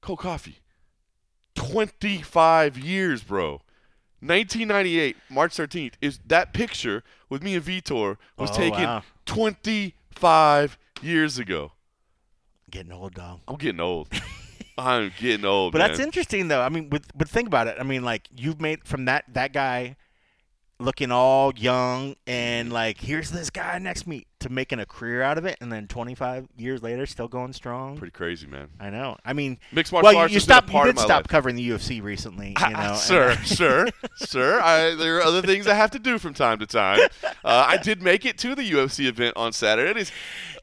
cold 0.00 0.20
coffee, 0.20 0.58
25 1.56 2.78
years, 2.78 3.22
bro. 3.22 3.60
1998, 4.20 5.16
March 5.30 5.52
13th, 5.56 5.92
is 6.00 6.18
that 6.26 6.52
picture 6.52 7.04
with 7.28 7.42
me 7.42 7.54
and 7.54 7.64
Vitor 7.64 8.16
was 8.36 8.50
Oh, 8.50 8.54
taken 8.56 8.82
wow. 8.82 9.02
25 9.26 10.76
years 11.02 11.38
ago. 11.38 11.72
Getting 12.70 12.92
old, 12.92 13.14
dog. 13.14 13.40
I'm 13.46 13.54
getting 13.56 13.80
old. 13.80 14.08
I'm 14.78 15.12
getting 15.18 15.44
old. 15.44 15.72
But 15.72 15.78
man. 15.78 15.88
that's 15.88 16.00
interesting, 16.00 16.48
though. 16.48 16.62
I 16.62 16.68
mean, 16.68 16.88
but 16.88 17.02
but 17.14 17.28
think 17.28 17.48
about 17.48 17.66
it. 17.66 17.76
I 17.78 17.82
mean, 17.82 18.04
like 18.04 18.28
you've 18.36 18.60
made 18.60 18.84
from 18.84 19.06
that 19.06 19.24
that 19.34 19.52
guy 19.52 19.96
looking 20.80 21.10
all 21.10 21.52
young 21.56 22.14
and 22.26 22.66
mm-hmm. 22.68 22.74
like 22.74 23.00
here's 23.00 23.30
this 23.30 23.50
guy 23.50 23.78
next 23.78 24.02
to 24.02 24.08
me 24.08 24.26
to 24.40 24.48
making 24.50 24.78
a 24.78 24.86
career 24.86 25.20
out 25.22 25.36
of 25.38 25.44
it, 25.44 25.56
and 25.60 25.72
then 25.72 25.86
25 25.88 26.48
years 26.56 26.82
later 26.82 27.06
still 27.06 27.28
going 27.28 27.52
strong. 27.52 27.96
Pretty 27.96 28.12
crazy, 28.12 28.46
man. 28.46 28.68
I 28.78 28.90
know. 28.90 29.16
I 29.24 29.32
mean, 29.32 29.58
Mixed 29.72 29.92
martial 29.92 30.04
well, 30.04 30.12
you, 30.12 30.18
arts 30.20 30.34
you 30.34 30.40
stopped. 30.40 30.72
You 30.72 30.84
did 30.84 30.98
stop 30.98 31.08
life. 31.24 31.28
covering 31.28 31.56
the 31.56 31.68
UFC 31.70 32.02
recently, 32.02 32.54
you 32.68 32.70
know. 32.74 32.94
sir, 32.94 33.36
sir, 33.44 33.88
sir. 34.16 34.60
I, 34.60 34.94
there 34.94 35.16
are 35.18 35.22
other 35.22 35.42
things 35.42 35.66
I 35.66 35.74
have 35.74 35.90
to 35.92 35.98
do 35.98 36.18
from 36.18 36.34
time 36.34 36.58
to 36.60 36.66
time. 36.66 37.00
Uh, 37.24 37.32
I 37.44 37.76
did 37.78 38.02
make 38.02 38.24
it 38.24 38.38
to 38.38 38.54
the 38.54 38.68
UFC 38.70 39.06
event 39.06 39.36
on 39.36 39.52
Saturday. 39.52 39.90
It 39.90 39.96
is- 39.96 40.12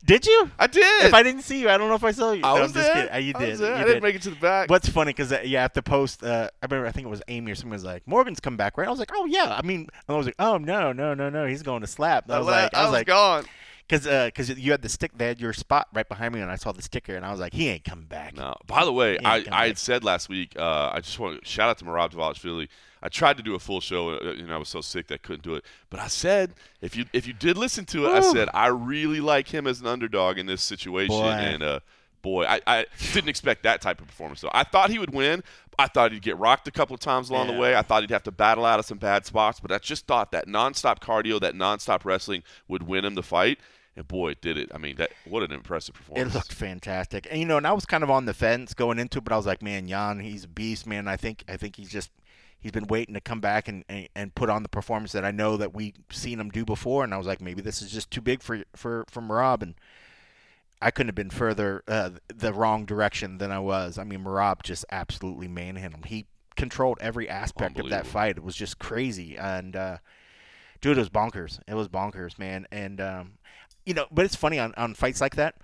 Did 0.05 0.25
you? 0.25 0.51
I 0.59 0.67
did. 0.67 1.05
If 1.05 1.13
I 1.13 1.23
didn't 1.23 1.41
see 1.41 1.59
you, 1.61 1.69
I 1.69 1.77
don't 1.77 1.89
know 1.89 1.95
if 1.95 2.03
I 2.03 2.11
saw 2.11 2.31
you. 2.31 2.43
I 2.43 2.53
was 2.53 2.69
I'm 2.69 2.73
just 2.81 2.93
there. 2.93 3.13
Uh, 3.13 3.17
You 3.17 3.33
I 3.35 3.39
did. 3.39 3.49
was 3.49 3.59
there. 3.59 3.69
You 3.69 3.75
I 3.75 3.79
did. 3.79 3.85
didn't 3.87 4.03
make 4.03 4.15
it 4.15 4.21
to 4.21 4.29
the 4.29 4.35
back. 4.37 4.69
What's 4.69 4.87
funny 4.87 5.09
because 5.09 5.31
uh, 5.33 5.41
yeah, 5.43 5.63
at 5.65 5.73
the 5.73 5.81
post, 5.81 6.23
uh, 6.23 6.49
I 6.61 6.65
remember 6.65 6.87
I 6.87 6.91
think 6.91 7.07
it 7.07 7.09
was 7.09 7.21
Amy 7.27 7.51
or 7.51 7.55
someone 7.55 7.75
was 7.75 7.83
like, 7.83 8.07
"Morgan's 8.07 8.39
come 8.39 8.55
back, 8.55 8.77
right?" 8.77 8.87
I 8.87 8.91
was 8.91 8.99
like, 8.99 9.11
"Oh 9.13 9.25
yeah." 9.25 9.55
I 9.57 9.63
mean, 9.65 9.87
I 10.07 10.13
was 10.13 10.27
like, 10.27 10.35
"Oh 10.39 10.57
no, 10.57 10.91
no, 10.93 11.13
no, 11.13 11.29
no, 11.29 11.45
he's 11.47 11.63
going 11.63 11.81
to 11.81 11.87
slap." 11.87 12.29
I 12.29 12.37
was 12.37 12.45
la- 12.47 12.53
like, 12.53 12.73
I 12.73 12.83
was 12.83 12.91
like, 12.91 13.07
gone. 13.07 13.45
Because 13.87 14.05
because 14.25 14.49
you 14.57 14.71
had 14.71 14.81
the 14.81 14.89
stick, 14.89 15.11
they 15.15 15.27
had 15.27 15.39
your 15.39 15.53
spot 15.53 15.87
right 15.93 16.07
behind 16.07 16.33
me, 16.33 16.41
and 16.41 16.49
I 16.49 16.55
saw 16.55 16.71
the 16.71 16.81
sticker, 16.81 17.15
and 17.15 17.23
I 17.23 17.31
was 17.31 17.39
like, 17.39 17.53
"He 17.53 17.69
ain't 17.69 17.83
coming 17.83 18.05
back." 18.05 18.35
No. 18.35 18.55
By 18.65 18.83
the 18.83 18.91
way, 18.91 19.19
I, 19.19 19.35
I 19.35 19.43
back. 19.43 19.67
had 19.67 19.77
said 19.77 20.03
last 20.03 20.27
week. 20.27 20.53
Uh, 20.57 20.91
I 20.91 21.01
just 21.01 21.19
want 21.19 21.41
to 21.41 21.47
shout 21.47 21.69
out 21.69 21.77
to 21.79 21.85
Merab 21.85 22.37
Philly. 22.37 22.69
I 23.03 23.09
tried 23.09 23.37
to 23.37 23.43
do 23.43 23.53
a 23.53 23.59
full 23.59 23.81
show, 23.81 24.09
uh, 24.09 24.33
and 24.39 24.51
I 24.51 24.57
was 24.57 24.69
so 24.69 24.81
sick 24.81 25.07
that 25.07 25.13
I 25.13 25.17
couldn't 25.17 25.43
do 25.43 25.53
it. 25.53 25.63
But 25.91 25.99
I 25.99 26.07
said, 26.07 26.55
if 26.81 26.95
you 26.95 27.05
if 27.13 27.27
you 27.27 27.33
did 27.33 27.55
listen 27.55 27.85
to 27.85 28.07
it, 28.07 28.09
I 28.09 28.21
said 28.21 28.49
I 28.51 28.67
really 28.67 29.21
like 29.21 29.47
him 29.49 29.67
as 29.67 29.79
an 29.81 29.85
underdog 29.85 30.39
in 30.39 30.47
this 30.47 30.63
situation. 30.63 31.15
Boy. 31.15 31.29
And 31.29 31.61
uh, 31.61 31.79
boy, 32.25 32.43
I, 32.45 32.59
I 32.65 32.85
didn't 33.13 33.29
expect 33.29 33.63
that 33.63 33.81
type 33.81 34.01
of 34.01 34.07
performance. 34.07 34.39
So 34.41 34.49
I 34.53 34.63
thought 34.63 34.89
he 34.89 34.99
would 34.99 35.13
win. 35.13 35.43
I 35.77 35.87
thought 35.87 36.11
he'd 36.11 36.21
get 36.21 36.37
rocked 36.37 36.67
a 36.67 36.71
couple 36.71 36.93
of 36.93 36.99
times 36.99 37.29
along 37.29 37.47
Yeah. 37.49 37.53
the 37.53 37.59
way. 37.61 37.75
I 37.75 37.81
thought 37.83 38.01
he'd 38.01 38.09
have 38.11 38.23
to 38.23 38.31
battle 38.31 38.65
out 38.65 38.79
of 38.79 38.85
some 38.85 38.97
bad 38.97 39.25
spots. 39.25 39.59
But 39.59 39.71
I 39.71 39.77
just 39.77 40.07
thought 40.07 40.31
that 40.31 40.47
nonstop 40.47 40.99
cardio, 40.99 41.39
that 41.39 41.53
nonstop 41.53 42.03
wrestling, 42.03 42.41
would 42.67 42.83
win 42.83 43.05
him 43.05 43.15
the 43.15 43.23
fight. 43.23 43.59
And 43.95 44.07
boy, 44.07 44.31
it 44.31 44.41
did 44.41 44.57
it. 44.57 44.71
I 44.73 44.77
mean, 44.77 44.95
that 44.97 45.11
what 45.25 45.43
an 45.43 45.51
impressive 45.53 45.95
performance. 45.95 46.33
It 46.33 46.35
looked 46.35 46.51
fantastic, 46.53 47.27
and 47.29 47.39
you 47.39 47.45
know, 47.45 47.57
and 47.57 47.65
I 47.67 47.71
was 47.73 47.85
kind 47.85 48.03
of 48.03 48.09
on 48.09 48.25
the 48.25 48.33
fence 48.33 48.73
going 48.73 48.99
into 48.99 49.19
it, 49.19 49.23
but 49.23 49.31
I 49.33 49.37
was 49.37 49.45
like, 49.45 49.61
"Man, 49.61 49.87
Yan, 49.87 50.19
he's 50.19 50.43
a 50.43 50.49
beast, 50.49 50.85
man. 50.85 51.07
I 51.07 51.15
think, 51.15 51.45
I 51.47 51.55
think 51.55 51.77
he's 51.77 51.87
just, 51.89 52.11
he's 52.59 52.73
been 52.73 52.87
waiting 52.87 53.13
to 53.13 53.21
come 53.21 53.39
back 53.39 53.69
and, 53.69 53.85
and, 53.87 54.09
and 54.13 54.35
put 54.35 54.49
on 54.49 54.63
the 54.63 54.69
performance 54.69 55.13
that 55.13 55.23
I 55.23 55.31
know 55.31 55.55
that 55.55 55.73
we've 55.73 55.93
seen 56.11 56.41
him 56.41 56.49
do 56.49 56.65
before." 56.65 57.05
And 57.05 57.13
I 57.13 57.17
was 57.17 57.25
like, 57.27 57.39
maybe 57.39 57.61
this 57.61 57.81
is 57.81 57.89
just 57.89 58.11
too 58.11 58.19
big 58.21 58.41
for 58.41 58.63
for 58.75 59.05
for 59.09 59.21
Merab, 59.21 59.61
and 59.61 59.75
I 60.81 60.91
couldn't 60.91 61.09
have 61.09 61.15
been 61.15 61.29
further 61.29 61.83
uh, 61.87 62.11
the 62.27 62.53
wrong 62.53 62.85
direction 62.85 63.37
than 63.37 63.51
I 63.51 63.59
was. 63.59 63.97
I 63.97 64.03
mean, 64.03 64.23
Merab 64.23 64.63
just 64.63 64.85
absolutely 64.91 65.47
manhandled 65.47 66.05
him. 66.05 66.09
He 66.09 66.27
controlled 66.55 66.97
every 67.01 67.29
aspect 67.29 67.79
of 67.79 67.89
that 67.89 68.05
fight. 68.05 68.37
It 68.37 68.43
was 68.43 68.55
just 68.55 68.79
crazy, 68.79 69.37
and 69.37 69.75
uh, 69.75 69.97
dude, 70.81 70.97
it 70.97 71.01
was 71.01 71.09
bonkers. 71.09 71.59
It 71.67 71.75
was 71.75 71.87
bonkers, 71.87 72.37
man. 72.37 72.67
And 72.71 72.99
um, 73.01 73.33
you 73.85 73.93
know, 73.93 74.05
but 74.11 74.25
it's 74.25 74.35
funny 74.35 74.59
on, 74.59 74.73
on 74.77 74.93
fights 74.93 75.21
like 75.21 75.35
that, 75.35 75.55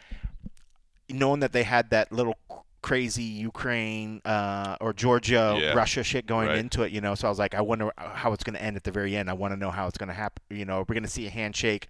knowing 1.09 1.39
that 1.41 1.51
they 1.51 1.63
had 1.63 1.89
that 1.89 2.11
little 2.11 2.37
crazy 2.81 3.23
Ukraine 3.23 4.21
uh, 4.25 4.75
or 4.81 4.91
Georgia 4.93 5.57
Yeah. 5.59 5.73
Russia 5.73 6.03
shit 6.03 6.25
going 6.25 6.47
Right. 6.47 6.57
into 6.57 6.81
it, 6.83 6.91
you 6.91 6.99
know. 7.01 7.13
So 7.15 7.27
I 7.27 7.29
was 7.29 7.37
like, 7.39 7.53
I 7.53 7.61
wonder 7.61 7.91
how 7.97 8.33
it's 8.33 8.43
going 8.43 8.55
to 8.55 8.61
end 8.61 8.75
at 8.75 8.83
the 8.83 8.91
very 8.91 9.15
end. 9.15 9.29
I 9.29 9.33
want 9.33 9.53
to 9.53 9.57
know 9.59 9.69
how 9.71 9.87
it's 9.87 9.97
going 9.97 10.09
to 10.09 10.15
happen. 10.15 10.41
You 10.49 10.65
know, 10.65 10.79
we're 10.79 10.95
going 10.95 11.03
to 11.03 11.09
see 11.09 11.27
a 11.27 11.29
handshake. 11.29 11.87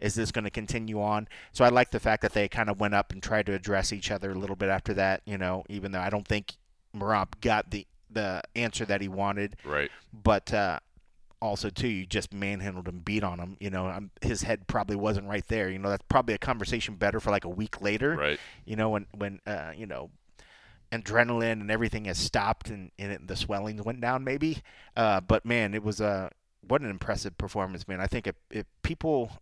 Is 0.00 0.14
this 0.14 0.32
going 0.32 0.44
to 0.44 0.50
continue 0.50 1.00
on? 1.00 1.28
So 1.52 1.64
I 1.64 1.68
like 1.68 1.90
the 1.92 2.00
fact 2.00 2.22
that 2.22 2.32
they 2.32 2.48
kind 2.48 2.68
of 2.68 2.80
went 2.80 2.92
up 2.94 3.12
and 3.12 3.22
tried 3.22 3.46
to 3.46 3.52
address 3.54 3.92
each 3.92 4.10
other 4.10 4.32
a 4.32 4.34
little 4.34 4.56
bit 4.56 4.68
after 4.68 4.92
that. 4.94 5.22
You 5.26 5.38
know, 5.38 5.62
even 5.68 5.92
though 5.92 6.00
I 6.00 6.10
don't 6.10 6.26
think 6.26 6.54
Merab 6.96 7.40
got 7.40 7.70
the 7.70 7.86
the 8.10 8.42
answer 8.56 8.84
that 8.84 9.00
he 9.00 9.08
wanted 9.08 9.56
right. 9.64 9.90
but 10.12 10.52
uh, 10.52 10.78
also 11.40 11.70
too, 11.70 11.88
you 11.88 12.04
just 12.04 12.30
manhandled 12.34 12.86
him, 12.86 12.98
beat 12.98 13.24
on 13.24 13.38
him. 13.38 13.56
You 13.58 13.70
know, 13.70 13.86
um 13.88 14.10
his 14.20 14.42
head 14.42 14.66
probably 14.66 14.96
wasn't 14.96 15.28
right 15.28 15.46
there. 15.48 15.70
You 15.70 15.78
know, 15.78 15.88
that's 15.88 16.04
probably 16.08 16.34
a 16.34 16.38
conversation 16.38 16.96
better 16.96 17.20
for 17.20 17.30
like 17.30 17.44
a 17.44 17.48
week 17.48 17.80
later. 17.80 18.14
Right. 18.16 18.38
You 18.66 18.76
know, 18.76 18.90
when 18.90 19.06
when 19.16 19.40
uh, 19.46 19.72
you 19.74 19.86
know 19.86 20.10
adrenaline 20.92 21.60
and 21.60 21.70
everything 21.70 22.04
has 22.04 22.18
stopped 22.18 22.68
and, 22.68 22.90
and 22.98 23.12
it, 23.12 23.26
the 23.26 23.36
swellings 23.36 23.82
went 23.82 24.00
down, 24.00 24.22
maybe. 24.22 24.62
Uh, 24.96 25.20
but 25.20 25.44
man, 25.44 25.74
it 25.74 25.82
was 25.82 26.00
a 26.00 26.30
what 26.66 26.82
an 26.82 26.90
impressive 26.90 27.36
performance, 27.38 27.88
man. 27.88 28.00
I 28.00 28.06
think 28.06 28.26
if, 28.26 28.36
if 28.50 28.66
people 28.82 29.40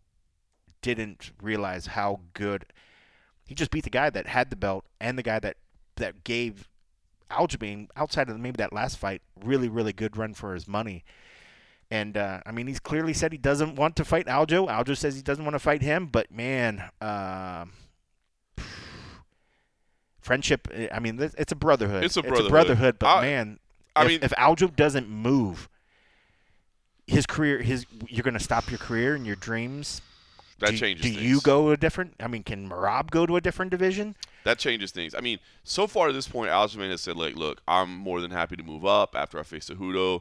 didn't 0.81 1.33
realize 1.43 1.89
how 1.89 2.21
good 2.33 2.65
he 3.47 3.55
just 3.55 3.71
beat 3.71 3.85
the 3.85 3.91
guy 3.91 4.09
that 4.09 4.29
had 4.29 4.49
the 4.49 4.57
belt 4.57 4.85
and 5.01 5.19
the 5.19 5.23
guy 5.23 5.39
that 5.41 5.57
that 5.97 6.25
gave 6.25 6.69
Aljamain 7.31 7.89
outside 7.97 8.31
of 8.31 8.39
maybe 8.41 8.57
that 8.57 8.73
last 8.73 8.97
fight 8.97 9.21
really 9.45 9.69
really 9.69 9.93
good 9.93 10.17
run 10.17 10.35
for 10.35 10.55
his 10.55 10.69
money. 10.69 11.05
And 11.91 12.17
uh, 12.17 12.41
I 12.47 12.53
mean, 12.53 12.69
he's 12.69 12.79
clearly 12.79 13.13
said 13.13 13.33
he 13.33 13.39
doesn't 13.39 13.75
want 13.75 13.97
to 13.97 14.05
fight 14.05 14.27
Aljo. 14.27 14.69
Aljo 14.69 14.97
says 14.97 15.17
he 15.17 15.23
doesn't 15.23 15.45
want 15.45 15.57
to 15.57 15.59
fight 15.59 15.83
him. 15.83 16.07
But 16.07 16.31
man, 16.31 16.85
um 17.01 17.73
friendship. 20.20 20.68
eh, 20.72 20.88
I 20.92 20.98
mean, 21.00 21.18
it's 21.20 21.52
a 21.52 21.56
brotherhood. 21.56 22.04
It's 22.04 22.16
a 22.16 22.20
It's 22.20 22.28
brotherhood. 22.28 22.46
a 22.46 22.50
brotherhood. 22.50 22.98
But 22.98 23.06
I- 23.16 23.20
man, 23.22 23.59
I 23.96 24.02
if, 24.02 24.09
mean- 24.09 24.20
if 24.22 24.30
Aljo 24.33 24.74
doesn't 24.74 25.09
move, 25.09 25.68
his 27.06 27.26
career, 27.26 27.61
his 27.61 27.87
you're 28.09 28.22
going 28.22 28.35
to 28.35 28.40
stop 28.40 28.70
your 28.70 28.78
career 28.78 29.14
and 29.14 29.26
your 29.26 29.37
dreams. 29.37 30.00
That 30.61 30.70
do, 30.72 30.76
changes 30.76 31.02
Do 31.02 31.11
things. 31.11 31.22
you 31.22 31.40
go 31.40 31.70
a 31.70 31.76
different? 31.76 32.14
I 32.20 32.26
mean, 32.28 32.42
can 32.42 32.68
Merab 32.68 33.11
go 33.11 33.24
to 33.26 33.37
a 33.37 33.40
different 33.40 33.70
division? 33.70 34.14
that 34.44 34.59
changes 34.59 34.90
things. 34.90 35.14
I 35.14 35.20
mean, 35.20 35.38
so 35.64 35.87
far 35.87 36.09
at 36.09 36.14
this 36.14 36.26
point, 36.26 36.50
Aljamain 36.50 36.90
has 36.90 37.02
said, 37.02 37.14
like, 37.16 37.37
look, 37.37 37.61
I'm 37.68 37.94
more 37.94 38.22
than 38.22 38.30
happy 38.30 38.56
to 38.56 38.62
move 38.62 38.87
up 38.87 39.14
after 39.14 39.38
I 39.38 39.42
face 39.42 39.68
Cejudo. 39.68 40.20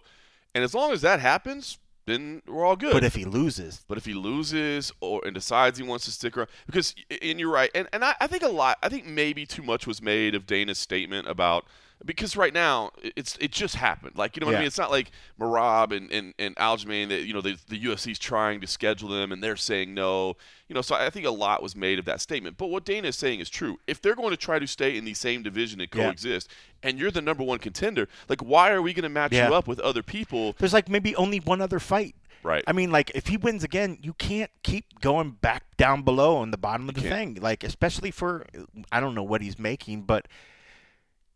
And 0.53 0.61
as 0.63 0.73
long 0.73 0.91
as 0.91 1.01
that 1.03 1.19
happens, 1.21 1.77
then 2.09 2.41
we're 2.47 2.65
all 2.65 2.75
good. 2.75 2.93
But 2.93 3.03
if 3.03 3.15
he 3.15 3.25
loses, 3.25 3.83
But 3.87 3.97
if 3.97 4.05
he 4.05 4.13
loses 4.13 4.91
or 4.99 5.21
and 5.25 5.33
decides 5.33 5.77
he 5.77 5.83
wants 5.83 6.05
to 6.05 6.11
stick 6.11 6.37
around, 6.37 6.49
because 6.65 6.95
and 7.21 7.39
you're 7.39 7.51
right, 7.51 7.69
and 7.75 7.87
and 7.93 8.03
I, 8.03 8.15
I 8.19 8.27
think 8.27 8.43
a 8.43 8.47
lot, 8.47 8.77
I 8.81 8.89
think 8.89 9.05
maybe 9.05 9.45
too 9.45 9.63
much 9.63 9.85
was 9.85 10.01
made 10.01 10.35
of 10.35 10.45
Dana's 10.45 10.77
statement 10.77 11.27
about 11.27 11.65
because 12.05 12.37
right 12.37 12.53
now 12.53 12.91
it's 13.03 13.37
it 13.41 13.51
just 13.51 13.75
happened. 13.75 14.17
Like 14.17 14.35
you 14.35 14.39
know 14.41 14.47
what 14.47 14.55
I 14.55 14.59
mean? 14.59 14.67
It's 14.67 14.77
not 14.77 14.89
like 14.91 15.11
Merab 15.39 15.95
and 15.95 16.11
and 16.11 16.33
and 16.39 16.55
Aljamain 16.55 17.09
that 17.09 17.23
you 17.23 17.33
know 17.33 17.41
the 17.41 17.57
the 17.67 17.77
UFC's 17.85 18.17
trying 18.19 18.61
to 18.61 18.67
schedule 18.67 19.09
them 19.09 19.31
and 19.31 19.43
they're 19.43 19.55
saying 19.57 19.93
no. 19.93 20.35
You 20.67 20.75
know, 20.75 20.81
so 20.81 20.95
I 20.95 21.09
think 21.09 21.25
a 21.25 21.31
lot 21.31 21.63
was 21.63 21.75
made 21.75 21.97
of 21.99 22.05
that 22.05 22.21
statement. 22.21 22.57
But 22.57 22.67
what 22.67 22.85
Dana 22.85 23.07
is 23.07 23.15
saying 23.15 23.39
is 23.39 23.49
true. 23.49 23.79
If 23.87 24.01
they're 24.01 24.15
going 24.15 24.29
to 24.29 24.37
try 24.37 24.59
to 24.59 24.67
stay 24.67 24.95
in 24.97 25.03
the 25.03 25.13
same 25.15 25.41
division 25.43 25.81
and 25.81 25.89
Yeah. 25.93 26.03
coexist, 26.05 26.47
and 26.83 26.99
you're 26.99 27.09
the 27.11 27.21
number 27.21 27.43
one 27.43 27.57
contender, 27.59 28.07
like 28.29 28.41
why 28.41 28.71
are 28.71 28.81
we 28.81 28.93
going 28.93 29.03
to 29.03 29.09
match 29.09 29.33
Yeah. 29.33 29.49
you 29.49 29.55
up 29.55 29.67
with 29.67 29.79
other 29.79 30.03
people? 30.03 30.55
there's 30.59 30.73
like 30.73 30.87
maybe 30.87 31.15
only 31.15 31.39
one 31.39 31.59
other 31.59 31.79
fight. 31.79 32.15
Right. 32.43 32.63
I 32.67 32.71
mean, 32.71 32.89
like 32.91 33.11
if 33.15 33.27
he 33.27 33.35
wins 33.35 33.65
again, 33.65 33.97
you 34.01 34.13
can't 34.13 34.51
keep 34.63 35.01
going 35.01 35.31
back 35.31 35.63
down 35.75 36.03
below 36.03 36.37
on 36.37 36.51
the 36.51 36.57
bottom 36.57 36.87
of 36.87 36.95
the 36.95 37.01
can't. 37.01 37.13
thing. 37.35 37.43
Like 37.43 37.65
especially 37.65 38.11
for 38.11 38.45
I 38.91 38.99
don't 39.01 39.13
know 39.15 39.23
what 39.23 39.41
he's 39.41 39.59
making, 39.59 40.03
but 40.03 40.27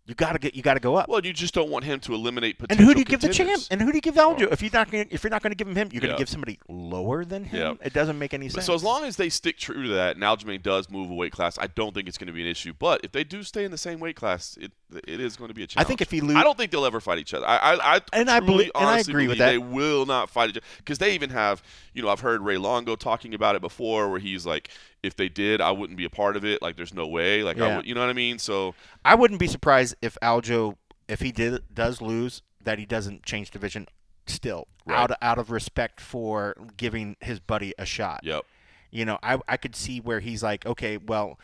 you 0.05 0.15
gotta 0.15 0.37
get 0.39 0.53
you 0.55 0.61
gotta 0.61 0.79
go 0.79 0.95
up. 0.95 1.07
Well, 1.07 1.25
you 1.25 1.31
just 1.31 1.53
don't 1.53 1.69
want 1.69 1.85
him 1.85 1.99
to 2.01 2.13
eliminate 2.13 2.59
potential. 2.59 2.81
and 2.81 2.87
who 2.87 2.93
do 2.93 2.99
you 2.99 3.05
give 3.05 3.21
the 3.21 3.29
champ? 3.29 3.61
And 3.71 3.81
who 3.81 3.91
do 3.91 3.97
you 3.97 4.01
give 4.01 4.15
Aljo? 4.15 4.51
If 4.51 4.61
you're 4.61 4.71
not 4.73 4.91
gonna, 4.91 5.05
if 5.09 5.23
you're 5.23 5.31
not 5.31 5.41
going 5.41 5.51
to 5.51 5.55
give 5.55 5.67
him 5.67 5.75
him, 5.75 5.89
you're 5.93 6.03
Yeah. 6.03 6.11
to 6.11 6.17
give 6.17 6.27
somebody 6.29 6.59
lower 6.67 7.23
than 7.23 7.45
him. 7.45 7.77
Yeah. 7.79 7.87
It 7.87 7.93
doesn't 7.93 8.19
make 8.19 8.33
any 8.33 8.49
sense. 8.49 8.65
So 8.65 8.73
as 8.73 8.83
long 8.83 9.05
as 9.05 9.15
they 9.15 9.29
stick 9.29 9.57
true 9.57 9.83
to 9.83 9.89
that, 9.93 10.15
and 10.15 10.23
Aljamain 10.23 10.61
does 10.61 10.89
move 10.89 11.09
a 11.09 11.13
weight 11.13 11.31
class, 11.31 11.57
I 11.57 11.67
don't 11.67 11.93
think 11.93 12.07
it's 12.09 12.17
going 12.17 12.27
to 12.27 12.33
be 12.33 12.41
an 12.41 12.47
issue. 12.47 12.73
But 12.77 13.01
if 13.03 13.11
they 13.13 13.23
do 13.23 13.43
stay 13.43 13.63
in 13.63 13.71
the 13.71 13.77
same 13.77 13.99
weight 13.99 14.15
class, 14.17 14.57
it 14.59 14.71
it 14.95 15.19
is 15.19 15.35
going 15.35 15.49
to 15.49 15.53
be 15.53 15.63
a 15.63 15.67
challenge. 15.67 15.85
I 15.85 15.87
think 15.87 16.01
if 16.01 16.09
he 16.11 16.21
loses, 16.21 16.35
I 16.37 16.43
don't 16.43 16.57
think 16.57 16.71
they'll 16.71 16.85
ever 16.85 16.99
fight 16.99 17.19
each 17.19 17.33
other. 17.33 17.45
I 17.47 17.57
I, 17.57 17.95
I 17.95 18.01
And 18.13 18.29
I 18.29 18.39
believe- 18.39 18.71
and 18.75 18.85
I 18.85 18.99
agree 18.99 19.27
with 19.27 19.37
that. 19.39 19.49
They 19.51 19.57
will 19.57 20.05
not 20.05 20.29
fight 20.29 20.49
each 20.49 20.57
other 20.57 20.65
because 20.77 20.97
they 20.97 21.13
even 21.15 21.29
have, 21.31 21.61
you 21.93 22.01
know, 22.01 22.09
I've 22.09 22.19
heard 22.21 22.41
Ray 22.41 22.57
Longo 22.57 22.95
talking 22.95 23.33
about 23.33 23.55
it 23.55 23.61
before, 23.61 24.09
where 24.09 24.19
he's 24.19 24.45
like, 24.45 24.69
if 25.01 25.15
they 25.15 25.29
did, 25.29 25.59
I 25.61 25.71
wouldn't 25.71 25.97
be 25.97 26.05
a 26.05 26.09
part 26.09 26.35
of 26.35 26.45
it. 26.45 26.61
Like, 26.61 26.75
there's 26.77 26.93
no 26.93 27.07
way. 27.07 27.43
Like, 27.43 27.57
I 27.59 27.67
Yeah. 27.67 27.75
would, 27.77 27.85
you 27.85 27.93
know 27.95 28.01
what 28.01 28.09
I 28.09 28.13
mean? 28.13 28.39
So 28.39 28.75
I 29.03 29.15
wouldn't 29.15 29.39
be 29.39 29.47
surprised 29.47 29.95
if 30.01 30.17
Aljo, 30.21 30.77
if 31.07 31.19
he 31.19 31.31
did 31.31 31.61
does 31.73 32.01
lose, 32.01 32.41
that 32.63 32.79
he 32.79 32.85
doesn't 32.85 33.23
change 33.23 33.51
division. 33.51 33.87
Still, 34.25 34.67
Right. 34.85 34.97
out 34.97 35.11
out 35.21 35.37
of 35.37 35.51
respect 35.51 35.99
for 35.99 36.55
giving 36.77 37.17
his 37.19 37.41
buddy 37.41 37.73
a 37.77 37.85
shot. 37.85 38.21
yep, 38.23 38.45
You 38.89 39.03
know, 39.03 39.19
I 39.21 39.37
I 39.49 39.57
could 39.57 39.75
see 39.75 39.99
where 39.99 40.21
he's 40.21 40.41
like, 40.41 40.65
okay, 40.65 40.95
well, 40.95 41.37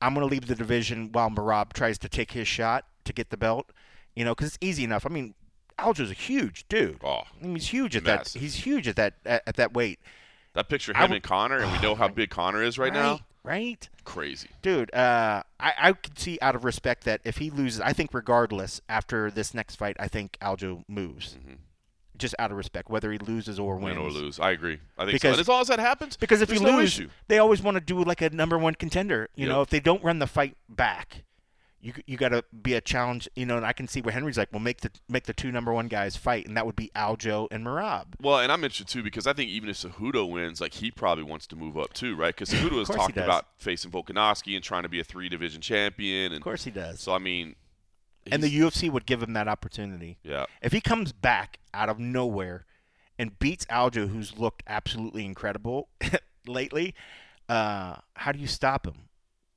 I'm 0.00 0.14
going 0.14 0.26
to 0.26 0.30
leave 0.30 0.46
the 0.46 0.54
division 0.54 1.10
while 1.12 1.30
Merab 1.30 1.72
tries 1.72 1.98
to 1.98 2.08
take 2.08 2.32
his 2.32 2.48
shot 2.48 2.86
to 3.04 3.12
get 3.12 3.30
the 3.30 3.36
belt. 3.36 3.70
You 4.16 4.24
know, 4.24 4.34
because 4.34 4.48
it's 4.48 4.58
easy 4.60 4.84
enough. 4.84 5.06
I 5.06 5.08
mean, 5.08 5.34
Aljo's 5.78 6.10
a 6.10 6.14
huge 6.14 6.66
dude. 6.68 6.98
oh, 7.04 7.22
I 7.40 7.44
mean, 7.44 7.54
he's 7.56 7.68
huge 7.68 7.96
at 7.96 8.02
Massive. 8.04 8.34
that. 8.34 8.38
He's 8.40 8.54
huge 8.56 8.88
at 8.88 8.96
that 8.96 9.14
at, 9.24 9.42
at 9.46 9.56
that 9.56 9.72
weight. 9.72 9.98
that 10.54 10.68
picture 10.68 10.92
him 10.92 11.00
would- 11.10 11.12
and 11.16 11.22
Conor, 11.22 11.58
and 11.58 11.70
we 11.72 11.78
know 11.80 11.94
how 11.94 12.08
big 12.08 12.30
Conor 12.30 12.62
is 12.62 12.78
right, 12.78 12.92
now. 12.92 13.20
Right, 13.42 13.88
Crazy. 14.04 14.48
dude. 14.60 14.92
Uh, 14.94 15.42
I 15.58 15.72
I 15.78 15.92
could 15.94 16.18
see 16.18 16.38
out 16.42 16.54
of 16.54 16.64
respect 16.64 17.04
that 17.04 17.22
if 17.24 17.38
he 17.38 17.48
loses, 17.48 17.80
I 17.80 17.94
think 17.94 18.12
regardless 18.12 18.82
after 18.86 19.30
this 19.30 19.54
next 19.54 19.76
fight, 19.76 19.96
I 19.98 20.08
think 20.08 20.36
Aljo 20.42 20.84
moves. 20.88 21.38
Mhm. 21.42 21.56
Just 22.20 22.34
out 22.38 22.50
of 22.52 22.56
respect, 22.56 22.88
whether 22.90 23.10
he 23.10 23.18
loses 23.18 23.58
or 23.58 23.76
wins. 23.76 23.96
Win 23.96 24.06
or 24.06 24.10
lose. 24.10 24.38
I 24.38 24.50
agree. 24.52 24.78
I 24.98 25.04
think 25.06 25.12
Because- 25.14 25.36
so. 25.36 25.40
As 25.40 25.48
long 25.48 25.60
as 25.62 25.68
that 25.68 25.80
happens, 25.80 26.16
Because 26.16 26.40
if 26.42 26.52
you 26.52 26.60
no 26.60 26.76
lose, 26.76 26.98
issue. 26.98 27.08
they 27.28 27.38
always 27.38 27.62
want 27.62 27.76
to 27.76 27.80
do 27.80 28.02
like 28.04 28.20
a 28.20 28.30
number 28.30 28.56
one 28.58 28.74
contender. 28.74 29.28
You 29.34 29.46
Yep. 29.46 29.52
know, 29.54 29.62
if 29.62 29.70
they 29.70 29.80
don't 29.80 30.04
run 30.04 30.18
the 30.20 30.26
fight 30.26 30.56
back, 30.68 31.24
you 31.82 31.94
you 32.06 32.18
got 32.18 32.28
to 32.28 32.44
be 32.62 32.74
a 32.74 32.80
challenge. 32.82 33.26
You 33.34 33.46
know, 33.46 33.56
and 33.56 33.64
I 33.64 33.72
can 33.72 33.88
see 33.88 34.02
where 34.02 34.12
Henry's 34.12 34.36
like, 34.36 34.48
well, 34.52 34.60
make 34.60 34.82
the 34.82 34.90
make 35.08 35.24
the 35.24 35.32
two 35.32 35.50
number 35.50 35.72
one 35.72 35.88
guys 35.88 36.14
fight, 36.14 36.46
and 36.46 36.54
that 36.58 36.66
would 36.66 36.76
be 36.76 36.90
Aljo 36.94 37.48
and 37.50 37.64
Merab. 37.64 38.04
Well, 38.20 38.38
and 38.40 38.52
I'm 38.52 38.62
interested 38.62 38.88
too 38.88 39.02
because 39.02 39.26
I 39.26 39.32
think 39.32 39.48
even 39.50 39.70
if 39.70 39.76
Cejudo 39.78 40.28
wins, 40.30 40.60
like 40.60 40.74
he 40.74 40.90
probably 40.90 41.24
wants 41.24 41.46
to 41.46 41.56
move 41.56 41.78
up 41.78 41.94
too, 41.94 42.14
right? 42.16 42.34
Because 42.36 42.50
Cejudo 42.54 42.86
he 42.86 42.92
talking 42.94 43.22
about 43.22 43.46
facing 43.56 43.90
Volkanovski 43.90 44.54
and 44.54 44.62
trying 44.62 44.82
to 44.82 44.90
be 44.90 45.00
a 45.00 45.04
three 45.04 45.30
division 45.30 45.62
champion, 45.62 46.26
And 46.32 46.36
Of 46.36 46.42
course 46.42 46.64
he 46.64 46.70
does. 46.70 47.00
so 47.00 47.14
I 47.14 47.18
mean, 47.18 47.56
And 48.30 48.42
the 48.42 48.60
UFC 48.60 48.90
would 48.90 49.06
give 49.06 49.22
him 49.22 49.32
that 49.32 49.48
opportunity. 49.48 50.18
yeah, 50.22 50.46
If 50.62 50.72
he 50.72 50.80
comes 50.80 51.12
back 51.12 51.58
out 51.72 51.88
of 51.88 51.98
nowhere 51.98 52.66
and 53.18 53.38
beats 53.38 53.64
Aljo, 53.66 54.08
who's 54.08 54.38
looked 54.38 54.62
absolutely 54.66 55.24
incredible 55.24 55.88
lately, 56.46 56.94
uh, 57.48 57.96
how 58.14 58.32
do 58.32 58.38
you 58.38 58.46
stop 58.46 58.86
him? 58.86 59.08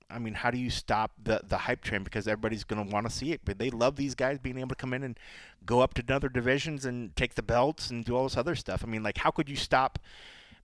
I 0.10 0.20
mean, 0.20 0.36
how 0.36 0.52
do 0.52 0.58
you 0.58 0.70
stop 0.70 1.12
the 1.22 1.42
the 1.44 1.58
hype 1.58 1.82
train? 1.82 2.04
Because 2.04 2.28
everybody's 2.28 2.64
going 2.64 2.86
to 2.86 2.94
want 2.94 3.08
to 3.10 3.12
see 3.12 3.32
it. 3.32 3.42
But 3.44 3.58
they 3.58 3.70
love 3.72 3.96
these 3.96 4.14
guys 4.16 4.38
being 4.38 4.58
able 4.60 4.70
to 4.70 4.76
come 4.76 4.94
in 4.94 5.04
and 5.04 5.18
go 5.66 5.82
up 5.82 5.94
to 5.96 6.14
other 6.14 6.30
divisions 6.30 6.86
and 6.86 7.16
take 7.16 7.34
the 7.34 7.42
belts 7.42 7.90
and 7.90 8.06
do 8.06 8.16
all 8.16 8.24
this 8.24 8.38
other 8.38 8.56
stuff. 8.56 8.84
I 8.84 8.88
mean, 8.88 9.02
like, 9.02 9.18
how 9.18 9.32
could 9.32 9.50
you 9.50 9.56
stop? 9.56 9.98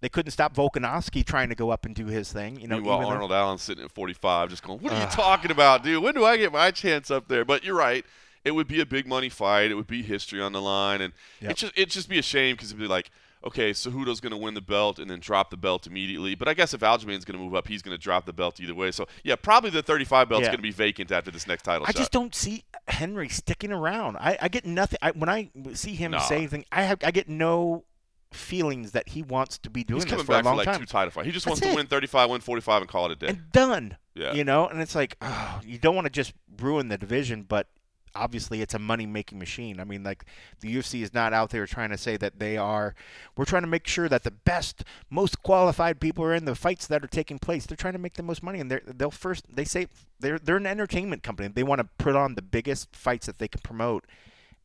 They 0.02 0.10
couldn't 0.10 0.32
stop 0.32 0.56
Volkanovski 0.56 1.26
trying 1.26 1.50
to 1.50 1.56
go 1.56 1.72
up 1.72 1.86
and 1.86 1.94
do 1.94 2.06
his 2.06 2.32
thing. 2.32 2.60
You 2.60 2.68
know, 2.68 2.78
Meanwhile, 2.78 2.98
even 3.00 3.08
though- 3.10 3.14
Arnold 3.16 3.32
Allen 3.34 3.58
sitting 3.58 3.84
at 3.84 3.92
45, 3.92 4.50
just 4.50 4.64
going, 4.64 4.80
"What 4.80 4.94
are 4.94 5.00
you 5.02 5.08
talking 5.12 5.52
about, 5.52 5.84
dude? 5.84 6.02
When 6.04 6.14
do 6.14 6.24
I 6.26 6.38
get 6.38 6.52
my 6.54 6.72
chance 6.72 7.12
up 7.12 7.28
there?" 7.28 7.44
But 7.46 7.64
you're 7.64 7.76
right. 7.76 8.06
It 8.46 8.52
would 8.52 8.68
be 8.70 8.80
a 8.80 8.86
big 8.86 9.06
money 9.06 9.28
fight. 9.30 9.70
It 9.72 9.76
would 9.76 9.88
be 9.88 10.02
history 10.02 10.42
on 10.42 10.54
the 10.54 10.62
line, 10.62 11.02
and 11.02 11.14
Yep. 11.42 11.52
it 11.52 11.58
just 11.58 11.74
it'd 11.76 11.90
just 11.92 12.08
be 12.10 12.18
a 12.18 12.24
shame 12.24 12.56
because 12.56 12.70
it'd 12.70 12.80
be 12.80 12.88
like, 12.88 13.12
okay, 13.42 13.72
Cejudo's 13.72 14.20
going 14.20 14.32
to 14.32 14.38
win 14.38 14.54
the 14.54 14.60
belt 14.62 15.00
and 15.00 15.10
then 15.10 15.18
drop 15.20 15.50
the 15.50 15.56
belt 15.56 15.88
immediately. 15.88 16.36
But 16.36 16.50
I 16.50 16.54
guess 16.54 16.74
if 16.74 16.82
Aljamain's 16.82 17.24
going 17.24 17.38
to 17.38 17.44
move 17.44 17.56
up, 17.56 17.70
he's 17.70 17.82
going 17.82 17.96
to 17.96 18.02
drop 18.02 18.26
the 18.26 18.34
belt 18.34 18.60
either 18.60 18.76
way. 18.76 18.92
So 18.92 19.08
yeah, 19.24 19.36
probably 19.38 19.70
the 19.70 19.82
35 19.82 20.28
belt's 20.28 20.42
Yeah. 20.44 20.48
going 20.50 20.58
to 20.58 20.62
be 20.62 20.72
vacant 20.72 21.10
after 21.12 21.32
this 21.32 21.48
next 21.48 21.64
title 21.64 21.86
I 21.88 21.92
shot. 21.92 21.96
just 21.96 22.12
don't 22.12 22.36
see 22.36 22.66
Henry 22.90 23.30
sticking 23.30 23.72
around. 23.72 24.18
I, 24.18 24.38
I 24.42 24.48
get 24.50 24.66
nothing. 24.66 25.00
I, 25.02 25.12
when 25.12 25.30
I 25.30 25.52
see 25.74 25.96
him 25.96 26.12
No. 26.12 26.20
say 26.20 26.36
anything, 26.38 26.66
I 26.72 26.84
have 26.84 27.00
I 27.04 27.12
get 27.12 27.30
no 27.30 27.86
feelings 28.32 28.92
that 28.92 29.10
he 29.10 29.22
wants 29.24 29.58
to 29.60 29.70
be 29.70 29.84
doing 29.84 29.98
He's 29.98 30.06
this 30.06 30.12
coming 30.12 30.26
for 30.26 30.32
back 30.34 30.42
a 30.42 30.44
for 30.44 30.50
long 30.50 30.58
like 30.58 30.66
time. 30.66 30.80
two 30.80 30.86
title 30.86 31.12
fights. 31.12 31.26
He 31.26 31.32
just 31.32 31.46
That's 31.46 31.62
wants 31.62 31.74
to 31.74 31.76
win 31.78 31.88
35, 31.88 32.30
win 32.30 32.42
45, 32.42 32.82
and 32.84 32.90
call 32.90 33.06
it 33.08 33.12
a 33.12 33.16
day. 33.16 33.28
and 33.28 33.52
done. 33.52 33.98
Yeah. 34.16 34.34
You 34.34 34.44
know, 34.44 34.68
and 34.68 34.82
it's 34.82 34.96
like 34.96 35.18
oh, 35.22 35.62
you 35.66 35.78
don't 35.78 35.96
want 35.96 36.06
to 36.06 36.12
just 36.12 36.34
ruin 36.60 36.90
the 36.90 36.98
division, 36.98 37.44
but 37.44 37.68
obviously 38.16 38.62
it's 38.62 38.74
a 38.74 38.80
money 38.80 39.06
making 39.06 39.40
machine. 39.40 39.80
I 39.80 39.84
mean, 39.84 40.04
like 40.04 40.26
the 40.60 40.76
UFC 40.76 41.02
is 41.04 41.14
not 41.14 41.32
out 41.32 41.52
there 41.52 41.66
trying 41.66 41.90
to 41.92 41.98
say 41.98 42.18
that 42.18 42.40
they 42.40 42.58
are. 42.58 42.96
We're 43.38 43.46
trying 43.46 43.62
to 43.64 43.68
make 43.68 43.88
sure 43.88 44.10
that 44.10 44.24
the 44.24 44.32
best, 44.32 44.84
most 45.10 45.42
qualified 45.44 46.00
people 46.00 46.24
are 46.26 46.34
in 46.34 46.46
the 46.46 46.56
fights 46.56 46.88
that 46.88 47.04
are 47.04 47.08
taking 47.08 47.40
place. 47.40 47.66
They're 47.66 47.78
trying 47.78 47.94
to 47.94 48.00
make 48.00 48.14
the 48.16 48.24
most 48.24 48.44
money, 48.44 48.60
and 48.60 48.70
they're, 48.70 48.82
they'll 48.86 49.12
first. 49.12 49.46
They 49.50 49.64
say 49.66 49.88
they're 50.20 50.40
they're 50.40 50.58
an 50.58 50.68
entertainment 50.68 51.24
company. 51.24 51.48
They 51.50 51.64
want 51.64 51.80
to 51.80 51.88
put 51.98 52.16
on 52.16 52.36
the 52.36 52.42
biggest 52.42 52.96
fights 52.96 53.26
that 53.28 53.38
they 53.38 53.48
can 53.48 53.62
promote. 53.64 54.06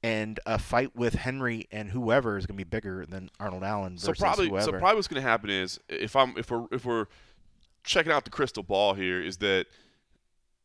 And 0.05 0.38
a 0.45 0.59
fight 0.59 0.95
with 0.95 1.14
Henry 1.14 1.67
and 1.73 1.90
whoever 1.90 2.37
is 2.37 2.45
going 2.45 2.59
to 2.59 2.64
be 2.64 2.69
bigger 2.69 3.07
than 3.07 3.31
Arnold 3.40 3.64
Allen 3.64 3.95
versus 3.95 4.19
so 4.19 4.25
probably 4.25 4.49
whoever. 4.51 4.64
so 4.64 4.73
probably 4.73 4.97
what's 4.97 5.09
going 5.09 5.23
to 5.23 5.27
happen 5.27 5.49
is 5.49 5.81
if 5.88 6.14
I'm 6.14 6.35
if 6.37 6.51
we're 6.51 6.67
if 6.71 6.85
we're 6.85 7.07
checking 7.85 8.12
out 8.12 8.25
the 8.25 8.31
crystal 8.31 8.62
ball 8.62 8.93
here 8.93 9.23
is 9.23 9.38
that 9.38 9.67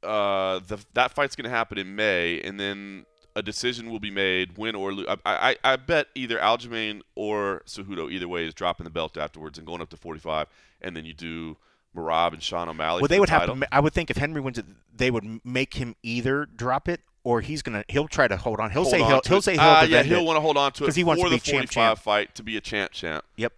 uh 0.03 0.59
the 0.67 0.77
that 0.93 1.13
fight's 1.13 1.37
going 1.37 1.49
to 1.49 1.49
happen 1.49 1.77
in 1.77 1.95
May 1.95 2.41
and 2.41 2.59
then 2.59 3.05
a 3.35 3.41
decision 3.41 3.89
will 3.89 4.01
be 4.01 4.11
made 4.11 4.57
win 4.57 4.75
or 4.75 4.91
lose. 4.91 5.07
I, 5.07 5.17
I 5.63 5.73
I 5.73 5.75
bet 5.77 6.07
either 6.15 6.37
Aljamain 6.37 7.01
or 7.15 7.61
Cejudo 7.65 8.11
either 8.11 8.27
way 8.27 8.45
is 8.45 8.53
dropping 8.53 8.83
the 8.83 8.89
belt 8.89 9.15
afterwards 9.17 9.57
and 9.57 9.65
going 9.65 9.81
up 9.81 9.89
to 9.91 9.97
45 9.97 10.47
and 10.81 10.97
then 10.97 11.05
you 11.05 11.13
do 11.13 11.55
Merab 11.95 12.33
and 12.33 12.43
Sean 12.43 12.69
O'Malley. 12.69 13.01
Well, 13.01 13.07
they 13.07 13.15
the 13.15 13.21
would 13.21 13.29
have 13.29 13.45
to. 13.45 13.67
I 13.71 13.79
would 13.79 13.93
think 13.93 14.09
if 14.09 14.17
Henry 14.17 14.41
wins 14.41 14.57
it, 14.57 14.65
they 14.93 15.09
would 15.09 15.45
make 15.45 15.75
him 15.75 15.95
either 16.03 16.45
drop 16.45 16.87
it 16.87 17.01
or 17.23 17.41
he's 17.41 17.61
gonna. 17.61 17.83
He'll 17.89 18.07
try 18.07 18.27
to 18.27 18.37
hold 18.37 18.59
on. 18.59 18.71
He'll 18.71 18.83
Hold 18.83 18.91
say 18.91 19.01
on 19.01 19.09
he'll, 19.09 19.21
he'll 19.25 19.37
it. 19.39 19.43
say 19.43 19.51
he'll. 19.53 19.61
Ah, 19.61 19.83
yeah, 19.83 20.03
he'll 20.03 20.25
want 20.25 20.37
to 20.37 20.41
hold 20.41 20.57
on 20.57 20.71
to 20.73 20.83
it 20.83 20.87
'Cause 20.87 20.95
he 20.95 21.03
wants 21.03 21.21
to 21.23 21.29
the 21.29 21.37
champ, 21.39 21.55
45 21.71 21.73
champ. 21.73 21.99
fight 21.99 22.35
to 22.35 22.43
be 22.43 22.55
a 22.57 22.61
champ 22.61 22.91
champ. 22.91 23.23
Yep. 23.37 23.53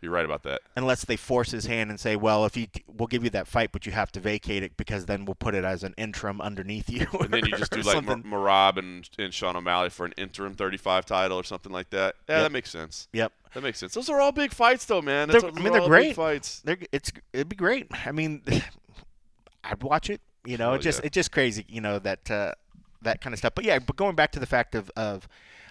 You're 0.00 0.12
right 0.12 0.24
about 0.26 0.42
that. 0.42 0.60
Unless 0.76 1.06
they 1.06 1.16
force 1.16 1.50
his 1.50 1.64
hand 1.64 1.88
and 1.88 1.98
say, 1.98 2.14
"Well, 2.14 2.44
if 2.44 2.58
you, 2.58 2.66
we'll 2.86 3.06
give 3.06 3.24
you 3.24 3.30
that 3.30 3.46
fight, 3.46 3.72
but 3.72 3.86
you 3.86 3.92
have 3.92 4.12
to 4.12 4.20
vacate 4.20 4.62
it 4.62 4.76
because 4.76 5.06
then 5.06 5.24
we'll 5.24 5.34
put 5.34 5.54
it 5.54 5.64
as 5.64 5.82
an 5.82 5.94
interim 5.96 6.42
underneath 6.42 6.90
you." 6.90 7.06
And 7.20 7.30
then 7.32 7.46
you 7.46 7.56
just 7.56 7.72
do 7.72 7.80
like 7.82 8.04
Mar- 8.04 8.16
Merab 8.16 8.76
and, 8.76 9.08
and 9.18 9.32
Sean 9.32 9.56
O'Malley 9.56 9.88
for 9.88 10.04
an 10.04 10.12
interim 10.18 10.52
35 10.54 11.06
title 11.06 11.38
or 11.38 11.42
something 11.44 11.72
like 11.72 11.88
that. 11.90 12.16
Yeah, 12.28 12.36
Yep. 12.36 12.42
that 12.44 12.52
makes 12.52 12.70
sense. 12.70 13.08
Yep. 13.14 13.32
That 13.54 13.62
makes 13.62 13.78
sense. 13.78 13.94
Those 13.94 14.10
are 14.10 14.20
all 14.20 14.32
big 14.32 14.52
fights, 14.52 14.84
though, 14.84 15.00
man. 15.00 15.28
That's 15.28 15.42
They're- 15.42 15.52
I 15.56 15.60
mean, 15.62 15.72
they're 15.72 15.86
great. 15.86 16.16
Fights. 16.16 16.60
They're, 16.64 16.76
it's 16.92 17.10
it'd 17.32 17.48
be 17.48 17.56
great. 17.56 17.86
I 18.06 18.12
mean, 18.12 18.42
I'd 19.64 19.82
watch 19.82 20.10
it. 20.10 20.20
You 20.44 20.58
know, 20.58 20.72
Oh, 20.72 20.74
it 20.74 20.82
just 20.82 21.00
yeah. 21.00 21.06
it's 21.06 21.14
just 21.14 21.32
crazy. 21.32 21.64
You 21.68 21.80
know 21.80 21.98
that 22.00 22.30
uh, 22.30 22.52
that 23.04 23.20
kind 23.20 23.32
of 23.32 23.38
stuff. 23.38 23.54
But 23.54 23.64
yeah, 23.64 23.78
but 23.78 23.96
going 23.96 24.16
back 24.16 24.32
to 24.32 24.40
the 24.40 24.46
fact 24.46 24.74
of 24.74 24.90
of. 24.96 25.28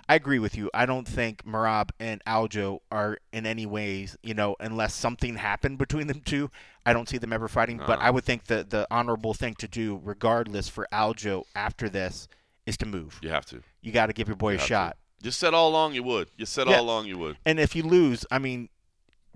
I 0.10 0.15
agree 0.15 0.38
with 0.38 0.58
you. 0.58 0.69
I 0.74 0.86
don't 0.86 1.08
think 1.08 1.46
Merab 1.46 1.91
and 1.98 2.22
Aljo 2.28 2.80
are 2.91 3.19
in 3.32 3.46
any 3.46 3.65
ways, 3.65 4.17
you 4.22 4.34
know, 4.34 4.58
unless 4.60 4.93
something 4.93 5.38
happened 5.38 5.78
between 5.78 6.08
them 6.08 6.19
two. 6.26 6.52
I 6.86 6.91
don't 6.91 7.08
see 7.08 7.17
them 7.17 7.32
ever 7.32 7.48
fighting. 7.48 7.78
But 7.78 8.00
I 8.02 8.10
would 8.10 8.26
think 8.26 8.43
the 8.48 8.65
the 8.69 8.86
honorable 8.91 9.34
thing 9.34 9.56
to 9.60 9.67
do, 9.69 10.02
regardless, 10.04 10.67
for 10.67 10.89
Aljo 10.91 11.46
after 11.56 11.88
this, 11.88 12.28
is 12.65 12.76
to 12.80 12.86
move. 12.86 13.17
You 13.24 13.30
have 13.30 13.46
to. 13.46 13.63
You 13.82 13.93
got 13.93 14.08
to 14.08 14.13
give 14.13 14.28
your 14.28 14.36
boy 14.36 14.50
You 14.52 14.56
a 14.56 14.60
have 14.60 14.67
to. 14.67 14.74
shot. 14.74 14.98
You 15.22 15.32
said 15.32 15.54
all 15.54 15.69
along 15.69 15.93
you 15.93 16.04
would. 16.04 16.28
You 16.36 16.46
said 16.46 16.67
Yeah. 16.67 16.80
all 16.80 16.84
along 16.84 17.06
you 17.06 17.17
would. 17.19 17.38
And 17.46 17.58
if 17.58 17.74
you 17.74 17.84
lose, 17.84 18.26
I 18.30 18.39
mean, 18.39 18.67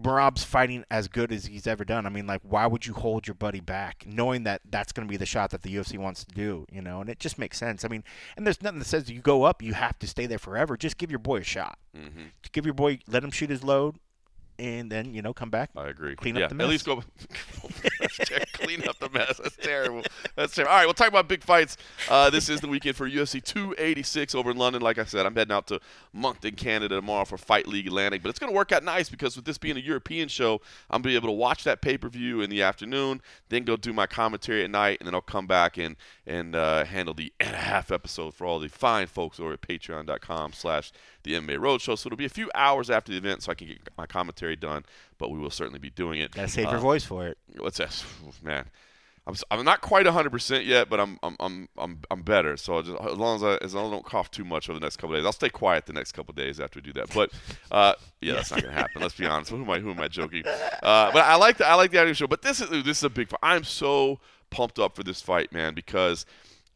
Merab's 0.01 0.43
fighting 0.43 0.85
as 0.91 1.07
good 1.07 1.31
as 1.31 1.47
he's 1.47 1.65
ever 1.67 1.83
done. 1.83 2.05
I 2.05 2.09
mean, 2.09 2.27
like, 2.27 2.41
why 2.43 2.67
would 2.67 2.85
you 2.85 2.93
hold 2.93 3.27
your 3.27 3.33
buddy 3.33 3.59
back, 3.59 4.03
knowing 4.05 4.43
that 4.43 4.61
that's 4.69 4.91
going 4.91 5.07
to 5.07 5.11
be 5.11 5.17
the 5.17 5.25
shot 5.25 5.49
that 5.51 5.63
the 5.63 5.75
UFC 5.75 5.97
wants 5.97 6.23
to 6.23 6.33
do? 6.35 6.65
You 6.71 6.81
know, 6.81 7.01
and 7.01 7.09
it 7.09 7.19
just 7.19 7.39
makes 7.39 7.57
sense. 7.57 7.83
I 7.83 7.87
mean, 7.87 8.03
and 8.35 8.45
there's 8.45 8.61
nothing 8.61 8.79
that 8.79 8.85
says 8.85 9.09
you 9.09 9.21
go 9.21 9.43
up, 9.43 9.61
you 9.61 9.73
have 9.73 9.97
to 9.99 10.07
stay 10.07 10.25
there 10.25 10.37
forever. 10.39 10.77
Just 10.77 10.97
give 10.97 11.09
your 11.09 11.19
boy 11.19 11.37
a 11.37 11.43
shot. 11.43 11.79
hmm 11.95 12.25
Give 12.51 12.65
your 12.65 12.73
boy, 12.73 12.99
let 13.07 13.23
him 13.23 13.31
shoot 13.31 13.49
his 13.49 13.63
load, 13.63 13.97
and 14.59 14.91
then 14.91 15.13
you 15.13 15.21
know 15.21 15.33
come 15.33 15.49
back. 15.49 15.69
I 15.75 15.87
agree. 15.87 16.15
Clean 16.15 16.35
up 16.35 16.41
yeah, 16.41 16.47
the 16.47 16.53
At 16.53 16.57
mess. 16.57 16.67
least 16.67 16.85
go. 16.85 17.03
Clean 18.53 18.87
up 18.87 18.99
the 18.99 19.09
mess. 19.09 19.39
That's 19.41 19.55
terrible. 19.57 20.03
That's 20.35 20.55
terrible. 20.55 20.71
All 20.71 20.77
right, 20.77 20.85
we'll 20.85 20.93
talk 20.93 21.07
about 21.07 21.27
big 21.27 21.43
fights. 21.43 21.77
Uh, 22.09 22.29
this 22.29 22.49
is 22.49 22.61
the 22.61 22.67
weekend 22.67 22.95
for 22.95 23.09
UFC 23.09 23.43
286 23.43 24.35
over 24.35 24.51
in 24.51 24.57
London. 24.57 24.81
Like 24.81 24.97
I 24.97 25.05
said, 25.05 25.25
I'm 25.25 25.35
heading 25.35 25.53
out 25.53 25.67
to 25.67 25.79
Moncton, 26.13 26.55
Canada 26.55 26.95
tomorrow 26.95 27.25
for 27.25 27.37
Fight 27.37 27.67
League 27.67 27.87
Atlantic. 27.87 28.23
But 28.23 28.29
it's 28.29 28.39
going 28.39 28.51
to 28.51 28.55
work 28.55 28.71
out 28.71 28.83
nice 28.83 29.09
because 29.09 29.35
with 29.35 29.45
this 29.45 29.57
being 29.57 29.77
a 29.77 29.81
European 29.81 30.27
show, 30.27 30.61
I'm 30.89 31.01
going 31.01 31.03
to 31.03 31.09
be 31.09 31.15
able 31.15 31.29
to 31.29 31.33
watch 31.33 31.63
that 31.65 31.81
pay 31.81 31.97
per 31.97 32.09
view 32.09 32.41
in 32.41 32.49
the 32.49 32.61
afternoon, 32.61 33.21
then 33.49 33.63
go 33.63 33.77
do 33.77 33.93
my 33.93 34.07
commentary 34.07 34.63
at 34.63 34.69
night, 34.71 34.97
and 34.99 35.07
then 35.07 35.13
I'll 35.13 35.21
come 35.21 35.47
back 35.47 35.77
and 35.77 35.95
and 36.25 36.55
uh, 36.55 36.83
handle 36.83 37.13
the 37.13 37.31
and 37.39 37.53
a 37.53 37.59
half 37.59 37.91
episode 37.91 38.33
for 38.33 38.45
all 38.45 38.59
the 38.59 38.67
fine 38.69 39.07
folks 39.07 39.39
over 39.39 39.53
at 39.53 39.61
Patreon.com/slash 39.61 40.91
The 41.27 41.33
MMA 41.35 41.57
Roadshow. 41.57 41.97
So 41.97 42.07
it'll 42.07 42.15
be 42.17 42.25
a 42.25 42.29
few 42.29 42.49
hours 42.55 42.89
after 42.89 43.11
the 43.11 43.17
event, 43.17 43.43
so 43.43 43.51
I 43.51 43.55
can 43.55 43.67
get 43.67 43.79
my 43.97 44.05
commentary 44.05 44.55
done. 44.55 44.83
But 45.17 45.29
we 45.31 45.37
will 45.39 45.49
certainly 45.49 45.79
be 45.79 45.89
doing 45.89 46.19
it. 46.21 46.31
Gotta 46.31 46.47
save 46.47 46.67
Uh, 46.67 46.71
your 46.71 46.79
voice 46.79 47.03
for 47.03 47.27
it. 47.27 47.37
what's 47.57 47.77
that? 47.77 48.03
Man, 48.43 48.65
I'm 49.51 49.65
not 49.65 49.81
quite 49.81 50.05
100 50.05 50.29
percent 50.31 50.63
yet, 50.65 50.89
but 50.89 51.01
I'm 51.01 51.19
I'm 51.21 51.35
I'm 51.41 51.67
I'm 51.77 51.99
I'm 52.09 52.21
better. 52.21 52.55
So 52.55 52.81
just 52.81 52.97
as 53.01 53.17
long 53.17 53.35
as 53.35 53.43
I 53.43 53.57
as 53.57 53.75
long 53.75 53.87
as 53.87 53.91
I 53.91 53.95
don't 53.95 54.05
cough 54.05 54.31
too 54.31 54.45
much 54.45 54.69
over 54.69 54.79
the 54.79 54.85
next 54.85 54.95
couple 54.97 55.15
of 55.15 55.19
days, 55.19 55.25
I'll 55.25 55.33
stay 55.33 55.49
quiet 55.49 55.85
the 55.85 55.91
next 55.91 56.13
couple 56.13 56.31
of 56.31 56.37
days 56.37 56.59
after 56.61 56.77
we 56.79 56.83
do 56.83 56.93
that. 56.93 57.13
But 57.13 57.31
uh, 57.69 57.93
yeah, 58.21 58.35
that's 58.35 58.51
not 58.51 58.61
gonna 58.61 58.73
happen. 58.83 59.01
Let's 59.01 59.15
be 59.15 59.25
honest. 59.25 59.51
Who 59.51 59.61
am 59.61 59.69
I? 59.69 59.79
Who 59.79 59.91
am 59.91 59.99
I 59.99 60.07
joking? 60.07 60.43
Uh, 60.45 61.11
but 61.11 61.25
I 61.25 61.35
like 61.35 61.57
the 61.57 61.67
I 61.67 61.73
like 61.73 61.91
the 61.91 61.99
audio 61.99 62.13
show. 62.13 62.27
But 62.27 62.41
this 62.41 62.61
is 62.61 62.69
this 62.69 62.99
is 62.99 63.03
a 63.03 63.09
big. 63.09 63.27
fight. 63.27 63.39
I'm 63.43 63.65
so 63.65 64.19
pumped 64.49 64.79
up 64.79 64.95
for 64.95 65.03
this 65.03 65.21
fight, 65.21 65.51
man, 65.51 65.73
because. 65.73 66.25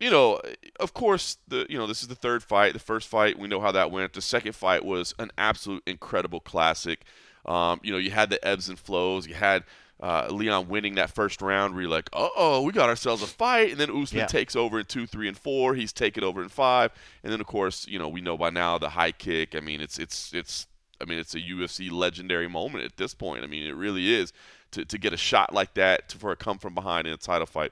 You 0.02 0.10
know, 0.10 0.42
of 0.80 0.94
course, 0.96 1.38
the 1.48 1.68
you 1.70 1.78
know 1.78 1.86
this 1.86 2.02
is 2.02 2.08
the 2.08 2.16
third 2.16 2.42
fight. 2.42 2.74
The 2.74 2.80
first 2.80 3.08
fight, 3.08 3.38
we 3.38 3.48
know 3.48 3.62
how 3.62 3.72
that 3.72 3.92
went. 3.92 4.14
The 4.14 4.22
second 4.22 4.54
fight 4.54 4.84
was 4.84 5.14
an 5.20 5.30
absolute 5.38 5.84
incredible 5.86 6.40
classic. 6.40 7.02
Um, 7.46 7.80
you 7.84 7.92
know, 7.92 8.00
you 8.00 8.10
had 8.10 8.32
the 8.32 8.44
ebbs 8.46 8.68
and 8.68 8.80
flows. 8.80 9.28
You 9.28 9.36
had 9.36 9.64
uh, 10.02 10.28
Leon 10.32 10.68
winning 10.70 10.96
that 10.96 11.12
first 11.12 11.40
round 11.40 11.74
where 11.76 11.84
you're 11.84 11.92
like, 11.92 12.10
uh 12.14 12.30
oh, 12.36 12.64
we 12.64 12.72
got 12.74 12.90
ourselves 12.90 13.22
a 13.22 13.28
fight. 13.28 13.70
And 13.70 13.80
then 13.80 13.92
Usman 13.92 14.22
Yeah. 14.22 14.26
takes 14.26 14.56
over 14.56 14.80
in 14.80 14.86
two, 14.86 15.06
three, 15.06 15.28
and 15.28 15.38
four. 15.38 15.76
He's 15.76 15.94
taken 15.94 16.24
over 16.24 16.42
in 16.42 16.50
five. 16.50 16.92
And 17.24 17.32
then, 17.32 17.40
of 17.40 17.46
course, 17.46 17.88
you 17.88 18.00
know, 18.00 18.08
we 18.10 18.22
know 18.22 18.36
by 18.38 18.50
now 18.50 18.80
the 18.80 18.90
high 18.90 19.12
kick. 19.12 19.56
I 19.56 19.60
mean, 19.60 19.82
it's, 19.82 20.00
it's, 20.00 20.34
it's, 20.34 20.66
I 21.00 21.06
mean, 21.06 21.20
it's 21.20 21.36
a 21.36 21.40
UFC 21.40 21.92
legendary 21.92 22.48
moment 22.48 22.84
at 22.86 22.98
this 22.98 23.14
point. 23.14 23.44
I 23.44 23.48
mean, 23.48 23.68
it 23.68 23.76
really 23.76 24.12
is 24.12 24.34
to, 24.72 24.84
to 24.84 24.98
get 24.98 25.14
a 25.14 25.18
shot 25.18 25.54
like 25.54 25.76
that 25.76 26.10
to, 26.10 26.18
for 26.18 26.32
a 26.32 26.36
come 26.36 26.58
from 26.58 26.74
behind 26.74 27.06
in 27.06 27.14
a 27.14 27.18
title 27.18 27.46
fight. 27.46 27.72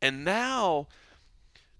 And 0.00 0.24
now 0.24 0.86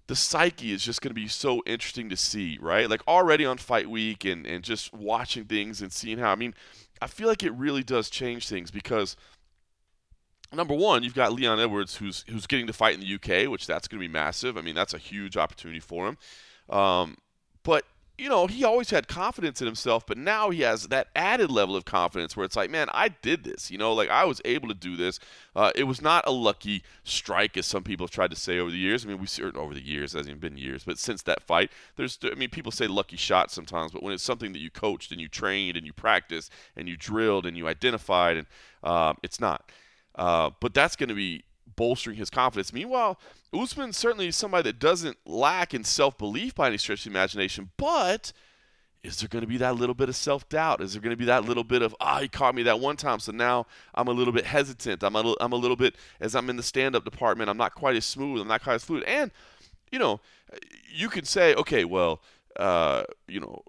the 0.09 0.15
psyche 0.15 0.71
is 0.71 0.83
just 0.83 1.03
going 1.03 1.11
to 1.11 1.21
be 1.21 1.27
so 1.27 1.61
interesting 1.67 2.09
to 2.09 2.17
see, 2.17 2.57
right? 2.59 2.89
Like 2.89 3.07
already 3.07 3.45
on 3.45 3.59
fight 3.59 3.87
week 3.87 4.25
and, 4.25 4.43
and 4.47 4.63
just 4.63 4.91
watching 4.91 5.45
things 5.45 5.83
and 5.83 5.93
seeing 5.93 6.17
how, 6.17 6.31
I 6.31 6.35
mean, 6.35 6.55
I 6.99 7.05
feel 7.05 7.27
like 7.27 7.43
it 7.43 7.53
really 7.53 7.83
does 7.83 8.09
change 8.09 8.49
things 8.49 8.71
because 8.71 9.15
number 10.51 10.73
one, 10.73 11.03
you've 11.03 11.13
got 11.13 11.31
Leon 11.31 11.59
Edwards 11.59 11.97
who's 11.97 12.25
who's 12.27 12.47
getting 12.47 12.65
to 12.65 12.73
fight 12.73 12.95
in 12.95 13.01
the 13.01 13.13
UK, 13.13 13.51
which 13.51 13.67
that's 13.67 13.87
going 13.87 14.01
to 14.01 14.07
be 14.07 14.11
massive. 14.11 14.57
I 14.57 14.61
mean, 14.61 14.73
that's 14.73 14.95
a 14.95 14.97
huge 14.97 15.37
opportunity 15.37 15.79
for 15.79 16.07
him. 16.07 16.17
Um, 16.75 17.15
but 17.61 17.85
you 18.19 18.29
know, 18.29 18.47
he 18.47 18.63
always 18.63 18.89
had 18.89 19.07
confidence 19.07 19.61
in 19.61 19.65
himself, 19.65 20.05
but 20.05 20.17
now 20.17 20.49
he 20.49 20.61
has 20.61 20.89
that 20.89 21.07
added 21.15 21.49
level 21.49 21.75
of 21.75 21.85
confidence 21.85 22.35
where 22.35 22.45
it's 22.45 22.55
like, 22.55 22.69
man, 22.69 22.87
I 22.93 23.07
did 23.07 23.43
this. 23.43 23.71
You 23.71 23.77
know, 23.77 23.93
like 23.93 24.09
I 24.09 24.25
was 24.25 24.41
able 24.43 24.67
to 24.67 24.73
do 24.73 24.97
this. 24.97 25.19
Uh, 25.55 25.71
it 25.75 25.85
was 25.85 26.01
not 26.01 26.25
a 26.27 26.31
lucky 26.31 26.83
strike, 27.03 27.55
as 27.57 27.65
some 27.65 27.83
people 27.83 28.05
have 28.05 28.11
tried 28.11 28.31
to 28.31 28.35
say 28.35 28.59
over 28.59 28.69
the 28.69 28.77
years. 28.77 29.05
I 29.05 29.07
mean, 29.07 29.19
we 29.19 29.27
see 29.27 29.43
it 29.43 29.55
over 29.55 29.73
the 29.73 29.81
years, 29.81 30.13
it 30.13 30.17
hasn't 30.17 30.37
even 30.37 30.49
been 30.49 30.57
years, 30.57 30.83
but 30.83 30.99
since 30.99 31.21
that 31.23 31.41
fight, 31.43 31.71
there's, 31.95 32.19
I 32.23 32.35
mean, 32.35 32.49
people 32.49 32.71
say 32.71 32.87
lucky 32.87 33.17
shot 33.17 33.51
sometimes, 33.51 33.91
but 33.91 34.03
when 34.03 34.13
it's 34.13 34.23
something 34.23 34.51
that 34.53 34.59
you 34.59 34.69
coached 34.69 35.11
and 35.11 35.21
you 35.21 35.27
trained 35.27 35.77
and 35.77 35.85
you 35.85 35.93
practiced 35.93 36.51
and 36.75 36.87
you 36.89 36.97
drilled 36.97 37.45
and 37.45 37.57
you 37.57 37.67
identified, 37.67 38.37
and 38.37 38.47
um, 38.83 39.17
it's 39.23 39.39
not. 39.39 39.71
Uh, 40.15 40.49
but 40.59 40.73
that's 40.73 40.95
going 40.95 41.09
to 41.09 41.15
be 41.15 41.43
bolstering 41.75 42.17
his 42.17 42.29
confidence. 42.29 42.73
Meanwhile, 42.73 43.17
Usman 43.53 43.93
certainly 43.93 44.27
is 44.27 44.35
somebody 44.35 44.63
that 44.63 44.79
doesn't 44.79 45.17
lack 45.25 45.73
in 45.73 45.83
self 45.83 46.17
belief 46.17 46.55
by 46.55 46.67
any 46.67 46.77
stretch 46.77 47.05
of 47.05 47.11
the 47.11 47.17
imagination, 47.17 47.71
but 47.77 48.31
is 49.01 49.19
there 49.19 49.29
going 49.29 49.41
to 49.41 49.47
be 49.47 49.57
that 49.57 49.75
little 49.75 49.95
bit 49.95 50.09
of 50.09 50.15
self 50.15 50.47
doubt? 50.49 50.81
Is 50.81 50.93
there 50.93 51.01
going 51.01 51.11
to 51.11 51.17
be 51.17 51.25
that 51.25 51.45
little 51.45 51.63
bit 51.63 51.81
of, 51.81 51.95
ah, 51.99 52.17
oh, 52.17 52.21
he 52.21 52.27
caught 52.27 52.53
me 52.53 52.63
that 52.63 52.79
one 52.79 52.97
time, 52.97 53.19
so 53.19 53.31
now 53.31 53.65
I'm 53.95 54.07
a 54.07 54.11
little 54.11 54.33
bit 54.33 54.45
hesitant. 54.45 55.03
I'm 55.03 55.15
a, 55.15 55.35
I'm 55.39 55.53
a 55.53 55.57
little 55.57 55.77
bit, 55.77 55.95
as 56.19 56.35
I'm 56.35 56.49
in 56.49 56.57
the 56.57 56.63
stand 56.63 56.95
up 56.95 57.05
department, 57.05 57.49
I'm 57.49 57.57
not 57.57 57.73
quite 57.73 57.95
as 57.95 58.05
smooth, 58.05 58.41
I'm 58.41 58.47
not 58.47 58.61
quite 58.61 58.75
as 58.75 58.83
fluid. 58.83 59.03
And, 59.05 59.31
you 59.91 59.99
know, 59.99 60.19
you 60.93 61.09
can 61.09 61.25
say, 61.25 61.55
okay, 61.55 61.85
well, 61.85 62.21
uh, 62.57 63.03
you 63.27 63.39
know, 63.39 63.63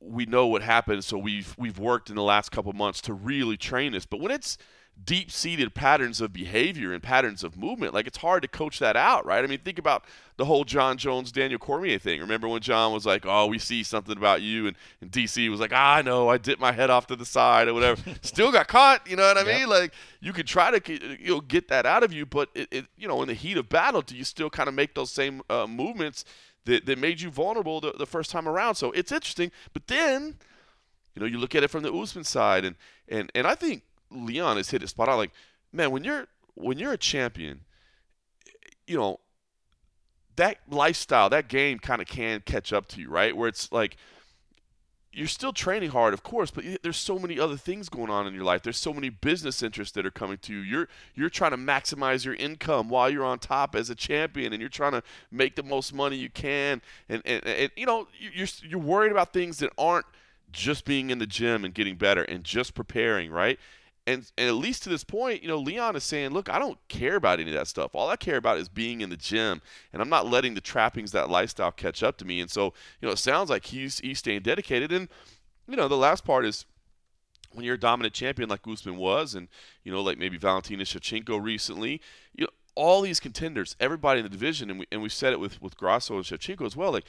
we 0.00 0.24
know 0.24 0.46
what 0.46 0.62
happened, 0.62 1.04
so 1.04 1.18
we've 1.18 1.54
we've 1.58 1.78
worked 1.78 2.08
in 2.08 2.16
the 2.16 2.22
last 2.22 2.50
couple 2.50 2.72
months 2.72 3.00
to 3.02 3.12
really 3.12 3.56
train 3.56 3.92
this. 3.92 4.06
But 4.06 4.20
when 4.20 4.30
it's 4.30 4.56
deep 5.04 5.30
seated 5.30 5.74
patterns 5.74 6.20
of 6.20 6.32
behavior 6.32 6.92
and 6.92 7.02
patterns 7.02 7.44
of 7.44 7.56
movement. 7.56 7.94
Like 7.94 8.06
it's 8.06 8.18
hard 8.18 8.42
to 8.42 8.48
coach 8.48 8.78
that 8.80 8.96
out, 8.96 9.24
right? 9.24 9.42
I 9.42 9.46
mean, 9.46 9.60
think 9.60 9.78
about 9.78 10.04
the 10.36 10.44
whole 10.44 10.64
John 10.64 10.96
Jones, 10.96 11.32
Daniel 11.32 11.58
Cormier 11.58 11.98
thing. 11.98 12.20
Remember 12.20 12.48
when 12.48 12.60
John 12.60 12.92
was 12.92 13.06
like, 13.06 13.24
"Oh, 13.26 13.46
we 13.46 13.58
see 13.58 13.82
something 13.82 14.16
about 14.16 14.42
you," 14.42 14.66
and, 14.66 14.76
and 15.00 15.10
DC 15.10 15.48
was 15.50 15.60
like, 15.60 15.72
ah, 15.72 15.96
"I 15.96 16.02
know, 16.02 16.28
I 16.28 16.38
dipped 16.38 16.60
my 16.60 16.72
head 16.72 16.90
off 16.90 17.06
to 17.08 17.16
the 17.16 17.24
side 17.24 17.68
or 17.68 17.74
whatever." 17.74 18.02
Still 18.22 18.52
got 18.52 18.68
caught. 18.68 19.08
You 19.08 19.16
know 19.16 19.26
what 19.26 19.38
I 19.38 19.44
yep. 19.44 19.60
mean? 19.60 19.68
Like 19.68 19.92
you 20.20 20.32
could 20.32 20.46
try 20.46 20.76
to 20.78 20.92
you 20.92 21.34
know 21.34 21.40
get 21.40 21.68
that 21.68 21.86
out 21.86 22.02
of 22.02 22.12
you, 22.12 22.26
but 22.26 22.48
it, 22.54 22.68
it 22.70 22.86
you 22.96 23.08
know 23.08 23.22
in 23.22 23.28
the 23.28 23.34
heat 23.34 23.56
of 23.56 23.68
battle, 23.68 24.02
do 24.02 24.16
you 24.16 24.24
still 24.24 24.50
kind 24.50 24.68
of 24.68 24.74
make 24.74 24.94
those 24.94 25.10
same 25.10 25.42
uh, 25.50 25.66
movements 25.66 26.24
that, 26.64 26.86
that 26.86 26.98
made 26.98 27.20
you 27.20 27.30
vulnerable 27.30 27.80
the, 27.80 27.92
the 27.92 28.06
first 28.06 28.30
time 28.30 28.48
around? 28.48 28.74
So 28.74 28.90
it's 28.92 29.12
interesting, 29.12 29.50
but 29.72 29.86
then. 29.86 30.36
You 31.16 31.20
know, 31.20 31.26
you 31.26 31.38
look 31.38 31.56
at 31.56 31.64
it 31.64 31.68
from 31.70 31.82
the 31.82 31.92
Usman 31.92 32.22
side, 32.22 32.64
and, 32.64 32.76
and, 33.08 33.32
and 33.34 33.44
I 33.44 33.56
think 33.56 33.82
Leon 34.10 34.56
has 34.56 34.70
hit 34.70 34.82
it 34.82 34.88
spot 34.88 35.08
on. 35.08 35.16
Like, 35.16 35.32
man, 35.72 35.90
when 35.90 36.04
you're 36.04 36.26
when 36.54 36.78
you're 36.78 36.92
a 36.92 36.98
champion, 36.98 37.60
you 38.86 38.96
know, 38.96 39.20
that 40.36 40.58
lifestyle, 40.68 41.30
that 41.30 41.48
game 41.48 41.78
kind 41.78 42.00
of 42.00 42.08
can 42.08 42.40
catch 42.40 42.72
up 42.72 42.88
to 42.88 43.00
you, 43.00 43.08
right? 43.08 43.36
Where 43.36 43.48
it's 43.48 43.70
like 43.72 43.96
you're 45.12 45.26
still 45.26 45.52
training 45.52 45.90
hard, 45.90 46.14
of 46.14 46.22
course, 46.22 46.52
but 46.52 46.64
there's 46.82 46.96
so 46.96 47.18
many 47.18 47.38
other 47.38 47.56
things 47.56 47.88
going 47.88 48.10
on 48.10 48.28
in 48.28 48.34
your 48.34 48.44
life. 48.44 48.62
There's 48.62 48.78
so 48.78 48.92
many 48.92 49.08
business 49.08 49.60
interests 49.60 49.92
that 49.94 50.06
are 50.06 50.10
coming 50.10 50.38
to 50.42 50.54
you. 50.54 50.60
You're 50.60 50.88
you're 51.14 51.30
trying 51.30 51.50
to 51.50 51.56
maximize 51.56 52.24
your 52.24 52.34
income 52.34 52.88
while 52.88 53.10
you're 53.10 53.24
on 53.24 53.40
top 53.40 53.74
as 53.74 53.90
a 53.90 53.94
champion, 53.94 54.52
and 54.52 54.60
you're 54.60 54.68
trying 54.68 54.92
to 54.92 55.02
make 55.30 55.56
the 55.56 55.64
most 55.64 55.92
money 55.92 56.16
you 56.16 56.30
can. 56.30 56.80
And 57.08 57.22
and, 57.24 57.44
and 57.44 57.70
you 57.76 57.86
know 57.86 58.06
you're 58.18 58.46
you're 58.62 58.78
worried 58.78 59.10
about 59.10 59.32
things 59.32 59.58
that 59.58 59.72
aren't 59.76 60.06
just 60.52 60.84
being 60.84 61.10
in 61.10 61.18
the 61.18 61.26
gym 61.26 61.64
and 61.64 61.74
getting 61.74 61.96
better 61.96 62.22
and 62.22 62.44
just 62.44 62.74
preparing, 62.74 63.30
right? 63.30 63.58
And, 64.10 64.32
and 64.36 64.48
at 64.48 64.54
least 64.54 64.82
to 64.82 64.88
this 64.88 65.04
point, 65.04 65.42
you 65.42 65.48
know, 65.48 65.58
Leon 65.58 65.94
is 65.94 66.02
saying, 66.02 66.30
look, 66.30 66.48
I 66.48 66.58
don't 66.58 66.78
care 66.88 67.14
about 67.14 67.38
any 67.38 67.50
of 67.50 67.56
that 67.56 67.68
stuff. 67.68 67.94
All 67.94 68.08
I 68.08 68.16
care 68.16 68.36
about 68.36 68.58
is 68.58 68.68
being 68.68 69.02
in 69.02 69.10
the 69.10 69.16
gym, 69.16 69.62
and 69.92 70.02
I'm 70.02 70.08
not 70.08 70.26
letting 70.26 70.54
the 70.54 70.60
trappings 70.60 71.12
that 71.12 71.30
lifestyle 71.30 71.70
catch 71.70 72.02
up 72.02 72.16
to 72.18 72.24
me. 72.24 72.40
And 72.40 72.50
so, 72.50 72.74
you 73.00 73.06
know, 73.06 73.12
it 73.12 73.18
sounds 73.18 73.50
like 73.50 73.66
he's 73.66 74.00
he's 74.00 74.18
staying 74.18 74.42
dedicated. 74.42 74.90
And 74.90 75.08
you 75.68 75.76
know, 75.76 75.86
the 75.86 75.96
last 75.96 76.24
part 76.24 76.44
is 76.44 76.64
when 77.52 77.64
you're 77.64 77.76
a 77.76 77.80
dominant 77.80 78.14
champion 78.14 78.48
like 78.48 78.66
Usman 78.66 78.96
was, 78.96 79.34
and 79.34 79.46
you 79.84 79.92
know, 79.92 80.02
like 80.02 80.18
maybe 80.18 80.36
Valentina 80.36 80.82
Shevchenko 80.82 81.40
recently, 81.40 82.00
you 82.34 82.44
know, 82.44 82.50
all 82.74 83.02
these 83.02 83.20
contenders, 83.20 83.76
everybody 83.78 84.18
in 84.18 84.24
the 84.24 84.30
division, 84.30 84.70
and 84.70 84.80
we 84.80 84.86
and 84.90 85.02
we 85.02 85.08
said 85.08 85.32
it 85.32 85.38
with 85.38 85.62
with 85.62 85.76
Grasso 85.76 86.16
and 86.16 86.24
Shevchenko 86.24 86.66
as 86.66 86.74
well, 86.74 86.90
like 86.90 87.04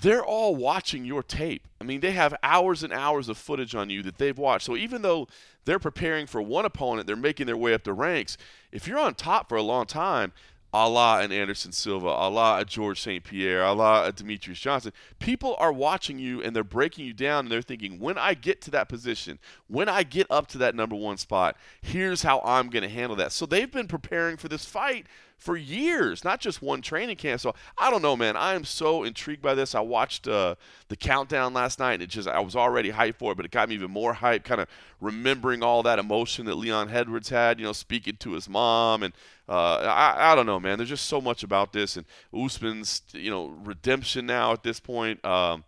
they're 0.00 0.24
all 0.24 0.56
watching 0.56 1.04
your 1.04 1.22
tape. 1.22 1.66
I 1.80 1.84
mean, 1.84 2.00
they 2.00 2.12
have 2.12 2.34
hours 2.42 2.82
and 2.82 2.92
hours 2.92 3.28
of 3.28 3.36
footage 3.36 3.74
on 3.74 3.90
you 3.90 4.02
that 4.04 4.18
they've 4.18 4.36
watched. 4.36 4.66
So 4.66 4.76
even 4.76 5.02
though 5.02 5.28
they're 5.64 5.78
preparing 5.78 6.26
for 6.26 6.40
one 6.40 6.64
opponent, 6.64 7.06
they're 7.06 7.16
making 7.16 7.46
their 7.46 7.56
way 7.56 7.74
up 7.74 7.84
the 7.84 7.92
ranks. 7.92 8.36
If 8.70 8.86
you're 8.86 8.98
on 8.98 9.14
top 9.14 9.48
for 9.48 9.56
a 9.56 9.62
long 9.62 9.86
time, 9.86 10.32
a 10.74 10.88
la 10.88 11.20
an 11.20 11.32
Anderson 11.32 11.70
Silva, 11.70 12.06
a 12.06 12.30
la 12.30 12.58
a 12.58 12.64
George 12.64 13.00
St. 13.00 13.22
Pierre, 13.22 13.62
a 13.62 13.72
la 13.72 14.06
a 14.06 14.12
Demetrious 14.12 14.58
Johnson. 14.58 14.92
People 15.18 15.54
are 15.58 15.72
watching 15.72 16.18
you 16.18 16.42
and 16.42 16.56
they're 16.56 16.64
breaking 16.64 17.04
you 17.04 17.12
down 17.12 17.44
and 17.44 17.52
they're 17.52 17.60
thinking, 17.60 17.98
when 17.98 18.16
I 18.16 18.32
get 18.34 18.62
to 18.62 18.70
that 18.70 18.88
position, 18.88 19.38
when 19.68 19.88
I 19.88 20.02
get 20.02 20.26
up 20.30 20.46
to 20.48 20.58
that 20.58 20.74
number 20.74 20.96
one 20.96 21.18
spot, 21.18 21.56
here's 21.82 22.22
how 22.22 22.40
I'm 22.40 22.70
going 22.70 22.84
to 22.84 22.88
handle 22.88 23.16
that. 23.16 23.32
So 23.32 23.44
they've 23.44 23.70
been 23.70 23.88
preparing 23.88 24.38
for 24.38 24.48
this 24.48 24.64
fight 24.64 25.06
for 25.42 25.56
years, 25.56 26.22
not 26.22 26.38
just 26.38 26.62
one 26.62 26.80
training 26.80 27.16
camp. 27.16 27.40
So 27.40 27.52
I 27.76 27.90
don't 27.90 28.00
know, 28.00 28.16
man. 28.16 28.36
I 28.36 28.54
am 28.54 28.64
so 28.64 29.02
intrigued 29.02 29.42
by 29.42 29.54
this. 29.54 29.74
I 29.74 29.80
watched 29.80 30.28
uh, 30.28 30.54
the 30.86 30.94
countdown 30.94 31.52
last 31.52 31.80
night, 31.80 31.94
and 31.94 32.02
it 32.04 32.10
just 32.10 32.28
I 32.28 32.38
was 32.38 32.54
already 32.54 32.92
hyped 32.92 33.16
for 33.16 33.32
it, 33.32 33.34
but 33.34 33.44
it 33.44 33.50
got 33.50 33.68
me 33.68 33.74
even 33.74 33.90
more 33.90 34.14
hyped. 34.14 34.44
Kind 34.44 34.60
of 34.60 34.68
remembering 35.00 35.64
all 35.64 35.82
that 35.82 35.98
emotion 35.98 36.46
that 36.46 36.54
Leon 36.54 36.90
Edwards 36.90 37.28
had, 37.28 37.58
you 37.58 37.66
know, 37.66 37.72
speaking 37.72 38.16
to 38.18 38.34
his 38.34 38.48
mom, 38.48 39.02
and 39.02 39.12
uh, 39.48 39.78
I, 39.78 40.32
I 40.32 40.34
don't 40.36 40.46
know, 40.46 40.60
man. 40.60 40.78
There's 40.78 40.88
just 40.88 41.06
so 41.06 41.20
much 41.20 41.42
about 41.42 41.72
this, 41.72 41.96
and 41.96 42.06
Usman's 42.32 43.02
you 43.12 43.30
know 43.30 43.46
redemption 43.64 44.26
now 44.26 44.52
at 44.52 44.62
this 44.62 44.78
point. 44.78 45.24
Um, 45.24 45.64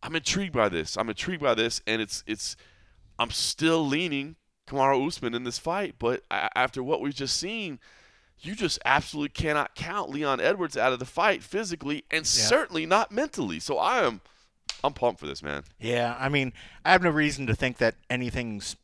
I'm 0.00 0.14
intrigued 0.14 0.52
by 0.52 0.68
this. 0.68 0.96
I'm 0.96 1.08
intrigued 1.08 1.42
by 1.42 1.54
this, 1.54 1.82
and 1.88 2.00
it's 2.00 2.22
it's. 2.28 2.56
I'm 3.18 3.30
still 3.30 3.84
leaning 3.84 4.36
Kamaru 4.68 5.08
Usman 5.08 5.34
in 5.34 5.42
this 5.42 5.58
fight, 5.58 5.96
but 5.98 6.22
after 6.30 6.82
what 6.84 7.00
we've 7.00 7.14
just 7.14 7.36
seen 7.36 7.80
you 8.42 8.54
just 8.54 8.78
absolutely 8.84 9.30
cannot 9.30 9.74
count 9.74 10.10
Leon 10.10 10.40
Edwards 10.40 10.76
out 10.76 10.92
of 10.92 10.98
the 10.98 11.04
fight 11.04 11.42
physically 11.42 12.04
and 12.10 12.20
yeah. 12.20 12.24
certainly 12.24 12.86
not 12.86 13.12
mentally. 13.12 13.60
So 13.60 13.78
I 13.78 14.04
am 14.04 14.20
I'm 14.84 14.92
pumped 14.92 15.20
for 15.20 15.26
this, 15.26 15.42
man. 15.42 15.62
Yeah, 15.80 16.16
I 16.18 16.28
mean, 16.28 16.52
I 16.84 16.92
have 16.92 17.02
no 17.02 17.10
reason 17.10 17.46
to 17.46 17.54
think 17.54 17.78
that 17.78 17.94
anything's 18.10 18.76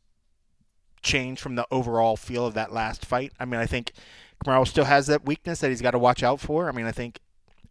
changed 1.01 1.41
from 1.41 1.55
the 1.55 1.67
overall 1.71 2.15
feel 2.15 2.45
of 2.45 2.53
that 2.53 2.71
last 2.71 3.05
fight. 3.05 3.33
I 3.39 3.45
mean, 3.45 3.59
I 3.59 3.65
think 3.65 3.91
Kamaru 4.45 4.67
still 4.67 4.85
has 4.85 5.07
that 5.07 5.25
weakness 5.25 5.59
that 5.59 5.69
he's 5.69 5.81
got 5.81 5.91
to 5.91 5.99
watch 5.99 6.23
out 6.23 6.39
for. 6.39 6.69
I 6.69 6.71
mean, 6.71 6.85
I 6.85 6.91
think 6.91 7.19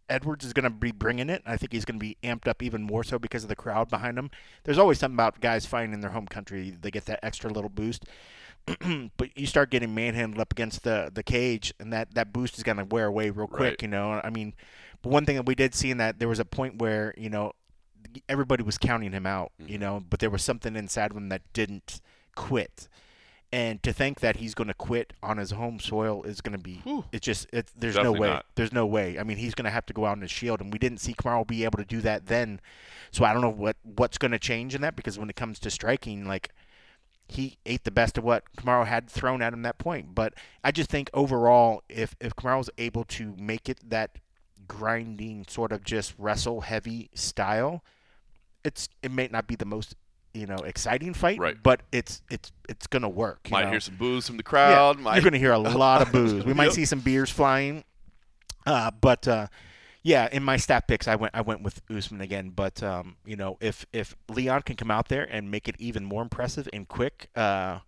Edwards 0.09 0.45
is 0.45 0.53
going 0.53 0.63
to 0.63 0.69
be 0.69 0.91
bringing 0.91 1.29
it. 1.29 1.41
I 1.45 1.57
think 1.57 1.71
he's 1.71 1.85
going 1.85 1.99
to 1.99 2.05
be 2.05 2.17
amped 2.23 2.47
up 2.47 2.61
even 2.61 2.83
more 2.83 3.03
so 3.03 3.17
because 3.19 3.43
of 3.43 3.49
the 3.49 3.55
crowd 3.55 3.89
behind 3.89 4.17
him. 4.17 4.29
There's 4.63 4.77
always 4.77 4.99
something 4.99 5.15
about 5.15 5.41
guys 5.41 5.65
fighting 5.65 5.93
in 5.93 6.01
their 6.01 6.11
home 6.11 6.27
country; 6.27 6.75
they 6.79 6.91
get 6.91 7.05
that 7.05 7.19
extra 7.23 7.51
little 7.51 7.69
boost. 7.69 8.05
but 9.17 9.37
you 9.37 9.45
start 9.45 9.69
getting 9.69 9.93
manhandled 9.93 10.39
up 10.39 10.51
against 10.51 10.83
the 10.83 11.11
the 11.13 11.23
cage, 11.23 11.73
and 11.79 11.91
that 11.93 12.13
that 12.15 12.33
boost 12.33 12.57
is 12.57 12.63
gonna 12.63 12.85
wear 12.85 13.05
away 13.05 13.29
real 13.29 13.47
quick. 13.47 13.59
Right. 13.59 13.81
You 13.81 13.87
know, 13.87 14.21
I 14.23 14.29
mean, 14.29 14.53
but 15.01 15.11
one 15.11 15.25
thing 15.25 15.35
that 15.35 15.45
we 15.45 15.55
did 15.55 15.73
see 15.75 15.91
in 15.91 15.97
that 15.97 16.19
there 16.19 16.27
was 16.27 16.39
a 16.39 16.45
point 16.45 16.79
where 16.79 17.13
you 17.17 17.29
know 17.29 17.53
everybody 18.27 18.63
was 18.63 18.77
counting 18.77 19.11
him 19.11 19.25
out. 19.25 19.51
Mm-hmm. 19.61 19.71
You 19.71 19.77
know, 19.79 20.03
but 20.09 20.19
there 20.19 20.29
was 20.29 20.43
something 20.43 20.75
inside 20.75 21.11
of 21.11 21.17
him 21.17 21.29
that 21.29 21.41
didn't 21.53 22.01
quit. 22.35 22.87
And 23.51 23.81
to 23.81 23.91
think 23.91 24.19
that 24.19 24.35
he's 24.35 24.53
going 24.53 24.67
to 24.67 24.75
quit 24.75 25.13
on 25.23 25.37
his 25.37 25.51
home 25.51 25.79
soil 25.79 26.21
is 26.21 26.39
going 26.39 26.55
to 26.55 26.63
be 26.63 26.81
Whew. 26.83 27.05
it's 27.11 27.25
just 27.25 27.47
it, 27.51 27.71
there's 27.75 27.95
Definitely 27.95 28.19
no 28.19 28.21
way. 28.21 28.29
Not. 28.29 28.45
There's 28.53 28.71
no 28.71 28.85
way. 28.85 29.17
I 29.17 29.23
mean, 29.23 29.37
he's 29.37 29.55
going 29.55 29.65
to 29.65 29.71
have 29.71 29.87
to 29.87 29.93
go 29.93 30.05
out 30.05 30.17
in 30.17 30.21
his 30.21 30.29
shield, 30.29 30.61
and 30.61 30.71
we 30.71 30.77
didn't 30.77 30.99
see 30.99 31.15
Kamaru 31.15 31.47
be 31.47 31.63
able 31.63 31.79
to 31.79 31.85
do 31.85 31.99
that 32.01 32.27
then. 32.27 32.61
So 33.09 33.25
I 33.25 33.33
don't 33.33 33.41
know 33.41 33.49
what 33.49 33.77
what's 33.81 34.19
going 34.19 34.31
to 34.33 34.39
change 34.39 34.75
in 34.75 34.81
that 34.81 34.95
because 34.95 35.17
when 35.17 35.31
it 35.31 35.35
comes 35.35 35.57
to 35.59 35.71
striking, 35.71 36.27
like 36.27 36.49
he 37.31 37.57
ate 37.65 37.83
the 37.83 37.91
best 37.91 38.17
of 38.17 38.23
what 38.23 38.43
Kamaru 38.57 38.85
had 38.85 39.09
thrown 39.09 39.41
at 39.41 39.53
him 39.53 39.61
that 39.63 39.77
point. 39.77 40.15
But 40.15 40.33
I 40.63 40.71
just 40.71 40.89
think 40.89 41.09
overall, 41.13 41.83
if 41.89 42.15
if 42.19 42.33
was 42.43 42.69
able 42.77 43.03
to 43.05 43.35
make 43.37 43.69
it 43.69 43.79
that 43.89 44.17
grinding 44.67 45.45
sort 45.47 45.71
of 45.71 45.83
just 45.83 46.13
wrestle 46.17 46.61
heavy 46.61 47.09
style, 47.13 47.83
it's 48.63 48.89
it 49.03 49.11
may 49.11 49.27
not 49.31 49.47
be 49.47 49.55
the 49.55 49.65
most 49.65 49.95
you 50.33 50.45
know 50.45 50.57
exciting 50.57 51.13
fight, 51.13 51.39
right. 51.39 51.57
but 51.61 51.81
it's 51.91 52.21
it's 52.29 52.51
it's 52.67 52.87
gonna 52.87 53.09
work. 53.09 53.39
You 53.45 53.51
might 53.51 53.65
know? 53.65 53.71
hear 53.71 53.79
some 53.79 53.95
boos 53.95 54.27
from 54.27 54.37
the 54.37 54.43
crowd. 54.43 54.97
Yeah, 54.97 55.03
might... 55.03 55.15
You're 55.15 55.23
gonna 55.23 55.37
hear 55.37 55.53
a 55.53 55.59
lot 55.59 56.01
of 56.01 56.11
boos. 56.11 56.45
We 56.45 56.53
might 56.53 56.73
see 56.73 56.85
some 56.85 56.99
beers 56.99 57.29
flying, 57.29 57.83
uh, 58.65 58.91
but. 58.91 59.27
Uh, 59.27 59.47
yeah, 60.09 60.27
in 60.31 60.41
my 60.41 60.57
stat 60.57 60.87
picks, 60.87 61.07
I 61.07 61.15
went 61.15 61.35
I 61.35 61.41
went 61.41 61.61
with 61.61 61.83
Usman 61.87 62.19
again. 62.19 62.49
But 62.49 62.81
um, 62.81 63.17
you 63.27 63.35
know, 63.35 63.57
if 63.61 63.85
if 63.93 64.15
Leon 64.27 64.63
can 64.63 64.75
come 64.75 64.89
out 64.89 65.07
there 65.07 65.23
and 65.23 65.51
make 65.51 65.67
it 65.67 65.75
even 65.77 66.03
more 66.03 66.23
impressive 66.23 66.67
and 66.73 66.87
quick, 66.87 67.29
uh, 67.35 67.79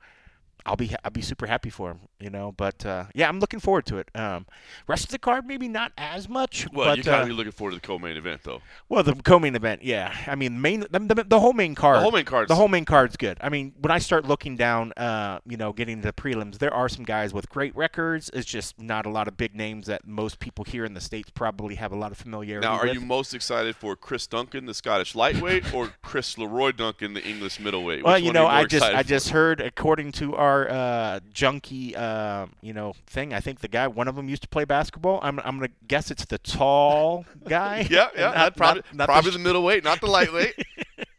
I'll 0.66 0.76
be 0.76 0.94
I'll 1.04 1.12
be 1.12 1.22
super 1.22 1.48
happy 1.48 1.70
for 1.70 1.92
him, 1.92 2.00
you 2.20 2.30
know. 2.30 2.52
But 2.52 2.86
uh, 2.86 3.06
yeah, 3.14 3.28
I'm 3.28 3.40
looking 3.40 3.60
forward 3.60 3.86
to 3.88 3.98
it. 3.98 4.10
Um, 4.16 4.46
rest 4.88 5.06
of 5.06 5.10
the 5.12 5.20
card 5.20 5.46
maybe 5.46 5.68
not 5.68 5.92
as 5.98 6.30
much. 6.30 6.68
Well, 6.72 6.88
but, 6.90 6.98
you 6.98 7.04
gotta 7.04 7.24
uh, 7.24 7.26
be 7.26 7.34
looking 7.34 7.52
forward 7.52 7.72
to 7.72 7.78
the 7.78 7.88
co-main 7.88 8.18
event, 8.18 8.42
though. 8.44 8.62
well, 8.90 9.04
the 9.04 9.16
co-main 9.16 9.56
event, 9.56 9.84
yeah. 9.84 10.16
I 10.28 10.36
mean, 10.36 10.62
main 10.62 10.82
the, 10.92 11.00
the, 11.00 11.26
the 11.28 11.40
whole 11.40 11.54
main 11.54 11.76
card. 11.76 11.98
The 11.98 12.02
whole 12.02 12.12
main 12.12 12.26
card's- 12.26 12.50
The 12.50 12.56
whole 12.56 12.68
main 12.68 12.86
card's 12.86 13.18
good. 13.18 13.38
I 13.42 13.50
mean, 13.50 13.74
when 13.80 13.92
I 13.92 14.00
start 14.00 14.26
looking 14.26 14.56
down, 14.56 14.92
uh, 14.94 15.40
you 15.46 15.58
know, 15.58 15.74
getting 15.74 16.02
to 16.02 16.08
the 16.08 16.14
prelims, 16.14 16.60
there 16.60 16.74
are 16.74 16.90
some 16.90 17.06
guys 17.06 17.34
with 17.34 17.50
great 17.50 17.76
records. 17.76 18.30
It's 18.34 18.46
just 18.46 18.80
not 18.80 19.06
a 19.06 19.10
lot 19.10 19.28
of 19.28 19.38
big 19.38 19.56
names 19.56 19.88
that 19.88 20.06
most 20.06 20.40
people 20.40 20.66
here 20.66 20.86
in 20.86 20.94
the 20.94 21.02
states 21.02 21.32
probably 21.32 21.76
have 21.76 21.92
a 21.92 21.98
lot 21.98 22.12
of 22.12 22.18
familiarity 22.18 22.68
with 22.68 22.72
Now, 22.74 22.80
are 22.80 22.86
with. 22.86 22.94
you 22.96 23.02
most 23.02 23.34
excited 23.34 23.76
for 23.76 23.96
Chris 23.96 24.28
Duncan, 24.28 24.66
the 24.66 24.74
Scottish 24.74 25.16
lightweight, 25.16 25.74
or 25.74 25.94
Chris 26.04 26.38
Leroy 26.38 26.72
Duncan, 26.72 27.14
the 27.14 27.24
English 27.24 27.60
middleweight? 27.60 28.04
Well, 28.04 28.16
Which 28.16 28.24
you 28.24 28.34
know, 28.34 28.44
more 28.44 28.52
I 28.52 28.66
just 28.66 28.86
I 28.86 29.04
just 29.04 29.30
heard 29.30 29.62
according 29.62 30.12
to 30.14 30.36
our 30.36 30.51
uh, 30.70 31.20
junkie, 31.34 31.96
uh, 31.96 32.48
you 32.62 32.74
know, 32.74 32.94
thing. 33.08 33.34
I 33.34 33.40
think 33.40 33.60
the 33.62 33.68
guy, 33.68 33.88
one 33.88 34.08
of 34.08 34.16
them 34.16 34.30
used 34.30 34.42
to 34.44 34.48
play 34.48 34.66
basketball. 34.66 35.20
I'm 35.24 35.40
I'm 35.40 35.58
gonna 35.58 35.70
guess 35.88 36.12
it's 36.12 36.26
the 36.26 36.38
tall 36.38 37.26
guy. 37.48 37.88
Yeah, 37.90 38.10
yeah, 38.16 38.32
Not- 38.32 38.56
probably 38.58 38.82
not- 38.92 38.96
not 38.96 39.06
probably 39.08 39.32
the 39.32 39.38
the, 39.38 39.44
middleweight, 39.44 39.84
not 39.84 40.00
the 40.02 40.08
lightweight. 40.08 40.56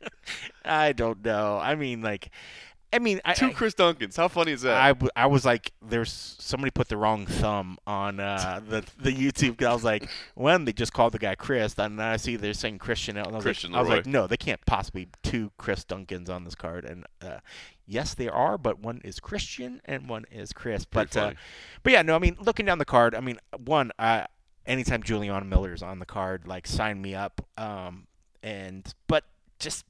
I 0.65 0.93
don't 0.93 1.25
know. 1.25 1.59
I 1.61 1.75
mean, 1.75 2.03
like, 2.03 2.31
I 2.93 2.99
mean, 2.99 3.21
I, 3.25 3.33
Two 3.33 3.47
Chris 3.55 3.75
Duncans. 3.75 4.17
How 4.17 4.29
funny 4.29 4.53
is 4.53 4.63
that? 4.63 4.77
I, 4.77 4.89
w- 4.89 5.11
I 5.17 5.27
was 5.27 5.45
like, 5.47 5.73
there's 5.81 6.37
somebody 6.39 6.71
put 6.71 6.89
the 6.89 6.97
wrong 6.99 7.25
thumb 7.27 7.79
on 7.87 8.21
uh, 8.21 8.61
the 8.69 8.85
the 8.99 9.13
YouTube. 9.13 9.57
'cause 9.59 9.67
I 9.67 9.73
was 9.73 9.85
like, 9.85 10.09
when 10.35 10.65
they 10.67 10.73
just 10.73 10.93
called 10.93 11.13
the 11.13 11.19
guy 11.19 11.35
Chris, 11.35 11.75
and 11.79 11.99
then 11.99 12.07
I 12.07 12.17
see 12.19 12.37
they're 12.37 12.53
saying 12.53 12.79
Christian. 12.79 13.17
And 13.17 13.27
I 13.27 13.31
was 13.31 13.43
Christian 13.45 13.73
like, 13.73 13.79
I 13.79 13.81
was 13.83 13.89
like, 13.89 14.07
no, 14.07 14.27
they 14.27 14.37
can't 14.37 14.61
possibly 14.67 15.07
be 15.07 15.13
two 15.23 15.53
Chris 15.57 15.85
Duncans 15.85 16.29
on 16.29 16.45
this 16.45 16.55
card. 16.55 16.85
And 16.85 17.07
uh, 17.23 17.39
yes, 17.87 18.13
they 18.15 18.29
are, 18.29 18.59
but 18.59 18.79
one 18.81 19.01
is 19.05 19.21
Christian 19.21 19.81
and 19.87 20.09
one 20.09 20.25
is 20.31 20.53
Chris. 20.53 20.85
But 20.85 21.17
uh, 21.17 21.33
but 21.83 21.93
yeah, 21.95 22.03
no, 22.03 22.15
I 22.15 22.19
mean, 22.19 22.37
looking 22.41 22.67
down 22.67 22.77
the 22.79 22.85
card, 22.85 23.15
I 23.15 23.21
mean, 23.21 23.39
one, 23.65 23.91
uh, 23.99 24.25
anytime 24.67 25.03
Juliana 25.03 25.45
Miller's 25.47 25.83
on 25.83 25.99
the 25.99 26.07
card, 26.07 26.47
like 26.47 26.67
sign 26.67 27.01
me 27.01 27.15
up. 27.15 27.41
Um, 27.57 28.07
and 28.43 28.93
but 29.07 29.25
just 29.59 29.87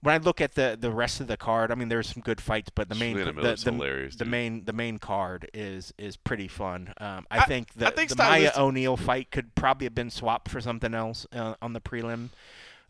when 0.00 0.14
I 0.14 0.18
look 0.18 0.40
at 0.40 0.54
the 0.54 0.76
the 0.80 0.90
rest 0.90 1.20
of 1.20 1.26
the 1.26 1.36
card, 1.36 1.70
I 1.72 1.74
mean, 1.74 1.88
there's 1.88 2.08
some 2.08 2.22
good 2.22 2.40
fights, 2.40 2.70
but 2.74 2.88
the 2.88 2.94
main 2.94 3.16
the, 3.16 3.32
the, 3.32 3.56
hilarious, 3.70 4.16
the 4.16 4.24
main 4.24 4.64
the 4.64 4.72
main 4.72 4.98
card 4.98 5.50
is 5.52 5.92
is 5.98 6.16
pretty 6.16 6.48
fun. 6.48 6.92
Um, 6.98 7.26
I, 7.30 7.38
I- 7.40 7.44
think 7.46 7.74
the, 7.74 7.86
I 7.86 7.90
think 7.90 8.10
the 8.10 8.16
Maia 8.16 8.52
O'Neill 8.56 8.96
fight 8.96 9.30
could 9.30 9.54
probably 9.54 9.86
have 9.86 9.94
been 9.94 10.10
swapped 10.10 10.50
for 10.50 10.60
something 10.60 10.94
else 10.94 11.26
uh, 11.32 11.54
on 11.60 11.72
the 11.72 11.80
prelim. 11.80 12.28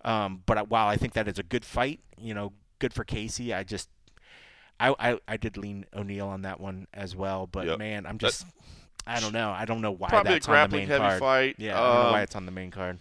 Um, 0.05 0.43
but 0.47 0.69
while 0.69 0.87
I 0.87 0.97
think 0.97 1.15
that 1.15 1.27
is 1.27 1.39
a 1.39 1.43
good 1.43 1.65
fight, 1.65 2.01
you 2.21 2.35
know, 2.35 2.53
good 2.79 2.93
for 2.93 3.05
Casey. 3.05 3.53
I 3.55 3.65
just 3.65 3.89
I 4.79 4.95
I, 4.99 5.19
I 5.27 5.37
did 5.37 5.57
lean 5.57 5.87
O'Neill 5.95 6.29
on 6.29 6.43
that 6.43 6.61
one 6.61 6.87
as 6.95 7.17
well. 7.17 7.47
But 7.47 7.67
Yep. 7.67 7.79
man, 7.79 8.07
I'm 8.07 8.19
just 8.19 8.45
I 9.07 9.19
don't 9.21 9.33
know. 9.33 9.51
I 9.51 9.65
don't 9.65 9.81
know 9.81 9.91
why 9.93 10.09
probably 10.11 10.33
a 10.33 10.35
that's 10.35 10.49
on 10.49 10.71
the 10.71 10.77
main 10.77 10.87
heavy 10.87 11.01
card. 11.01 11.19
fight. 11.21 11.55
Yeah, 11.59 11.81
I 11.81 11.87
don't 11.87 12.05
know 12.05 12.11
why 12.13 12.19
Um, 12.19 12.23
it's 12.25 12.37
on 12.37 12.45
the 12.47 12.53
main 12.53 12.71
card. 12.71 12.99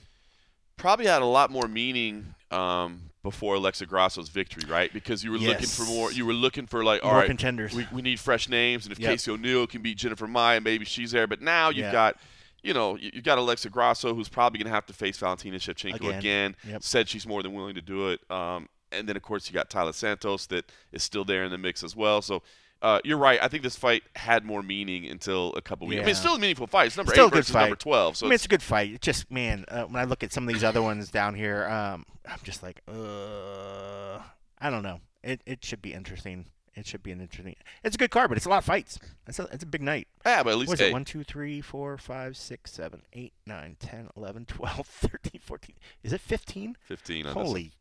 probably 0.78 1.06
had 1.08 1.22
a 1.22 1.26
lot 1.26 1.52
more 1.52 1.68
meaning 1.68 2.34
um, 2.52 3.07
before 3.24 3.56
Alexa 3.56 3.86
Grasso's 3.86 4.30
victory, 4.30 4.64
right? 4.70 4.92
Because 4.94 5.24
you 5.24 5.32
were 5.32 5.38
looking 5.38 5.66
for 5.68 5.84
more. 5.86 6.12
You 6.12 6.26
were 6.26 6.34
looking 6.34 6.66
for 6.68 6.84
like, 6.84 7.04
all 7.04 7.12
More 7.12 7.20
right, 7.22 7.28
contenders. 7.28 7.74
we, 7.74 7.86
we 7.92 8.02
need 8.02 8.20
fresh 8.20 8.48
names, 8.48 8.86
and 8.86 8.92
if 8.94 9.00
Yep. 9.00 9.12
Casey 9.12 9.32
O'Neill 9.32 9.68
can 9.68 9.82
beat 9.82 9.98
Jennifer 9.98 10.28
Maia, 10.28 10.62
maybe 10.62 10.86
she's 10.86 11.12
there. 11.12 11.28
But 11.28 11.42
now 11.42 11.70
you've 11.70 11.78
Yeah. 11.86 11.92
got, 11.92 12.18
you 12.64 12.74
know, 12.74 12.96
you've 12.98 13.24
got 13.24 13.38
Alexa 13.38 13.70
Grasso, 13.70 14.14
who's 14.16 14.30
probably 14.30 14.60
going 14.60 14.70
to 14.70 14.74
have 14.74 14.86
to 14.86 14.94
face 14.94 15.18
Valentina 15.18 15.58
Shevchenko 15.58 15.96
Again. 15.96 16.20
again. 16.20 16.56
Yep. 16.68 16.84
Said 16.84 17.10
she's 17.10 17.28
more 17.28 17.44
than 17.44 17.54
willing 17.54 17.76
to 17.76 17.82
do 17.82 18.10
it. 18.10 18.20
Um, 18.32 18.70
and 18.92 19.08
then 19.10 19.18
of 19.18 19.22
course 19.24 19.50
you 19.50 19.54
got 19.54 19.70
Taila 19.70 19.94
Santos 19.94 20.46
that 20.48 20.72
is 20.94 21.04
still 21.04 21.26
there 21.26 21.44
in 21.44 21.52
the 21.52 21.58
mix 21.58 21.84
as 21.84 21.96
well. 21.96 22.22
So. 22.22 22.44
Uh, 22.82 23.00
you're 23.04 23.18
right. 23.18 23.40
I 23.42 23.48
think 23.48 23.64
this 23.64 23.76
fight 23.76 24.04
had 24.16 24.46
more 24.46 24.62
meaning 24.62 25.06
until 25.08 25.54
a 25.56 25.62
couple 25.62 25.88
weeks. 25.88 26.00
I 26.00 26.04
mean, 26.04 26.10
it's 26.10 26.20
still 26.20 26.36
a 26.36 26.40
meaningful 26.40 26.68
fight. 26.68 26.88
It's 26.88 26.98
number 26.98 27.12
Still 27.12 27.28
eight 27.28 27.34
versus 27.34 27.54
number 27.54 27.76
twelve. 27.76 28.18
So 28.18 28.26
I 28.26 28.30
mean, 28.30 28.36
it's, 28.36 28.44
it's 28.44 28.46
a 28.46 28.50
good 28.50 28.62
fight. 28.64 28.92
It's 28.94 29.06
just, 29.06 29.32
man, 29.32 29.66
uh, 29.70 29.84
when 29.84 30.02
I 30.02 30.06
look 30.06 30.24
at 30.24 30.32
some 30.32 30.48
of 30.48 30.54
these 30.54 30.64
other 30.64 30.82
ones 30.82 31.10
down 31.10 31.34
here, 31.36 31.66
um, 31.68 32.06
I'm 32.30 32.40
just 32.44 32.62
like, 32.62 32.82
uh, 32.88 34.20
I 34.60 34.70
don't 34.70 34.84
know. 34.84 35.00
It 35.24 35.42
it 35.46 35.64
should 35.66 35.82
be 35.82 35.94
interesting. 35.94 36.46
It 36.76 36.86
should 36.86 37.02
be 37.02 37.12
an 37.12 37.20
interesting. 37.22 37.56
It's 37.84 37.96
a 37.96 37.98
good 37.98 38.12
card, 38.12 38.30
but 38.30 38.38
it's 38.38 38.46
a 38.46 38.50
lot 38.50 38.60
of 38.60 38.66
fights. 38.66 39.00
It's 39.26 39.40
a 39.40 39.48
it's 39.52 39.64
a 39.64 39.68
big 39.68 39.82
night. 39.82 40.08
yeah, 40.24 40.44
but 40.44 40.52
at 40.52 40.58
least 40.58 40.70
What 40.70 40.76
is 40.76 40.80
hey, 40.82 40.90
it? 40.90 40.94
1, 40.94 41.06
2, 41.06 41.24
3, 41.24 41.62
4, 41.62 41.98
5, 41.98 42.38
6, 42.38 42.72
7, 42.72 43.02
8, 43.14 43.34
9, 43.48 43.76
10, 43.80 44.10
11, 44.16 44.46
12, 44.46 44.86
13, 44.88 45.42
14. 45.44 45.76
Is 46.04 46.14
it 46.14 46.22
15? 46.22 46.78
fifteen. 46.80 47.26
On 47.26 47.30
this 47.30 47.36
one. 47.36 47.46
Holy, 47.48 47.72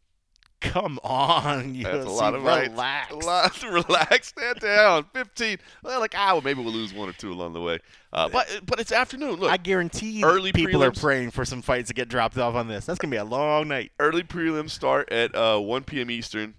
come 0.61 0.99
on. 1.03 1.75
UFC, 1.75 1.83
That's 1.85 2.07
a 2.07 2.11
lot 2.11 2.35
of 2.35 2.43
relax. 2.43 3.13
A 3.13 3.17
lot. 3.17 3.63
Relax. 3.63 4.29
Stand 4.29 4.61
down. 4.61 5.05
Fifteen. 5.13 5.59
Well, 5.83 6.01
like 6.01 6.15
ah, 6.17 6.33
well, 6.33 6.43
maybe 6.43 6.63
we'll 6.63 6.73
lose 6.73 6.93
one 6.93 7.09
or 7.09 7.13
two 7.13 7.33
along 7.33 7.53
the 7.53 7.61
way. 7.61 7.79
Uh, 8.13 8.29
but 8.29 8.49
but 8.65 8.81
it's 8.81 8.93
afternoon. 8.93 9.37
Look, 9.37 9.51
I 9.51 9.57
guarantee 9.57 10.23
early 10.25 10.53
people 10.53 10.83
are 10.83 10.93
praying 10.93 11.31
for 11.31 11.45
some 11.45 11.63
fights 11.63 11.89
to 11.89 11.95
get 11.95 12.09
dropped 12.09 12.39
off 12.39 12.55
on 12.55 12.69
this. 12.69 12.87
That's 12.87 12.99
going 12.99 13.11
to 13.11 13.15
be 13.15 13.19
a 13.19 13.25
long 13.25 13.69
night. 13.69 13.93
early 13.99 14.23
prelims 14.23 14.71
start 14.71 15.11
at 15.13 15.35
uh, 15.35 15.59
1 15.59 15.85
p.m. 15.85 16.11
Eastern. 16.11 16.55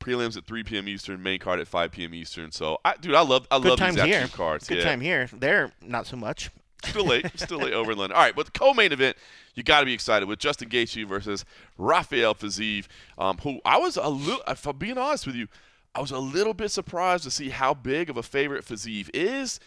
Prelims 0.00 0.36
at 0.36 0.44
3 0.44 0.64
p.m. 0.64 0.86
Eastern. 0.86 1.22
Main 1.22 1.38
card 1.38 1.60
at 1.60 1.66
5 1.66 1.92
p.m. 1.92 2.12
Eastern. 2.14 2.52
So, 2.52 2.78
I, 2.84 2.94
dude, 2.96 3.14
I 3.14 3.22
love 3.22 3.46
I 3.50 3.58
Good 3.58 3.80
love 3.80 3.94
these 3.94 4.04
here. 4.04 4.28
cards. 4.28 4.68
Good 4.68 4.78
yeah. 4.78 4.84
time 4.84 5.00
here. 5.00 5.28
There, 5.32 5.72
not 5.80 6.06
so 6.06 6.16
much. 6.16 6.50
Still 6.84 7.06
late. 7.06 7.26
Still 7.36 7.58
late 7.58 7.72
over 7.72 7.92
in 7.92 7.98
London. 7.98 8.16
All 8.16 8.22
right, 8.22 8.34
but 8.34 8.46
the 8.46 8.52
co-main 8.52 8.92
event, 8.92 9.16
you 9.54 9.62
got 9.62 9.80
to 9.80 9.86
be 9.86 9.94
excited 9.94 10.28
with 10.28 10.38
Justin 10.38 10.68
Gaethje 10.68 11.06
versus 11.06 11.44
Rafael 11.78 12.34
Fiziev, 12.34 12.86
um, 13.18 13.38
who 13.38 13.60
I 13.64 13.78
was 13.78 13.96
a 13.96 14.08
little, 14.08 14.42
if 14.48 14.66
I'm 14.66 14.76
being 14.76 14.98
honest 14.98 15.26
with 15.26 15.36
you, 15.36 15.48
I 15.94 16.00
was 16.00 16.10
a 16.10 16.18
little 16.18 16.54
bit 16.54 16.70
surprised 16.70 17.24
to 17.24 17.30
see 17.30 17.50
how 17.50 17.74
big 17.74 18.10
of 18.10 18.16
a 18.16 18.22
favorite 18.22 18.64
Fiziev 18.64 19.10
is. 19.14 19.60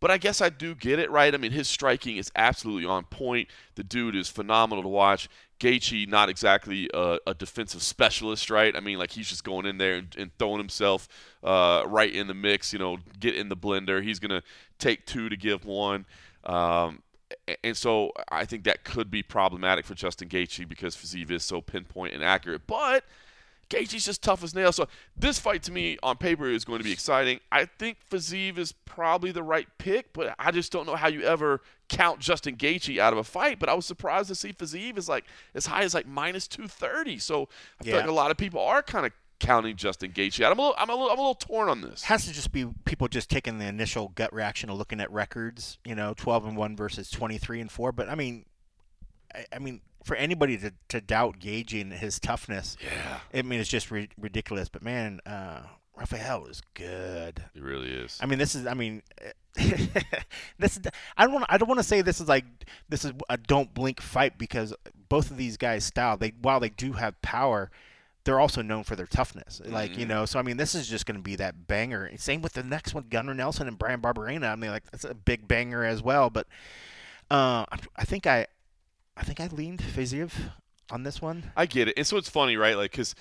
But 0.00 0.10
I 0.10 0.18
guess 0.18 0.40
I 0.40 0.48
do 0.48 0.74
get 0.74 0.98
it, 0.98 1.12
right? 1.12 1.32
I 1.32 1.38
mean, 1.38 1.52
his 1.52 1.68
striking 1.68 2.16
is 2.16 2.32
absolutely 2.34 2.84
on 2.84 3.04
point. 3.04 3.48
The 3.76 3.84
dude 3.84 4.16
is 4.16 4.28
phenomenal 4.28 4.82
to 4.82 4.88
watch. 4.88 5.28
Gaethje, 5.60 6.08
not 6.08 6.28
exactly 6.28 6.90
a, 6.92 7.18
a 7.24 7.34
defensive 7.34 7.84
specialist, 7.84 8.50
right? 8.50 8.74
I 8.76 8.80
mean, 8.80 8.98
like 8.98 9.12
he's 9.12 9.28
just 9.28 9.44
going 9.44 9.64
in 9.64 9.78
there 9.78 9.94
and, 9.94 10.12
and 10.18 10.36
throwing 10.40 10.58
himself 10.58 11.06
uh, 11.44 11.84
right 11.86 12.12
in 12.12 12.26
the 12.26 12.34
mix. 12.34 12.72
You 12.72 12.80
know, 12.80 12.98
get 13.20 13.36
in 13.36 13.48
the 13.48 13.56
blender. 13.56 14.02
He's 14.02 14.18
gonna 14.18 14.42
take 14.80 15.06
two 15.06 15.28
to 15.28 15.36
give 15.36 15.64
one. 15.64 16.04
Um, 16.44 17.02
and 17.64 17.76
so 17.76 18.12
I 18.30 18.44
think 18.44 18.64
that 18.64 18.84
could 18.84 19.10
be 19.10 19.22
problematic 19.22 19.86
for 19.86 19.94
Justin 19.94 20.28
Gaethje 20.28 20.68
because 20.68 20.94
Fiziev 20.96 21.30
is 21.30 21.42
so 21.44 21.60
pinpoint 21.60 22.12
and 22.14 22.22
accurate. 22.22 22.66
But 22.66 23.04
Gaethje's 23.70 24.04
just 24.04 24.22
tough 24.22 24.44
as 24.44 24.54
nails. 24.54 24.76
So 24.76 24.86
this 25.16 25.38
fight 25.38 25.62
to 25.62 25.72
me 25.72 25.96
on 26.02 26.18
paper 26.18 26.46
is 26.48 26.64
going 26.64 26.78
to 26.78 26.84
be 26.84 26.92
exciting. 26.92 27.40
I 27.50 27.64
think 27.64 27.96
Fiziev 28.10 28.58
is 28.58 28.72
probably 28.72 29.32
the 29.32 29.42
right 29.42 29.66
pick, 29.78 30.12
but 30.12 30.34
I 30.38 30.50
just 30.50 30.70
don't 30.72 30.86
know 30.86 30.94
how 30.96 31.08
you 31.08 31.22
ever 31.22 31.62
count 31.88 32.20
Justin 32.20 32.56
Gaethje 32.56 32.98
out 32.98 33.14
of 33.14 33.18
a 33.18 33.24
fight. 33.24 33.58
But 33.58 33.70
I 33.70 33.74
was 33.74 33.86
surprised 33.86 34.28
to 34.28 34.34
see 34.34 34.52
Fiziev 34.52 34.98
is 34.98 35.08
like 35.08 35.24
as 35.54 35.66
high 35.66 35.84
as 35.84 35.94
like 35.94 36.06
minus 36.06 36.46
230. 36.48 37.18
So 37.18 37.48
I 37.80 37.84
feel 37.84 37.94
Yeah. 37.94 38.00
like 38.00 38.08
a 38.10 38.12
lot 38.12 38.30
of 38.30 38.36
people 38.36 38.60
are 38.60 38.82
kind 38.82 39.06
of 39.06 39.12
counting 39.42 39.76
Justin 39.76 40.12
Gaethje. 40.12 40.44
I'm 40.44 40.58
a 40.58 40.62
little, 40.62 40.74
I'm 40.78 40.88
a 40.88 40.92
little, 40.94 41.10
I'm 41.10 41.18
a 41.18 41.20
little 41.20 41.34
torn 41.34 41.68
on 41.68 41.80
this. 41.82 42.04
Has 42.04 42.24
to 42.26 42.32
just 42.32 42.52
be 42.52 42.66
people 42.84 43.08
just 43.08 43.28
taking 43.28 43.58
the 43.58 43.66
initial 43.66 44.08
gut 44.14 44.32
reaction 44.32 44.70
of 44.70 44.78
looking 44.78 45.00
at 45.00 45.10
records. 45.12 45.78
You 45.84 45.94
know, 45.94 46.14
twelve 46.16 46.46
and 46.46 46.56
one 46.56 46.76
versus 46.76 47.10
twenty 47.10 47.36
three 47.38 47.60
and 47.60 47.70
four. 47.70 47.92
But 47.92 48.08
I 48.08 48.14
mean, 48.14 48.46
I, 49.34 49.44
I 49.54 49.58
mean, 49.58 49.80
for 50.04 50.16
anybody 50.16 50.56
to, 50.58 50.72
to 50.88 51.00
doubt 51.00 51.38
Gaethje 51.40 51.80
and 51.80 51.92
his 51.92 52.18
toughness, 52.18 52.76
Yeah, 52.82 53.20
I 53.38 53.42
mean, 53.42 53.60
it's 53.60 53.68
just 53.68 53.90
ri- 53.90 54.08
ridiculous. 54.18 54.68
But 54.68 54.82
man, 54.82 55.20
uh, 55.26 55.62
Rafael 55.96 56.46
is 56.46 56.62
good. 56.74 57.44
it 57.54 57.62
really 57.62 57.90
is. 57.90 58.18
I 58.22 58.26
mean, 58.26 58.38
this 58.38 58.54
is. 58.54 58.66
I 58.66 58.74
mean, 58.74 59.02
this. 60.58 60.76
Is, 60.76 60.82
I 61.16 61.24
don't. 61.24 61.34
Want, 61.34 61.46
I 61.48 61.58
don't 61.58 61.68
want 61.68 61.78
to 61.80 61.84
say 61.84 62.00
this 62.00 62.20
is 62.20 62.28
like 62.28 62.44
this 62.88 63.04
is 63.04 63.12
a 63.28 63.36
don't 63.36 63.74
blink 63.74 64.00
fight 64.00 64.38
because 64.38 64.74
both 65.08 65.30
of 65.30 65.36
these 65.36 65.56
guys' 65.56 65.84
style. 65.84 66.16
They 66.16 66.32
while 66.40 66.60
they 66.60 66.70
do 66.70 66.92
have 66.92 67.20
power, 67.22 67.70
they're 68.24 68.38
also 68.40 68.62
known 68.62 68.84
for 68.84 68.94
their 68.96 69.06
toughness. 69.06 69.60
Like 69.64 69.96
you 69.98 70.04
Mhm. 70.06 70.10
know. 70.10 70.24
So 70.26 70.38
I 70.38 70.42
mean, 70.42 70.56
this 70.56 70.74
is 70.74 70.88
just 70.88 71.06
going 71.06 71.16
to 71.16 71.22
be 71.22 71.36
that 71.36 71.66
banger. 71.66 72.10
Same 72.16 72.40
with 72.42 72.52
the 72.52 72.62
next 72.62 72.94
one, 72.94 73.04
Gunnar 73.08 73.34
Nelson 73.34 73.66
and 73.68 73.78
Bryan 73.78 74.00
Barberena. 74.00 74.52
I 74.52 74.56
mean, 74.56 74.70
like 74.70 74.90
that's 74.90 75.04
a 75.04 75.14
big 75.14 75.48
banger 75.48 75.84
as 75.84 76.02
well. 76.02 76.30
But 76.30 76.46
uh, 77.30 77.64
I, 77.70 77.78
I 77.96 78.04
think 78.04 78.26
I, 78.26 78.46
I 79.16 79.24
think 79.24 79.40
I 79.40 79.46
leaned 79.48 79.80
Fiziev 79.82 80.32
on 80.90 81.02
this 81.02 81.20
one. 81.20 81.50
I 81.56 81.66
get 81.66 81.88
it. 81.88 81.94
And 81.96 82.06
so 82.06 82.16
it's 82.16 82.28
funny, 82.28 82.56
right? 82.56 82.76
Like, 82.76 82.90
because 82.92 83.14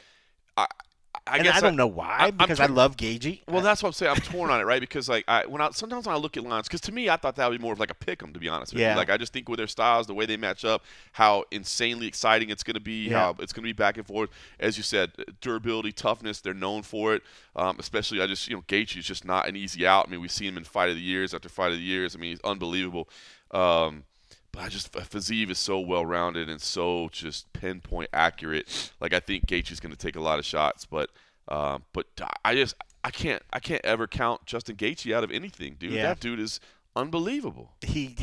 I, 1.28 1.34
I 1.34 1.36
and 1.36 1.44
guess 1.44 1.58
I 1.58 1.62
don't 1.62 1.76
know 1.76 1.86
why 1.88 2.16
I'm 2.20 2.36
because 2.36 2.60
I 2.60 2.66
love 2.66 2.98
Gaethje. 2.98 3.42
Well, 3.48 3.62
that's 3.62 3.84
what 3.84 3.90
I'm 3.90 3.94
saying. 3.94 4.12
I'm 4.16 4.22
torn 4.22 4.50
on 4.50 4.60
it, 4.60 4.64
right? 4.64 4.82
Because 4.82 5.08
like 5.08 5.24
I 5.28 5.46
when 5.46 5.62
I 5.62 5.70
sometimes 5.70 6.08
when 6.08 6.16
I 6.16 6.18
look 6.18 6.36
at 6.36 6.44
lines, 6.44 6.68
because 6.68 6.82
to 6.82 6.92
me 6.92 7.10
I 7.10 7.16
thought 7.18 7.36
that 7.36 7.48
would 7.50 7.58
be 7.60 7.62
more 7.64 7.74
of 7.74 7.80
like 7.80 7.92
a 7.92 7.96
pick 7.96 8.24
'em, 8.24 8.34
to 8.34 8.40
be 8.40 8.50
honest. 8.50 8.74
With 8.74 8.82
Yeah. 8.82 8.92
you. 8.94 8.98
Like 8.98 9.10
I 9.12 9.18
just 9.18 9.32
think 9.32 9.48
with 9.48 9.58
their 9.58 9.68
styles, 9.68 10.08
the 10.08 10.16
way 10.16 10.26
they 10.26 10.36
match 10.36 10.66
up, 10.66 10.84
how 11.12 11.46
insanely 11.52 12.08
exciting 12.08 12.50
it's 12.50 12.64
going 12.64 12.74
to 12.74 12.80
be, 12.80 13.10
Yeah. 13.10 13.20
how 13.20 13.36
it's 13.40 13.54
going 13.54 13.62
to 13.64 13.70
be 13.70 13.74
back 13.74 13.98
and 13.98 14.06
forth. 14.08 14.30
As 14.60 14.78
you 14.78 14.84
said, 14.84 15.12
durability, 15.42 15.92
toughness, 15.92 16.42
they're 16.42 16.54
known 16.56 16.82
for 16.82 17.14
it. 17.14 17.22
Um, 17.56 17.78
especially 17.80 18.20
I 18.22 18.26
just 18.28 18.48
you 18.50 18.56
know 18.56 18.64
Gaethje 18.68 18.98
is 18.98 19.06
just 19.06 19.24
not 19.24 19.48
an 19.48 19.56
easy 19.56 19.86
out. 19.86 20.08
I 20.08 20.12
mean 20.12 20.22
we 20.22 20.28
see 20.28 20.48
him 20.48 20.58
in 20.58 20.64
fight 20.64 20.90
of 20.90 20.96
the 20.96 21.02
years 21.02 21.34
after 21.36 21.50
fight 21.50 21.72
of 21.72 21.78
the 21.78 21.84
years. 21.84 22.16
I 22.16 22.20
mean 22.20 22.32
he's 22.32 22.42
unbelievable. 22.44 23.08
Um, 23.52 24.06
but 24.52 24.64
I 24.64 24.70
just 24.70 24.92
Fiziev 24.92 25.50
is 25.50 25.60
so 25.60 25.80
well 25.80 26.06
rounded 26.06 26.50
and 26.50 26.62
so 26.62 27.10
just 27.12 27.52
pinpoint 27.54 28.10
accurate. 28.14 28.92
Like 29.00 29.14
I 29.14 29.20
think 29.20 29.48
Gaethje's 29.48 29.80
going 29.80 29.94
to 29.94 29.98
take 29.98 30.16
a 30.16 30.22
lot 30.22 30.40
of 30.40 30.46
shots, 30.46 30.86
but 30.86 31.10
um, 31.48 31.84
but 31.94 32.08
I 32.44 32.56
just 32.56 32.76
I 33.04 33.12
can't 33.12 33.42
I 33.52 33.60
can't 33.60 33.84
ever 33.84 34.08
count 34.08 34.46
Justin 34.46 34.76
Gaethje 34.76 35.14
out 35.14 35.24
of 35.24 35.32
anything, 35.32 35.76
dude. 35.80 35.92
Yeah. 35.92 36.04
That 36.04 36.20
dude 36.20 36.40
is 36.40 36.60
unbelievable. 36.96 37.72
he 37.82 38.16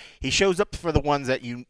he 0.20 0.30
shows 0.30 0.60
up 0.60 0.74
for 0.76 0.92
the 0.92 1.00
ones 1.00 1.26
that 1.26 1.42
you 1.42 1.66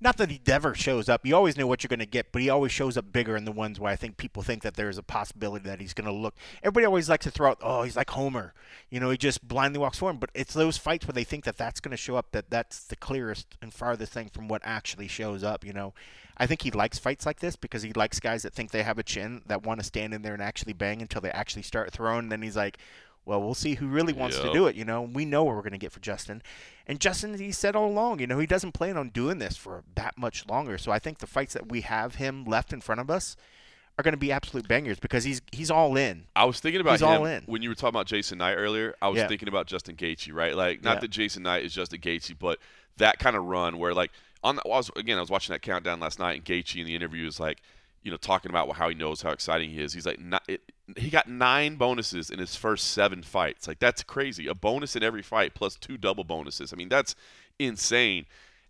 not 0.00 0.16
that 0.16 0.30
he 0.30 0.40
never 0.46 0.74
shows 0.74 1.08
up. 1.08 1.26
You 1.26 1.36
always 1.36 1.58
know 1.58 1.66
what 1.66 1.82
you're 1.82 1.88
going 1.88 2.00
to 2.00 2.06
get, 2.06 2.32
but 2.32 2.40
he 2.40 2.48
always 2.48 2.72
shows 2.72 2.96
up 2.96 3.12
bigger 3.12 3.36
in 3.36 3.44
the 3.44 3.52
ones 3.52 3.78
where 3.78 3.92
I 3.92 3.96
think 3.96 4.16
people 4.16 4.42
think 4.42 4.62
that 4.62 4.74
there's 4.74 4.96
a 4.96 5.02
possibility 5.02 5.68
that 5.68 5.80
he's 5.80 5.92
going 5.92 6.06
to 6.06 6.12
look. 6.12 6.34
Everybody 6.62 6.86
always 6.86 7.10
likes 7.10 7.24
to 7.24 7.30
throw 7.30 7.50
out, 7.50 7.58
oh, 7.62 7.82
he's 7.82 7.96
like 7.96 8.10
Homer. 8.10 8.54
You 8.88 8.98
know, 8.98 9.10
he 9.10 9.18
just 9.18 9.46
blindly 9.46 9.78
walks 9.78 9.98
forward. 9.98 10.18
But 10.18 10.30
it's 10.34 10.54
those 10.54 10.78
fights 10.78 11.06
where 11.06 11.12
they 11.12 11.24
think 11.24 11.44
that 11.44 11.58
that's 11.58 11.80
going 11.80 11.90
to 11.90 11.98
show 11.98 12.16
up, 12.16 12.32
that 12.32 12.48
that's 12.48 12.84
the 12.84 12.96
clearest 12.96 13.58
and 13.60 13.74
farthest 13.74 14.12
thing 14.12 14.30
from 14.30 14.48
what 14.48 14.62
actually 14.64 15.08
shows 15.08 15.44
up. 15.44 15.64
You 15.66 15.74
know, 15.74 15.92
I 16.38 16.46
think 16.46 16.62
he 16.62 16.70
likes 16.70 16.98
fights 16.98 17.26
like 17.26 17.40
this 17.40 17.56
because 17.56 17.82
he 17.82 17.92
likes 17.92 18.20
guys 18.20 18.42
that 18.42 18.54
think 18.54 18.70
they 18.70 18.82
have 18.82 18.98
a 18.98 19.02
chin, 19.02 19.42
that 19.46 19.64
want 19.64 19.80
to 19.80 19.84
stand 19.84 20.14
in 20.14 20.22
there 20.22 20.32
and 20.32 20.42
actually 20.42 20.72
bang 20.72 21.02
until 21.02 21.20
they 21.20 21.30
actually 21.30 21.62
start 21.62 21.92
throwing. 21.92 22.20
And 22.20 22.32
then 22.32 22.42
he's 22.42 22.56
like, 22.56 22.78
well, 23.24 23.40
we'll 23.40 23.54
see 23.54 23.74
who 23.74 23.86
really 23.86 24.12
wants 24.12 24.38
to 24.38 24.52
do 24.52 24.66
it. 24.66 24.74
You 24.76 24.84
know, 24.84 25.02
we 25.02 25.24
know 25.24 25.44
what 25.44 25.54
we're 25.54 25.62
going 25.62 25.72
to 25.72 25.78
get 25.78 25.92
for 25.92 26.00
Justin. 26.00 26.42
And 26.86 26.98
Justin, 27.00 27.38
he 27.38 27.52
said 27.52 27.76
all 27.76 27.86
along, 27.88 28.18
you 28.20 28.26
know, 28.26 28.38
he 28.38 28.46
doesn't 28.46 28.72
plan 28.72 28.96
on 28.96 29.10
doing 29.10 29.38
this 29.38 29.56
for 29.56 29.84
that 29.94 30.16
much 30.18 30.46
longer. 30.48 30.78
So 30.78 30.90
I 30.90 30.98
think 30.98 31.18
the 31.18 31.26
fights 31.26 31.54
that 31.54 31.68
we 31.68 31.82
have 31.82 32.16
him 32.16 32.44
left 32.44 32.72
in 32.72 32.80
front 32.80 33.00
of 33.00 33.10
us 33.10 33.36
are 33.98 34.02
going 34.02 34.12
to 34.12 34.18
be 34.18 34.32
absolute 34.32 34.66
bangers 34.66 34.98
because 34.98 35.24
he's 35.24 35.42
he's 35.52 35.70
all 35.70 35.96
in. 35.96 36.24
I 36.34 36.46
was 36.46 36.58
thinking 36.58 36.80
about 36.80 36.92
He's 36.92 37.02
him 37.02 37.08
all 37.08 37.24
in. 37.26 37.42
when 37.46 37.60
you 37.62 37.68
were 37.68 37.74
talking 37.74 37.90
about 37.90 38.06
Jason 38.06 38.38
Knight 38.38 38.54
earlier. 38.54 38.94
I 39.02 39.08
was 39.08 39.18
Yeah. 39.18 39.28
thinking 39.28 39.48
about 39.48 39.66
Justin 39.66 39.94
Gaethje, 39.96 40.32
right? 40.32 40.56
Like, 40.56 40.82
not 40.82 40.94
Yeah. 40.94 41.00
that 41.00 41.10
Jason 41.10 41.42
Knight 41.42 41.64
is 41.64 41.74
Justin 41.74 42.00
Gaethje, 42.00 42.36
but 42.38 42.58
that 42.96 43.18
kind 43.18 43.36
of 43.36 43.44
run 43.44 43.78
where, 43.78 43.92
like, 43.92 44.10
on 44.42 44.56
the, 44.56 44.62
I 44.64 44.68
was 44.68 44.90
again, 44.96 45.18
I 45.18 45.20
was 45.20 45.28
watching 45.30 45.52
that 45.52 45.60
countdown 45.60 46.00
last 46.00 46.18
night, 46.18 46.32
and 46.36 46.44
Gaethje 46.44 46.80
in 46.80 46.86
the 46.86 46.94
interview 46.94 47.26
is 47.26 47.38
like, 47.38 47.58
you 48.02 48.10
know, 48.10 48.16
talking 48.16 48.50
about 48.50 48.70
how 48.76 48.88
he 48.88 48.94
knows 48.94 49.22
how 49.22 49.30
exciting 49.30 49.70
he 49.70 49.80
is. 49.80 49.92
He's 49.92 50.06
like, 50.06 50.18
not, 50.20 50.42
it, 50.48 50.60
he 50.96 51.10
got 51.10 51.28
nine 51.28 51.76
bonuses 51.76 52.30
in 52.30 52.38
his 52.38 52.56
first 52.56 52.88
seven 52.92 53.22
fights. 53.22 53.68
Like, 53.68 53.78
that's 53.78 54.02
crazy. 54.02 54.46
A 54.46 54.54
bonus 54.54 54.96
in 54.96 55.02
every 55.02 55.22
fight 55.22 55.54
plus 55.54 55.76
two 55.76 55.96
double 55.96 56.24
bonuses. 56.24 56.72
I 56.72 56.76
mean, 56.76 56.88
that's 56.88 57.14
insane. 57.58 58.26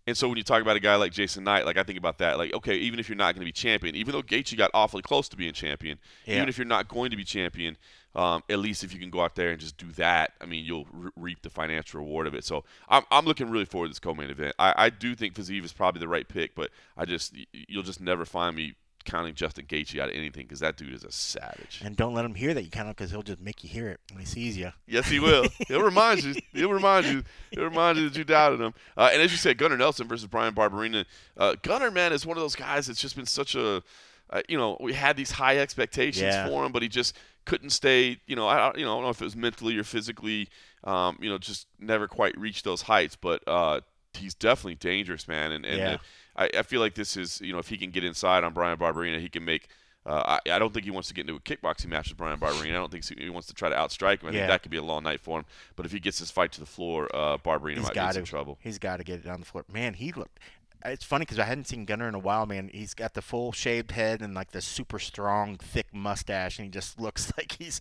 And 0.07 0.17
so 0.17 0.27
when 0.27 0.37
you 0.37 0.43
talk 0.43 0.61
about 0.63 0.75
a 0.75 0.79
guy 0.79 0.95
like 0.95 1.11
Jason 1.11 1.43
Knight, 1.43 1.65
like 1.65 1.77
I 1.77 1.83
think 1.83 1.99
about 1.99 2.17
that, 2.17 2.39
like 2.39 2.53
okay, 2.55 2.75
even 2.75 2.99
if 2.99 3.07
you're 3.07 3.15
not 3.15 3.35
going 3.35 3.41
to 3.41 3.45
be 3.45 3.51
champion, 3.51 3.95
even 3.95 4.13
though 4.13 4.23
Gaethje 4.23 4.57
got 4.57 4.71
awfully 4.73 5.03
close 5.03 5.29
to 5.29 5.37
being 5.37 5.53
champion, 5.53 5.99
Yeah. 6.25 6.37
even 6.37 6.49
if 6.49 6.57
you're 6.57 6.65
not 6.65 6.87
going 6.87 7.11
to 7.11 7.15
be 7.17 7.23
champion, 7.23 7.77
um, 8.15 8.41
at 8.49 8.57
least 8.57 8.83
if 8.83 8.93
you 8.93 8.99
can 8.99 9.11
go 9.11 9.21
out 9.21 9.35
there 9.35 9.51
and 9.51 9.59
just 9.59 9.77
do 9.77 9.85
that, 9.93 10.33
I 10.41 10.45
mean, 10.47 10.65
you'll 10.65 10.87
re- 10.91 11.11
reap 11.15 11.43
the 11.43 11.51
financial 11.51 11.99
reward 12.01 12.25
of 12.25 12.33
it. 12.33 12.43
So 12.43 12.63
I'm, 12.89 13.03
I'm 13.11 13.25
looking 13.25 13.49
really 13.51 13.63
forward 13.65 13.87
to 13.87 13.91
this 13.91 13.99
co-main 13.99 14.31
event. 14.31 14.55
I, 14.57 14.73
I 14.75 14.89
do 14.89 15.15
think 15.15 15.35
Fiziev 15.35 15.63
is 15.63 15.71
probably 15.71 15.99
the 15.99 16.07
right 16.07 16.27
pick, 16.27 16.55
but 16.55 16.71
I 16.97 17.05
just 17.05 17.35
you'll 17.53 17.83
just 17.83 18.01
never 18.01 18.25
find 18.25 18.55
me 18.55 18.73
counting 19.05 19.33
Justin 19.35 19.65
Gaethje 19.65 19.99
out 19.99 20.09
of 20.09 20.15
anything 20.15 20.43
because 20.43 20.59
that 20.59 20.77
dude 20.77 20.93
is 20.93 21.03
a 21.03 21.11
savage. 21.11 21.81
And 21.83 21.95
don't 21.95 22.13
let 22.13 22.25
him 22.25 22.35
hear 22.35 22.53
that 22.53 22.63
you 22.63 22.69
count 22.69 22.87
him 22.87 22.93
because 22.93 23.11
he'll 23.11 23.21
just 23.21 23.39
make 23.39 23.63
you 23.63 23.69
hear 23.69 23.87
it 23.89 23.99
when 24.11 24.19
he 24.19 24.25
sees 24.25 24.57
you. 24.57 24.71
Yes, 24.87 25.07
he 25.09 25.19
will. 25.19 25.45
He'll 25.67 25.81
remind 25.83 26.23
you. 26.23 26.35
He'll 26.53 26.71
remind 26.71 27.05
you. 27.05 27.23
He'll 27.51 27.63
remind 27.65 27.97
you 27.97 28.09
that 28.09 28.17
you 28.17 28.23
doubted 28.23 28.59
him. 28.61 28.73
Uh, 28.97 29.09
and 29.13 29.21
as 29.21 29.31
you 29.31 29.37
said, 29.37 29.57
Gunnar 29.57 29.77
Nelson 29.77 30.07
versus 30.07 30.27
Bryan 30.27 30.53
Barberena. 30.53 31.05
Uh, 31.37 31.55
Gunnar, 31.61 31.91
man, 31.91 32.13
is 32.13 32.25
one 32.25 32.37
of 32.37 32.41
those 32.43 32.55
guys 32.55 32.87
that's 32.87 32.99
just 33.01 33.15
been 33.15 33.25
such 33.25 33.55
a, 33.55 33.81
uh, 34.29 34.41
you 34.49 34.57
know, 34.57 34.77
we 34.79 34.93
had 34.93 35.17
these 35.17 35.31
high 35.31 35.57
expectations 35.57 36.21
Yeah. 36.23 36.47
for 36.47 36.65
him, 36.65 36.71
but 36.71 36.81
he 36.81 36.87
just 36.89 37.15
couldn't 37.45 37.71
stay. 37.71 38.17
You 38.27 38.35
know, 38.35 38.47
I, 38.47 38.73
you 38.75 38.85
know, 38.85 38.91
I 38.91 38.95
don't 38.95 39.03
know 39.03 39.09
if 39.09 39.21
it 39.21 39.25
was 39.25 39.35
mentally 39.35 39.77
or 39.77 39.83
physically. 39.83 40.47
Um, 40.83 41.17
you 41.21 41.29
know, 41.29 41.37
just 41.37 41.67
never 41.79 42.07
quite 42.07 42.37
reached 42.37 42.63
those 42.65 42.81
heights. 42.83 43.15
But 43.15 43.43
uh, 43.47 43.81
he's 44.13 44.33
definitely 44.33 44.75
dangerous, 44.75 45.27
man. 45.27 45.51
And, 45.51 45.65
and 45.65 45.77
Yeah. 45.77 45.93
uh, 45.93 45.97
I, 46.35 46.49
I 46.57 46.63
feel 46.63 46.79
like 46.79 46.95
this 46.95 47.17
is, 47.17 47.41
you 47.41 47.53
know, 47.53 47.59
if 47.59 47.67
he 47.69 47.77
can 47.77 47.91
get 47.91 48.03
inside 48.03 48.43
on 48.43 48.53
Bryan 48.53 48.77
Barberena, 48.77 49.19
he 49.19 49.29
can 49.29 49.43
make. 49.45 49.67
Uh, 50.03 50.39
I, 50.45 50.53
I 50.53 50.57
don't 50.59 50.73
think 50.73 50.85
he 50.85 50.89
wants 50.91 51.09
to 51.09 51.13
get 51.13 51.29
into 51.29 51.35
a 51.35 51.39
kickboxing 51.39 51.85
match 51.87 52.09
with 52.09 52.17
Bryan 52.17 52.39
Barberena. 52.39 52.69
I 52.71 52.73
don't 52.73 52.91
think 52.91 53.05
he 53.19 53.29
wants 53.29 53.47
to 53.49 53.53
try 53.53 53.69
to 53.69 53.75
outstrike 53.75 54.21
him. 54.23 54.29
I 54.29 54.31
Yeah. 54.31 54.39
think 54.39 54.47
that 54.49 54.61
could 54.63 54.71
be 54.71 54.77
a 54.77 54.83
long 54.83 55.03
night 55.03 55.19
for 55.21 55.37
him. 55.39 55.45
But 55.75 55.85
if 55.85 55.91
he 55.91 55.99
gets 55.99 56.17
this 56.17 56.31
fight 56.31 56.51
to 56.53 56.59
the 56.59 56.65
floor, 56.65 57.07
uh, 57.13 57.37
Barberena 57.37 57.75
He's 57.75 57.83
might 57.83 57.93
be 57.93 57.99
in 57.99 58.13
some 58.13 58.23
trouble. 58.23 58.57
He's 58.61 58.79
got 58.79 58.97
to 58.97 59.03
get 59.03 59.19
it 59.23 59.27
on 59.27 59.39
the 59.41 59.45
floor. 59.45 59.63
Man, 59.71 59.93
he 59.93 60.11
looked. 60.11 60.39
It's 60.83 61.05
funny 61.05 61.25
because 61.25 61.37
I 61.37 61.43
hadn't 61.43 61.67
seen 61.67 61.85
Gunnar 61.85 62.07
in 62.07 62.15
a 62.15 62.19
while, 62.19 62.47
man. 62.47 62.71
He's 62.73 62.95
got 62.95 63.13
the 63.13 63.21
full 63.21 63.51
shaved 63.51 63.91
head 63.91 64.23
and 64.23 64.33
like 64.33 64.49
the 64.51 64.61
super 64.61 64.97
strong, 64.97 65.57
thick 65.57 65.93
mustache, 65.93 66.57
and 66.57 66.65
he 66.65 66.71
just 66.71 66.99
looks 66.99 67.31
like 67.37 67.51
he's 67.59 67.79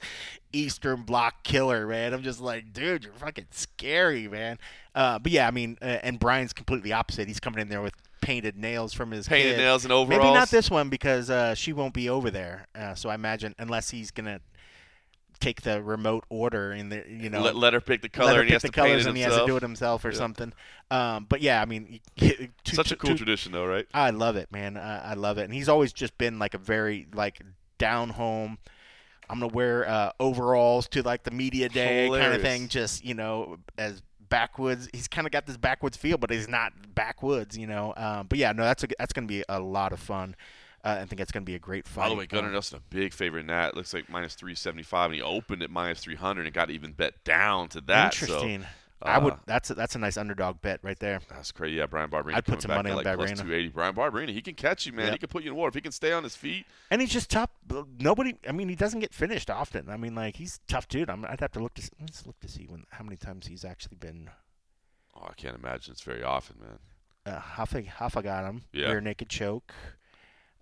Eastern 0.52 1.04
Bloc 1.04 1.42
killer, 1.42 1.86
man. 1.86 2.12
I'm 2.12 2.22
just 2.22 2.40
like, 2.42 2.74
dude, 2.74 3.04
you're 3.04 3.14
fucking 3.14 3.46
scary, 3.52 4.28
man. 4.28 4.58
Uh, 4.94 5.18
but 5.18 5.32
yeah, 5.32 5.48
I 5.48 5.50
mean, 5.50 5.78
uh, 5.80 5.86
and 6.02 6.18
Brian's 6.18 6.52
completely 6.52 6.92
opposite. 6.92 7.28
He's 7.28 7.40
coming 7.40 7.60
in 7.60 7.70
there 7.70 7.80
with 7.80 7.94
painted 8.20 8.56
nails 8.56 8.92
from 8.92 9.10
his 9.10 9.26
Painted 9.28 9.52
kid. 9.56 9.58
nails 9.58 9.84
and 9.84 9.92
overalls. 9.92 10.22
Maybe 10.24 10.34
not 10.34 10.50
this 10.50 10.70
one 10.70 10.88
because 10.88 11.30
uh, 11.30 11.54
she 11.54 11.72
won't 11.72 11.94
be 11.94 12.08
over 12.08 12.30
there. 12.30 12.66
Uh, 12.74 12.94
so 12.94 13.08
I 13.08 13.14
imagine 13.14 13.54
unless 13.58 13.90
he's 13.90 14.10
gonna 14.10 14.40
take 15.40 15.62
the 15.62 15.82
remote 15.82 16.22
order 16.28 16.70
in 16.70 16.90
the 16.90 17.02
you 17.08 17.30
know 17.30 17.40
let, 17.40 17.56
let 17.56 17.72
her 17.72 17.80
pick 17.80 18.02
the 18.02 18.06
let 18.08 18.12
color 18.12 18.34
her 18.34 18.40
and 18.40 18.48
he 18.50 18.50
pick 18.50 18.54
has 18.56 18.62
the 18.62 18.68
to 18.68 18.72
colors 18.72 19.06
it 19.06 19.08
and 19.08 19.16
he 19.16 19.22
has 19.22 19.34
to 19.38 19.46
do 19.46 19.56
it 19.56 19.62
himself 19.62 20.04
or 20.04 20.10
Yeah. 20.10 20.16
something. 20.18 20.52
Um, 20.90 21.24
but 21.28 21.40
yeah, 21.40 21.62
I 21.62 21.64
mean, 21.64 22.00
two, 22.18 22.48
Such 22.64 22.92
a 22.92 22.96
cool 22.96 23.10
two- 23.10 23.16
tradition, 23.16 23.52
though, 23.52 23.64
right? 23.66 23.86
I 23.94 24.10
love 24.10 24.36
it, 24.36 24.52
man. 24.52 24.76
I, 24.76 25.12
I 25.12 25.14
love 25.14 25.38
it, 25.38 25.44
and 25.44 25.54
he's 25.54 25.68
always 25.68 25.92
just 25.92 26.18
been 26.18 26.38
like 26.38 26.52
a 26.54 26.58
very 26.58 27.06
like 27.14 27.40
down 27.78 28.10
home. 28.10 28.58
I'm 29.30 29.38
gonna 29.40 29.52
wear 29.52 29.88
uh, 29.88 30.12
overalls 30.20 30.88
to 30.88 31.02
like 31.02 31.22
the 31.22 31.30
media 31.30 31.68
day 31.68 32.08
kind 32.10 32.34
of 32.34 32.42
thing. 32.42 32.68
Just 32.68 33.04
you 33.04 33.14
know, 33.14 33.58
as 33.78 34.02
backwoods. 34.30 34.88
He's 34.92 35.08
kind 35.08 35.26
of 35.26 35.32
got 35.32 35.46
this 35.46 35.56
backwoods 35.58 35.96
feel, 35.96 36.16
but 36.16 36.30
he's 36.30 36.48
not 36.48 36.72
backwoods, 36.94 37.58
you 37.58 37.66
know. 37.66 37.92
Um, 37.96 38.26
but 38.28 38.38
yeah, 38.38 38.52
no, 38.52 38.62
that's 38.62 38.82
a, 38.84 38.88
that's 38.98 39.12
gonna 39.12 39.26
be 39.26 39.44
a 39.48 39.60
lot 39.60 39.92
of 39.92 40.00
fun. 40.00 40.34
Uh, 40.82 40.98
I 41.02 41.04
think 41.04 41.20
it's 41.20 41.30
gonna 41.30 41.44
be 41.44 41.54
a 41.56 41.58
great 41.58 41.86
fight. 41.86 42.04
By 42.04 42.08
the 42.08 42.14
way, 42.14 42.26
Gunnar 42.26 42.46
Um, 42.46 42.52
Nelson, 42.54 42.78
a 42.78 42.94
big 42.94 43.12
favorite 43.12 43.40
in 43.40 43.46
that. 43.48 43.76
Looks 43.76 43.92
like 43.92 44.08
minus 44.08 44.34
375, 44.34 45.10
and 45.10 45.14
he 45.16 45.22
opened 45.22 45.62
at 45.62 45.70
minus 45.70 46.00
300 46.00 46.46
and 46.46 46.54
got 46.54 46.70
even 46.70 46.92
bet 46.92 47.22
down 47.24 47.68
to 47.70 47.80
that. 47.82 48.14
So, 48.14 48.24
Interesting. 48.24 48.66
I 49.02 49.18
would. 49.18 49.32
uh, 49.34 49.36
That's 49.46 49.70
a, 49.70 49.74
that's 49.74 49.94
a 49.94 49.98
nice 49.98 50.16
underdog 50.16 50.60
bet 50.60 50.80
right 50.82 50.98
there. 50.98 51.20
That's 51.30 51.52
crazy. 51.52 51.76
Yeah, 51.76 51.86
Bryan 51.86 52.10
Barberena. 52.10 52.34
I'd 52.34 52.44
put 52.44 52.60
some 52.62 52.70
money 52.70 52.90
on 52.90 52.96
like 52.98 53.06
Barberena. 53.06 53.36
280. 53.36 53.68
Bryan 53.68 53.94
Barberena, 53.94 54.28
he 54.30 54.42
can 54.42 54.54
catch 54.54 54.84
you, 54.86 54.92
man. 54.92 55.06
Yeah. 55.06 55.12
He 55.12 55.18
can 55.18 55.28
put 55.28 55.42
you 55.42 55.50
in 55.52 55.56
water. 55.56 55.68
If 55.68 55.74
he 55.74 55.80
can 55.80 55.92
stay 55.92 56.12
on 56.12 56.22
his 56.22 56.36
feet, 56.36 56.66
And 56.90 57.00
he's 57.00 57.10
just 57.10 57.30
tough. 57.30 57.50
Nobody. 57.98 58.34
I 58.48 58.52
mean, 58.52 58.68
he 58.68 58.74
doesn't 58.74 59.00
get 59.00 59.14
finished 59.14 59.48
often. 59.50 59.88
I 59.88 59.96
mean, 59.96 60.14
like 60.14 60.36
he's 60.36 60.60
tough 60.68 60.86
dude. 60.88 61.08
I'm, 61.08 61.24
I'd 61.24 61.40
have 61.40 61.52
to 61.52 61.60
look 61.60 61.74
to 61.74 61.90
let's 62.00 62.26
look 62.26 62.38
to 62.40 62.48
see 62.48 62.66
when 62.68 62.84
how 62.90 63.04
many 63.04 63.16
times 63.16 63.46
he's 63.46 63.64
actually 63.64 63.96
been. 63.96 64.28
oh, 65.16 65.26
I 65.30 65.32
can't 65.34 65.56
imagine 65.56 65.92
it's 65.92 66.02
very 66.02 66.22
often, 66.22 66.56
man. 66.60 66.78
Uh, 67.34 67.38
Hoffa, 67.40 67.86
Hoffa 67.86 68.22
got 68.22 68.44
him. 68.44 68.62
Yeah. 68.72 68.88
Rear 68.90 69.00
naked 69.00 69.28
choke. 69.28 69.72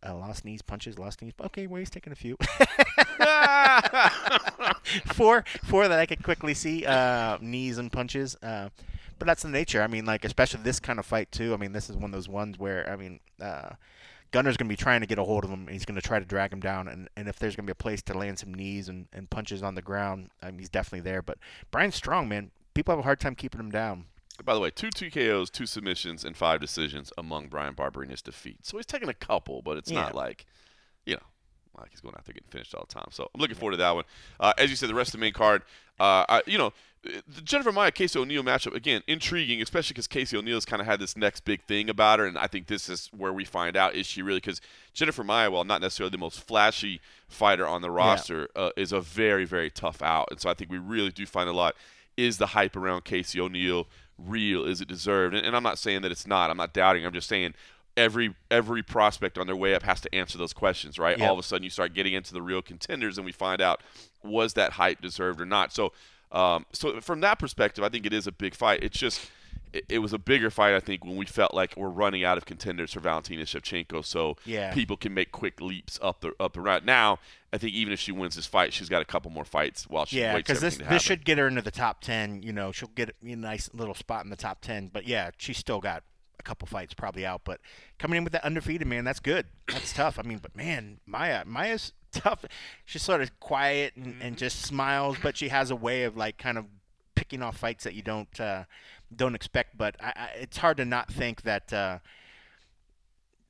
Uh, 0.06 0.14
lost 0.14 0.44
knees 0.44 0.62
punches. 0.62 0.96
Lost 0.98 1.22
knees. 1.22 1.32
Okay, 1.40 1.66
well 1.66 1.80
he's 1.80 1.90
taking 1.90 2.12
a 2.12 2.16
few. 2.16 2.36
four, 5.14 5.44
four 5.64 5.88
that 5.88 5.98
I 5.98 6.06
could 6.06 6.22
quickly 6.22 6.54
see. 6.54 6.84
Uh, 6.86 7.38
knees 7.40 7.78
and 7.78 7.90
punches. 7.92 8.36
Uh, 8.42 8.68
but 9.18 9.26
that's 9.26 9.42
the 9.42 9.48
nature. 9.48 9.82
I 9.82 9.86
mean, 9.88 10.04
like 10.04 10.24
especially 10.24 10.60
this 10.62 10.78
kind 10.80 10.98
of 10.98 11.06
fight 11.06 11.30
too. 11.32 11.52
I 11.54 11.56
mean, 11.56 11.72
this 11.72 11.90
is 11.90 11.96
one 11.96 12.04
of 12.06 12.12
those 12.12 12.28
ones 12.28 12.58
where 12.58 12.88
I 12.90 12.96
mean, 12.96 13.20
uh, 13.40 13.70
Gunnar's 14.30 14.56
going 14.56 14.68
to 14.68 14.72
be 14.72 14.76
trying 14.76 15.00
to 15.00 15.06
get 15.06 15.18
a 15.18 15.24
hold 15.24 15.44
of 15.44 15.50
him. 15.50 15.66
He's 15.68 15.84
going 15.84 15.96
to 16.00 16.06
try 16.06 16.18
to 16.18 16.24
drag 16.24 16.52
him 16.52 16.60
down, 16.60 16.86
and, 16.86 17.08
and 17.16 17.28
if 17.28 17.38
there's 17.38 17.56
going 17.56 17.64
to 17.66 17.70
be 17.70 17.72
a 17.72 17.82
place 17.82 18.02
to 18.02 18.14
land 18.14 18.38
some 18.38 18.52
knees 18.52 18.88
and, 18.88 19.06
and 19.12 19.28
punches 19.30 19.62
on 19.62 19.74
the 19.74 19.82
ground, 19.82 20.30
I 20.42 20.50
mean, 20.50 20.58
he's 20.60 20.68
definitely 20.68 21.00
there. 21.00 21.22
But 21.22 21.38
Brian's 21.70 21.94
strong, 21.94 22.28
man. 22.28 22.50
People 22.74 22.92
have 22.92 23.00
a 23.00 23.02
hard 23.04 23.20
time 23.20 23.34
keeping 23.34 23.58
him 23.58 23.70
down. 23.70 24.04
By 24.44 24.54
the 24.54 24.60
way, 24.60 24.70
two 24.70 24.88
TKOs, 24.90 25.50
two 25.50 25.66
submissions, 25.66 26.24
and 26.24 26.36
five 26.36 26.60
decisions 26.60 27.12
among 27.18 27.48
Bryan 27.48 27.74
Barberena's 27.74 28.22
defeats. 28.22 28.68
So 28.68 28.76
he's 28.76 28.86
taking 28.86 29.08
a 29.08 29.14
couple, 29.14 29.62
but 29.62 29.76
it's 29.78 29.90
Yeah. 29.90 30.02
not 30.02 30.14
like, 30.14 30.46
like 31.80 31.90
he's 31.90 32.00
going 32.00 32.14
out 32.16 32.24
there 32.24 32.34
getting 32.34 32.48
finished 32.48 32.74
all 32.74 32.86
the 32.88 32.94
time. 32.94 33.08
So 33.10 33.30
I'm 33.34 33.40
looking 33.40 33.56
forward 33.56 33.72
to 33.72 33.78
that 33.78 33.94
one. 33.94 34.04
Uh, 34.38 34.52
as 34.58 34.70
you 34.70 34.76
said, 34.76 34.88
the 34.88 34.94
rest 34.94 35.08
of 35.08 35.12
the 35.12 35.18
main 35.18 35.32
card, 35.32 35.62
uh, 36.00 36.24
I, 36.28 36.42
you 36.46 36.58
know, 36.58 36.72
the 37.02 37.40
Jennifer 37.42 37.70
Maia 37.70 37.92
Casey 37.92 38.18
O'Neill 38.18 38.42
matchup 38.42 38.74
again 38.74 39.02
intriguing, 39.06 39.62
especially 39.62 39.94
because 39.94 40.06
Casey 40.06 40.36
O'Neill's 40.36 40.64
kind 40.64 40.80
of 40.80 40.86
had 40.86 41.00
this 41.00 41.16
next 41.16 41.44
big 41.44 41.62
thing 41.62 41.88
about 41.88 42.18
her, 42.18 42.26
and 42.26 42.36
I 42.36 42.48
think 42.48 42.66
this 42.66 42.88
is 42.88 43.08
where 43.16 43.32
we 43.32 43.44
find 43.44 43.76
out 43.76 43.94
is 43.94 44.06
she 44.06 44.20
really 44.20 44.38
because 44.38 44.60
Jennifer 44.94 45.22
Maia, 45.22 45.50
while 45.50 45.64
not 45.64 45.80
necessarily 45.80 46.10
the 46.10 46.18
most 46.18 46.40
flashy 46.40 47.00
fighter 47.28 47.66
on 47.66 47.82
the 47.82 47.90
roster, 47.90 48.48
uh, 48.56 48.70
is 48.76 48.92
a 48.92 49.00
very 49.00 49.44
very 49.44 49.70
tough 49.70 50.02
out, 50.02 50.28
and 50.30 50.40
so 50.40 50.50
I 50.50 50.54
think 50.54 50.70
we 50.70 50.78
really 50.78 51.10
do 51.10 51.24
find 51.24 51.48
a 51.48 51.52
lot. 51.52 51.74
Is 52.16 52.38
the 52.38 52.46
hype 52.46 52.74
around 52.74 53.04
Casey 53.04 53.40
O'Neill 53.40 53.86
real? 54.18 54.64
Is 54.64 54.80
it 54.80 54.88
deserved? 54.88 55.34
And, 55.36 55.46
and 55.46 55.54
I'm 55.54 55.62
not 55.62 55.78
saying 55.78 56.02
that 56.02 56.10
it's 56.10 56.26
not. 56.26 56.50
I'm 56.50 56.56
not 56.56 56.72
doubting. 56.72 57.06
I'm 57.06 57.12
just 57.12 57.28
saying 57.28 57.54
every 57.98 58.34
every 58.50 58.82
prospect 58.82 59.36
on 59.36 59.46
their 59.46 59.56
way 59.56 59.74
up 59.74 59.82
has 59.82 60.00
to 60.02 60.14
answer 60.14 60.38
those 60.38 60.52
questions, 60.52 60.98
right? 60.98 61.18
Yep. 61.18 61.26
All 61.28 61.34
of 61.34 61.38
a 61.40 61.42
sudden, 61.42 61.64
you 61.64 61.70
start 61.70 61.92
getting 61.92 62.14
into 62.14 62.32
the 62.32 62.40
real 62.40 62.62
contenders, 62.62 63.18
and 63.18 63.24
we 63.24 63.32
find 63.32 63.60
out 63.60 63.82
was 64.22 64.54
that 64.54 64.72
hype 64.72 65.00
deserved 65.02 65.40
or 65.40 65.46
not. 65.46 65.72
So, 65.72 65.92
um, 66.32 66.64
so 66.72 67.00
from 67.00 67.20
that 67.20 67.38
perspective, 67.38 67.84
I 67.84 67.88
think 67.88 68.06
it 68.06 68.12
is 68.12 68.26
a 68.26 68.32
big 68.32 68.54
fight. 68.54 68.82
It's 68.82 68.98
just 68.98 69.30
it, 69.72 69.84
it 69.88 69.98
was 69.98 70.12
a 70.12 70.18
bigger 70.18 70.50
fight, 70.50 70.74
I 70.74 70.80
think, 70.80 71.04
when 71.04 71.16
we 71.16 71.26
felt 71.26 71.52
like 71.52 71.74
we're 71.76 71.88
running 71.88 72.24
out 72.24 72.38
of 72.38 72.46
contenders 72.46 72.92
for 72.92 73.00
Valentina 73.00 73.42
Shevchenko, 73.42 74.04
so 74.04 74.36
Yeah. 74.46 74.72
people 74.72 74.96
can 74.96 75.12
make 75.12 75.30
quick 75.30 75.60
leaps 75.60 75.98
up 76.00 76.20
the 76.20 76.32
up 76.40 76.54
the 76.54 76.60
route. 76.60 76.84
Now, 76.84 77.18
I 77.52 77.58
think 77.58 77.74
even 77.74 77.92
if 77.92 78.00
she 78.00 78.12
wins 78.12 78.36
this 78.36 78.46
fight, 78.46 78.72
she's 78.72 78.88
got 78.88 79.02
a 79.02 79.04
couple 79.04 79.30
more 79.30 79.44
fights 79.44 79.88
while 79.88 80.06
she 80.06 80.20
Yeah, 80.20 80.36
because 80.36 80.60
this 80.60 80.78
this 80.78 81.02
should 81.02 81.24
get 81.24 81.38
her 81.38 81.48
into 81.48 81.62
the 81.62 81.70
top 81.70 82.00
ten. 82.00 82.42
You 82.42 82.52
know, 82.52 82.72
she'll 82.72 82.88
get 82.94 83.14
a 83.22 83.36
nice 83.36 83.68
little 83.74 83.94
spot 83.94 84.24
in 84.24 84.30
the 84.30 84.36
top 84.36 84.60
ten. 84.62 84.88
But 84.88 85.06
yeah, 85.06 85.30
she's 85.36 85.58
still 85.58 85.80
got 85.80 86.02
couple 86.48 86.66
fights 86.66 86.94
probably 86.94 87.26
out. 87.26 87.42
But 87.44 87.60
coming 87.98 88.16
in 88.16 88.24
with 88.24 88.32
that 88.32 88.44
undefeated 88.44 88.88
man, 88.88 89.04
that's 89.04 89.20
good. 89.20 89.46
That's 89.68 89.92
tough. 89.92 90.18
I 90.18 90.22
mean, 90.22 90.38
but 90.38 90.56
man, 90.56 90.98
Maia 91.06 91.44
Maia's 91.44 91.92
tough. 92.12 92.44
She's 92.86 93.02
sort 93.02 93.20
of 93.20 93.38
quiet 93.38 93.94
and, 93.96 94.16
and 94.22 94.36
just 94.38 94.62
smiles, 94.62 95.18
but 95.22 95.36
she 95.36 95.48
has 95.48 95.70
a 95.70 95.76
way 95.76 96.04
of 96.04 96.16
like 96.16 96.38
kind 96.38 96.56
of 96.56 96.64
picking 97.14 97.42
off 97.42 97.58
fights 97.58 97.84
that 97.84 97.94
you 97.94 98.02
don't 98.02 98.40
uh, 98.40 98.64
don't 99.14 99.34
expect. 99.34 99.76
But 99.76 99.96
I, 100.00 100.12
I, 100.16 100.28
it's 100.40 100.56
hard 100.56 100.78
to 100.78 100.86
not 100.86 101.12
think 101.12 101.42
that 101.42 101.72
uh, 101.72 101.98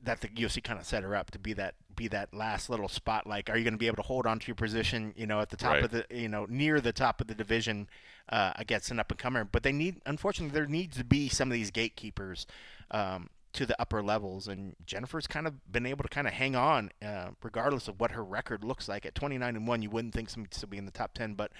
that 0.02 0.20
the 0.20 0.28
UFC 0.28 0.62
kind 0.62 0.78
of 0.78 0.86
set 0.86 1.02
her 1.02 1.14
up 1.16 1.30
to 1.32 1.38
be 1.38 1.52
that 1.54 1.74
be 1.96 2.08
that 2.08 2.32
last 2.32 2.70
little 2.70 2.88
spot. 2.88 3.26
Like, 3.26 3.50
are 3.50 3.56
you 3.56 3.64
going 3.64 3.74
to 3.74 3.78
be 3.78 3.88
able 3.88 3.96
to 3.96 4.02
hold 4.02 4.26
on 4.26 4.38
to 4.38 4.46
your 4.46 4.54
position? 4.54 5.12
You 5.16 5.26
know, 5.26 5.40
at 5.40 5.50
the 5.50 5.56
top 5.56 5.74
Right. 5.74 5.84
of 5.84 5.90
the 5.90 6.06
you 6.10 6.28
know 6.28 6.46
near 6.48 6.80
the 6.80 6.92
top 6.92 7.20
of 7.20 7.26
the 7.26 7.34
division 7.34 7.88
uh, 8.28 8.52
against 8.56 8.90
an 8.90 9.00
up 9.00 9.10
and 9.10 9.18
comer. 9.18 9.44
But 9.44 9.62
they 9.64 9.72
need, 9.72 10.00
unfortunately, 10.06 10.54
there 10.54 10.66
needs 10.68 10.96
to 10.98 11.04
be 11.04 11.28
some 11.28 11.48
of 11.48 11.54
these 11.54 11.70
gatekeepers. 11.70 12.46
Um, 12.90 13.30
to 13.54 13.64
the 13.64 13.80
upper 13.80 14.02
levels, 14.02 14.46
and 14.46 14.76
Jennifer's 14.84 15.26
kind 15.26 15.46
of 15.46 15.72
been 15.72 15.86
able 15.86 16.02
to 16.02 16.08
kind 16.08 16.26
of 16.28 16.34
hang 16.34 16.54
on, 16.54 16.90
uh, 17.02 17.30
regardless 17.42 17.88
of 17.88 17.98
what 17.98 18.10
her 18.10 18.22
record 18.22 18.62
looks 18.62 18.88
like. 18.88 19.06
At 19.06 19.14
29 19.14 19.56
and 19.56 19.66
one, 19.66 19.80
you 19.80 19.88
wouldn't 19.88 20.12
think 20.12 20.28
somebody 20.28 20.54
to 20.60 20.66
be 20.66 20.76
in 20.76 20.84
the 20.84 20.92
top 20.92 21.14
10, 21.14 21.32
but 21.32 21.50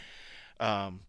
um, 0.61 1.01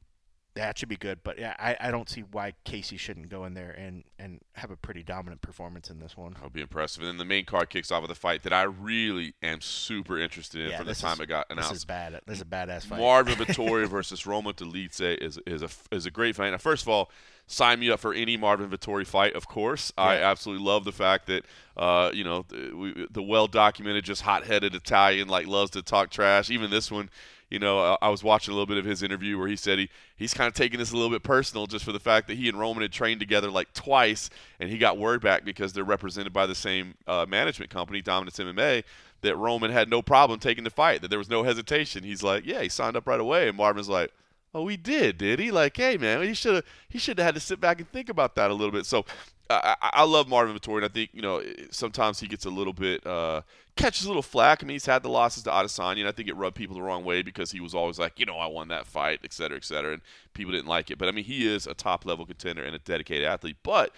that 0.56 0.78
should 0.78 0.90
be 0.90 0.98
good. 0.98 1.20
But 1.24 1.40
yeah, 1.40 1.56
I, 1.60 1.78
I 1.80 1.92
don't 1.92 2.10
see 2.10 2.22
why 2.32 2.54
Casey 2.64 2.98
shouldn't 2.98 3.30
go 3.30 3.46
in 3.46 3.54
there 3.54 3.72
and, 3.72 4.04
and 4.18 4.42
have 4.54 4.72
a 4.72 4.76
pretty 4.76 5.04
dominant 5.04 5.42
performance 5.42 5.90
in 5.90 6.00
this 6.00 6.18
one. 6.18 6.34
That'll 6.34 6.50
be 6.50 6.62
impressive. 6.62 7.02
And 7.02 7.10
then 7.10 7.18
the 7.18 7.26
main 7.26 7.46
card 7.46 7.70
kicks 7.70 7.92
off 7.92 8.02
with 8.02 8.12
a 8.12 8.16
fight 8.16 8.44
that 8.44 8.54
I 8.54 8.64
really 8.64 9.36
am 9.42 9.62
super 9.62 10.18
interested 10.18 10.62
in 10.62 10.72
Yeah, 10.72 10.78
from 10.78 10.88
the 10.88 10.96
time 10.96 11.14
is- 11.14 11.20
it 11.22 11.28
got 11.28 11.48
announced. 11.50 11.70
This 11.70 11.78
is 11.80 11.86
bad. 11.86 12.20
This 12.26 12.38
is 12.38 12.42
a 12.42 12.46
badass 12.46 12.86
fight. 12.86 13.00
Marvin 13.00 13.36
Vettori 13.38 13.88
versus 13.88 14.26
Roma 14.26 14.54
Dolidze 14.54 15.18
is 15.22 15.40
is 15.46 15.62
a 15.62 15.70
is 15.92 16.06
a 16.06 16.12
great 16.12 16.36
fight. 16.36 16.50
Now, 16.52 16.58
first 16.58 16.84
of 16.84 16.90
all, 16.90 17.12
sign 17.48 17.80
me 17.80 17.90
up 17.90 18.00
for 18.00 18.14
any 18.14 18.36
Marvin 18.38 18.70
Vettori 18.70 19.06
fight. 19.08 19.34
Of 19.34 19.48
course, 19.48 19.92
I 19.98 20.18
absolutely 20.18 20.66
love 20.66 20.84
the 20.84 20.92
fact 20.92 21.28
that 21.28 21.46
uh, 21.78 22.12
you 22.14 22.24
know 22.24 22.46
the, 22.48 22.74
we, 22.76 23.08
the 23.10 23.24
well 23.24 23.48
documented, 23.48 24.04
just 24.04 24.24
hot 24.24 24.46
headed 24.46 24.76
Italian 24.76 25.28
like 25.28 25.48
loves 25.48 25.72
to 25.72 25.82
talk 25.82 26.10
trash. 26.10 26.50
Even 26.50 26.70
this 26.70 26.92
one. 26.92 27.10
You 27.50 27.58
know, 27.60 27.80
I, 27.80 27.98
I 28.04 28.10
was 28.10 28.24
watching 28.24 28.52
a 28.52 28.56
little 28.56 28.68
bit 28.68 28.78
of 28.78 28.86
his 28.86 29.02
interview 29.02 29.38
where 29.38 29.48
he 29.48 29.56
said 29.56 29.80
he, 29.80 29.90
he's 30.16 30.34
kind 30.34 30.48
of 30.48 30.54
taking 30.54 30.78
this 30.78 30.92
a 30.92 30.96
little 30.96 31.10
bit 31.10 31.24
personal 31.24 31.66
just 31.66 31.84
for 31.84 31.92
the 31.92 32.00
fact 32.00 32.28
that 32.28 32.38
he 32.38 32.48
and 32.48 32.60
Roman 32.60 32.84
had 32.84 32.92
trained 32.92 33.20
together 33.20 33.50
like 33.50 33.74
twice, 33.74 34.30
and 34.60 34.70
he 34.70 34.78
got 34.78 34.98
word 34.98 35.22
back 35.22 35.44
because 35.44 35.74
they're 35.74 35.84
represented 35.84 36.32
by 36.32 36.46
the 36.46 36.56
same 36.56 36.96
uh, 37.08 37.26
management 37.28 37.72
company, 37.72 38.02
Dominance 38.02 38.38
MMA, 38.38 38.84
that 39.22 39.36
Roman 39.36 39.72
had 39.72 39.90
no 39.90 40.02
problem 40.02 40.40
taking 40.40 40.64
the 40.64 40.70
fight, 40.70 41.02
that 41.02 41.10
there 41.10 41.20
was 41.20 41.30
no 41.30 41.44
hesitation. 41.44 42.04
He's 42.04 42.24
like, 42.24 42.46
yeah, 42.46 42.62
he 42.62 42.70
signed 42.70 42.96
up 42.96 43.08
right 43.08 43.20
away, 43.20 43.48
and 43.48 43.58
Marvin's 43.58 43.90
like, 43.90 44.12
oh, 44.54 44.68
he 44.68 44.78
did, 44.78 45.18
did 45.18 45.40
he? 45.40 45.52
Like, 45.52 45.76
hey, 45.76 45.98
man, 45.98 46.22
he 46.22 46.34
should 46.34 46.56
have 46.56 46.66
he 46.88 47.00
should 47.00 47.18
have 47.18 47.26
had 47.26 47.36
to 47.36 47.42
sit 47.42 47.60
back 47.60 47.80
and 47.80 47.92
think 47.92 48.10
about 48.10 48.36
that 48.36 48.52
a 48.52 48.54
little 48.54 48.72
bit. 48.72 48.86
So. 48.86 49.06
I, 49.52 49.76
I 49.82 50.04
love 50.04 50.30
Marvin 50.30 50.56
Vettori, 50.56 50.76
and 50.76 50.86
I 50.86 50.90
think 50.90 51.10
you 51.12 51.24
know 51.24 51.42
sometimes 51.72 52.20
he 52.20 52.28
gets 52.28 52.46
a 52.46 52.52
little 52.52 52.72
bit 52.72 53.04
uh, 53.04 53.42
catches 53.80 54.06
a 54.06 54.08
little 54.08 54.22
flack. 54.22 54.62
I 54.62 54.68
mean, 54.68 54.76
he's 54.76 54.86
had 54.86 55.04
the 55.04 55.10
losses 55.10 55.44
to 55.44 55.50
Adesanya, 55.50 56.00
and 56.00 56.08
I 56.08 56.12
think 56.12 56.28
it 56.28 56.36
rubbed 56.36 56.56
people 56.56 56.76
the 56.76 56.82
wrong 56.82 57.04
way 57.04 57.22
because 57.22 57.52
he 57.52 57.60
was 57.60 57.74
always 57.74 57.98
like, 57.98 58.20
you 58.20 58.26
know, 58.26 58.38
I 58.38 58.48
won 58.48 58.68
that 58.68 58.86
fight, 58.86 59.22
et 59.24 59.34
cetera, 59.34 59.58
et 59.58 59.64
cetera, 59.64 59.94
and 59.94 60.02
people 60.34 60.52
didn't 60.52 60.68
like 60.68 60.92
it. 60.92 60.98
But 60.98 61.08
I 61.08 61.12
mean, 61.12 61.26
he 61.26 61.48
is 61.48 61.66
a 61.66 61.74
top 61.74 62.06
level 62.06 62.26
contender 62.26 62.64
and 62.64 62.76
a 62.76 62.80
dedicated 62.80 63.26
athlete. 63.26 63.58
But 63.64 63.94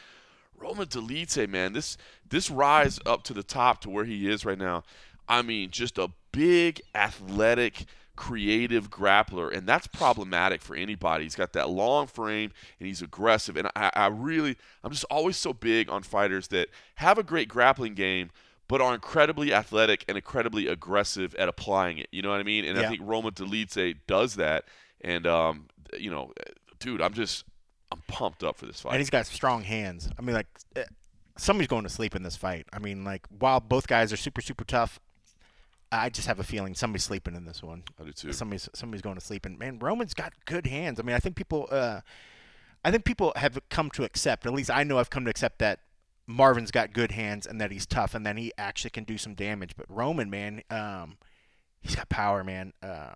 Roman 0.58 0.88
Dolidze, 0.88 1.50
man, 1.50 1.74
this 1.74 1.98
this 2.30 2.50
rise 2.50 3.00
up 3.06 3.24
to 3.24 3.34
the 3.34 3.44
top 3.44 3.82
to 3.82 3.90
where 3.90 4.06
he 4.06 4.30
is 4.30 4.46
right 4.46 4.58
now. 4.58 4.84
I 5.28 5.42
mean, 5.42 5.72
just 5.72 5.98
a 5.98 6.12
big 6.32 6.82
athletic 6.94 7.86
creative 8.16 8.92
grappler, 8.92 9.52
and 9.56 9.68
that's 9.68 9.88
problematic 9.88 10.62
for 10.62 10.76
anybody. 10.76 11.24
He's 11.24 11.36
got 11.36 11.54
that 11.54 11.70
long 11.70 12.06
frame, 12.06 12.52
and 12.80 12.88
he's 12.88 13.02
aggressive. 13.02 13.58
And 13.58 13.68
I, 13.76 13.90
I 13.96 14.08
really, 14.08 14.58
I'm 14.84 14.92
just 14.92 15.06
always 15.06 15.38
so 15.38 15.54
big 15.54 15.90
on 15.90 16.04
fighters 16.04 16.50
that 16.50 16.70
have 16.96 17.18
a 17.18 17.24
great 17.24 17.48
grappling 17.48 17.96
game, 17.96 18.30
but 18.72 18.80
are 18.80 18.94
incredibly 18.94 19.54
athletic 19.54 20.06
and 20.08 20.18
incredibly 20.18 20.68
aggressive 20.68 21.36
at 21.36 21.50
applying 21.50 21.98
it. 21.98 22.08
You 22.14 22.22
know 22.22 22.30
what 22.30 22.40
I 22.40 22.44
mean? 22.44 22.64
And 22.64 22.80
I 22.80 22.88
think 22.88 23.02
Roma 23.04 23.30
Dolidze 23.30 23.98
does 24.08 24.36
that. 24.38 24.64
And 25.02 25.28
um, 25.28 25.68
you 26.00 26.10
know, 26.10 26.32
dude, 26.80 27.02
I'm 27.02 27.14
just, 27.14 27.44
I'm 27.92 28.02
pumped 28.08 28.46
up 28.46 28.56
for 28.56 28.66
this 28.66 28.80
fight. 28.80 28.92
And 28.92 29.00
he's 29.00 29.10
got 29.10 29.26
strong 29.26 29.64
hands. 29.64 30.10
I 30.18 30.22
mean, 30.22 30.34
like, 30.34 30.48
eh, 30.78 30.86
somebody's 31.38 31.68
going 31.68 31.84
to 31.84 31.90
sleep 31.90 32.16
in 32.16 32.24
this 32.24 32.38
fight. 32.38 32.66
I 32.72 32.80
mean, 32.80 33.04
like, 33.04 33.28
while 33.40 33.60
both 33.60 33.88
guys 33.88 34.14
are 34.14 34.18
super, 34.18 34.40
super 34.40 34.64
tough, 34.64 35.02
I 35.92 36.10
just 36.10 36.28
have 36.28 36.40
a 36.40 36.44
feeling 36.44 36.74
somebody's 36.74 37.04
sleeping 37.04 37.36
in 37.36 37.44
this 37.44 37.62
one. 37.62 37.84
I 38.00 38.06
do 38.06 38.14
too. 38.14 38.32
Somebody's 38.32 38.70
somebody's 38.74 39.02
going 39.02 39.16
to 39.16 39.22
sleep, 39.22 39.46
and 39.46 39.60
man, 39.60 39.80
Roman's 39.80 40.14
got 40.14 40.32
good 40.46 40.66
hands. 40.66 40.98
I 40.98 41.04
mean, 41.04 41.18
I 41.18 41.20
think 41.20 41.36
people, 41.36 41.68
uh, 41.70 42.00
I 42.86 42.92
think 42.92 43.04
people 43.04 43.34
have 43.36 43.60
come 43.70 43.90
to 43.92 44.06
accept. 44.06 44.46
At 44.46 44.54
least 44.54 44.72
I 44.72 44.84
know 44.84 44.98
I've 44.98 45.10
come 45.10 45.26
to 45.26 45.30
accept 45.30 45.60
that 45.60 45.82
Marvin's 46.28 46.72
got 46.72 46.94
good 46.94 47.12
hands 47.12 47.46
and 47.46 47.60
that 47.60 47.72
he's 47.72 47.86
tough, 47.86 48.14
and 48.16 48.26
then 48.26 48.38
he 48.38 48.52
actually 48.58 48.92
can 48.92 49.04
do 49.04 49.18
some 49.18 49.34
damage. 49.34 49.76
But 49.76 49.86
Roman, 49.90 50.30
man, 50.30 50.62
um, 50.70 51.18
he's 51.82 51.96
got 51.96 52.10
power, 52.10 52.44
man. 52.44 52.74
Uh, 52.82 53.16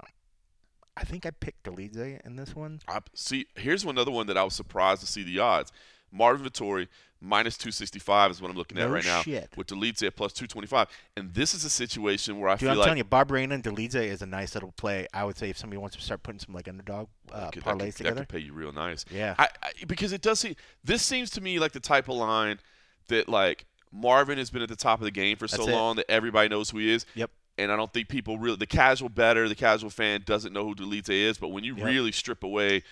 I 0.98 1.04
think 1.04 1.26
I 1.26 1.32
picked 1.32 1.64
Dolidze 1.64 2.26
in 2.26 2.36
this 2.36 2.56
one. 2.56 2.80
I, 2.88 3.00
see, 3.14 3.48
here's 3.56 3.84
another 3.84 4.12
one 4.12 4.28
that 4.28 4.38
I 4.38 4.44
was 4.44 4.54
surprised 4.54 5.02
to 5.02 5.08
see 5.08 5.24
the 5.24 5.40
odds. 5.40 5.72
Marvin 6.12 6.48
Vettori 6.50 6.88
minus 7.20 7.58
265 7.58 8.32
is 8.32 8.42
what 8.42 8.50
I'm 8.52 8.56
looking 8.56 8.78
at 8.78 8.88
No 8.88 8.94
right 8.94 9.04
now 9.04 9.22
shit. 9.22 9.50
with 9.58 9.68
Dolidze 9.68 10.06
at 10.08 10.16
plus 10.16 10.32
225. 10.32 10.88
And 11.18 11.34
this 11.34 11.54
is 11.54 11.66
a 11.66 11.70
situation 11.70 12.40
where 12.40 12.50
I 12.50 12.54
Dude, 12.54 12.60
feel 12.62 12.70
I'm 12.72 12.78
like 12.78 12.86
telling 12.86 12.98
you, 13.00 13.04
Barberena 13.04 13.54
and 13.56 13.64
Dolidze 13.64 13.96
is 13.96 14.22
a 14.22 14.26
nice 14.26 14.54
little 14.54 14.72
play. 14.78 15.08
I 15.14 15.26
would 15.26 15.38
say 15.38 15.50
if 15.50 15.58
somebody 15.58 15.78
wants 15.80 15.96
to 15.98 16.02
start 16.02 16.24
putting 16.24 16.40
some 16.40 16.54
like 16.54 16.70
underdog 16.70 17.08
uh, 17.34 17.46
that 17.46 17.54
could, 17.54 17.64
that 17.64 17.70
parlays 17.70 17.80
could- 17.80 17.82
that 17.82 17.98
together. 17.98 18.20
could 18.22 18.30
pay 18.30 18.40
you 18.40 18.54
real 18.54 18.72
nice. 18.72 19.04
Yeah. 19.12 19.36
I, 19.38 19.50
I, 19.64 19.72
because 19.88 20.14
it 20.14 20.22
does 20.22 20.40
seem 20.40 20.56
this 20.84 21.02
seems 21.04 21.30
to 21.32 21.42
me 21.42 21.60
like 21.60 21.74
the 21.74 21.80
type 21.82 22.08
of 22.08 22.16
line 22.16 22.60
that 23.08 23.30
like 23.30 23.66
Marvin 23.92 24.38
has 24.38 24.50
been 24.50 24.62
at 24.62 24.70
the 24.70 24.76
top 24.76 25.00
of 25.00 25.06
the 25.06 25.12
game 25.12 25.38
for 25.38 25.48
so 25.48 25.58
That's 25.58 25.70
it. 25.70 25.72
long 25.72 25.96
that 25.98 26.10
everybody 26.10 26.50
knows 26.50 26.70
who 26.70 26.80
he 26.80 26.92
is. 26.94 27.06
Yep. 27.16 27.32
And 27.58 27.72
I 27.72 27.78
don't 27.78 27.92
think 27.94 28.10
people 28.10 28.38
really 28.38 28.58
the 28.58 28.68
casual 28.68 29.08
better, 29.08 29.48
the 29.48 29.56
casual 29.56 29.90
fan 29.90 30.24
doesn't 30.26 30.52
know 30.52 30.66
who 30.66 30.76
Dolidze 30.76 31.10
is. 31.10 31.38
But 31.38 31.50
when 31.50 31.64
you 31.64 31.76
Yep. 31.78 31.86
really 31.86 32.12
strip 32.12 32.44
away, 32.44 32.84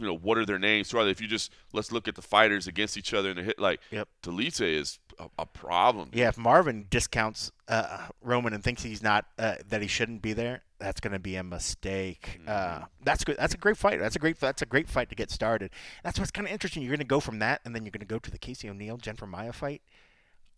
you 0.00 0.06
know 0.06 0.16
what 0.16 0.38
are 0.38 0.46
their 0.46 0.58
names? 0.58 0.92
Rather, 0.94 1.10
if 1.10 1.20
you 1.20 1.28
just 1.28 1.52
let's 1.72 1.92
look 1.92 2.08
at 2.08 2.14
the 2.14 2.22
fighters 2.22 2.66
against 2.66 2.96
each 2.96 3.12
other 3.14 3.30
and 3.30 3.38
the 3.38 3.42
hit 3.42 3.58
like 3.58 3.80
Yep. 3.90 4.08
Dolidze 4.22 4.60
is 4.60 4.98
a, 5.18 5.26
a 5.38 5.46
problem. 5.46 6.10
Yeah, 6.12 6.28
if 6.28 6.38
Marvin 6.38 6.86
discounts 6.88 7.52
uh, 7.68 8.08
Roman 8.22 8.52
and 8.54 8.64
thinks 8.64 8.82
he's 8.82 9.02
not 9.02 9.26
uh, 9.38 9.56
that 9.68 9.82
he 9.82 9.88
shouldn't 9.88 10.22
be 10.22 10.32
there, 10.32 10.62
that's 10.78 11.00
going 11.00 11.12
to 11.12 11.18
be 11.18 11.36
a 11.36 11.44
mistake. 11.44 12.40
Mm-hmm. 12.40 12.48
Uh, 12.82 12.86
that's 13.04 13.22
good. 13.24 13.36
That's 13.38 13.54
a 13.54 13.58
great 13.58 13.76
fight. 13.76 14.00
That's 14.00 14.16
a 14.16 14.18
great. 14.18 14.40
That's 14.40 14.62
a 14.62 14.66
great 14.66 14.88
fight 14.88 15.10
to 15.10 15.14
get 15.14 15.30
started. 15.30 15.70
That's 16.02 16.18
what's 16.18 16.30
kind 16.30 16.46
of 16.46 16.52
interesting. 16.52 16.82
You're 16.82 16.90
going 16.90 16.98
to 16.98 17.04
go 17.04 17.20
from 17.20 17.38
that, 17.40 17.60
and 17.64 17.74
then 17.74 17.84
you're 17.84 17.92
going 17.92 18.00
to 18.00 18.06
go 18.06 18.18
to 18.18 18.30
the 18.30 18.38
Casey 18.38 18.68
O'Neill 18.68 18.96
Jennifer 18.96 19.26
Maia 19.26 19.52
fight. 19.52 19.82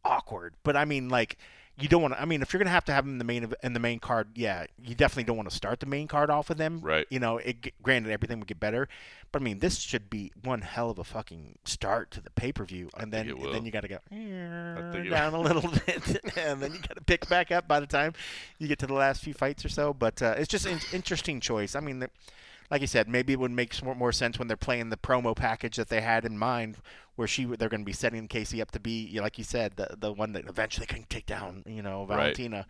Awkward, 0.04 0.54
but 0.64 0.76
I 0.76 0.84
mean, 0.84 1.08
like, 1.08 1.38
you 1.78 1.88
don't 1.88 2.02
want 2.02 2.14
to. 2.14 2.20
I 2.20 2.26
mean, 2.26 2.42
if 2.42 2.52
you're 2.52 2.58
going 2.58 2.66
to 2.66 2.72
have 2.72 2.84
to 2.86 2.92
have 2.92 3.04
them 3.04 3.14
in 3.14 3.18
the 3.18 3.24
main 3.24 3.52
in 3.62 3.72
the 3.72 3.80
main 3.80 3.98
card, 3.98 4.28
yeah, 4.34 4.66
you 4.82 4.94
definitely 4.94 5.24
don't 5.24 5.36
want 5.36 5.48
to 5.48 5.54
start 5.54 5.80
the 5.80 5.86
main 5.86 6.06
card 6.06 6.30
off 6.30 6.50
of 6.50 6.58
them. 6.58 6.80
Right. 6.80 7.06
You 7.08 7.18
know, 7.18 7.38
it, 7.38 7.82
granted, 7.82 8.12
everything 8.12 8.38
would 8.38 8.46
get 8.46 8.60
better, 8.60 8.88
but 9.32 9.40
I 9.40 9.44
mean, 9.44 9.60
this 9.60 9.78
should 9.78 10.10
be 10.10 10.32
one 10.44 10.60
hell 10.60 10.90
of 10.90 10.98
a 10.98 11.04
fucking 11.04 11.58
start 11.64 12.10
to 12.12 12.20
the 12.20 12.30
pay 12.30 12.52
per 12.52 12.64
view, 12.64 12.90
and 12.98 13.12
then 13.12 13.38
will. 13.38 13.52
then 13.52 13.64
you 13.64 13.72
got 13.72 13.82
to 13.82 13.88
go 13.88 13.98
down 15.10 15.34
a 15.34 15.40
little 15.40 15.62
bit, 15.86 16.20
and 16.36 16.60
then 16.60 16.72
you 16.72 16.78
got 16.78 16.96
to 16.96 17.04
pick 17.04 17.28
back 17.28 17.50
up 17.50 17.66
by 17.66 17.80
the 17.80 17.86
time 17.86 18.12
you 18.58 18.68
get 18.68 18.78
to 18.80 18.86
the 18.86 18.94
last 18.94 19.22
few 19.22 19.32
fights 19.32 19.64
or 19.64 19.70
so. 19.70 19.94
But 19.94 20.20
uh, 20.20 20.34
it's 20.36 20.48
just 20.48 20.66
an 20.66 20.78
interesting 20.92 21.40
choice. 21.40 21.74
I 21.74 21.80
mean, 21.80 22.00
the, 22.00 22.10
like 22.72 22.80
you 22.80 22.86
said, 22.86 23.06
maybe 23.06 23.34
it 23.34 23.38
would 23.38 23.50
make 23.50 23.80
more, 23.82 23.94
more 23.94 24.12
sense 24.12 24.38
when 24.38 24.48
they're 24.48 24.56
playing 24.56 24.88
the 24.88 24.96
promo 24.96 25.36
package 25.36 25.76
that 25.76 25.90
they 25.90 26.00
had 26.00 26.24
in 26.24 26.38
mind, 26.38 26.78
where 27.16 27.28
she 27.28 27.44
they're 27.44 27.68
going 27.68 27.82
to 27.82 27.86
be 27.86 27.92
setting 27.92 28.26
Casey 28.28 28.62
up 28.62 28.70
to 28.70 28.80
be, 28.80 29.20
like 29.20 29.36
you 29.36 29.44
said, 29.44 29.76
the 29.76 29.94
the 29.98 30.10
one 30.10 30.32
that 30.32 30.48
eventually 30.48 30.86
can 30.86 31.04
take 31.10 31.26
down, 31.26 31.64
you 31.66 31.82
know, 31.82 32.06
Right. 32.06 32.16
Valentina. 32.16 32.66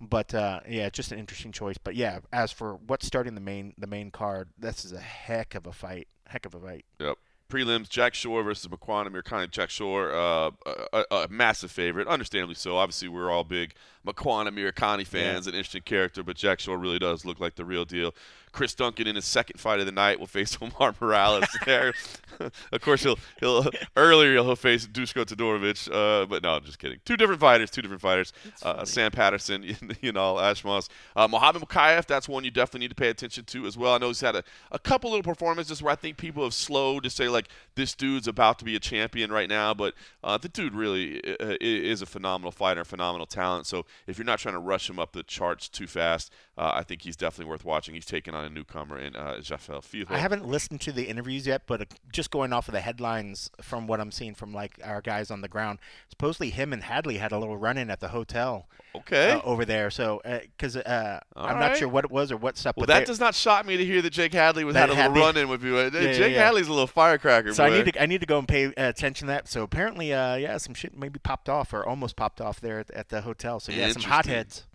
But 0.00 0.32
uh, 0.32 0.60
yeah, 0.68 0.86
it's 0.86 0.96
just 0.96 1.10
an 1.10 1.18
interesting 1.18 1.50
choice. 1.50 1.78
But 1.78 1.96
yeah, 1.96 2.20
as 2.32 2.52
for 2.52 2.76
what's 2.76 3.04
starting 3.04 3.34
the 3.34 3.40
main 3.40 3.74
the 3.76 3.88
main 3.88 4.12
card, 4.12 4.50
this 4.56 4.84
is 4.84 4.92
a 4.92 5.00
heck 5.00 5.56
of 5.56 5.66
a 5.66 5.72
fight. 5.72 6.06
Heck 6.28 6.46
of 6.46 6.54
a 6.54 6.60
fight. 6.60 6.84
Yep. 7.00 7.18
Prelims: 7.50 7.88
Jack 7.88 8.14
Shore 8.14 8.44
versus 8.44 8.70
Makwan 8.70 9.08
Amirkhani. 9.08 9.50
Jack 9.50 9.70
Shore, 9.70 10.12
uh, 10.14 10.52
a, 10.92 11.04
a 11.10 11.28
massive 11.28 11.72
favorite, 11.72 12.06
understandably 12.06 12.54
so. 12.54 12.76
Obviously, 12.76 13.08
we're 13.08 13.32
all 13.32 13.42
big 13.42 13.74
Makwan 14.06 14.48
Amir 14.48 14.72
Amirkhani 14.72 15.06
fans, 15.06 15.46
an 15.46 15.54
interesting 15.54 15.82
character, 15.82 16.22
but 16.22 16.36
Jack 16.36 16.60
Shore 16.60 16.78
really 16.78 16.98
does 16.98 17.24
look 17.24 17.40
like 17.40 17.56
the 17.56 17.64
real 17.64 17.84
deal. 17.84 18.14
Chris 18.52 18.74
Duncan 18.74 19.06
in 19.06 19.14
his 19.14 19.24
second 19.24 19.60
fight 19.60 19.78
of 19.78 19.86
the 19.86 19.92
night 19.92 20.18
will 20.18 20.26
face 20.26 20.58
Omar 20.60 20.94
Morales 21.00 21.46
there. 21.66 21.92
of 22.72 22.80
course, 22.80 23.02
he'll 23.02 23.18
he'll 23.38 23.66
earlier 23.96 24.32
he'll 24.32 24.56
face 24.56 24.86
Dusko 24.86 25.24
Todorovic, 25.24 25.88
uh, 25.92 26.26
but 26.26 26.42
no, 26.42 26.50
I'm 26.54 26.64
just 26.64 26.78
kidding. 26.78 26.98
Two 27.04 27.16
different 27.16 27.40
fighters, 27.40 27.70
two 27.70 27.82
different 27.82 28.02
fighters. 28.02 28.32
Uh, 28.62 28.84
Sam 28.84 29.10
Patterson, 29.10 29.62
you 30.00 30.12
know, 30.12 30.34
Ashmas. 30.34 30.88
Uh, 31.14 31.28
Mohamed 31.28 31.62
Mokaev, 31.62 32.06
that's 32.06 32.28
one 32.28 32.44
you 32.44 32.50
definitely 32.50 32.80
need 32.80 32.90
to 32.90 32.94
pay 32.94 33.08
attention 33.08 33.44
to 33.44 33.66
as 33.66 33.76
well. 33.76 33.94
I 33.94 33.98
know 33.98 34.08
he's 34.08 34.20
had 34.20 34.36
a, 34.36 34.44
a 34.72 34.78
couple 34.78 35.10
little 35.10 35.22
performances 35.22 35.82
where 35.82 35.92
I 35.92 35.96
think 35.96 36.16
people 36.16 36.42
have 36.42 36.54
slowed 36.54 37.04
to 37.04 37.10
say 37.10 37.28
like 37.28 37.48
this 37.76 37.94
dude's 37.94 38.26
about 38.26 38.58
to 38.58 38.64
be 38.64 38.74
a 38.74 38.80
champion 38.80 39.30
right 39.30 39.48
now, 39.48 39.74
but 39.74 39.94
uh, 40.24 40.38
the 40.38 40.48
dude 40.48 40.74
really 40.74 41.22
uh, 41.40 41.56
is 41.60 42.02
a 42.02 42.06
phenomenal 42.06 42.50
fighter, 42.50 42.84
phenomenal 42.84 43.26
talent. 43.26 43.66
So 43.66 43.84
if 44.06 44.18
you're 44.18 44.24
not 44.24 44.38
trying 44.38 44.54
to 44.54 44.60
rush 44.60 44.88
him 44.88 44.98
up 44.98 45.12
the 45.12 45.22
charts 45.22 45.68
too 45.68 45.86
fast, 45.86 46.32
uh, 46.60 46.72
I 46.74 46.82
think 46.82 47.00
he's 47.00 47.16
definitely 47.16 47.50
worth 47.50 47.64
watching. 47.64 47.94
He's 47.94 48.04
taking 48.04 48.34
on 48.34 48.44
a 48.44 48.50
newcomer 48.50 48.98
in 48.98 49.16
uh, 49.16 49.36
Jafel 49.40 49.82
Filho. 49.82 50.08
I 50.10 50.18
haven't 50.18 50.46
listened 50.46 50.82
to 50.82 50.92
the 50.92 51.04
interviews 51.04 51.46
yet, 51.46 51.62
but 51.66 51.80
uh, 51.80 51.84
just 52.12 52.30
going 52.30 52.52
off 52.52 52.68
of 52.68 52.72
the 52.72 52.82
headlines 52.82 53.50
from 53.62 53.86
what 53.86 53.98
I'm 53.98 54.12
seeing 54.12 54.34
from 54.34 54.52
like 54.52 54.78
our 54.84 55.00
guys 55.00 55.30
on 55.30 55.40
the 55.40 55.48
ground. 55.48 55.78
Supposedly, 56.10 56.50
him 56.50 56.74
and 56.74 56.82
Hadley 56.82 57.16
had 57.16 57.32
a 57.32 57.38
little 57.38 57.56
run-in 57.56 57.88
at 57.90 58.00
the 58.00 58.08
hotel 58.08 58.66
Okay. 58.94 59.30
uh, 59.32 59.40
over 59.42 59.64
there. 59.64 59.88
So, 59.90 60.20
because 60.24 60.76
uh, 60.76 61.20
All 61.34 61.46
I'm 61.46 61.58
not 61.58 61.78
sure 61.78 61.88
what 61.88 62.04
it 62.04 62.10
was 62.10 62.30
or 62.30 62.36
what 62.36 62.58
stuff. 62.58 62.76
well, 62.76 62.86
that 62.86 63.06
does 63.06 63.20
not 63.20 63.34
shock 63.34 63.64
me 63.64 63.78
to 63.78 63.84
hear 63.84 64.02
that 64.02 64.10
Jake 64.10 64.34
Hadley 64.34 64.64
was 64.64 64.76
had 64.76 64.90
a 64.90 64.94
little 64.94 65.12
run 65.12 65.38
in 65.38 65.48
with 65.48 65.64
you. 65.64 65.78
Uh, 65.78 65.90
yeah, 65.94 66.12
Jake 66.12 66.34
yeah. 66.34 66.44
Hadley's 66.44 66.68
a 66.68 66.72
little 66.72 66.86
firecracker. 66.86 67.54
So 67.54 67.64
I 67.64 67.70
need 67.70 67.90
to 67.90 68.02
I 68.02 68.04
need 68.04 68.20
to 68.20 68.26
go 68.26 68.38
and 68.38 68.46
pay 68.46 68.66
uh, 68.66 68.72
attention 68.76 69.28
to 69.28 69.32
that. 69.32 69.48
So 69.48 69.62
apparently, 69.62 70.12
uh, 70.12 70.34
yeah, 70.34 70.58
some 70.58 70.74
shit 70.74 70.94
maybe 70.94 71.18
popped 71.20 71.48
off 71.48 71.72
or 71.72 71.86
almost 71.86 72.16
popped 72.16 72.40
off 72.40 72.60
there 72.60 72.80
at, 72.80 72.90
at 72.90 73.08
the 73.08 73.22
hotel. 73.22 73.60
So 73.60 73.72
yeah, 73.72 73.90
some 73.92 74.02
hotheads. 74.02 74.66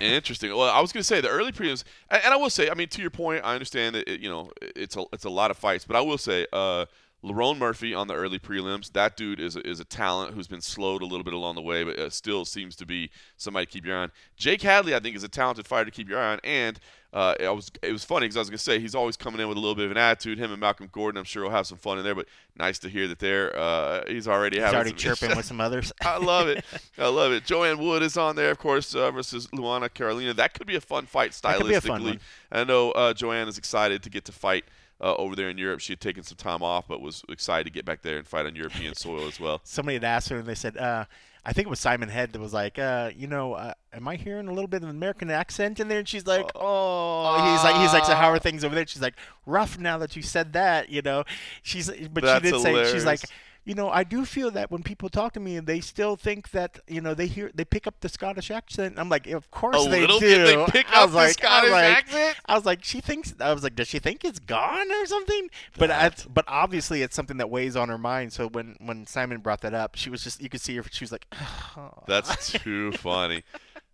Interesting. 0.00 0.50
Well, 0.50 0.70
I 0.70 0.80
was 0.80 0.92
going 0.92 1.00
to 1.00 1.06
say 1.06 1.20
the 1.20 1.28
early 1.28 1.52
prelims, 1.52 1.84
and, 2.10 2.22
and 2.24 2.34
I 2.34 2.36
will 2.36 2.50
say, 2.50 2.68
I 2.68 2.74
mean, 2.74 2.88
to 2.88 3.00
your 3.00 3.10
point, 3.10 3.42
I 3.44 3.54
understand 3.54 3.94
that 3.94 4.10
it, 4.10 4.20
you 4.20 4.28
know 4.28 4.50
it's 4.60 4.96
a 4.96 5.04
it's 5.12 5.24
a 5.24 5.30
lot 5.30 5.50
of 5.50 5.56
fights, 5.56 5.84
but 5.84 5.96
I 5.96 6.00
will 6.00 6.18
say, 6.18 6.46
uh, 6.52 6.86
Lerone 7.24 7.58
Murphy 7.58 7.94
on 7.94 8.08
the 8.08 8.14
early 8.14 8.38
prelims, 8.38 8.92
that 8.92 9.16
dude 9.16 9.38
is 9.38 9.56
a, 9.56 9.66
is 9.66 9.78
a 9.80 9.84
talent 9.84 10.34
who's 10.34 10.48
been 10.48 10.60
slowed 10.60 11.02
a 11.02 11.06
little 11.06 11.22
bit 11.22 11.34
along 11.34 11.54
the 11.54 11.62
way, 11.62 11.84
but 11.84 11.98
uh, 11.98 12.10
still 12.10 12.44
seems 12.44 12.74
to 12.76 12.86
be 12.86 13.10
somebody 13.36 13.64
to 13.64 13.72
keep 13.72 13.86
your 13.86 13.96
eye 13.96 14.02
on. 14.02 14.12
Jake 14.36 14.62
Hadley, 14.62 14.94
I 14.94 15.00
think, 15.00 15.14
is 15.14 15.22
a 15.22 15.28
talented 15.28 15.66
fighter 15.66 15.84
to 15.86 15.90
keep 15.90 16.08
your 16.08 16.18
eye 16.18 16.32
on, 16.32 16.40
and 16.42 16.80
uh, 17.12 17.34
I 17.40 17.50
was 17.50 17.70
it 17.82 17.92
was 17.92 18.04
funny 18.04 18.24
because 18.24 18.36
I 18.36 18.40
was 18.40 18.48
going 18.48 18.58
to 18.58 18.64
say 18.64 18.78
he's 18.78 18.94
always 18.94 19.18
coming 19.18 19.40
in 19.40 19.48
with 19.48 19.58
a 19.58 19.60
little 19.60 19.74
bit 19.74 19.84
of 19.84 19.90
an 19.90 19.98
attitude. 19.98 20.38
Him 20.38 20.50
and 20.50 20.60
Malcolm 20.60 20.88
Gordon, 20.90 21.18
I'm 21.18 21.24
sure, 21.24 21.42
will 21.42 21.50
have 21.50 21.66
some 21.66 21.76
fun 21.76 21.98
in 21.98 22.04
there, 22.04 22.14
but 22.14 22.26
nice 22.56 22.78
to 22.80 22.88
hear 22.88 23.06
that 23.08 23.18
they're 23.18 23.54
uh, 23.58 24.04
he's 24.06 24.26
already 24.26 24.56
He's 24.56 24.64
having 24.64 24.76
already 24.76 24.90
some 24.90 24.96
chirping 25.16 25.36
with 25.36 25.44
some 25.44 25.60
others. 25.60 25.92
I 26.02 26.16
love 26.16 26.48
it. 26.48 26.64
I 26.98 27.08
love 27.08 27.32
it. 27.32 27.44
Joanne 27.44 27.78
Wood 27.78 28.02
is 28.02 28.16
on 28.16 28.36
there, 28.36 28.50
of 28.50 28.58
course, 28.58 28.94
uh, 28.94 29.10
versus 29.10 29.46
Luana 29.48 29.92
Carolina. 29.92 30.32
That 30.32 30.54
could 30.54 30.66
be 30.66 30.76
a 30.76 30.80
fun 30.80 31.04
fight 31.04 31.32
stylistically. 31.32 31.42
That 31.42 31.58
could 31.58 31.68
be 31.68 31.74
a 31.74 31.80
fun. 31.80 32.20
I 32.50 32.64
know 32.64 32.92
uh, 32.92 33.12
Joanne 33.12 33.48
is 33.48 33.58
excited 33.58 34.02
to 34.04 34.10
get 34.10 34.24
to 34.24 34.32
fight 34.32 34.64
uh, 35.02 35.14
over 35.16 35.36
there 35.36 35.50
in 35.50 35.58
Europe. 35.58 35.80
She 35.80 35.92
had 35.92 36.00
taken 36.00 36.22
some 36.22 36.36
time 36.36 36.62
off, 36.62 36.88
but 36.88 37.02
was 37.02 37.22
excited 37.28 37.64
to 37.64 37.70
get 37.70 37.84
back 37.84 38.02
there 38.02 38.16
and 38.16 38.26
fight 38.26 38.46
on 38.46 38.54
European 38.56 38.94
soil 38.94 39.26
as 39.26 39.38
well. 39.38 39.60
Somebody 39.64 39.96
had 39.96 40.04
asked 40.04 40.28
her, 40.30 40.38
and 40.38 40.46
they 40.46 40.54
said, 40.54 40.76
uh, 40.76 41.04
I 41.44 41.52
think 41.52 41.66
it 41.66 41.70
was 41.70 41.80
Simon 41.80 42.08
Head 42.08 42.32
that 42.32 42.40
was 42.40 42.52
like, 42.52 42.78
uh, 42.78 43.10
you 43.16 43.26
know, 43.26 43.54
uh, 43.54 43.74
am 43.92 44.06
I 44.06 44.14
hearing 44.16 44.46
a 44.46 44.52
little 44.52 44.68
bit 44.68 44.82
of 44.82 44.88
an 44.88 44.94
American 44.94 45.28
accent 45.30 45.80
in 45.80 45.88
there? 45.88 45.98
And 45.98 46.08
she's 46.08 46.26
like, 46.26 46.48
oh, 46.54 47.52
he's 47.52 47.64
like, 47.64 47.76
he's 47.82 47.92
like, 47.92 48.04
so 48.04 48.14
how 48.14 48.30
are 48.30 48.38
things 48.38 48.64
over 48.64 48.74
there? 48.74 48.86
She's 48.86 49.02
like, 49.02 49.14
rough 49.44 49.76
now 49.78 49.98
that 49.98 50.14
you 50.14 50.22
said 50.22 50.52
that, 50.52 50.88
you 50.88 51.02
know. 51.02 51.24
She's, 51.62 51.90
but 52.08 52.24
she 52.24 52.50
did 52.50 52.60
say, 52.60 52.92
she's 52.92 53.04
like. 53.04 53.20
You 53.64 53.74
know, 53.76 53.88
I 53.90 54.02
do 54.02 54.24
feel 54.24 54.50
that 54.50 54.72
when 54.72 54.82
people 54.82 55.08
talk 55.08 55.34
to 55.34 55.40
me 55.40 55.56
and 55.56 55.68
they 55.68 55.78
still 55.80 56.16
think 56.16 56.50
that, 56.50 56.80
you 56.88 57.00
know, 57.00 57.14
they 57.14 57.28
hear 57.28 57.48
they 57.54 57.64
pick 57.64 57.86
up 57.86 58.00
the 58.00 58.08
Scottish 58.08 58.50
accent. 58.50 58.94
I'm 58.98 59.08
like, 59.08 59.28
of 59.28 59.50
course 59.52 59.86
A 59.86 59.88
they 59.88 60.00
little 60.00 60.18
do. 60.18 60.26
bit 60.26 60.44
they 60.66 60.72
pick 60.82 60.92
I 60.92 61.02
up 61.02 61.06
was 61.06 61.12
the 61.12 61.16
like, 61.18 61.24
I 61.24 61.26
was 61.28 61.34
Scottish 61.34 61.70
like- 61.70 61.96
accent? 61.96 62.36
I 62.46 62.54
was 62.56 62.66
like, 62.66 62.82
she 62.82 63.00
thinks. 63.00 63.34
I 63.38 63.52
was 63.52 63.62
like, 63.62 63.76
does 63.76 63.86
she 63.86 64.00
think 64.00 64.24
it's 64.24 64.40
gone 64.40 64.90
or 64.90 65.06
something? 65.06 65.48
But 65.78 65.92
I, 65.92 66.10
but 66.28 66.44
obviously, 66.48 67.02
it's 67.02 67.14
something 67.14 67.36
that 67.36 67.50
weighs 67.50 67.76
on 67.76 67.88
her 67.88 67.98
mind. 67.98 68.32
So 68.32 68.48
when 68.48 68.74
when 68.80 69.06
Simon 69.06 69.38
brought 69.38 69.60
that 69.60 69.74
up, 69.74 69.94
she 69.94 70.10
was 70.10 70.24
just 70.24 70.42
you 70.42 70.48
could 70.48 70.60
see 70.60 70.74
her. 70.76 70.82
She 70.90 71.04
was 71.04 71.12
like, 71.12 71.26
That's 72.08 72.50
too 72.52 72.90
funny. 72.92 73.44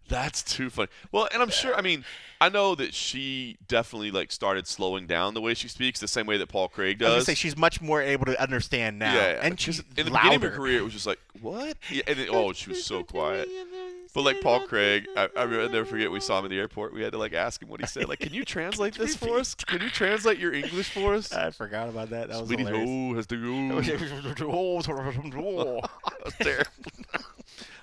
That's 0.09 0.43
too 0.43 0.71
funny. 0.71 0.89
Well, 1.13 1.29
and 1.33 1.43
I'm 1.43 1.51
sure. 1.51 1.75
I 1.77 1.83
mean, 1.83 2.05
I 2.41 2.49
know 2.49 2.75
that 2.75 2.95
she 2.95 3.59
definitely 3.69 4.11
like 4.11 4.33
started 4.33 4.67
slowing 4.67 5.07
down 5.07 5.35
the 5.35 5.41
way 5.41 5.55
she 5.55 5.69
speaks, 5.69 6.01
the 6.01 6.09
same 6.09 6.27
way 6.27 6.37
that 6.39 6.49
Paul 6.49 6.69
Craig 6.69 7.03
I 7.03 7.09
was 7.09 7.17
does. 7.19 7.27
say 7.27 7.35
she's 7.35 7.57
much 7.57 7.81
more 7.81 8.01
able 8.01 8.25
to 8.27 8.41
understand 8.41 8.99
now, 8.99 9.15
Yeah, 9.15 9.41
and 9.43 9.57
'cause 9.57 9.65
she's 9.65 9.79
in 9.97 10.05
the 10.07 10.11
beginning 10.11 10.37
of 10.37 10.43
her 10.43 10.51
career, 10.51 10.79
it 10.79 10.83
was 10.85 10.93
just 10.95 11.07
like 11.07 11.19
what? 11.41 11.77
Yeah, 11.91 12.03
and 12.07 12.19
then, 12.19 12.29
oh, 12.31 12.53
she 12.53 12.71
was 12.71 12.85
so 12.85 13.03
quiet. 13.05 13.49
But 14.15 14.23
like 14.23 14.41
Paul 14.41 14.61
Craig, 14.67 15.07
I, 15.17 15.29
I 15.37 15.43
remember- 15.43 15.63
I'll 15.65 15.69
never 15.69 15.85
forget. 15.85 16.11
We 16.11 16.19
saw 16.21 16.39
him 16.39 16.47
in 16.47 16.51
the 16.51 16.59
airport. 16.59 16.95
We 16.95 17.03
had 17.03 17.13
to 17.13 17.19
like 17.19 17.35
ask 17.35 17.63
him 17.63 17.69
what 17.69 17.81
he 17.81 17.87
said. 17.87 18.09
Like, 18.09 18.21
can 18.21 18.33
you 18.33 18.45
translate 18.47 18.95
this 18.95 19.15
for 19.15 19.39
us? 19.39 19.55
Can 19.55 19.83
you 19.83 19.91
translate 19.91 20.39
your 20.39 20.55
English 20.55 20.89
for 20.91 21.15
us? 21.15 21.31
I 21.33 21.51
forgot 21.51 21.89
about 21.91 22.09
that. 22.11 22.29
That 22.29 22.39
was 22.41 22.49
Sweetie 22.49 22.65
hilarious. 22.65 22.89
ho 22.89 23.15
has 23.15 23.27
to 23.27 23.37
go. 23.37 24.49
Oh, 24.51 25.81
That's 26.25 26.37
terrible. 26.39 26.73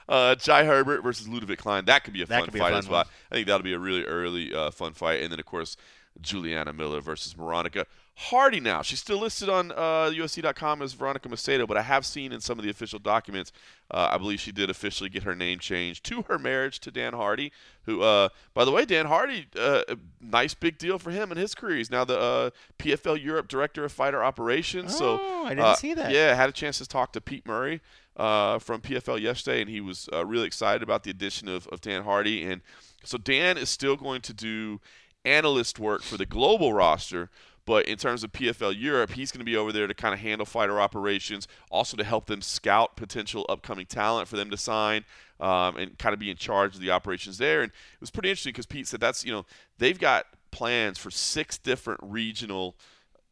Uh, 0.07 0.35
Jai 0.35 0.63
Herbert 0.65 1.01
versus 1.01 1.27
Ludovic 1.27 1.59
Klein. 1.59 1.85
That 1.85 2.03
could 2.03 2.13
be 2.13 2.21
a 2.21 2.25
That 2.25 2.41
fun 2.41 2.49
be 2.51 2.59
a 2.59 2.61
fight 2.61 2.69
fun 2.71 2.79
as 2.79 2.87
well. 2.89 2.99
one. 2.99 3.07
I 3.31 3.35
think 3.35 3.47
that'll 3.47 3.63
be 3.63 3.73
a 3.73 3.79
really 3.79 4.03
early 4.05 4.53
uh, 4.53 4.71
fun 4.71 4.93
fight. 4.93 5.21
And 5.21 5.31
then 5.31 5.39
of 5.39 5.45
course 5.45 5.77
Juliana 6.21 6.71
Miller 6.73 7.01
versus 7.01 7.33
Veronica 7.33 7.85
Hardy. 8.17 8.61
Now 8.61 8.81
she's 8.81 8.99
still 8.99 9.17
listed 9.19 9.49
on 9.49 9.71
uh, 9.73 10.09
UFC.com 10.13 10.81
as 10.81 10.93
Veronica 10.93 11.27
Macedo, 11.27 11.67
but 11.67 11.75
I 11.75 11.81
have 11.81 12.05
seen 12.05 12.31
in 12.31 12.39
some 12.39 12.57
of 12.57 12.63
the 12.63 12.71
official 12.71 12.99
documents, 12.99 13.51
uh, 13.91 14.09
I 14.13 14.17
believe 14.17 14.39
she 14.39 14.53
did 14.53 14.69
officially 14.69 15.09
get 15.09 15.23
her 15.23 15.35
name 15.35 15.59
changed 15.59 16.05
to 16.05 16.21
her 16.29 16.39
marriage 16.39 16.79
to 16.81 16.91
Dan 16.91 17.11
Hardy. 17.11 17.51
Who, 17.83 18.01
uh, 18.03 18.29
by 18.53 18.63
the 18.63 18.71
way, 18.71 18.85
Dan 18.85 19.07
Hardy, 19.07 19.47
uh, 19.59 19.81
nice 20.21 20.53
big 20.53 20.77
deal 20.77 20.97
for 20.97 21.11
him 21.11 21.29
and 21.31 21.37
his 21.39 21.53
career. 21.53 21.75
He's 21.75 21.91
now 21.91 22.05
the 22.05 22.17
uh, 22.17 22.49
PFL 22.79 23.21
Europe 23.21 23.49
Director 23.49 23.83
of 23.83 23.91
Fighter 23.91 24.23
Operations. 24.23 24.97
so 24.97 25.19
Oh, 25.21 25.45
I 25.45 25.53
didn't 25.53 25.75
see 25.77 25.93
that. 25.95 26.11
Yeah, 26.11 26.33
had 26.35 26.47
a 26.47 26.53
chance 26.53 26.77
to 26.77 26.87
talk 26.87 27.11
to 27.13 27.19
Pete 27.21 27.45
Murray 27.45 27.81
uh, 28.18 28.59
from 28.59 28.82
PFL 28.82 29.20
yesterday, 29.20 29.61
and 29.61 29.70
he 29.70 29.82
was 29.82 30.09
uh, 30.13 30.26
really 30.26 30.47
excited 30.47 30.82
about 30.82 31.03
the 31.03 31.11
addition 31.11 31.47
of, 31.47 31.68
of 31.68 31.82
Dan 31.82 32.03
Hardy. 32.03 32.43
And 32.43 32.61
so 33.03 33.18
Dan 33.18 33.57
is 33.57 33.70
still 33.70 33.95
going 33.95 34.22
to 34.22 34.34
do 34.34 34.80
analyst 35.24 35.80
work 35.80 36.01
for 36.01 36.18
the 36.18 36.26
global 36.26 36.74
roster. 36.74 37.30
But 37.66 37.88
in 37.88 37.97
terms 37.97 38.24
of 38.24 38.32
PFL 38.32 38.80
Europe, 38.80 39.13
he's 39.13 39.32
going 39.32 39.39
to 39.39 39.45
be 39.45 39.57
over 39.57 39.72
there 39.72 39.88
to 39.88 39.93
kind 39.95 40.13
of 40.13 40.20
handle 40.20 40.45
fighter 40.45 40.80
operations, 40.80 41.47
also 41.72 41.97
to 41.97 42.03
help 42.03 42.28
them 42.28 42.41
scout 42.41 42.95
potential 42.95 43.43
upcoming 43.49 43.88
talent 43.88 44.28
for 44.28 44.36
them 44.36 44.51
to 44.51 44.57
sign, 44.57 45.03
um, 45.39 45.76
and 45.76 45.97
kind 45.97 46.13
of 46.13 46.20
be 46.20 46.30
in 46.30 46.38
charge 46.38 46.76
of 46.76 46.82
the 46.82 46.91
operations 46.91 47.39
there. 47.39 47.63
And 47.63 47.72
it 47.72 48.01
was 48.01 48.11
pretty 48.11 48.30
interesting 48.30 48.51
because 48.51 48.68
Pete 48.68 48.88
said 48.88 48.99
that's 48.99 49.26
you 49.26 49.32
know 49.32 49.45
they've 49.80 49.99
got 49.99 50.28
plans 50.51 50.99
for 50.99 51.09
six 51.09 51.57
different 51.57 51.99
regional 52.03 52.76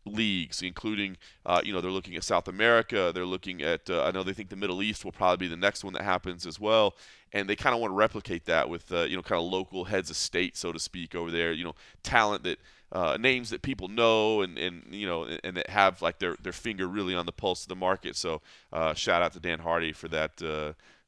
leagues, 0.05 0.61
including, 0.61 1.17
uh, 1.45 1.61
you 1.63 1.73
know, 1.73 1.81
they're 1.81 1.91
looking 1.91 2.15
at 2.15 2.23
South 2.23 2.47
America. 2.47 3.11
They're 3.13 3.25
looking 3.25 3.61
at, 3.61 3.89
uh, 3.89 4.03
I 4.03 4.11
know 4.11 4.23
they 4.23 4.33
think 4.33 4.49
the 4.49 4.55
Middle 4.55 4.83
East 4.83 5.05
will 5.05 5.11
probably 5.11 5.47
be 5.47 5.49
the 5.49 5.57
next 5.57 5.83
one 5.83 5.93
that 5.93 6.03
happens 6.03 6.45
as 6.45 6.59
well. 6.59 6.95
And 7.31 7.49
they 7.49 7.55
kind 7.55 7.73
of 7.73 7.81
want 7.81 7.91
to 7.91 7.95
replicate 7.95 8.45
that 8.45 8.69
with, 8.69 8.91
uh, 8.91 9.01
you 9.01 9.15
know, 9.15 9.23
kind 9.23 9.39
of 9.39 9.51
local 9.51 9.85
heads 9.85 10.09
of 10.09 10.15
state, 10.15 10.55
so 10.57 10.71
to 10.71 10.79
speak, 10.79 11.15
over 11.15 11.31
there. 11.31 11.53
You 11.53 11.63
know, 11.63 11.75
talent 12.03 12.43
that, 12.43 12.59
uh, 12.91 13.17
names 13.19 13.49
that 13.49 13.63
people 13.63 13.87
know 13.87 14.41
and, 14.41 14.57
and 14.57 14.83
you 14.91 15.07
know, 15.07 15.23
and, 15.23 15.39
and 15.43 15.57
that 15.57 15.69
have 15.69 16.01
like 16.01 16.19
their, 16.19 16.35
their 16.43 16.53
finger 16.53 16.87
really 16.87 17.15
on 17.15 17.25
the 17.25 17.31
pulse 17.31 17.63
of 17.63 17.69
the 17.69 17.75
market. 17.75 18.15
So 18.15 18.41
uh, 18.71 18.93
shout 18.93 19.23
out 19.23 19.33
to 19.33 19.39
Dan 19.39 19.59
Hardy 19.59 19.93
for 19.93 20.07
that. 20.09 20.41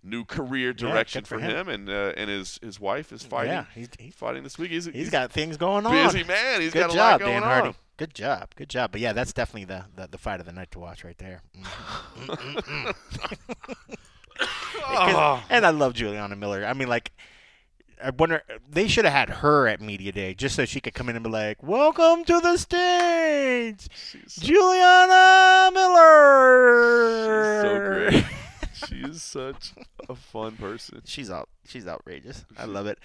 New 0.08 0.24
career 0.24 0.72
direction 0.72 1.22
good 1.22 1.28
for 1.28 1.40
for 1.40 1.42
him. 1.44 1.68
him, 1.68 1.70
and 1.70 1.90
uh, 1.90 2.14
and 2.16 2.30
his 2.30 2.60
his 2.62 2.80
wife 2.80 3.12
is 3.12 3.24
fighting. 3.24 3.54
Yeah, 3.54 3.66
he's, 3.74 3.90
he's, 3.98 4.14
fighting 4.14 4.44
this 4.44 4.58
week. 4.60 4.70
He's, 4.70 4.86
he's 4.86 5.10
got 5.10 5.32
things 5.32 5.58
going 5.58 5.86
on. 5.86 5.92
busy 6.06 6.24
man. 6.24 6.62
He's 6.62 6.74
Good 6.74 6.80
got 6.80 6.90
a 6.92 6.94
job, 6.94 6.98
lot 6.98 7.20
going 7.22 7.34
Dan 7.34 7.44
on. 7.44 7.50
Hardy. 7.50 7.76
Good 7.98 8.14
job, 8.14 8.54
good 8.56 8.70
job. 8.70 8.92
But 8.92 9.02
yeah, 9.02 9.14
that's 9.14 9.34
definitely 9.34 9.66
the, 9.66 9.86
the, 9.96 10.08
the 10.12 10.18
fight 10.18 10.40
of 10.40 10.46
the 10.46 10.52
night 10.52 10.70
to 10.72 10.80
watch 10.80 11.04
right 11.04 11.18
there. 11.18 11.42
Mm. 11.58 12.94
Oh. 14.88 15.44
and 15.50 15.66
I 15.66 15.70
love 15.70 15.94
Juliana 15.94 16.36
Miller. 16.36 16.66
I 16.66 16.74
mean, 16.74 16.88
like, 16.88 17.12
I 18.04 18.10
wonder 18.10 18.44
they 18.70 18.88
should 18.88 19.06
have 19.06 19.14
had 19.14 19.30
her 19.38 19.68
at 19.68 19.80
media 19.82 20.12
day 20.12 20.34
just 20.34 20.56
so 20.56 20.66
she 20.66 20.82
could 20.82 20.94
come 20.94 21.08
in 21.10 21.16
and 21.16 21.24
be 21.24 21.30
like, 21.30 21.64
"Welcome 21.64 22.26
to 22.26 22.40
the 22.42 22.58
stage, 22.58 23.88
She's 23.96 24.36
Juliana 24.36 25.72
Miller." 25.74 26.92
She's 27.54 27.62
so 27.62 27.80
great. 27.80 28.26
She 29.06 29.12
is 29.12 29.24
such 29.24 29.74
a 30.10 30.16
fun 30.16 30.58
person. 30.58 31.02
She's 31.06 31.30
out. 31.30 31.50
She's 31.68 31.88
outrageous. 31.88 32.46
I 32.58 32.66
love 32.66 32.86
it. 32.88 33.00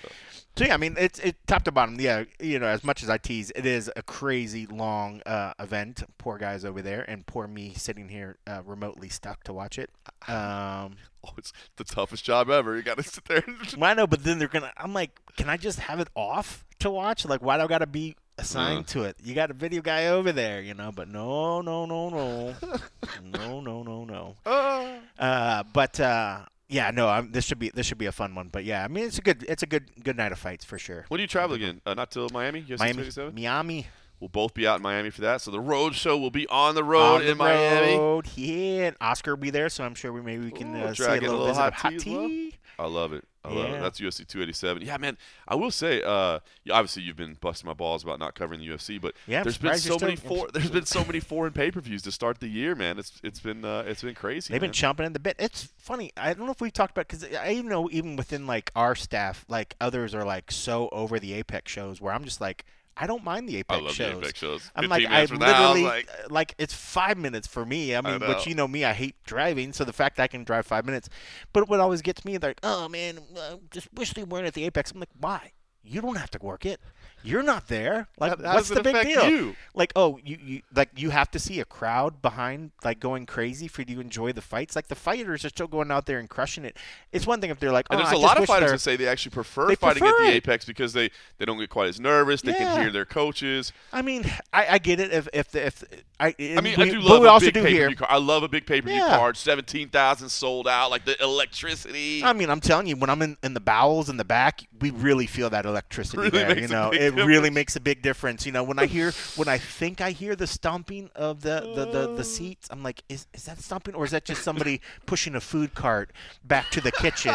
So 0.57 0.65
yeah, 0.65 0.75
I 0.75 0.77
mean, 0.77 0.97
it's 0.99 1.19
it 1.19 1.37
top 1.47 1.63
to 1.65 1.73
bottom. 1.73 1.99
Yeah, 1.99 2.25
you 2.39 2.59
know, 2.59 2.67
as 2.67 2.85
much 2.85 3.03
as 3.03 3.09
I 3.09 3.19
tease, 3.19 3.51
it 3.57 3.65
is 3.65 3.91
a 3.97 4.03
crazy 4.03 4.67
long 4.67 5.23
uh, 5.25 5.55
event. 5.59 6.03
Poor 6.19 6.37
guys 6.39 6.65
over 6.65 6.83
there, 6.83 7.05
and 7.09 7.27
poor 7.27 7.47
me 7.47 7.73
sitting 7.75 8.09
here 8.09 8.37
uh, 8.47 8.63
remotely 8.65 9.09
stuck 9.09 9.43
to 9.45 9.53
watch 9.53 9.79
it. 9.79 9.91
Um, 10.29 10.97
Oh, 11.23 11.33
it's 11.37 11.53
the 11.77 11.85
toughest 11.85 12.25
job 12.25 12.49
ever. 12.49 12.75
You 12.77 12.83
got 12.83 12.97
to 12.97 13.03
sit 13.03 13.27
there. 13.27 13.45
well, 13.77 13.91
I 13.91 13.93
know, 13.93 14.07
but 14.07 14.25
then 14.25 14.39
they're 14.39 14.49
gonna. 14.49 14.73
I'm 14.79 14.95
like, 14.95 15.21
can 15.37 15.51
I 15.51 15.59
just 15.59 15.81
have 15.81 16.01
it 16.01 16.09
off 16.15 16.65
to 16.79 16.91
watch? 16.91 17.27
Like, 17.27 17.43
why 17.43 17.59
do 17.59 17.65
I 17.65 17.67
gotta 17.67 17.87
be 17.87 18.17
assigned 18.41 18.87
to 18.89 19.03
it? 19.05 19.17
You 19.23 19.35
got 19.35 19.51
a 19.51 19.55
video 19.55 19.83
guy 19.83 20.09
over 20.09 20.33
there, 20.33 20.61
you 20.61 20.75
know. 20.75 20.93
But 20.93 21.09
no, 21.09 21.61
no, 21.61 21.87
no, 21.87 22.09
no, 22.11 22.55
no, 23.25 23.61
no, 23.61 23.83
no, 23.83 24.05
no. 24.05 24.35
Ah. 24.47 24.99
Uh, 25.19 25.63
but 25.73 25.99
uh, 26.01 26.41
yeah, 26.69 26.91
no, 26.91 27.09
I'm, 27.09 27.33
this 27.33 27.45
should 27.45 27.59
be 27.59 27.71
this 27.71 27.87
should 27.87 27.99
be 27.99 28.07
a 28.07 28.13
fun 28.13 28.35
one. 28.35 28.49
But 28.49 28.65
yeah, 28.65 28.85
I 28.85 28.89
mean, 28.89 29.05
it's 29.05 29.19
a 29.19 29.23
good 29.23 29.45
it's 29.49 29.63
a 29.63 29.67
good 29.67 29.91
good 30.03 30.17
night 30.17 30.33
of 30.33 30.39
fights 30.39 30.65
for 30.65 30.79
sure. 30.79 31.05
when 31.09 31.19
do 31.19 31.23
you 31.23 31.29
travel 31.29 31.55
again? 31.57 31.81
Uh, 31.85 31.95
not 31.95 32.11
till 32.11 32.29
Miami. 32.33 32.63
UFC 32.63 32.79
Miami, 32.79 32.95
27? 32.95 33.35
Miami, 33.35 33.87
We'll 34.21 34.29
both 34.29 34.53
be 34.53 34.67
out 34.67 34.77
in 34.77 34.83
Miami 34.83 35.09
for 35.09 35.23
that. 35.23 35.41
So 35.41 35.51
the 35.51 35.61
road 35.61 35.95
show 35.95 36.19
will 36.19 36.31
be 36.31 36.47
on 36.49 36.75
the 36.75 36.85
road 36.85 37.17
on 37.17 37.21
the 37.25 37.31
in 37.31 37.39
Miami. 37.39 37.97
road. 37.97 38.27
Yeah, 38.37 38.89
and 38.89 38.97
Oscar 39.01 39.33
will 39.33 39.41
be 39.41 39.49
there, 39.49 39.71
so 39.71 39.83
I'm 39.83 39.95
sure 39.95 40.13
we 40.13 40.21
maybe 40.21 40.45
we 40.45 40.51
can 40.51 40.77
Ooh, 40.77 40.85
uh, 40.85 40.95
see 40.95 41.05
a 41.05 41.13
in 41.15 41.19
a 41.19 41.21
little, 41.23 41.39
little 41.39 41.55
hot 41.55 41.69
of 41.69 41.75
hot 41.75 41.91
tea 41.93 41.97
as 41.97 42.03
tea. 42.03 42.17
well. 42.17 42.51
I 42.81 42.87
love 42.87 43.13
it. 43.13 43.25
I 43.45 43.49
love 43.53 43.71
it. 43.71 43.81
That's 43.81 43.99
UFC 44.01 44.27
287. 44.27 44.83
Yeah, 44.83 44.99
man. 44.99 45.17
I 45.49 45.55
will 45.55 45.71
say, 45.71 46.03
uh, 46.03 46.41
obviously 46.71 47.03
you've 47.03 47.17
been 47.17 47.39
busting 47.41 47.67
my 47.67 47.73
balls 47.73 48.03
about 48.03 48.19
not 48.19 48.35
covering 48.35 48.61
the 48.61 48.67
UFC, 48.69 49.01
but 49.01 49.15
Yeah, 49.27 49.43
there's 49.43 49.57
been 49.57 49.79
so 49.79 49.99
many 49.99 50.17
still- 50.17 50.37
for, 50.37 50.51
there's 50.51 50.71
been 50.79 50.85
so 50.85 51.05
many 51.05 51.21
foreign 51.21 51.53
pay-per-views 51.53 52.03
to 52.03 52.13
start 52.13 52.41
the 52.41 52.49
year, 52.49 52.75
man. 52.75 52.99
It's 52.99 53.19
it's 53.23 53.41
been 53.41 53.65
uh, 53.65 53.85
it's 53.87 54.03
been 54.03 54.15
crazy. 54.15 54.53
They've 54.53 54.61
been 54.61 54.73
chomping 54.73 55.07
at 55.07 55.13
the 55.15 55.21
bit. 55.21 55.37
It's 55.39 55.69
funny. 55.79 56.13
I 56.17 56.35
don't 56.35 56.47
know 56.47 56.53
if 56.53 56.61
we've 56.61 56.73
talked 56.73 56.91
about 56.93 57.09
because 57.09 57.25
I 57.35 57.53
even 57.53 57.69
know 57.69 57.89
even 57.91 58.17
within 58.17 58.47
like 58.47 58.71
our 58.77 58.95
staff, 58.95 59.45
like 59.49 59.75
others 59.81 60.15
are 60.15 60.25
like 60.25 60.51
so 60.53 60.89
over 60.91 61.19
the 61.19 61.33
Apex 61.35 61.71
shows 61.73 62.01
where 62.01 62.13
I'm 62.13 62.25
just 62.25 62.41
like 62.41 62.65
I 62.97 63.07
don't 63.07 63.25
mind 63.25 63.49
the 63.49 63.57
Apex 63.57 63.81
I 63.81 63.83
love 63.83 63.95
shows. 63.95 64.13
the 64.13 64.19
Apex 64.19 64.39
shows. 64.39 64.71
I'm 64.77 64.89
like, 64.89 65.07
I 65.07 65.25
literally 65.25 65.85
like, 65.85 66.11
like 66.31 66.55
it's 66.59 66.75
five 66.75 67.17
minutes 67.17 67.47
for 67.47 67.65
me. 67.65 67.97
I 67.97 68.01
mean, 68.01 68.19
know. 68.19 68.27
but 68.27 68.47
you 68.47 68.55
know 68.55 68.69
me, 68.69 68.85
I 68.85 68.93
hate 68.93 69.17
driving, 69.25 69.73
so 69.73 69.85
the 69.85 69.93
fact 69.93 70.17
that 70.17 70.25
I 70.25 70.27
can 70.27 70.45
drive 70.45 70.67
five 70.67 70.85
minutes. 70.85 71.09
But 71.53 71.69
what 71.69 71.81
always 71.81 72.03
gets 72.03 72.21
to 72.21 72.27
me, 72.27 72.37
they're 72.37 72.51
like, 72.51 72.61
oh 72.63 72.89
man, 72.89 73.21
uh, 73.37 73.57
just 73.71 73.89
wish 73.95 74.13
they 74.13 74.25
weren't 74.25 74.47
at 74.47 74.55
the 74.55 74.65
Apex. 74.65 74.93
I'm 74.93 75.01
like, 75.01 75.09
why? 75.19 75.53
You 75.83 76.03
don't 76.03 76.17
have 76.17 76.31
to 76.33 76.39
work 76.43 76.67
it. 76.67 76.81
You're 77.23 77.43
not 77.43 77.69
there. 77.69 78.09
Like, 78.19 78.39
How- 78.39 78.45
how 78.49 78.55
what's 78.55 78.69
the 78.69 78.83
big 78.83 79.03
deal? 79.07 79.29
you? 79.29 79.57
Like, 79.75 79.93
oh, 79.97 80.19
you, 80.25 80.39
you 80.43 80.63
like 80.75 80.89
you 80.97 81.11
have 81.11 81.31
to 81.33 81.39
see 81.39 81.61
a 81.61 81.65
crowd 81.65 82.23
behind, 82.23 82.71
like 82.85 82.99
going 83.01 83.27
crazy 83.27 83.69
for 83.69 83.83
you 83.83 83.95
to 83.97 84.01
enjoy 84.01 84.33
the 84.33 84.41
fights. 84.43 84.75
Like 84.75 84.89
the 84.89 84.95
fighters 84.95 85.45
are 85.45 85.49
still 85.51 85.67
going 85.67 85.91
out 85.91 86.07
there 86.07 86.19
and 86.19 86.29
crushing 86.29 86.65
it. 86.65 86.77
It's 87.13 87.27
one 87.27 87.41
thing 87.41 87.51
if 87.51 87.61
they're 87.61 87.73
like, 87.73 87.87
And 87.91 87.99
oh, 88.01 88.03
there's 88.03 88.13
I 88.15 88.17
a 88.17 88.19
lot 88.19 88.39
of 88.39 88.47
fighters 88.47 88.71
that 88.73 88.79
say 88.81 88.97
they 88.97 89.07
actually 89.09 89.33
prefer 89.33 89.69
They 89.69 89.75
fighting 89.77 90.01
prefer 90.03 90.17
at 90.17 90.27
the 90.27 90.33
it. 90.33 90.35
Apex 90.37 90.65
because 90.65 90.93
they, 90.93 91.11
they 91.39 91.45
don't 91.45 91.59
get 91.59 91.71
quite 91.71 91.89
as 91.89 92.01
nervous. 92.01 92.43
They 92.43 92.53
Yeah. 92.53 92.59
can 92.59 92.81
hear 92.83 92.91
their 92.91 93.05
coaches. 93.05 93.73
I 93.93 94.03
mean, 94.03 94.25
I, 94.53 94.67
I 94.75 94.79
get 94.79 95.01
it. 95.01 95.13
If 95.13 95.29
if 95.33 95.51
the, 95.51 95.67
if 95.67 95.85
I, 96.19 96.35
I 96.39 96.61
mean, 96.61 96.75
we, 96.77 96.85
I 96.85 96.91
do 96.91 97.01
love 97.01 97.25
a 97.25 97.41
big 97.47 97.55
pay 97.55 97.61
per 97.63 97.89
view 97.89 97.97
card. 97.97 98.11
I 98.11 98.19
love 98.19 98.43
a 98.43 98.49
big 98.49 98.67
pay 98.67 98.81
per 98.81 98.89
view 98.89 98.97
Yeah. 98.99 99.17
card. 99.17 99.37
Seventeen 99.37 99.89
thousand 99.89 100.29
sold 100.31 100.69
out, 100.69 100.91
like 100.91 101.05
the 101.05 101.21
electricity. 101.23 102.23
I 102.25 102.33
mean, 102.33 102.51
I'm 102.51 102.61
telling 102.61 102.87
you, 102.87 102.97
when 102.97 103.11
I'm 103.11 103.23
in, 103.23 103.37
in 103.43 103.55
the 103.55 103.61
bowels 103.61 104.09
in 104.09 104.17
the 104.17 104.25
back, 104.25 104.61
we 104.81 104.91
really 104.91 105.27
feel 105.27 105.51
that 105.51 105.67
electricity 105.67 106.19
Really 106.19 106.31
there. 106.31 106.59
You 106.59 106.69
know, 106.69 106.91
it 107.19 107.25
really 107.25 107.51
makes 107.51 107.77
a 107.77 107.81
big 107.81 108.03
difference. 108.03 108.47
You 108.47 108.53
know, 108.53 108.63
when 108.63 108.79
I 108.79 108.87
hear, 108.87 109.13
when 109.37 109.49
I 109.49 109.59
think 109.59 110.01
I 110.01 110.11
hear 110.11 110.37
the 110.37 110.47
stomping 110.47 111.11
of 111.15 111.43
the, 111.43 111.61
the, 111.75 111.85
the, 111.87 112.15
the 112.17 112.25
seats, 112.25 112.69
I'm 112.71 112.83
like, 112.83 113.03
is, 113.09 113.27
is 113.35 113.45
that 113.45 113.61
stomping 113.61 113.95
or 113.95 114.05
is 114.05 114.11
that 114.11 114.25
just 114.25 114.43
somebody 114.43 114.81
pushing 115.07 115.35
a 115.35 115.41
food 115.41 115.75
cart 115.75 116.13
back 116.45 116.71
to 116.71 116.81
the 116.81 116.93
kitchen? 116.93 117.35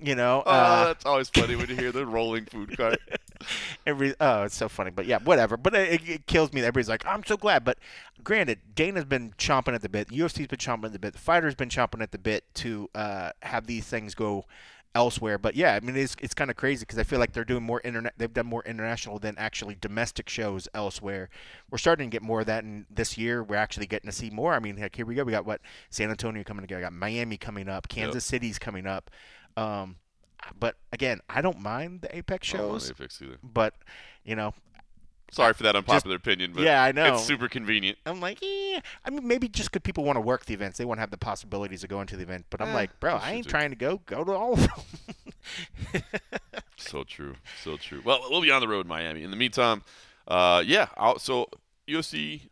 You 0.00 0.14
know, 0.14 0.42
oh, 0.46 0.50
uh, 0.50 0.84
that's 0.86 1.06
always 1.06 1.28
funny 1.28 1.56
when 1.56 1.68
you 1.68 1.76
hear 1.76 1.92
the 1.92 2.06
rolling 2.06 2.46
food 2.46 2.74
cart. 2.76 2.98
Every 3.86 4.14
oh, 4.20 4.44
it's 4.44 4.56
so 4.56 4.68
funny, 4.68 4.90
but 4.90 5.06
yeah, 5.06 5.18
whatever. 5.18 5.56
But 5.56 5.74
it, 5.74 6.08
it 6.08 6.26
kills 6.26 6.52
me. 6.52 6.60
that 6.60 6.68
Everybody's 6.68 6.88
like, 6.88 7.04
I'm 7.06 7.24
so 7.24 7.36
glad. 7.36 7.64
But 7.64 7.78
granted, 8.22 8.60
Dana's 8.74 9.04
been 9.04 9.34
chomping 9.38 9.74
at 9.74 9.82
the 9.82 9.88
bit. 9.88 10.08
UFC's 10.08 10.46
been 10.46 10.58
chomping 10.58 10.86
at 10.86 10.92
the 10.92 10.98
bit. 10.98 11.12
The 11.12 11.18
fighters 11.18 11.54
been 11.54 11.68
chomping 11.68 12.02
at 12.02 12.12
the 12.12 12.18
bit 12.18 12.44
to 12.54 12.88
uh, 12.94 13.30
have 13.42 13.66
these 13.66 13.86
things 13.86 14.14
go 14.14 14.44
elsewhere. 14.94 15.38
But 15.38 15.56
yeah, 15.56 15.74
I 15.74 15.80
mean, 15.80 15.96
it's 15.96 16.16
it's 16.20 16.34
kind 16.34 16.50
of 16.50 16.56
crazy 16.56 16.80
because 16.80 16.98
I 16.98 17.02
feel 17.02 17.18
like 17.18 17.32
they're 17.32 17.44
doing 17.44 17.62
more 17.62 17.80
internet. 17.84 18.14
They've 18.16 18.32
done 18.32 18.46
more 18.46 18.62
international 18.64 19.18
than 19.18 19.36
actually 19.38 19.76
domestic 19.80 20.28
shows 20.28 20.68
elsewhere. 20.74 21.28
We're 21.70 21.78
starting 21.78 22.10
to 22.10 22.14
get 22.14 22.22
more 22.22 22.40
of 22.40 22.46
that, 22.46 22.64
and 22.64 22.86
this 22.90 23.18
year 23.18 23.42
we're 23.42 23.56
actually 23.56 23.86
getting 23.86 24.08
to 24.08 24.16
see 24.16 24.30
more. 24.30 24.54
I 24.54 24.58
mean, 24.58 24.76
heck, 24.76 24.96
here 24.96 25.06
we 25.06 25.14
go. 25.14 25.24
We 25.24 25.32
got 25.32 25.46
what 25.46 25.60
San 25.90 26.10
Antonio 26.10 26.44
coming 26.44 26.62
together. 26.62 26.80
We 26.80 26.84
got 26.84 26.92
Miami 26.92 27.36
coming 27.36 27.68
up. 27.68 27.88
Kansas 27.88 28.24
City's 28.24 28.58
coming 28.58 28.86
up. 28.86 29.10
Um, 29.56 29.96
but 30.58 30.76
again, 30.92 31.20
I 31.28 31.40
don't 31.40 31.60
mind 31.60 32.02
the 32.02 32.14
Apex 32.16 32.52
I 32.54 32.58
don't 32.58 32.68
want 32.68 32.82
shows 32.82 32.90
Apex 32.90 33.22
either. 33.22 33.38
but 33.42 33.74
you 34.24 34.36
know, 34.36 34.54
Sorry 35.30 35.52
for 35.52 35.64
that 35.64 35.74
unpopular 35.74 36.14
opinion, 36.16 36.52
but 36.54 36.62
yeah, 36.62 36.82
I 36.82 36.92
know. 36.92 37.14
it's 37.14 37.24
super 37.24 37.48
convenient. 37.48 37.98
I'm 38.06 38.20
like, 38.20 38.38
eh. 38.42 38.80
I 39.04 39.10
mean, 39.10 39.26
maybe 39.26 39.48
just 39.48 39.72
because 39.72 39.82
people 39.82 40.04
want 40.04 40.16
to 40.16 40.20
work 40.20 40.44
the 40.44 40.54
events, 40.54 40.78
they 40.78 40.84
want 40.84 40.98
to 40.98 41.00
have 41.00 41.10
the 41.10 41.18
possibilities 41.18 41.82
of 41.82 41.90
going 41.90 42.06
to 42.08 42.16
the 42.16 42.22
event. 42.22 42.46
But 42.50 42.60
I'm 42.60 42.68
Eh, 42.68 42.74
like, 42.74 43.00
bro, 43.00 43.16
I 43.16 43.32
ain't 43.32 43.44
too. 43.44 43.50
trying 43.50 43.70
to 43.70 43.76
go. 43.76 44.00
Go 44.06 44.22
to 44.22 44.32
all 44.32 44.52
of 44.52 44.60
them. 44.60 46.02
So 46.76 47.02
true, 47.04 47.34
so 47.62 47.76
true. 47.76 48.02
Well, 48.04 48.20
we'll 48.28 48.42
be 48.42 48.50
on 48.50 48.60
the 48.60 48.68
road 48.68 48.82
in 48.82 48.88
Miami. 48.88 49.22
In 49.22 49.30
the 49.30 49.36
meantime, 49.36 49.82
uh, 50.28 50.62
yeah. 50.64 50.88
I'll, 50.96 51.18
so 51.18 51.48
UFC 51.88 52.42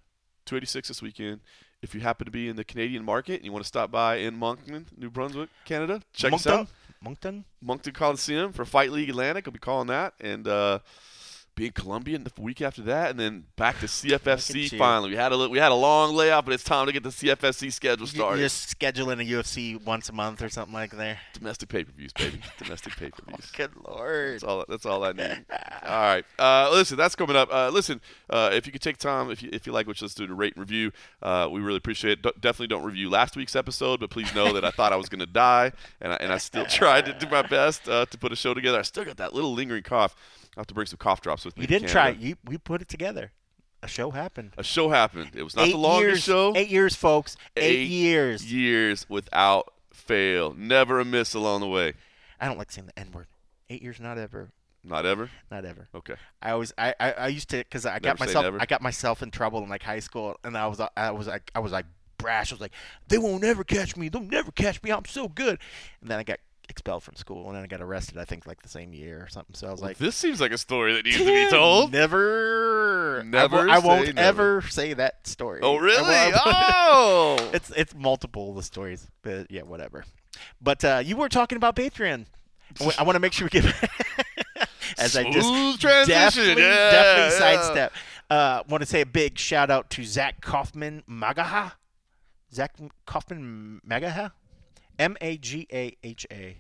286 0.47 0.89
this 0.89 1.03
weekend. 1.03 1.41
If 1.83 1.95
you 1.95 2.01
happen 2.01 2.25
to 2.27 2.31
be 2.31 2.49
in 2.49 2.55
the 2.57 2.65
Canadian 2.65 3.05
market 3.05 3.37
and 3.37 3.45
you 3.45 3.53
want 3.53 3.65
to 3.65 3.69
stop 3.69 3.91
by 3.91 4.17
in 4.17 4.37
Moncton, 4.37 4.87
New 4.97 5.11
Brunswick, 5.11 5.51
Canada, 5.65 6.01
check 6.13 6.33
us 6.33 6.47
out. 6.47 6.69
Moncton. 7.03 7.45
Moncton 7.61 7.93
Coliseum 7.93 8.53
for 8.53 8.65
Fight 8.65 8.93
League 8.93 9.11
Atlantic. 9.11 9.47
I'll 9.49 9.53
be 9.53 9.59
calling 9.59 9.89
that, 9.89 10.15
and 10.21 10.47
uh, 10.47 10.79
be 11.55 11.67
in 11.67 11.73
Columbia 11.73 12.19
the 12.19 12.31
week 12.41 12.63
after 12.63 12.83
that, 12.83 13.11
and 13.11 13.21
then 13.21 13.45
back 13.57 13.79
to 13.81 13.87
CFFC. 13.87 14.79
Finally, 14.79 15.11
we 15.11 15.17
had 15.17 15.33
a 15.33 15.49
we 15.49 15.59
had 15.59 15.73
a 15.73 15.77
long 15.77 16.15
layoff, 16.15 16.45
but 16.45 16.55
it's 16.55 16.65
time 16.65 16.87
to 16.87 16.93
get 16.93 17.03
the 17.03 17.11
CFFC 17.11 17.73
schedule 17.73 18.07
started. 18.07 18.41
You're 18.41 18.49
scheduling 18.49 19.21
a 19.21 19.43
UFC 19.43 19.83
once 19.85 20.09
a 20.09 20.13
month 20.13 20.43
or 20.43 20.49
something 20.49 20.73
like 20.73 20.93
there. 20.93 21.19
Domestic 21.35 21.69
pay 21.69 21.85
per 21.85 21.93
views, 21.93 22.13
baby. 22.13 22.41
Domestic 22.59 22.97
pay 22.97 23.11
per 23.11 23.23
views. 23.27 23.51
Good 23.51 23.73
lord. 23.87 24.35
That's 24.35 24.45
all. 24.45 24.65
That's 24.69 24.87
all 24.87 25.05
I 25.05 25.13
need. 25.13 25.45
all 25.87 26.01
right. 26.01 26.25
Uh, 26.39 26.71
listen, 26.73 26.97
that's 26.97 27.15
coming 27.15 27.37
up. 27.37 27.53
Uh, 27.53 27.69
listen, 27.69 28.01
uh, 28.31 28.51
if 28.53 28.67
you 28.67 28.73
could 28.73 28.83
take 28.83 28.97
time, 28.97 29.31
if 29.31 29.43
you 29.43 29.51
if 29.53 29.67
you 29.67 29.73
like 29.73 29.87
what 29.87 30.01
you 30.01 30.07
listen 30.07 30.25
to, 30.25 30.29
to 30.29 30.35
rate 30.35 30.55
and 30.57 30.61
review, 30.61 30.93
uh, 31.23 31.49
we 31.51 31.61
really 31.61 31.77
appreciate 31.77 32.13
it. 32.13 32.23
D- 32.23 32.33
definitely 32.41 32.69
don't 32.69 32.85
review 32.85 33.11
last 33.11 33.37
week's 33.37 33.57
episode, 33.57 34.01
but 34.01 34.11
please 34.11 34.35
know 34.35 34.53
that 34.55 34.65
I 34.65 34.71
thought 34.71 34.93
I 34.93 34.97
was 34.97 35.09
going 35.09 35.21
to 35.21 35.27
die, 35.27 35.73
and 36.01 36.13
I, 36.13 36.17
and 36.17 36.33
I 36.33 36.39
still 36.39 36.65
tried 36.67 37.05
to 37.07 37.13
do 37.13 37.29
my 37.29 37.43
best 37.43 37.89
uh, 37.89 38.07
to 38.07 38.19
put 38.19 38.33
a 38.33 38.37
show 38.37 38.55
together. 38.55 38.79
I 38.79 38.83
still 38.83 39.05
got 39.05 39.19
that 39.19 39.35
little 39.35 39.53
lingering 39.53 39.83
cough. 39.83 40.17
I 40.57 40.61
have 40.61 40.67
to 40.69 40.75
bring 40.75 40.87
some 40.87 40.99
cough 40.99 41.21
drops 41.21 41.45
with 41.45 41.57
me. 41.57 41.63
You 41.63 41.67
didn't 41.67 41.89
try. 41.89 42.11
You 42.11 42.37
we 42.45 42.59
put 42.59 42.83
it 42.83 42.89
together. 42.89 43.33
A 43.83 43.89
show 43.89 44.11
happened. 44.11 44.53
A 44.59 44.63
show 44.63 44.91
happened. 44.91 45.31
It 45.35 45.43
was 45.43 45.57
not 45.57 45.67
eight 45.67 45.73
the 45.73 45.79
longest 45.79 46.03
years, 46.09 46.23
show. 46.23 46.53
Eight 46.55 46.69
years, 46.69 46.95
folks. 46.95 47.37
Eight, 47.57 47.63
Eight 47.65 47.89
years. 47.89 48.53
years 48.53 49.07
without 49.09 49.73
fail. 49.93 50.55
Never 50.57 51.01
a 51.01 51.05
miss 51.05 51.35
along 51.35 51.61
the 51.63 51.67
way. 51.69 51.95
I 52.41 52.47
don't 52.47 52.59
like 52.59 52.71
saying 52.71 52.87
the 52.87 52.99
N 52.99 53.11
word. 53.13 53.27
Eight 53.71 53.83
years, 53.83 53.99
not 53.99 54.19
ever, 54.19 54.51
Not 54.85 55.07
ever. 55.07 55.31
not 55.51 55.65
ever. 55.65 55.89
Okay. 55.95 56.15
I 56.43 56.51
always 56.53 56.73
I, 56.79 56.95
I, 57.01 57.13
I 57.13 57.27
used 57.29 57.49
to 57.51 57.59
because 57.59 57.85
I 57.87 57.99
got 57.99 58.19
Never 58.21 58.27
say 58.31 58.35
myself. 58.35 58.55
I 58.61 58.67
got 58.67 58.83
myself 58.83 59.23
in 59.23 59.31
trouble 59.31 59.63
in 59.65 59.69
like 59.69 59.83
high 59.83 60.01
school 60.01 60.37
and 60.45 60.57
I 60.57 60.67
was 60.69 60.81
I 60.97 61.11
was 61.11 61.27
like 61.27 61.51
I 61.55 61.61
was 61.61 61.73
like 61.73 61.87
brash 62.19 62.53
I 62.53 62.55
was 62.55 62.61
like 62.61 62.73
they 63.09 63.19
won't 63.19 63.43
ever 63.43 63.65
catch 63.65 63.97
me 63.97 64.09
they'll 64.09 64.23
never 64.23 64.53
catch 64.53 64.81
me 64.85 64.91
I'm 64.93 65.05
so 65.07 65.27
good 65.29 65.59
and 66.01 66.09
then 66.11 66.19
I 66.21 66.23
got 66.23 66.39
expelled 66.69 67.03
from 67.03 67.17
school 67.17 67.47
and 67.49 67.57
then 67.57 67.63
I 67.65 67.67
got 67.67 67.81
arrested 67.83 68.17
I 68.19 68.25
think 68.25 68.47
like 68.47 68.63
the 68.63 68.69
same 68.69 68.93
year 68.93 69.23
or 69.23 69.29
something 69.29 69.55
so 69.55 69.69
I 69.69 69.71
was 69.71 69.83
like 69.83 69.99
this 69.99 70.17
seems 70.17 70.41
like 70.41 70.53
a 70.53 70.59
story 70.59 70.95
that 70.95 71.05
needs 71.05 71.19
to 71.19 71.25
be 71.25 71.51
told. 71.51 71.93
never 71.93 73.23
Never 73.27 73.69
I, 73.69 73.81
say 73.81 73.87
won't 73.87 74.15
never. 74.15 74.59
ever 74.59 74.69
say 74.69 74.95
that 74.95 75.27
story 75.27 75.61
Oh, 75.63 75.77
really? 75.77 76.33
Oh. 76.35 77.51
it's 77.55 77.71
it's 77.77 77.95
multiple 77.95 78.55
the 78.55 78.63
stories 78.63 79.07
but 79.23 79.51
yeah 79.51 79.63
whatever 79.63 80.05
but 80.61 80.85
uh, 80.85 81.03
you 81.05 81.17
were 81.17 81.29
talking 81.29 81.57
about 81.57 81.77
Patreon 81.77 82.27
I 82.99 83.03
want 83.03 83.17
to 83.17 83.21
make 83.21 83.33
sure 83.33 83.47
we 83.53 83.61
get 83.61 83.65
as 84.99 85.17
I 85.17 85.31
just 85.31 85.81
transition. 85.81 86.15
definitely, 86.15 86.63
yeah, 86.63 86.91
definitely 86.91 87.33
yeah. 87.33 87.39
sidestep. 87.39 87.93
Uh, 88.31 88.63
want 88.69 88.83
to 88.83 88.87
say 88.87 89.03
a 89.03 89.07
big 89.07 89.39
shout 89.39 89.71
out 89.71 89.91
to 89.91 90.05
Zach 90.05 90.41
Kaufman 90.41 91.03
Magaha. 91.09 91.73
Zach 92.53 92.73
Kaufman 93.07 93.81
Magaha, 93.89 94.33
M 94.99 95.17
A 95.21 95.37
G 95.39 95.67
A 95.73 95.97
H 96.03 96.27
A. 96.31 96.59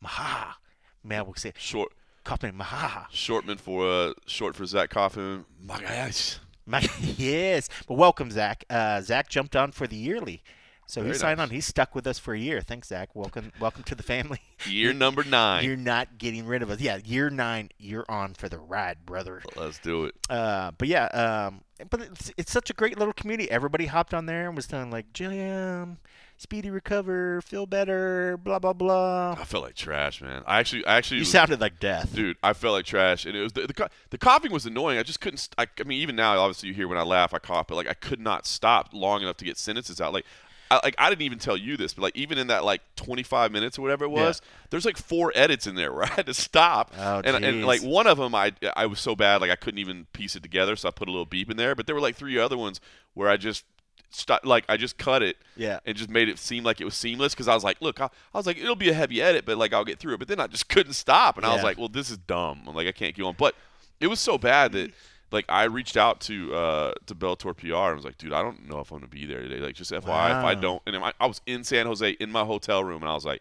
Maha. 0.00 0.56
Man, 1.02 1.24
we'll 1.24 1.34
say 1.34 1.52
Short 1.56 1.92
Kaufman 2.24 2.56
Maha. 2.56 3.06
Shortman 3.12 3.58
for 3.58 3.86
uh, 3.90 4.12
short 4.26 4.54
for 4.54 4.64
Zach 4.66 4.90
Coffin. 4.90 5.44
My 5.62 5.80
gosh. 5.80 6.38
Ma- 6.66 6.80
yes, 7.00 7.68
but 7.86 7.94
welcome 7.94 8.30
Zach. 8.30 8.64
Uh, 8.70 9.00
Zach 9.00 9.28
jumped 9.28 9.56
on 9.56 9.72
for 9.72 9.86
the 9.86 9.96
yearly, 9.96 10.42
so 10.86 11.00
Very 11.00 11.14
he 11.14 11.18
signed 11.18 11.38
nice. 11.38 11.48
on. 11.48 11.54
He's 11.54 11.66
stuck 11.66 11.94
with 11.94 12.06
us 12.06 12.18
for 12.18 12.34
a 12.34 12.38
year. 12.38 12.60
Thanks, 12.60 12.88
Zach. 12.88 13.14
Welcome, 13.14 13.50
welcome 13.58 13.82
to 13.84 13.94
the 13.94 14.02
family. 14.02 14.40
Year 14.66 14.92
number 14.92 15.24
nine. 15.24 15.64
You're 15.64 15.76
not 15.76 16.18
getting 16.18 16.46
rid 16.46 16.62
of 16.62 16.70
us. 16.70 16.80
Yeah, 16.80 16.98
year 17.02 17.30
nine, 17.30 17.70
you're 17.78 18.04
on 18.10 18.34
for 18.34 18.48
the 18.48 18.58
ride, 18.58 18.98
brother. 19.06 19.42
Let's 19.56 19.78
do 19.78 20.04
it. 20.04 20.14
Uh, 20.28 20.72
but 20.76 20.86
yeah, 20.86 21.06
um, 21.06 21.62
but 21.88 22.02
it's, 22.02 22.32
it's 22.36 22.52
such 22.52 22.68
a 22.70 22.74
great 22.74 22.98
little 22.98 23.14
community. 23.14 23.50
Everybody 23.50 23.86
hopped 23.86 24.12
on 24.12 24.26
there 24.26 24.46
and 24.46 24.54
was 24.54 24.66
telling 24.66 24.90
like, 24.90 25.12
Jillian, 25.14 25.96
speedy 26.40 26.70
recover, 26.70 27.42
feel 27.42 27.66
better, 27.66 28.38
blah 28.42 28.58
blah 28.58 28.72
blah. 28.72 29.36
I 29.38 29.44
felt 29.44 29.62
like 29.64 29.74
trash, 29.74 30.22
man. 30.22 30.42
I 30.46 30.58
actually, 30.58 30.86
I 30.86 30.96
actually, 30.96 31.18
You 31.18 31.24
sounded 31.26 31.60
like 31.60 31.78
death. 31.78 32.14
dude, 32.14 32.38
I 32.42 32.54
felt 32.54 32.72
like 32.72 32.86
trash, 32.86 33.26
and 33.26 33.36
it 33.36 33.42
was 33.42 33.52
the 33.52 33.66
the, 33.66 33.90
the 34.08 34.18
coughing 34.18 34.50
was 34.50 34.64
annoying. 34.64 34.98
I 34.98 35.02
just 35.02 35.20
couldn't. 35.20 35.48
I, 35.58 35.66
I 35.78 35.82
mean, 35.84 36.00
even 36.00 36.16
now, 36.16 36.38
obviously, 36.38 36.68
you 36.70 36.74
hear 36.74 36.88
when 36.88 36.96
I 36.98 37.02
laugh, 37.02 37.34
I 37.34 37.38
cough, 37.38 37.66
but 37.68 37.74
like 37.76 37.88
I 37.88 37.94
could 37.94 38.20
not 38.20 38.46
stop 38.46 38.88
long 38.92 39.20
enough 39.22 39.36
to 39.38 39.44
get 39.44 39.58
sentences 39.58 40.00
out. 40.00 40.12
Like. 40.12 40.24
I, 40.72 40.78
like 40.84 40.94
I 40.98 41.10
didn't 41.10 41.22
even 41.22 41.40
tell 41.40 41.56
you 41.56 41.76
this, 41.76 41.94
but 41.94 42.02
like 42.02 42.14
even 42.16 42.38
in 42.38 42.46
that 42.46 42.64
like 42.64 42.80
25 42.94 43.50
minutes 43.50 43.76
or 43.76 43.82
whatever 43.82 44.04
it 44.04 44.10
Yeah. 44.12 44.26
was, 44.28 44.40
there's 44.70 44.84
like 44.84 44.96
four 44.96 45.32
edits 45.34 45.66
in 45.66 45.74
there 45.74 45.92
where 45.92 46.04
I 46.04 46.06
had 46.06 46.26
to 46.26 46.32
stop. 46.34 46.94
Oh, 46.96 47.20
and, 47.24 47.44
and 47.44 47.64
like 47.66 47.80
one 47.82 48.06
of 48.06 48.18
them, 48.18 48.36
I 48.36 48.52
I 48.76 48.86
was 48.86 49.00
so 49.00 49.16
bad 49.16 49.40
like 49.40 49.50
I 49.50 49.56
couldn't 49.56 49.78
even 49.80 50.06
piece 50.12 50.36
it 50.36 50.44
together, 50.44 50.76
so 50.76 50.86
I 50.86 50.92
put 50.92 51.08
a 51.08 51.10
little 51.10 51.26
beep 51.26 51.50
in 51.50 51.56
there. 51.56 51.74
But 51.74 51.86
there 51.86 51.94
were 51.96 52.00
like 52.00 52.14
three 52.14 52.38
other 52.38 52.56
ones 52.56 52.80
where 53.14 53.28
I 53.28 53.36
just 53.36 53.64
st- 54.10 54.44
like 54.44 54.64
I 54.68 54.76
just 54.76 54.98
cut 54.98 55.22
it 55.22 55.36
Yeah. 55.56 55.80
and 55.86 55.96
just 55.96 56.10
made 56.10 56.28
it 56.28 56.38
seem 56.38 56.64
like 56.64 56.80
it 56.80 56.84
was 56.84 56.94
seamless 56.94 57.34
because 57.34 57.48
I 57.48 57.54
was 57.54 57.64
like, 57.64 57.80
look, 57.80 58.00
I, 58.00 58.04
I 58.06 58.38
was 58.38 58.46
like, 58.46 58.58
it'll 58.58 58.76
be 58.76 58.88
a 58.90 58.94
heavy 58.94 59.22
edit, 59.22 59.44
but 59.46 59.56
like 59.58 59.72
I'll 59.72 59.84
get 59.84 59.98
through 59.98 60.14
it. 60.14 60.18
But 60.18 60.28
then 60.28 60.40
I 60.40 60.46
just 60.46 60.68
couldn't 60.68 60.92
stop, 60.94 61.36
and 61.36 61.46
I 61.46 61.54
was 61.54 61.62
like, 61.62 61.78
well, 61.78 61.88
this 61.88 62.10
is 62.10 62.18
dumb. 62.18 62.62
I'm 62.66 62.74
like, 62.74 62.86
I 62.88 62.92
can't 62.92 63.14
keep 63.14 63.24
on. 63.24 63.34
But 63.38 63.54
it 64.00 64.06
was 64.08 64.20
so 64.20 64.36
bad 64.38 64.72
that 64.72 64.92
like 65.32 65.44
I 65.48 65.64
reached 65.64 65.96
out 65.96 66.20
to 66.22 66.54
uh 66.54 66.92
to 67.06 67.14
Bellator 67.14 67.56
PR 67.56 67.66
and 67.66 67.74
I 67.74 67.92
was 67.92 68.04
like, 68.04 68.18
dude, 68.18 68.32
I 68.32 68.42
don't 68.42 68.68
know 68.68 68.80
if 68.80 68.90
I'm 68.90 68.98
gonna 68.98 69.08
be 69.08 69.26
there 69.26 69.42
today. 69.42 69.58
Like, 69.58 69.74
just 69.76 69.92
FYI, 69.92 70.38
if 70.38 70.44
I 70.44 70.54
don't, 70.54 70.82
and 70.86 70.96
I, 70.96 71.12
I 71.20 71.26
was 71.26 71.40
in 71.46 71.62
San 71.64 71.86
Jose 71.86 72.10
in 72.10 72.30
my 72.32 72.44
hotel 72.44 72.82
room, 72.84 73.02
and 73.02 73.10
I 73.10 73.14
was 73.14 73.24
like. 73.24 73.40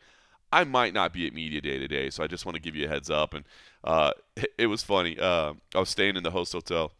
I 0.51 0.63
might 0.63 0.95
not 0.95 1.13
be 1.13 1.28
at 1.28 1.34
media 1.36 1.61
day 1.61 1.78
today, 1.78 2.09
so 2.09 2.24
I 2.24 2.28
just 2.28 2.43
want 2.43 2.55
to 2.55 2.59
give 2.59 2.76
you 2.76 2.86
a 2.88 2.89
heads 2.89 3.11
up. 3.11 3.36
And 3.36 3.45
uh, 3.84 4.13
it, 4.36 4.51
it 4.57 4.65
was 4.65 4.82
funny. 4.82 5.15
Uh, 5.20 5.53
I 5.76 5.80
was 5.80 5.89
staying 5.89 6.15
in 6.15 6.24
the 6.24 6.32
host 6.32 6.53
hotel, 6.53 6.91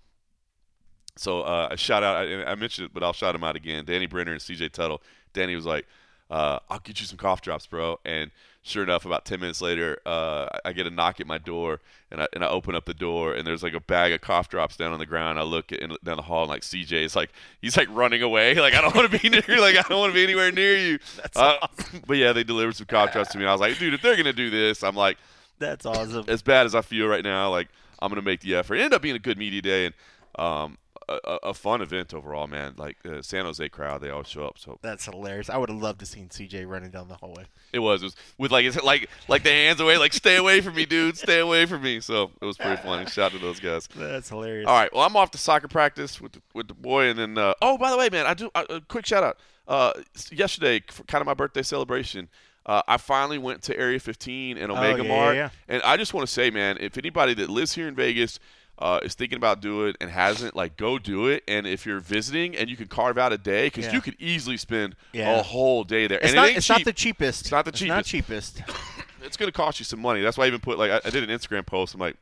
so 1.20 1.42
uh, 1.42 1.68
I 1.72 1.76
shout 1.76 2.02
out. 2.04 2.16
I, 2.18 2.44
I 2.46 2.56
mentioned 2.56 2.86
it, 2.88 2.94
but 2.94 3.04
I'll 3.04 3.14
shout 3.14 3.36
him 3.36 3.44
out 3.44 3.56
again. 3.56 3.86
Danny 3.86 4.06
Brenner 4.06 4.32
and 4.32 4.42
CJ 4.42 4.72
Tuttle. 4.72 5.02
Danny 5.34 5.56
was 5.56 5.66
like, 5.66 5.86
uh, 6.32 6.60
I'll 6.70 6.80
get 6.80 7.00
you 7.00 7.06
some 7.06 7.18
cough 7.18 7.42
drops, 7.42 7.66
bro. 7.66 8.00
And 8.06 8.32
sure 8.62 8.84
enough, 8.84 9.04
about 9.06 9.26
10 9.26 9.40
minutes 9.40 9.62
later, 9.62 10.00
uh, 10.06 10.48
I 10.64 10.74
get 10.74 10.86
a 10.88 10.92
knock 10.92 11.20
at 11.20 11.26
my 11.28 11.38
door, 11.40 11.82
and 12.12 12.22
I, 12.22 12.28
and 12.34 12.44
I 12.44 12.48
open 12.50 12.76
up 12.76 12.86
the 12.86 12.94
door, 12.94 13.34
and 13.34 13.46
there's 13.46 13.64
like 13.64 13.74
a 13.74 13.80
bag 13.80 14.12
of 14.14 14.22
cough 14.22 14.48
drops 14.48 14.78
down 14.78 14.94
on 14.94 15.00
the 15.00 15.06
ground. 15.08 15.40
I 15.40 15.44
look 15.44 15.72
at, 15.72 15.80
in, 15.80 15.90
down 16.04 16.18
the 16.18 16.22
hall, 16.24 16.44
and 16.44 16.50
like 16.50 16.62
CJ 16.62 17.04
is 17.04 17.16
like, 17.16 17.32
he's 17.62 17.76
like 17.78 17.88
running 17.92 18.22
away. 18.22 18.56
Like, 18.60 18.74
I 18.76 18.82
don't 18.82 18.96
want 18.96 19.12
to 19.12 19.20
be 19.20 19.28
near 19.30 19.44
you. 19.48 19.60
Like, 19.60 19.76
I 19.76 19.82
don't 19.90 20.00
want 20.00 20.12
to 20.12 20.16
be 20.16 20.24
anywhere 20.24 20.52
near 20.52 20.76
you. 20.78 21.00
That's 21.18 21.36
Uh, 21.38 21.56
awesome. 21.62 22.04
But 22.08 22.18
yeah, 22.18 22.32
they 22.32 22.44
delivered 22.44 22.76
some 22.76 22.86
cough 22.88 23.12
drops 23.12 23.32
to 23.32 23.38
me. 23.40 23.46
I 23.46 23.52
was 23.52 23.62
like, 23.62 23.78
dude, 23.78 23.94
if 23.94 24.02
they're 24.02 24.16
going 24.16 24.26
to 24.26 24.34
do 24.34 24.50
this, 24.50 24.84
I'm 24.84 24.96
like, 24.96 25.18
That's 25.58 25.86
awesome. 25.86 26.26
as 26.28 26.42
bad 26.42 26.66
as 26.66 26.76
I 26.76 26.82
feel 26.82 27.08
right 27.08 27.24
now, 27.24 27.50
like 27.50 27.68
I'm 28.02 28.08
gonna 28.10 28.22
make 28.22 28.40
the 28.42 28.56
effort. 28.56 28.76
It 28.76 28.80
ended 28.80 28.94
up 28.94 29.02
being 29.02 29.16
a 29.16 29.20
good 29.20 29.38
media 29.38 29.62
day 29.62 29.86
and 29.88 29.96
um, 30.38 30.78
a, 31.10 31.20
a- 31.32 31.50
a 31.50 31.54
fun 31.54 31.82
event 31.82 32.14
overall, 32.14 32.48
man. 32.48 32.76
Like 32.78 33.02
the 33.04 33.22
San 33.24 33.46
Jose 33.46 33.68
crowd, 33.70 34.02
they 34.02 34.10
all 34.10 34.24
show 34.24 34.46
up. 34.46 34.58
So 34.60 34.80
That's 34.82 35.06
hilarious. 35.06 35.50
I 35.50 35.58
would 35.58 35.70
have 35.70 35.82
loved 35.82 36.00
to 36.02 36.06
seen 36.06 36.30
CJ 36.30 36.68
running 36.68 36.92
down 36.92 37.08
the 37.08 37.16
hallway. 37.16 37.46
it 37.74 37.80
was, 37.80 38.02
it 38.02 38.06
was 38.06 38.16
with 38.38 38.52
like 38.52 38.66
it's 38.66 38.82
like 38.84 39.10
like 39.28 39.44
the 39.44 39.52
hands 39.52 39.80
away, 39.80 39.98
like 39.98 40.14
stay 40.14 40.36
away 40.38 40.62
from 40.62 40.76
me, 40.76 40.86
dude, 40.86 41.18
stay 41.18 41.40
away 41.40 41.66
from 41.66 41.82
me. 41.82 42.00
So 42.00 42.32
it 42.42 42.46
was 42.46 42.58
pretty 42.58 42.82
funny. 42.82 43.06
Shout 43.08 43.28
out 43.28 43.32
to 43.34 43.40
those 43.40 43.60
guys. 43.60 43.88
That's 43.96 44.30
hilarious. 44.30 44.68
All 44.68 44.76
right, 44.76 44.94
well 44.94 45.04
I'm 45.04 45.16
off 45.16 45.32
to 45.32 45.38
soccer 45.38 45.68
practice 45.68 46.22
with 46.22 46.34
the, 46.34 46.42
with 46.54 46.68
the 46.68 46.74
boy, 46.74 47.06
and 47.10 47.18
then 47.20 47.38
uh, 47.38 47.54
oh 47.62 47.78
by 47.78 47.92
the 47.92 47.98
way, 47.98 48.10
man, 48.10 48.26
I 48.26 48.34
do 48.34 48.50
uh, 48.56 48.66
a 48.70 48.82
quick 48.82 49.06
shout 49.06 49.24
out. 49.24 49.38
Uh, 49.68 49.94
yesterday, 50.32 50.82
for 50.90 51.04
kind 51.04 51.22
of 51.22 51.26
my 51.28 51.34
birthday 51.34 51.62
celebration. 51.62 52.28
Uh, 52.66 52.82
I 52.88 52.98
finally 52.98 53.38
went 53.40 53.64
to 53.64 53.80
Area 53.80 54.00
15 54.00 54.58
and 54.58 54.72
Omega 54.72 55.00
Oh, 55.02 55.04
yeah, 55.04 55.08
Mart, 55.10 55.36
yeah, 55.36 55.42
yeah. 55.42 55.50
and 55.76 55.82
I 55.84 55.98
just 55.98 56.14
want 56.14 56.28
to 56.28 56.32
say, 56.32 56.52
man, 56.52 56.78
if 56.80 56.98
anybody 57.00 57.34
that 57.36 57.50
lives 57.50 57.74
here 57.74 57.88
in 57.88 57.96
Vegas 57.96 58.38
uh, 58.80 59.00
is 59.04 59.14
thinking 59.14 59.36
about 59.38 59.62
doing 59.62 59.90
it 59.90 59.98
and 60.00 60.10
hasn't, 60.10 60.56
like, 60.56 60.78
go 60.78 60.98
do 60.98 61.28
it. 61.28 61.44
And 61.48 61.68
if 61.68 61.86
you're 61.86 62.00
visiting 62.00 62.56
and 62.56 62.70
you 62.70 62.78
can 62.78 62.88
carve 62.88 63.18
out 63.18 63.34
a 63.34 63.38
day, 63.38 63.68
because 63.68 63.86
Yeah. 63.86 63.94
you 63.94 64.02
could 64.02 64.16
easily 64.20 64.58
spend 64.58 64.96
Yeah. 65.14 65.38
a 65.40 65.44
whole 65.44 65.84
day 65.84 66.08
there. 66.08 66.18
It's 66.20 66.28
and 66.28 66.36
not. 66.38 66.50
it 66.50 66.58
It's 66.58 66.66
cheap. 66.68 66.78
not 66.78 66.86
the 66.86 66.94
cheapest. 66.94 67.42
It's 67.42 67.52
not 67.52 67.66
the 67.66 67.70
It's 67.72 67.82
not 67.82 68.06
cheapest. 68.06 68.58
cheapest. 68.58 68.80
it's 69.24 69.36
going 69.38 69.52
to 69.52 69.56
cost 69.56 69.80
you 69.80 69.86
some 69.86 70.00
money. 70.00 70.22
That's 70.22 70.38
why 70.38 70.46
I 70.46 70.48
even 70.48 70.62
put 70.62 70.78
like 70.80 70.92
I, 70.92 71.02
I 71.06 71.10
did 71.10 71.30
an 71.30 71.38
Instagram 71.38 71.66
post. 71.66 71.94
I'm 71.94 72.00
like, 72.00 72.16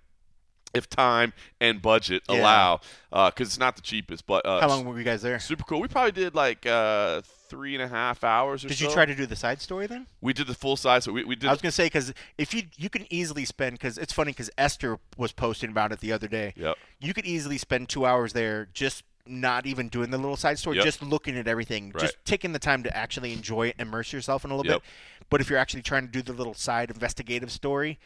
if 0.73 0.89
time 0.89 1.31
and 1.61 1.81
budget 1.81 2.23
Yeah. 2.29 2.41
allow, 2.41 2.81
because 3.11 3.47
it's 3.47 3.59
not 3.59 3.75
the 3.75 3.81
cheapest. 3.81 4.25
But 4.27 4.45
uh, 4.45 4.59
How 4.59 4.67
long 4.67 4.83
were 4.85 4.97
you 4.97 5.03
guys 5.05 5.21
there? 5.21 5.39
Super 5.39 5.63
cool. 5.63 5.79
We 5.79 5.87
probably 5.87 6.11
did 6.11 6.35
like 6.35 6.65
uh, 6.65 7.21
three 7.49 7.73
and 7.75 7.83
a 7.83 7.87
half 7.87 8.23
hours 8.23 8.63
or 8.63 8.67
Did 8.67 8.77
so. 8.77 8.85
you 8.87 8.91
try 8.93 9.05
to 9.05 9.15
do 9.15 9.25
the 9.25 9.35
side 9.35 9.61
story 9.61 9.87
then? 9.87 10.07
We 10.21 10.33
did 10.33 10.47
the 10.47 10.53
full 10.53 10.75
size. 10.75 11.03
So 11.05 11.11
we, 11.11 11.23
we 11.23 11.35
did. 11.35 11.47
I 11.47 11.51
was 11.53 11.61
gonna 11.61 11.71
say 11.71 11.85
because 11.85 12.13
if 12.37 12.53
you 12.53 12.63
you 12.77 12.89
can 12.89 13.05
easily 13.11 13.45
spend 13.45 13.73
because 13.73 13.97
it's 13.97 14.13
funny 14.13 14.31
because 14.31 14.49
Esther 14.57 14.99
was 15.17 15.31
posting 15.31 15.69
about 15.71 15.91
it 15.91 15.99
the 15.99 16.11
other 16.11 16.27
day. 16.27 16.53
Yep. 16.55 16.77
You 16.99 17.13
could 17.13 17.25
easily 17.25 17.57
spend 17.57 17.89
two 17.89 18.05
hours 18.05 18.33
there 18.33 18.67
just 18.73 19.03
not 19.25 19.65
even 19.65 19.89
doing 19.89 20.09
the 20.09 20.17
little 20.17 20.37
side 20.37 20.57
story, 20.57 20.77
Yep. 20.77 20.85
just 20.85 21.01
looking 21.01 21.37
at 21.37 21.47
everything, 21.49 21.91
Right. 21.91 21.99
just 22.01 22.15
taking 22.23 22.53
the 22.53 22.59
time 22.59 22.81
to 22.83 22.95
actually 22.95 23.33
enjoy 23.33 23.67
it, 23.67 23.75
immerse 23.77 24.13
yourself 24.13 24.45
in 24.45 24.51
a 24.51 24.55
little 24.55 24.71
Yep. 24.71 24.81
bit. 24.81 24.89
But 25.29 25.41
if 25.41 25.49
you're 25.49 25.59
actually 25.59 25.81
trying 25.81 26.03
to 26.05 26.11
do 26.11 26.21
the 26.21 26.31
little 26.31 26.53
side 26.53 26.89
investigative 26.89 27.51
story, 27.51 27.99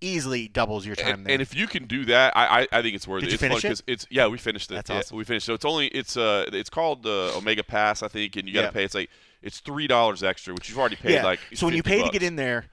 easily 0.00 0.48
doubles 0.48 0.86
your 0.86 0.96
time 0.96 1.14
and, 1.14 1.26
there. 1.26 1.32
and 1.34 1.42
if 1.42 1.54
you 1.54 1.66
can 1.66 1.86
do 1.86 2.04
that, 2.06 2.36
I 2.36 2.62
I, 2.62 2.66
I 2.72 2.82
think 2.82 2.94
it's 2.96 3.06
worth 3.08 3.20
Did 3.22 3.28
it. 3.28 3.30
you 3.30 3.34
it's 3.34 3.40
finish 3.42 3.62
fun 3.62 3.72
it? 3.72 3.82
it's 3.86 4.06
yeah 4.10 4.26
we 4.26 4.38
finished 4.38 4.70
it. 4.70 4.74
That's 4.74 4.90
Yeah, 4.90 4.98
awesome. 4.98 5.16
We 5.16 5.24
finished. 5.24 5.46
So 5.46 5.54
it's 5.54 5.64
only 5.64 5.86
it's 5.88 6.16
uh 6.16 6.44
it's 6.52 6.70
called 6.70 7.02
the 7.02 7.32
Omega 7.36 7.62
Pass 7.64 8.02
I 8.02 8.08
think, 8.08 8.36
and 8.36 8.46
you 8.48 8.54
got 8.54 8.60
to 8.62 8.66
Yeah. 8.66 8.70
pay. 8.72 8.84
It's 8.84 8.94
like 8.94 9.10
it's 9.42 9.60
three 9.60 9.86
dollars 9.86 10.22
extra, 10.22 10.54
which 10.54 10.68
you've 10.68 10.78
already 10.78 10.96
paid 10.96 11.14
yeah. 11.14 11.24
like. 11.24 11.40
so 11.54 11.66
when 11.66 11.74
you 11.76 11.82
50 11.82 11.96
pay 11.98 12.04
to 12.06 12.10
get 12.12 12.22
in 12.22 12.36
there, 12.36 12.66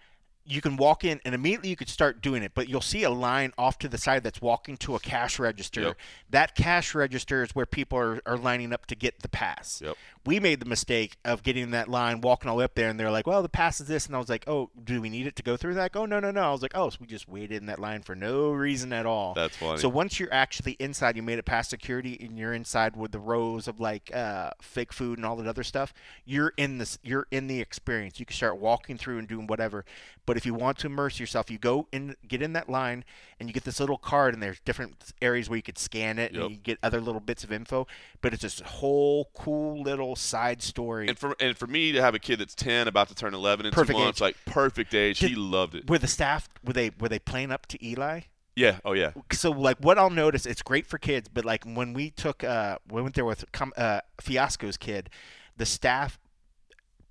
you 0.46 0.62
can 0.62 0.76
walk 0.76 1.04
in 1.04 1.22
and 1.24 1.34
immediately 1.34 1.70
you 1.70 1.76
could 1.76 1.89
start 1.89 2.22
doing 2.22 2.44
it. 2.44 2.52
But 2.54 2.68
you'll 2.68 2.82
see 2.82 3.04
a 3.04 3.10
line 3.10 3.54
off 3.58 3.78
to 3.80 3.88
the 3.88 3.98
side 3.98 4.24
that's 4.24 4.41
walking 4.41 4.78
to 4.78 4.96
a 4.96 5.00
cash 5.00 5.39
register. 5.39 5.82
Yep. 5.82 5.98
That 6.30 6.56
cash 6.56 6.94
register 6.94 7.44
is 7.44 7.56
where 7.56 7.66
people 7.66 7.98
are, 7.98 8.22
are 8.26 8.38
lining 8.38 8.74
up 8.74 8.86
to 8.88 8.96
get 8.96 9.22
the 9.22 9.30
pass. 9.30 9.82
Yep. 9.84 9.96
We 10.26 10.39
made 10.39 10.62
the 10.62 10.66
mistake 10.66 11.18
of 11.26 11.44
getting 11.44 11.64
in 11.64 11.72
that 11.72 11.89
line, 11.89 12.22
walking 12.22 12.50
all 12.50 12.56
the 12.56 12.60
way 12.60 12.66
up 12.66 12.76
there, 12.76 12.88
and 12.88 12.98
they're 12.98 13.12
like, 13.12 13.28
"Well, 13.28 13.41
the 13.41 13.50
pass 13.50 13.82
is 13.82 13.88
this," 13.88 14.06
and 14.06 14.16
I 14.16 14.20
was 14.20 14.30
like, 14.30 14.46
"Oh, 14.48 14.70
do 14.82 15.02
we 15.02 15.10
need 15.10 15.28
it 15.28 15.36
to 15.36 15.44
go 15.44 15.58
through 15.58 15.74
that?" 15.74 15.91
"Oh, 15.96 16.06
no, 16.06 16.22
no, 16.22 16.32
no. 16.32 16.41
I 16.41 16.52
was 16.52 16.62
like, 16.62 16.72
"Oh, 16.76 16.89
so 16.89 16.98
we 17.02 17.08
just 17.08 17.28
waited 17.28 17.58
in 17.58 17.66
that 17.66 17.78
line 17.78 18.04
for 18.04 18.16
no 18.16 18.52
reason 18.52 18.94
at 18.94 19.06
all." 19.06 19.34
That's 19.34 19.58
funny. 19.58 19.80
So 19.80 19.89
once 19.89 20.22
you're 20.22 20.34
actually 20.34 20.78
inside, 20.80 21.18
you 21.18 21.24
made 21.24 21.39
it 21.39 21.44
past 21.44 21.70
security, 21.70 22.18
and 22.22 22.38
you're 22.38 22.54
inside 22.54 22.96
with 22.96 23.12
the 23.12 23.20
rows 23.20 23.68
of 23.68 23.82
like 23.82 24.16
uh, 24.16 24.52
fake 24.62 24.94
food 24.94 25.18
and 25.18 25.26
all 25.26 25.36
that 25.36 25.48
other 25.48 25.64
stuff. 25.64 25.94
You're 26.24 26.54
in 26.56 26.78
this. 26.78 27.00
You're 27.04 27.28
in 27.30 27.48
the 27.48 27.60
experience. 27.60 28.18
You 28.18 28.26
can 28.26 28.36
start 28.36 28.58
walking 28.60 28.98
through 28.98 29.18
and 29.18 29.28
doing 29.28 29.48
whatever. 29.48 29.84
But 30.26 30.32
if 30.38 30.45
you 30.45 30.53
want 30.53 30.77
to 30.79 30.88
immerse 30.88 31.19
yourself, 31.19 31.49
you 31.51 31.57
go 31.57 31.88
in, 31.91 32.15
get 32.27 32.41
in 32.41 32.53
that 32.53 32.69
line, 32.69 33.03
and 33.39 33.49
you 33.49 33.53
get 33.53 33.63
this 33.63 33.79
little 33.79 33.97
card, 33.97 34.34
and 34.34 34.41
there's 34.41 34.59
different 34.61 35.11
areas 35.21 35.49
where 35.49 35.57
you 35.57 35.63
could 35.63 35.77
scan 35.77 36.19
it, 36.19 36.31
Yep. 36.34 36.41
and 36.41 36.51
you 36.51 36.57
get 36.57 36.77
other 36.84 36.99
little 37.01 37.21
bits 37.21 37.43
of 37.43 37.51
info. 37.51 37.88
But 38.21 38.34
it's 38.34 38.41
this 38.43 38.59
whole 38.61 39.29
cool 39.36 39.81
little 39.84 40.15
side 40.15 40.61
story. 40.61 41.07
And 41.07 41.17
for 41.19 41.36
and 41.39 41.57
for 41.57 41.67
me 41.67 41.91
to 41.91 42.01
have 42.01 42.15
a 42.15 42.19
kid 42.19 42.39
that's 42.39 42.55
ten, 42.55 42.88
about 42.88 43.09
to 43.09 43.15
turn 43.15 43.34
eleven 43.34 43.65
in 43.65 43.71
Perfect 43.71 43.97
two 43.97 44.03
months, 44.03 44.17
age. 44.19 44.21
like 44.21 44.38
perfect 44.45 44.93
age. 44.93 45.19
he 45.19 45.36
loved 45.36 45.75
it. 45.75 45.89
were 45.89 45.97
the 45.97 46.07
staff 46.07 46.49
were 46.63 46.73
they 46.73 46.91
were 46.99 47.09
they 47.09 47.19
playing 47.19 47.51
up 47.51 47.65
to 47.67 47.86
Eli? 47.86 48.21
Yeah. 48.55 48.77
Oh 48.86 48.93
yeah. 48.93 49.11
so 49.31 49.49
like 49.51 49.77
what 49.79 49.97
I'll 49.97 50.09
notice, 50.11 50.45
it's 50.45 50.61
great 50.61 50.86
for 50.86 50.97
kids, 50.99 51.27
but 51.27 51.43
like 51.43 51.63
when 51.65 51.93
we 51.93 52.11
took 52.11 52.43
uh 52.43 52.77
we 52.89 53.01
went 53.01 53.15
there 53.15 53.25
with 53.25 53.43
uh, 53.77 54.01
Fiasco's 54.21 54.77
kid, 54.77 55.09
the 55.57 55.65
staff 55.65 56.19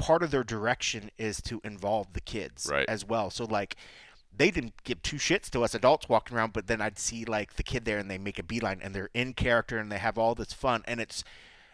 part 0.03 0.22
of 0.22 0.30
their 0.32 0.42
direction 0.44 1.11
is 1.16 1.40
to 1.42 1.61
involve 1.64 2.12
the 2.12 2.20
kids 2.20 2.68
Right. 2.70 2.88
as 2.88 3.05
well. 3.05 3.30
So 3.30 3.44
like 3.44 3.76
they 4.36 4.50
didn't 4.50 4.82
give 4.82 5.00
two 5.03 5.16
shits 5.16 5.48
to 5.50 5.62
us 5.62 5.74
adults 5.74 6.09
walking 6.09 6.36
around, 6.36 6.53
but 6.53 6.66
then 6.66 6.80
I'd 6.80 6.98
see 6.98 7.24
like 7.24 7.55
the 7.55 7.62
kid 7.62 7.84
there 7.84 7.98
and 7.98 8.11
they 8.11 8.18
make 8.18 8.38
a 8.38 8.42
beeline 8.42 8.80
and 8.82 8.94
they're 8.94 9.11
in 9.14 9.34
character 9.34 9.78
and 9.78 9.92
they 9.92 9.98
have 9.98 10.18
all 10.18 10.34
this 10.34 10.53
fun 10.53 10.82
and 10.86 11.00
it's 11.00 11.22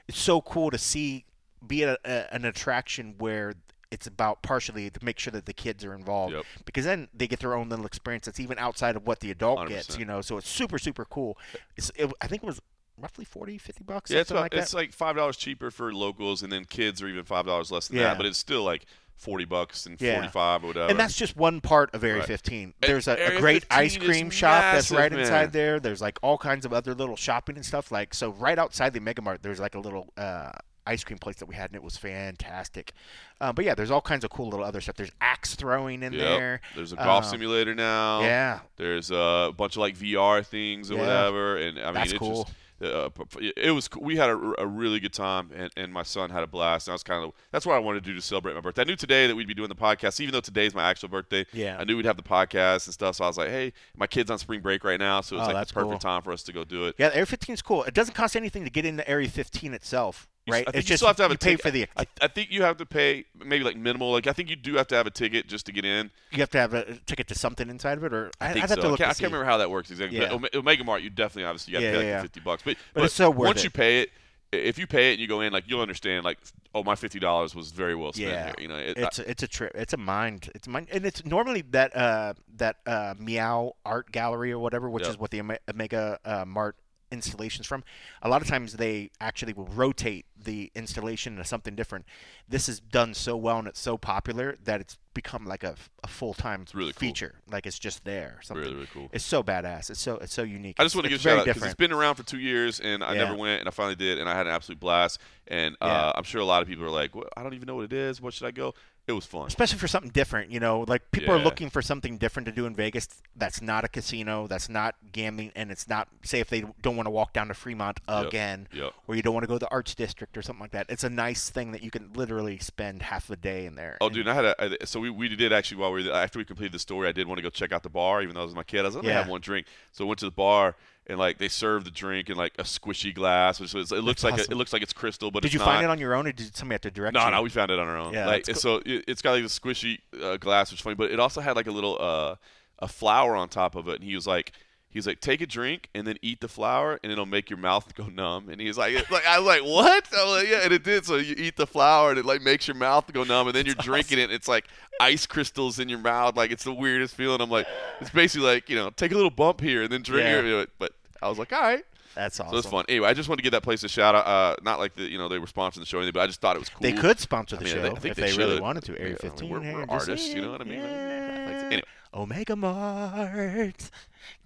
it's 0.09 0.19
so 0.19 0.41
cool 0.41 0.71
to 0.71 0.79
see 0.79 1.25
be 1.67 1.83
a, 1.85 1.97
a, 2.05 2.35
an 2.35 2.45
attraction 2.45 3.15
where 3.19 3.55
it's 3.91 4.07
about 4.07 4.43
partially 4.43 4.91
to 4.91 5.03
make 5.05 5.19
sure 5.19 5.31
that 5.31 5.47
the 5.47 5.53
kids 5.55 5.83
are 5.85 5.95
involved 5.95 6.35
Yep. 6.35 6.45
because 6.67 6.85
then 6.85 7.09
they 7.15 7.27
get 7.27 7.41
their 7.41 7.55
own 7.55 7.69
little 7.71 7.87
experience 7.87 8.27
that's 8.27 8.41
even 8.41 8.59
outside 8.59 8.97
of 8.97 9.07
what 9.07 9.21
the 9.21 9.31
adult 9.31 9.67
gets 9.69 9.97
100%. 9.97 9.99
you 9.99 10.05
know 10.05 10.21
so 10.21 10.37
it's 10.37 10.49
super 10.49 10.79
super 10.79 11.05
cool 11.07 11.39
it's, 11.77 11.91
it, 11.97 12.13
i 12.21 12.27
think 12.27 12.43
it 12.43 12.47
was 12.47 12.61
roughly 13.01 13.25
40 13.25 13.59
50 13.59 13.85
bucks 13.85 14.11
Yeah, 14.11 14.21
it's 14.21 14.31
about, 14.31 14.41
like 14.43 14.51
that 14.53 14.59
it's 14.61 14.75
like 14.75 14.93
five 14.93 15.17
dollars 15.17 15.37
cheaper 15.37 15.71
for 15.71 15.93
locals, 15.93 16.43
and 16.43 16.53
then 16.53 16.65
kids 16.65 17.01
are 17.03 17.09
even 17.09 17.25
five 17.25 17.47
dollars 17.47 17.71
less 17.71 17.89
than 17.89 17.99
Yeah. 17.99 18.05
that. 18.05 18.17
But 18.19 18.27
it's 18.27 18.39
still 18.39 18.63
like 18.65 18.87
forty 19.17 19.45
bucks 19.45 19.87
and 19.87 20.01
Yeah. 20.01 20.15
forty 20.17 20.29
five 20.29 20.63
or 20.65 20.69
whatever. 20.69 20.91
and 20.91 20.99
that's 20.99 21.17
just 21.17 21.37
one 21.37 21.61
part 21.61 21.93
of 21.95 22.05
Area 22.05 22.19
Right. 22.21 22.27
15. 22.27 22.75
There's 22.81 23.09
a, 23.09 23.37
a 23.37 23.41
great 23.41 23.65
ice 23.71 23.97
cream 23.97 24.31
shop 24.31 24.61
that's 24.63 24.91
massive, 24.91 24.99
right 24.99 25.11
man. 25.13 25.21
inside 25.21 25.53
there. 25.53 25.81
There's 25.81 26.01
like 26.01 26.19
all 26.23 26.39
kinds 26.39 26.65
of 26.65 26.73
other 26.73 26.95
little 26.95 27.17
shopping 27.17 27.57
and 27.57 27.65
stuff. 27.67 27.91
Like 27.91 28.15
so, 28.15 28.31
right 28.31 28.59
outside 28.59 28.93
the 28.93 29.01
Mega 29.01 29.21
Mart, 29.23 29.43
there's 29.43 29.59
like 29.59 29.75
a 29.75 29.81
little 29.81 30.13
uh, 30.17 30.53
ice 30.87 31.03
cream 31.05 31.19
place 31.19 31.37
that 31.37 31.47
we 31.47 31.55
had, 31.57 31.69
and 31.71 31.75
it 31.77 31.83
was 31.83 31.97
fantastic. 31.97 32.93
Um, 33.41 33.55
but 33.55 33.65
yeah, 33.65 33.75
there's 33.75 33.91
all 33.91 34.01
kinds 34.01 34.25
of 34.25 34.31
cool 34.31 34.49
little 34.49 34.65
other 34.65 34.81
stuff. 34.81 34.97
There's 34.97 35.11
axe 35.21 35.55
throwing 35.55 36.03
in 36.03 36.13
Yep. 36.13 36.23
there. 36.23 36.61
There's 36.77 36.93
a 36.93 36.97
golf 36.97 37.25
Um, 37.25 37.31
simulator 37.31 37.75
now. 37.75 38.21
Yeah, 38.21 38.61
There's 38.77 39.11
a 39.11 39.53
bunch 39.57 39.75
of 39.77 39.81
like 39.81 39.97
VR 39.97 40.43
things 40.47 40.91
or 40.91 40.95
Yeah. 40.95 41.01
whatever, 41.01 41.57
and 41.57 41.79
I 41.79 41.85
mean 41.87 41.95
That's 41.95 42.11
it's 42.13 42.19
cool. 42.19 42.45
just. 42.45 42.57
Uh, 42.81 43.09
it 43.57 43.73
was. 43.73 43.89
We 44.01 44.17
had 44.17 44.31
a, 44.31 44.55
a 44.59 44.67
really 44.67 45.01
good 45.01 45.13
time, 45.13 45.51
and, 45.55 45.71
and 45.77 45.93
my 45.93 46.03
son 46.05 46.31
had 46.31 46.43
a 46.43 46.47
blast. 46.47 46.87
And 46.89 46.93
I 46.93 46.95
was 46.95 47.03
kind 47.03 47.25
of. 47.25 47.33
That's 47.51 47.67
what 47.67 47.75
I 47.75 47.79
wanted 47.79 48.05
to 48.05 48.11
do 48.11 48.15
to 48.15 48.23
celebrate 48.23 48.55
my 48.55 48.61
birthday. 48.61 48.83
I 48.83 48.85
knew 48.85 48.97
today 48.97 49.27
that 49.27 49.35
we'd 49.35 49.49
be 49.49 49.55
doing 49.55 49.69
the 49.69 49.75
podcast, 49.75 50.21
even 50.21 50.33
though 50.33 50.41
today's 50.41 50.75
my 50.75 50.89
actual 50.89 51.09
birthday. 51.09 51.45
Yeah. 51.53 51.77
I 51.79 51.85
knew 51.85 51.97
we'd 51.97 52.07
have 52.07 52.17
the 52.17 52.23
podcast 52.23 52.87
and 52.87 52.95
stuff. 52.95 53.17
So 53.17 53.25
I 53.25 53.27
was 53.27 53.37
like, 53.39 53.49
hey, 53.49 53.73
my 53.97 54.07
kid's 54.07 54.31
on 54.31 54.39
spring 54.39 54.61
break 54.61 54.85
right 54.85 55.01
now, 55.01 55.21
so 55.21 55.37
it's 55.39 55.49
Oh, 55.49 55.53
like 55.53 55.67
the 55.69 55.75
perfect 55.75 55.91
cool. 55.91 55.99
time 55.99 56.23
for 56.23 56.33
us 56.33 56.43
to 56.45 56.53
go 56.53 56.65
do 56.65 56.87
it. 56.87 56.95
yeah. 56.99 57.11
Area 57.13 57.27
15 57.27 57.55
is 57.55 57.63
cool. 57.63 57.83
It 57.85 57.95
doesn't 57.95 58.15
cost 58.15 58.37
anything 58.37 58.65
to 58.65 58.71
get 58.71 58.85
into 58.85 59.09
Area 59.09 59.29
15 59.29 59.75
itself, 59.75 60.29
right? 60.51 60.63
I 60.69 60.71
think 60.73 60.77
it's 60.77 60.89
you 60.89 60.93
just 60.93 60.99
still 61.01 61.07
have 61.09 61.17
to 61.17 61.23
have 61.23 61.31
you 61.31 61.37
a 61.37 61.39
pay 61.39 61.51
ticket. 61.51 61.63
for 61.63 61.71
the. 61.71 61.87
I, 61.97 62.07
I 62.23 62.29
think 62.29 62.51
you 62.51 62.63
have 62.63 62.77
to 62.79 62.87
pay 62.87 63.25
maybe 63.45 63.65
like 63.65 63.77
minimal. 63.77 64.13
Like 64.13 64.27
I 64.27 64.33
think 64.33 64.51
you 64.51 64.57
do 64.57 64.75
have 64.75 64.87
to 64.89 64.95
have 64.97 65.07
a 65.07 65.11
ticket 65.11 65.47
just 65.49 65.67
to 65.67 65.73
get 65.73 65.85
in. 65.85 66.11
you 66.33 66.39
have 66.39 66.51
to 66.51 66.59
have 66.59 66.75
a 66.75 66.99
ticket 67.07 67.29
to 67.29 67.35
something 67.35 67.69
inside 67.69 67.99
of 67.99 68.05
it, 68.05 68.13
or 68.13 68.31
I 68.41 68.53
think 68.53 68.65
I'd 68.65 68.71
have 68.71 68.81
so. 68.81 68.89
to 68.89 68.95
I 68.95 68.97
can't, 68.97 69.01
I 69.01 69.05
can't 69.15 69.21
remember 69.33 69.45
how 69.45 69.59
that 69.59 69.71
works 69.71 69.91
exactly. 69.91 70.19
Yeah. 70.19 70.37
But 70.37 70.55
Omega 70.55 70.85
Mart, 70.85 71.03
you 71.03 71.11
definitely 71.11 71.45
obviously 71.45 71.73
got 71.73 71.81
to 71.81 71.85
Yeah, 71.87 71.91
pay 71.93 71.97
like 71.99 72.07
yeah, 72.07 72.23
fifty 72.23 72.41
bucks. 72.41 72.63
But, 72.65 72.77
But 72.95 73.05
it's 73.05 73.15
so 73.15 73.31
worth 73.31 73.47
once 73.47 73.61
it. 73.61 73.65
you 73.65 73.71
pay 73.71 74.03
it, 74.03 74.11
if 74.51 74.79
you 74.79 74.87
pay 74.87 75.11
it 75.11 75.13
and 75.15 75.21
you 75.21 75.27
go 75.29 75.41
in, 75.43 75.53
like 75.53 75.65
you'll 75.67 75.83
understand. 75.83 76.25
Like, 76.25 76.39
oh, 76.75 76.83
my 76.83 76.95
fifty 76.95 77.19
dollars 77.19 77.55
was 77.55 77.71
very 77.71 77.95
well 77.95 78.13
spent 78.15 78.31
Yeah. 78.31 78.45
here. 78.47 78.55
You 78.59 78.69
know, 78.69 78.77
it, 78.77 78.97
It's 78.97 79.19
a, 79.19 79.31
it's 79.31 79.43
a 79.43 79.49
trip. 79.49 79.73
It's 79.75 79.93
a 79.93 79.99
mind. 79.99 80.51
It's 80.55 80.67
a 80.67 80.71
mind, 80.71 80.89
and 80.91 81.05
it's 81.05 81.23
normally 81.25 81.63
that 81.73 81.95
uh 81.95 82.33
that 82.57 82.77
uh 82.87 83.15
Meow 83.19 83.75
Art 83.85 84.11
Gallery 84.11 84.53
or 84.53 84.59
whatever, 84.59 84.89
which 84.89 85.03
Yep. 85.05 85.11
is 85.11 85.19
what 85.19 85.31
the 85.33 85.41
Omega 85.69 86.19
uh, 86.25 86.45
Mart 86.47 86.77
installations 87.11 87.67
from. 87.67 87.85
A 88.23 88.29
lot 88.29 88.43
of 88.43 88.49
times 88.49 88.75
they 88.75 89.11
actually 89.21 89.53
will 89.53 89.67
rotate 89.67 90.27
the 90.37 90.71
installation 90.75 91.35
into 91.35 91.45
something 91.45 91.75
different. 91.75 92.05
This 92.49 92.69
is 92.69 92.81
done 92.81 93.15
so 93.15 93.37
well 93.37 93.59
and 93.59 93.69
it's 93.69 93.81
so 93.81 93.97
popular 93.97 94.57
that 94.65 94.81
it's 94.81 94.99
become 95.15 95.45
like 95.45 95.65
a, 95.65 95.75
a 96.05 96.07
full 96.07 96.33
time 96.35 96.65
really 96.75 96.93
cool. 96.93 97.01
feature. 97.01 97.35
Like 97.51 97.67
it's 97.67 97.79
just 97.79 98.05
there. 98.05 98.39
Something. 98.43 98.63
really 98.63 98.75
really 98.77 98.89
cool. 98.93 99.09
It's 99.13 99.25
so 99.25 99.43
badass. 99.43 99.91
It's 99.91 100.01
so 100.01 100.17
it's 100.19 100.33
so 100.33 100.43
unique. 100.43 100.77
I 100.79 100.85
just 100.85 100.95
want 100.95 101.05
to 101.05 101.09
give 101.11 101.19
a 101.21 101.23
shout 101.23 101.39
out 101.39 101.45
because 101.47 101.63
it's 101.63 101.75
been 101.75 101.93
around 101.93 102.15
for 102.15 102.23
two 102.23 102.39
years 102.39 102.79
and 102.81 103.03
I 103.03 103.15
Yeah. 103.15 103.25
never 103.25 103.37
went 103.37 103.61
and 103.61 103.69
I 103.69 103.73
finally 103.73 103.97
did 103.97 104.19
and 104.19 104.29
I 104.29 104.37
had 104.37 104.47
an 104.47 104.53
absolute 104.53 104.79
blast. 104.81 105.19
And 105.49 105.77
uh, 105.81 105.87
Yeah. 105.87 106.13
I'm 106.15 106.25
sure 106.25 106.41
a 106.41 106.45
lot 106.45 106.63
of 106.63 106.69
people 106.69 106.85
are 106.85 106.91
like, 106.91 107.15
well, 107.15 107.29
I 107.37 107.43
don't 107.43 107.55
even 107.55 107.67
know 107.67 107.77
what 107.77 107.87
it 107.87 107.93
is. 107.93 108.21
What 108.21 108.35
should 108.35 108.47
I 108.47 108.53
go? 108.53 108.75
It 109.09 109.13
was 109.13 109.25
fun. 109.25 109.47
especially 109.47 109.79
for 109.79 109.89
something 109.89 110.11
different. 110.11 110.51
You 110.53 110.61
know, 110.61 110.85
like 110.87 111.11
people 111.11 111.35
are 111.35 111.39
looking 111.39 111.71
for 111.71 111.81
something 111.81 112.19
different 112.19 112.45
to 112.47 112.53
do 112.53 112.67
in 112.67 112.75
Vegas. 112.75 113.09
That's 113.35 113.63
not 113.63 113.83
a 113.83 113.89
casino. 113.89 114.47
That's 114.47 114.69
not 114.69 114.97
gambling, 115.13 115.51
and 115.57 115.71
it's 115.71 115.89
not. 115.89 116.09
Say 116.23 116.41
if 116.41 116.51
they 116.51 116.65
don't 116.83 116.95
want 116.95 117.07
to 117.07 117.11
walk 117.11 117.33
down 117.33 117.49
to 117.49 117.55
Fremont 117.55 118.01
again, 118.07 118.69
Yep. 118.73 118.93
or 119.07 119.17
you 119.17 119.23
don't 119.23 119.33
want 119.33 119.45
to 119.45 119.49
go 119.49 119.55
to 119.55 119.59
the 119.61 119.71
Arts 119.71 119.95
District 119.95 120.37
or 120.37 120.43
something 120.43 120.61
like 120.61 120.73
that. 120.73 120.87
It's 120.91 121.05
a 121.05 121.09
nice 121.11 121.49
thing 121.49 121.73
that 121.73 121.83
you 121.83 121.91
can 121.91 122.13
literally 122.13 122.59
spend 122.59 123.01
half 123.03 123.27
the 123.27 123.37
day 123.37 123.65
in 123.65 123.75
there. 123.77 123.97
Oh, 124.03 124.07
and- 124.07 124.15
dude, 124.15 124.29
I 124.29 124.35
had 124.35 124.45
a 124.45 124.63
I- 124.83 124.85
so 124.85 125.01
we, 125.01 125.09
we 125.09 125.29
did 125.35 125.53
actually 125.55 125.79
while 125.79 125.91
we 125.93 126.05
were 126.07 126.13
after 126.13 126.39
we 126.39 126.45
completed 126.45 126.73
the 126.73 126.79
story, 126.79 127.09
I 127.09 127.13
did 127.13 127.27
want 127.27 127.39
to 127.39 127.43
go 127.43 127.49
check 127.51 127.73
out 127.73 127.83
the 127.83 127.89
bar, 127.89 128.23
even 128.23 128.35
though 128.35 128.43
I 128.43 128.45
was 128.45 128.55
my 128.55 128.63
kid. 128.63 128.81
I 128.81 128.83
was 128.83 128.95
like, 128.95 129.05
let 129.05 129.09
me 129.09 129.15
Yeah. 129.15 129.21
have 129.23 129.29
one 129.31 129.41
drink. 129.41 129.67
So 129.93 130.05
I 130.05 130.07
went 130.09 130.19
to 130.19 130.27
the 130.27 130.31
bar 130.33 130.77
and 131.09 131.19
like 131.19 131.39
they 131.39 131.49
serve 131.49 131.85
the 131.85 131.91
drink 131.91 132.29
in 132.31 132.37
like 132.37 132.53
a 132.59 132.63
squishy 132.65 133.15
glass, 133.15 133.59
which 133.61 133.75
was 133.75 133.93
it 133.93 134.03
looks 134.05 134.23
like 134.23 134.39
a, 134.39 134.43
it 134.43 134.51
looks 134.57 134.73
like 134.73 134.83
it's 134.83 134.93
crystal, 134.93 135.31
but 135.31 135.43
Did 135.43 135.49
it's 135.49 135.55
you 135.55 135.59
not. 135.61 135.67
find 135.67 135.85
it 135.85 135.91
on 135.91 135.99
your 135.99 136.15
own, 136.15 136.27
or 136.27 136.33
did 136.33 136.55
somebody 136.57 136.75
have 136.75 136.81
to 136.83 136.91
direct 136.91 137.15
No, 137.15 137.21
you? 137.25 137.31
no, 137.31 137.37
no, 137.39 137.43
we 137.43 137.49
found 137.51 137.71
it 137.71 137.79
on 137.79 137.89
our 137.89 137.97
own. 137.99 138.13
Yeah, 138.13 138.27
like 138.27 138.45
that's 138.45 138.61
so 138.61 138.77
it, 138.85 139.05
it's 139.09 139.23
got 139.23 139.33
like 139.33 139.43
a 139.45 139.47
squishy 139.47 139.99
uh, 140.23 140.37
glass, 140.37 140.71
which 140.71 140.81
is 140.81 140.85
funny, 140.85 140.97
but 140.97 141.11
it 141.11 141.19
also 141.19 141.41
had 141.41 141.57
like 141.57 141.67
a 141.67 141.73
little 141.73 141.97
uh 142.01 142.37
a 142.81 142.87
flower 142.89 143.35
on 143.35 143.49
top 143.49 143.75
of 143.75 143.89
it, 143.89 143.97
and 143.97 144.05
he 144.05 144.15
was 144.15 144.27
like. 144.27 144.53
He 144.91 144.99
was 144.99 145.07
like, 145.07 145.21
take 145.21 145.43
a 145.43 145.47
drink 145.47 145.91
and 145.95 146.07
then 146.07 146.17
eat 146.23 146.41
the 146.41 146.49
flower, 146.49 146.99
and 147.03 147.13
it'll 147.13 147.27
make 147.27 147.51
your 147.51 147.59
mouth 147.59 147.95
go 147.95 148.07
numb. 148.07 148.49
And 148.49 148.59
he's 148.59 148.79
like, 148.79 148.95
like 149.11 149.27
I 149.27 149.39
was 149.39 149.47
like, 149.47 149.61
what? 149.63 150.09
I 150.17 150.25
was 150.25 150.43
like, 150.43 150.49
yeah, 150.51 150.61
and 150.65 150.73
it 150.73 150.83
did. 150.83 151.05
So 151.05 151.17
you 151.17 151.35
eat 151.37 151.59
the 151.59 151.67
flower, 151.67 152.09
and 152.09 152.19
it 152.19 152.25
like 152.25 152.41
makes 152.41 152.67
your 152.67 152.75
mouth 152.75 153.13
go 153.13 153.23
numb, 153.23 153.49
and 153.49 153.55
then 153.55 153.67
you're 153.67 153.75
drinking 153.75 154.19
it. 154.19 154.33
It's 154.33 154.49
like 154.49 154.65
ice 154.99 155.27
crystals 155.27 155.79
in 155.79 155.91
your 155.91 155.99
mouth, 155.99 156.39
like 156.39 156.51
it's 156.51 156.65
the 156.65 156.73
weirdest 156.73 157.15
feeling. 157.15 157.43
I'm 157.43 157.51
like, 157.51 157.67
it's 158.01 158.09
basically 158.09 158.47
like 158.47 158.71
you 158.71 158.77
know, 158.77 158.89
take 158.89 159.13
a 159.13 159.15
little 159.15 159.29
bump 159.31 159.61
here 159.61 159.83
and 159.83 159.93
then 159.93 160.01
drink 160.01 160.25
Yeah. 160.27 160.61
it. 160.63 160.71
But 160.79 160.95
I 161.23 161.29
was 161.29 161.39
like, 161.39 161.53
all 161.53 161.61
right, 161.61 161.85
That's 162.15 162.39
awesome. 162.41 162.53
so 162.53 162.59
it's 162.59 162.69
fun. 162.69 162.85
Anyway, 162.89 163.09
I 163.09 163.15
just 163.15 163.29
wanted 163.29 163.39
to 163.39 163.43
give 163.43 163.53
that 163.53 163.63
place 163.63 163.83
a 163.85 163.89
shout 163.89 164.15
out. 164.15 164.27
Uh, 164.27 164.57
not 164.63 164.79
like 164.79 164.95
the 164.95 165.03
you 165.11 165.19
know 165.19 165.29
they 165.29 165.39
were 165.39 165.47
sponsoring 165.47 165.81
the 165.81 165.87
show 165.87 165.99
or 165.99 166.01
anything, 166.03 166.15
but 166.15 166.21
I 166.23 166.27
just 166.27 166.41
thought 166.41 166.57
it 166.57 166.61
was 166.61 166.69
cool. 166.69 166.81
They 166.83 166.93
could 166.93 167.19
sponsor 167.19 167.57
the 167.57 167.63
I 167.63 167.65
mean, 167.65 167.75
show 167.75 167.81
I 167.85 167.99
think 167.99 168.05
if 168.13 168.17
they 168.17 168.31
they, 168.31 168.37
really 168.37 168.61
wanted 168.61 168.85
to. 168.85 168.93
Area 168.99 169.17
I 169.21 169.25
mean, 169.27 169.33
15. 169.33 169.51
we're- 169.51 169.75
we're 169.75 169.87
artists, 169.89 170.29
you 170.35 170.43
know 170.43 170.53
what 170.53 170.61
I 170.61 170.65
mean? 170.65 170.79
Yeah. 170.81 171.63
Anyway. 171.67 171.83
Omega 172.15 172.57
Mart. 172.57 173.91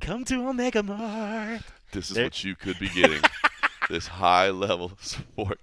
Come 0.01 0.25
to 0.25 0.49
Omega 0.49 0.83
Mart. 0.83 1.61
This 1.93 2.11
is 2.11 2.17
There- 2.17 2.25
what 2.25 2.43
you 2.45 2.57
could 2.57 2.79
be 2.79 2.89
getting. 2.89 3.21
this 3.93 4.07
high 4.09 4.51
level 4.67 4.93
support. 5.01 5.61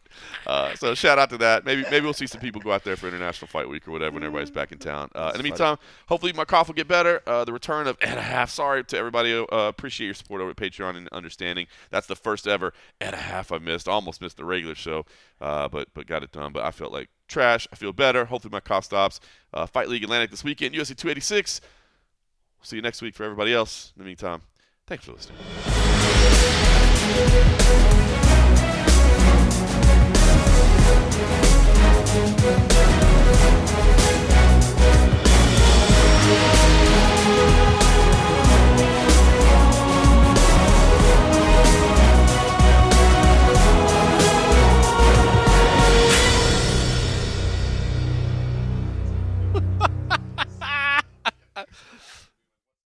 Uh, 0.47 0.73
so 0.75 0.95
shout 0.95 1.19
out 1.19 1.29
to 1.31 1.37
that. 1.37 1.65
Maybe 1.65 1.83
maybe 1.91 2.03
we'll 2.05 2.13
see 2.13 2.27
some 2.27 2.39
people 2.39 2.61
go 2.61 2.71
out 2.71 2.83
there 2.83 2.95
for 2.95 3.07
International 3.07 3.47
Fight 3.47 3.67
Week 3.67 3.87
or 3.87 3.91
whatever 3.91 4.13
when 4.13 4.23
everybody's 4.23 4.51
back 4.51 4.71
in 4.71 4.77
town. 4.77 5.09
Uh, 5.13 5.31
in 5.33 5.37
the 5.37 5.43
meantime, 5.43 5.77
hopefully 6.07 6.31
my 6.31 6.45
cough 6.45 6.67
will 6.67 6.75
get 6.75 6.87
better. 6.87 7.21
Uh, 7.27 7.43
the 7.43 7.51
return 7.51 7.87
of 7.87 7.97
Ed 8.01 8.17
a 8.17 8.21
half. 8.21 8.49
Sorry 8.49 8.83
to 8.85 8.97
everybody. 8.97 9.33
Uh, 9.33 9.45
appreciate 9.51 10.05
your 10.05 10.13
support 10.13 10.41
over 10.41 10.51
at 10.51 10.55
Patreon 10.55 10.95
and 10.95 11.09
understanding. 11.09 11.67
That's 11.89 12.07
the 12.07 12.15
first 12.15 12.47
ever 12.47 12.73
Ed 13.01 13.13
a 13.13 13.17
half 13.17 13.51
I 13.51 13.57
missed. 13.57 13.87
Almost 13.87 14.21
missed 14.21 14.37
the 14.37 14.45
regular 14.45 14.75
show, 14.75 15.05
uh, 15.41 15.67
but 15.67 15.89
but 15.93 16.07
got 16.07 16.23
it 16.23 16.31
done. 16.31 16.53
But 16.53 16.63
I 16.63 16.71
felt 16.71 16.93
like 16.93 17.09
trash. 17.27 17.67
I 17.71 17.75
feel 17.75 17.93
better. 17.93 18.25
Hopefully 18.25 18.51
my 18.51 18.59
cough 18.59 18.85
stops. 18.85 19.19
Uh, 19.53 19.65
Fight 19.65 19.89
League 19.89 20.03
Atlantic 20.03 20.31
this 20.31 20.43
weekend. 20.43 20.75
UFC 20.75 20.95
286. 20.95 21.61
We'll 22.59 22.65
see 22.65 22.75
you 22.75 22.81
next 22.81 23.01
week 23.01 23.15
for 23.15 23.23
everybody 23.23 23.53
else. 23.53 23.93
In 23.95 24.03
the 24.03 24.07
meantime, 24.07 24.41
thanks 24.85 25.05
for 25.05 25.13
listening. 25.13 25.37
Thank 30.91 32.58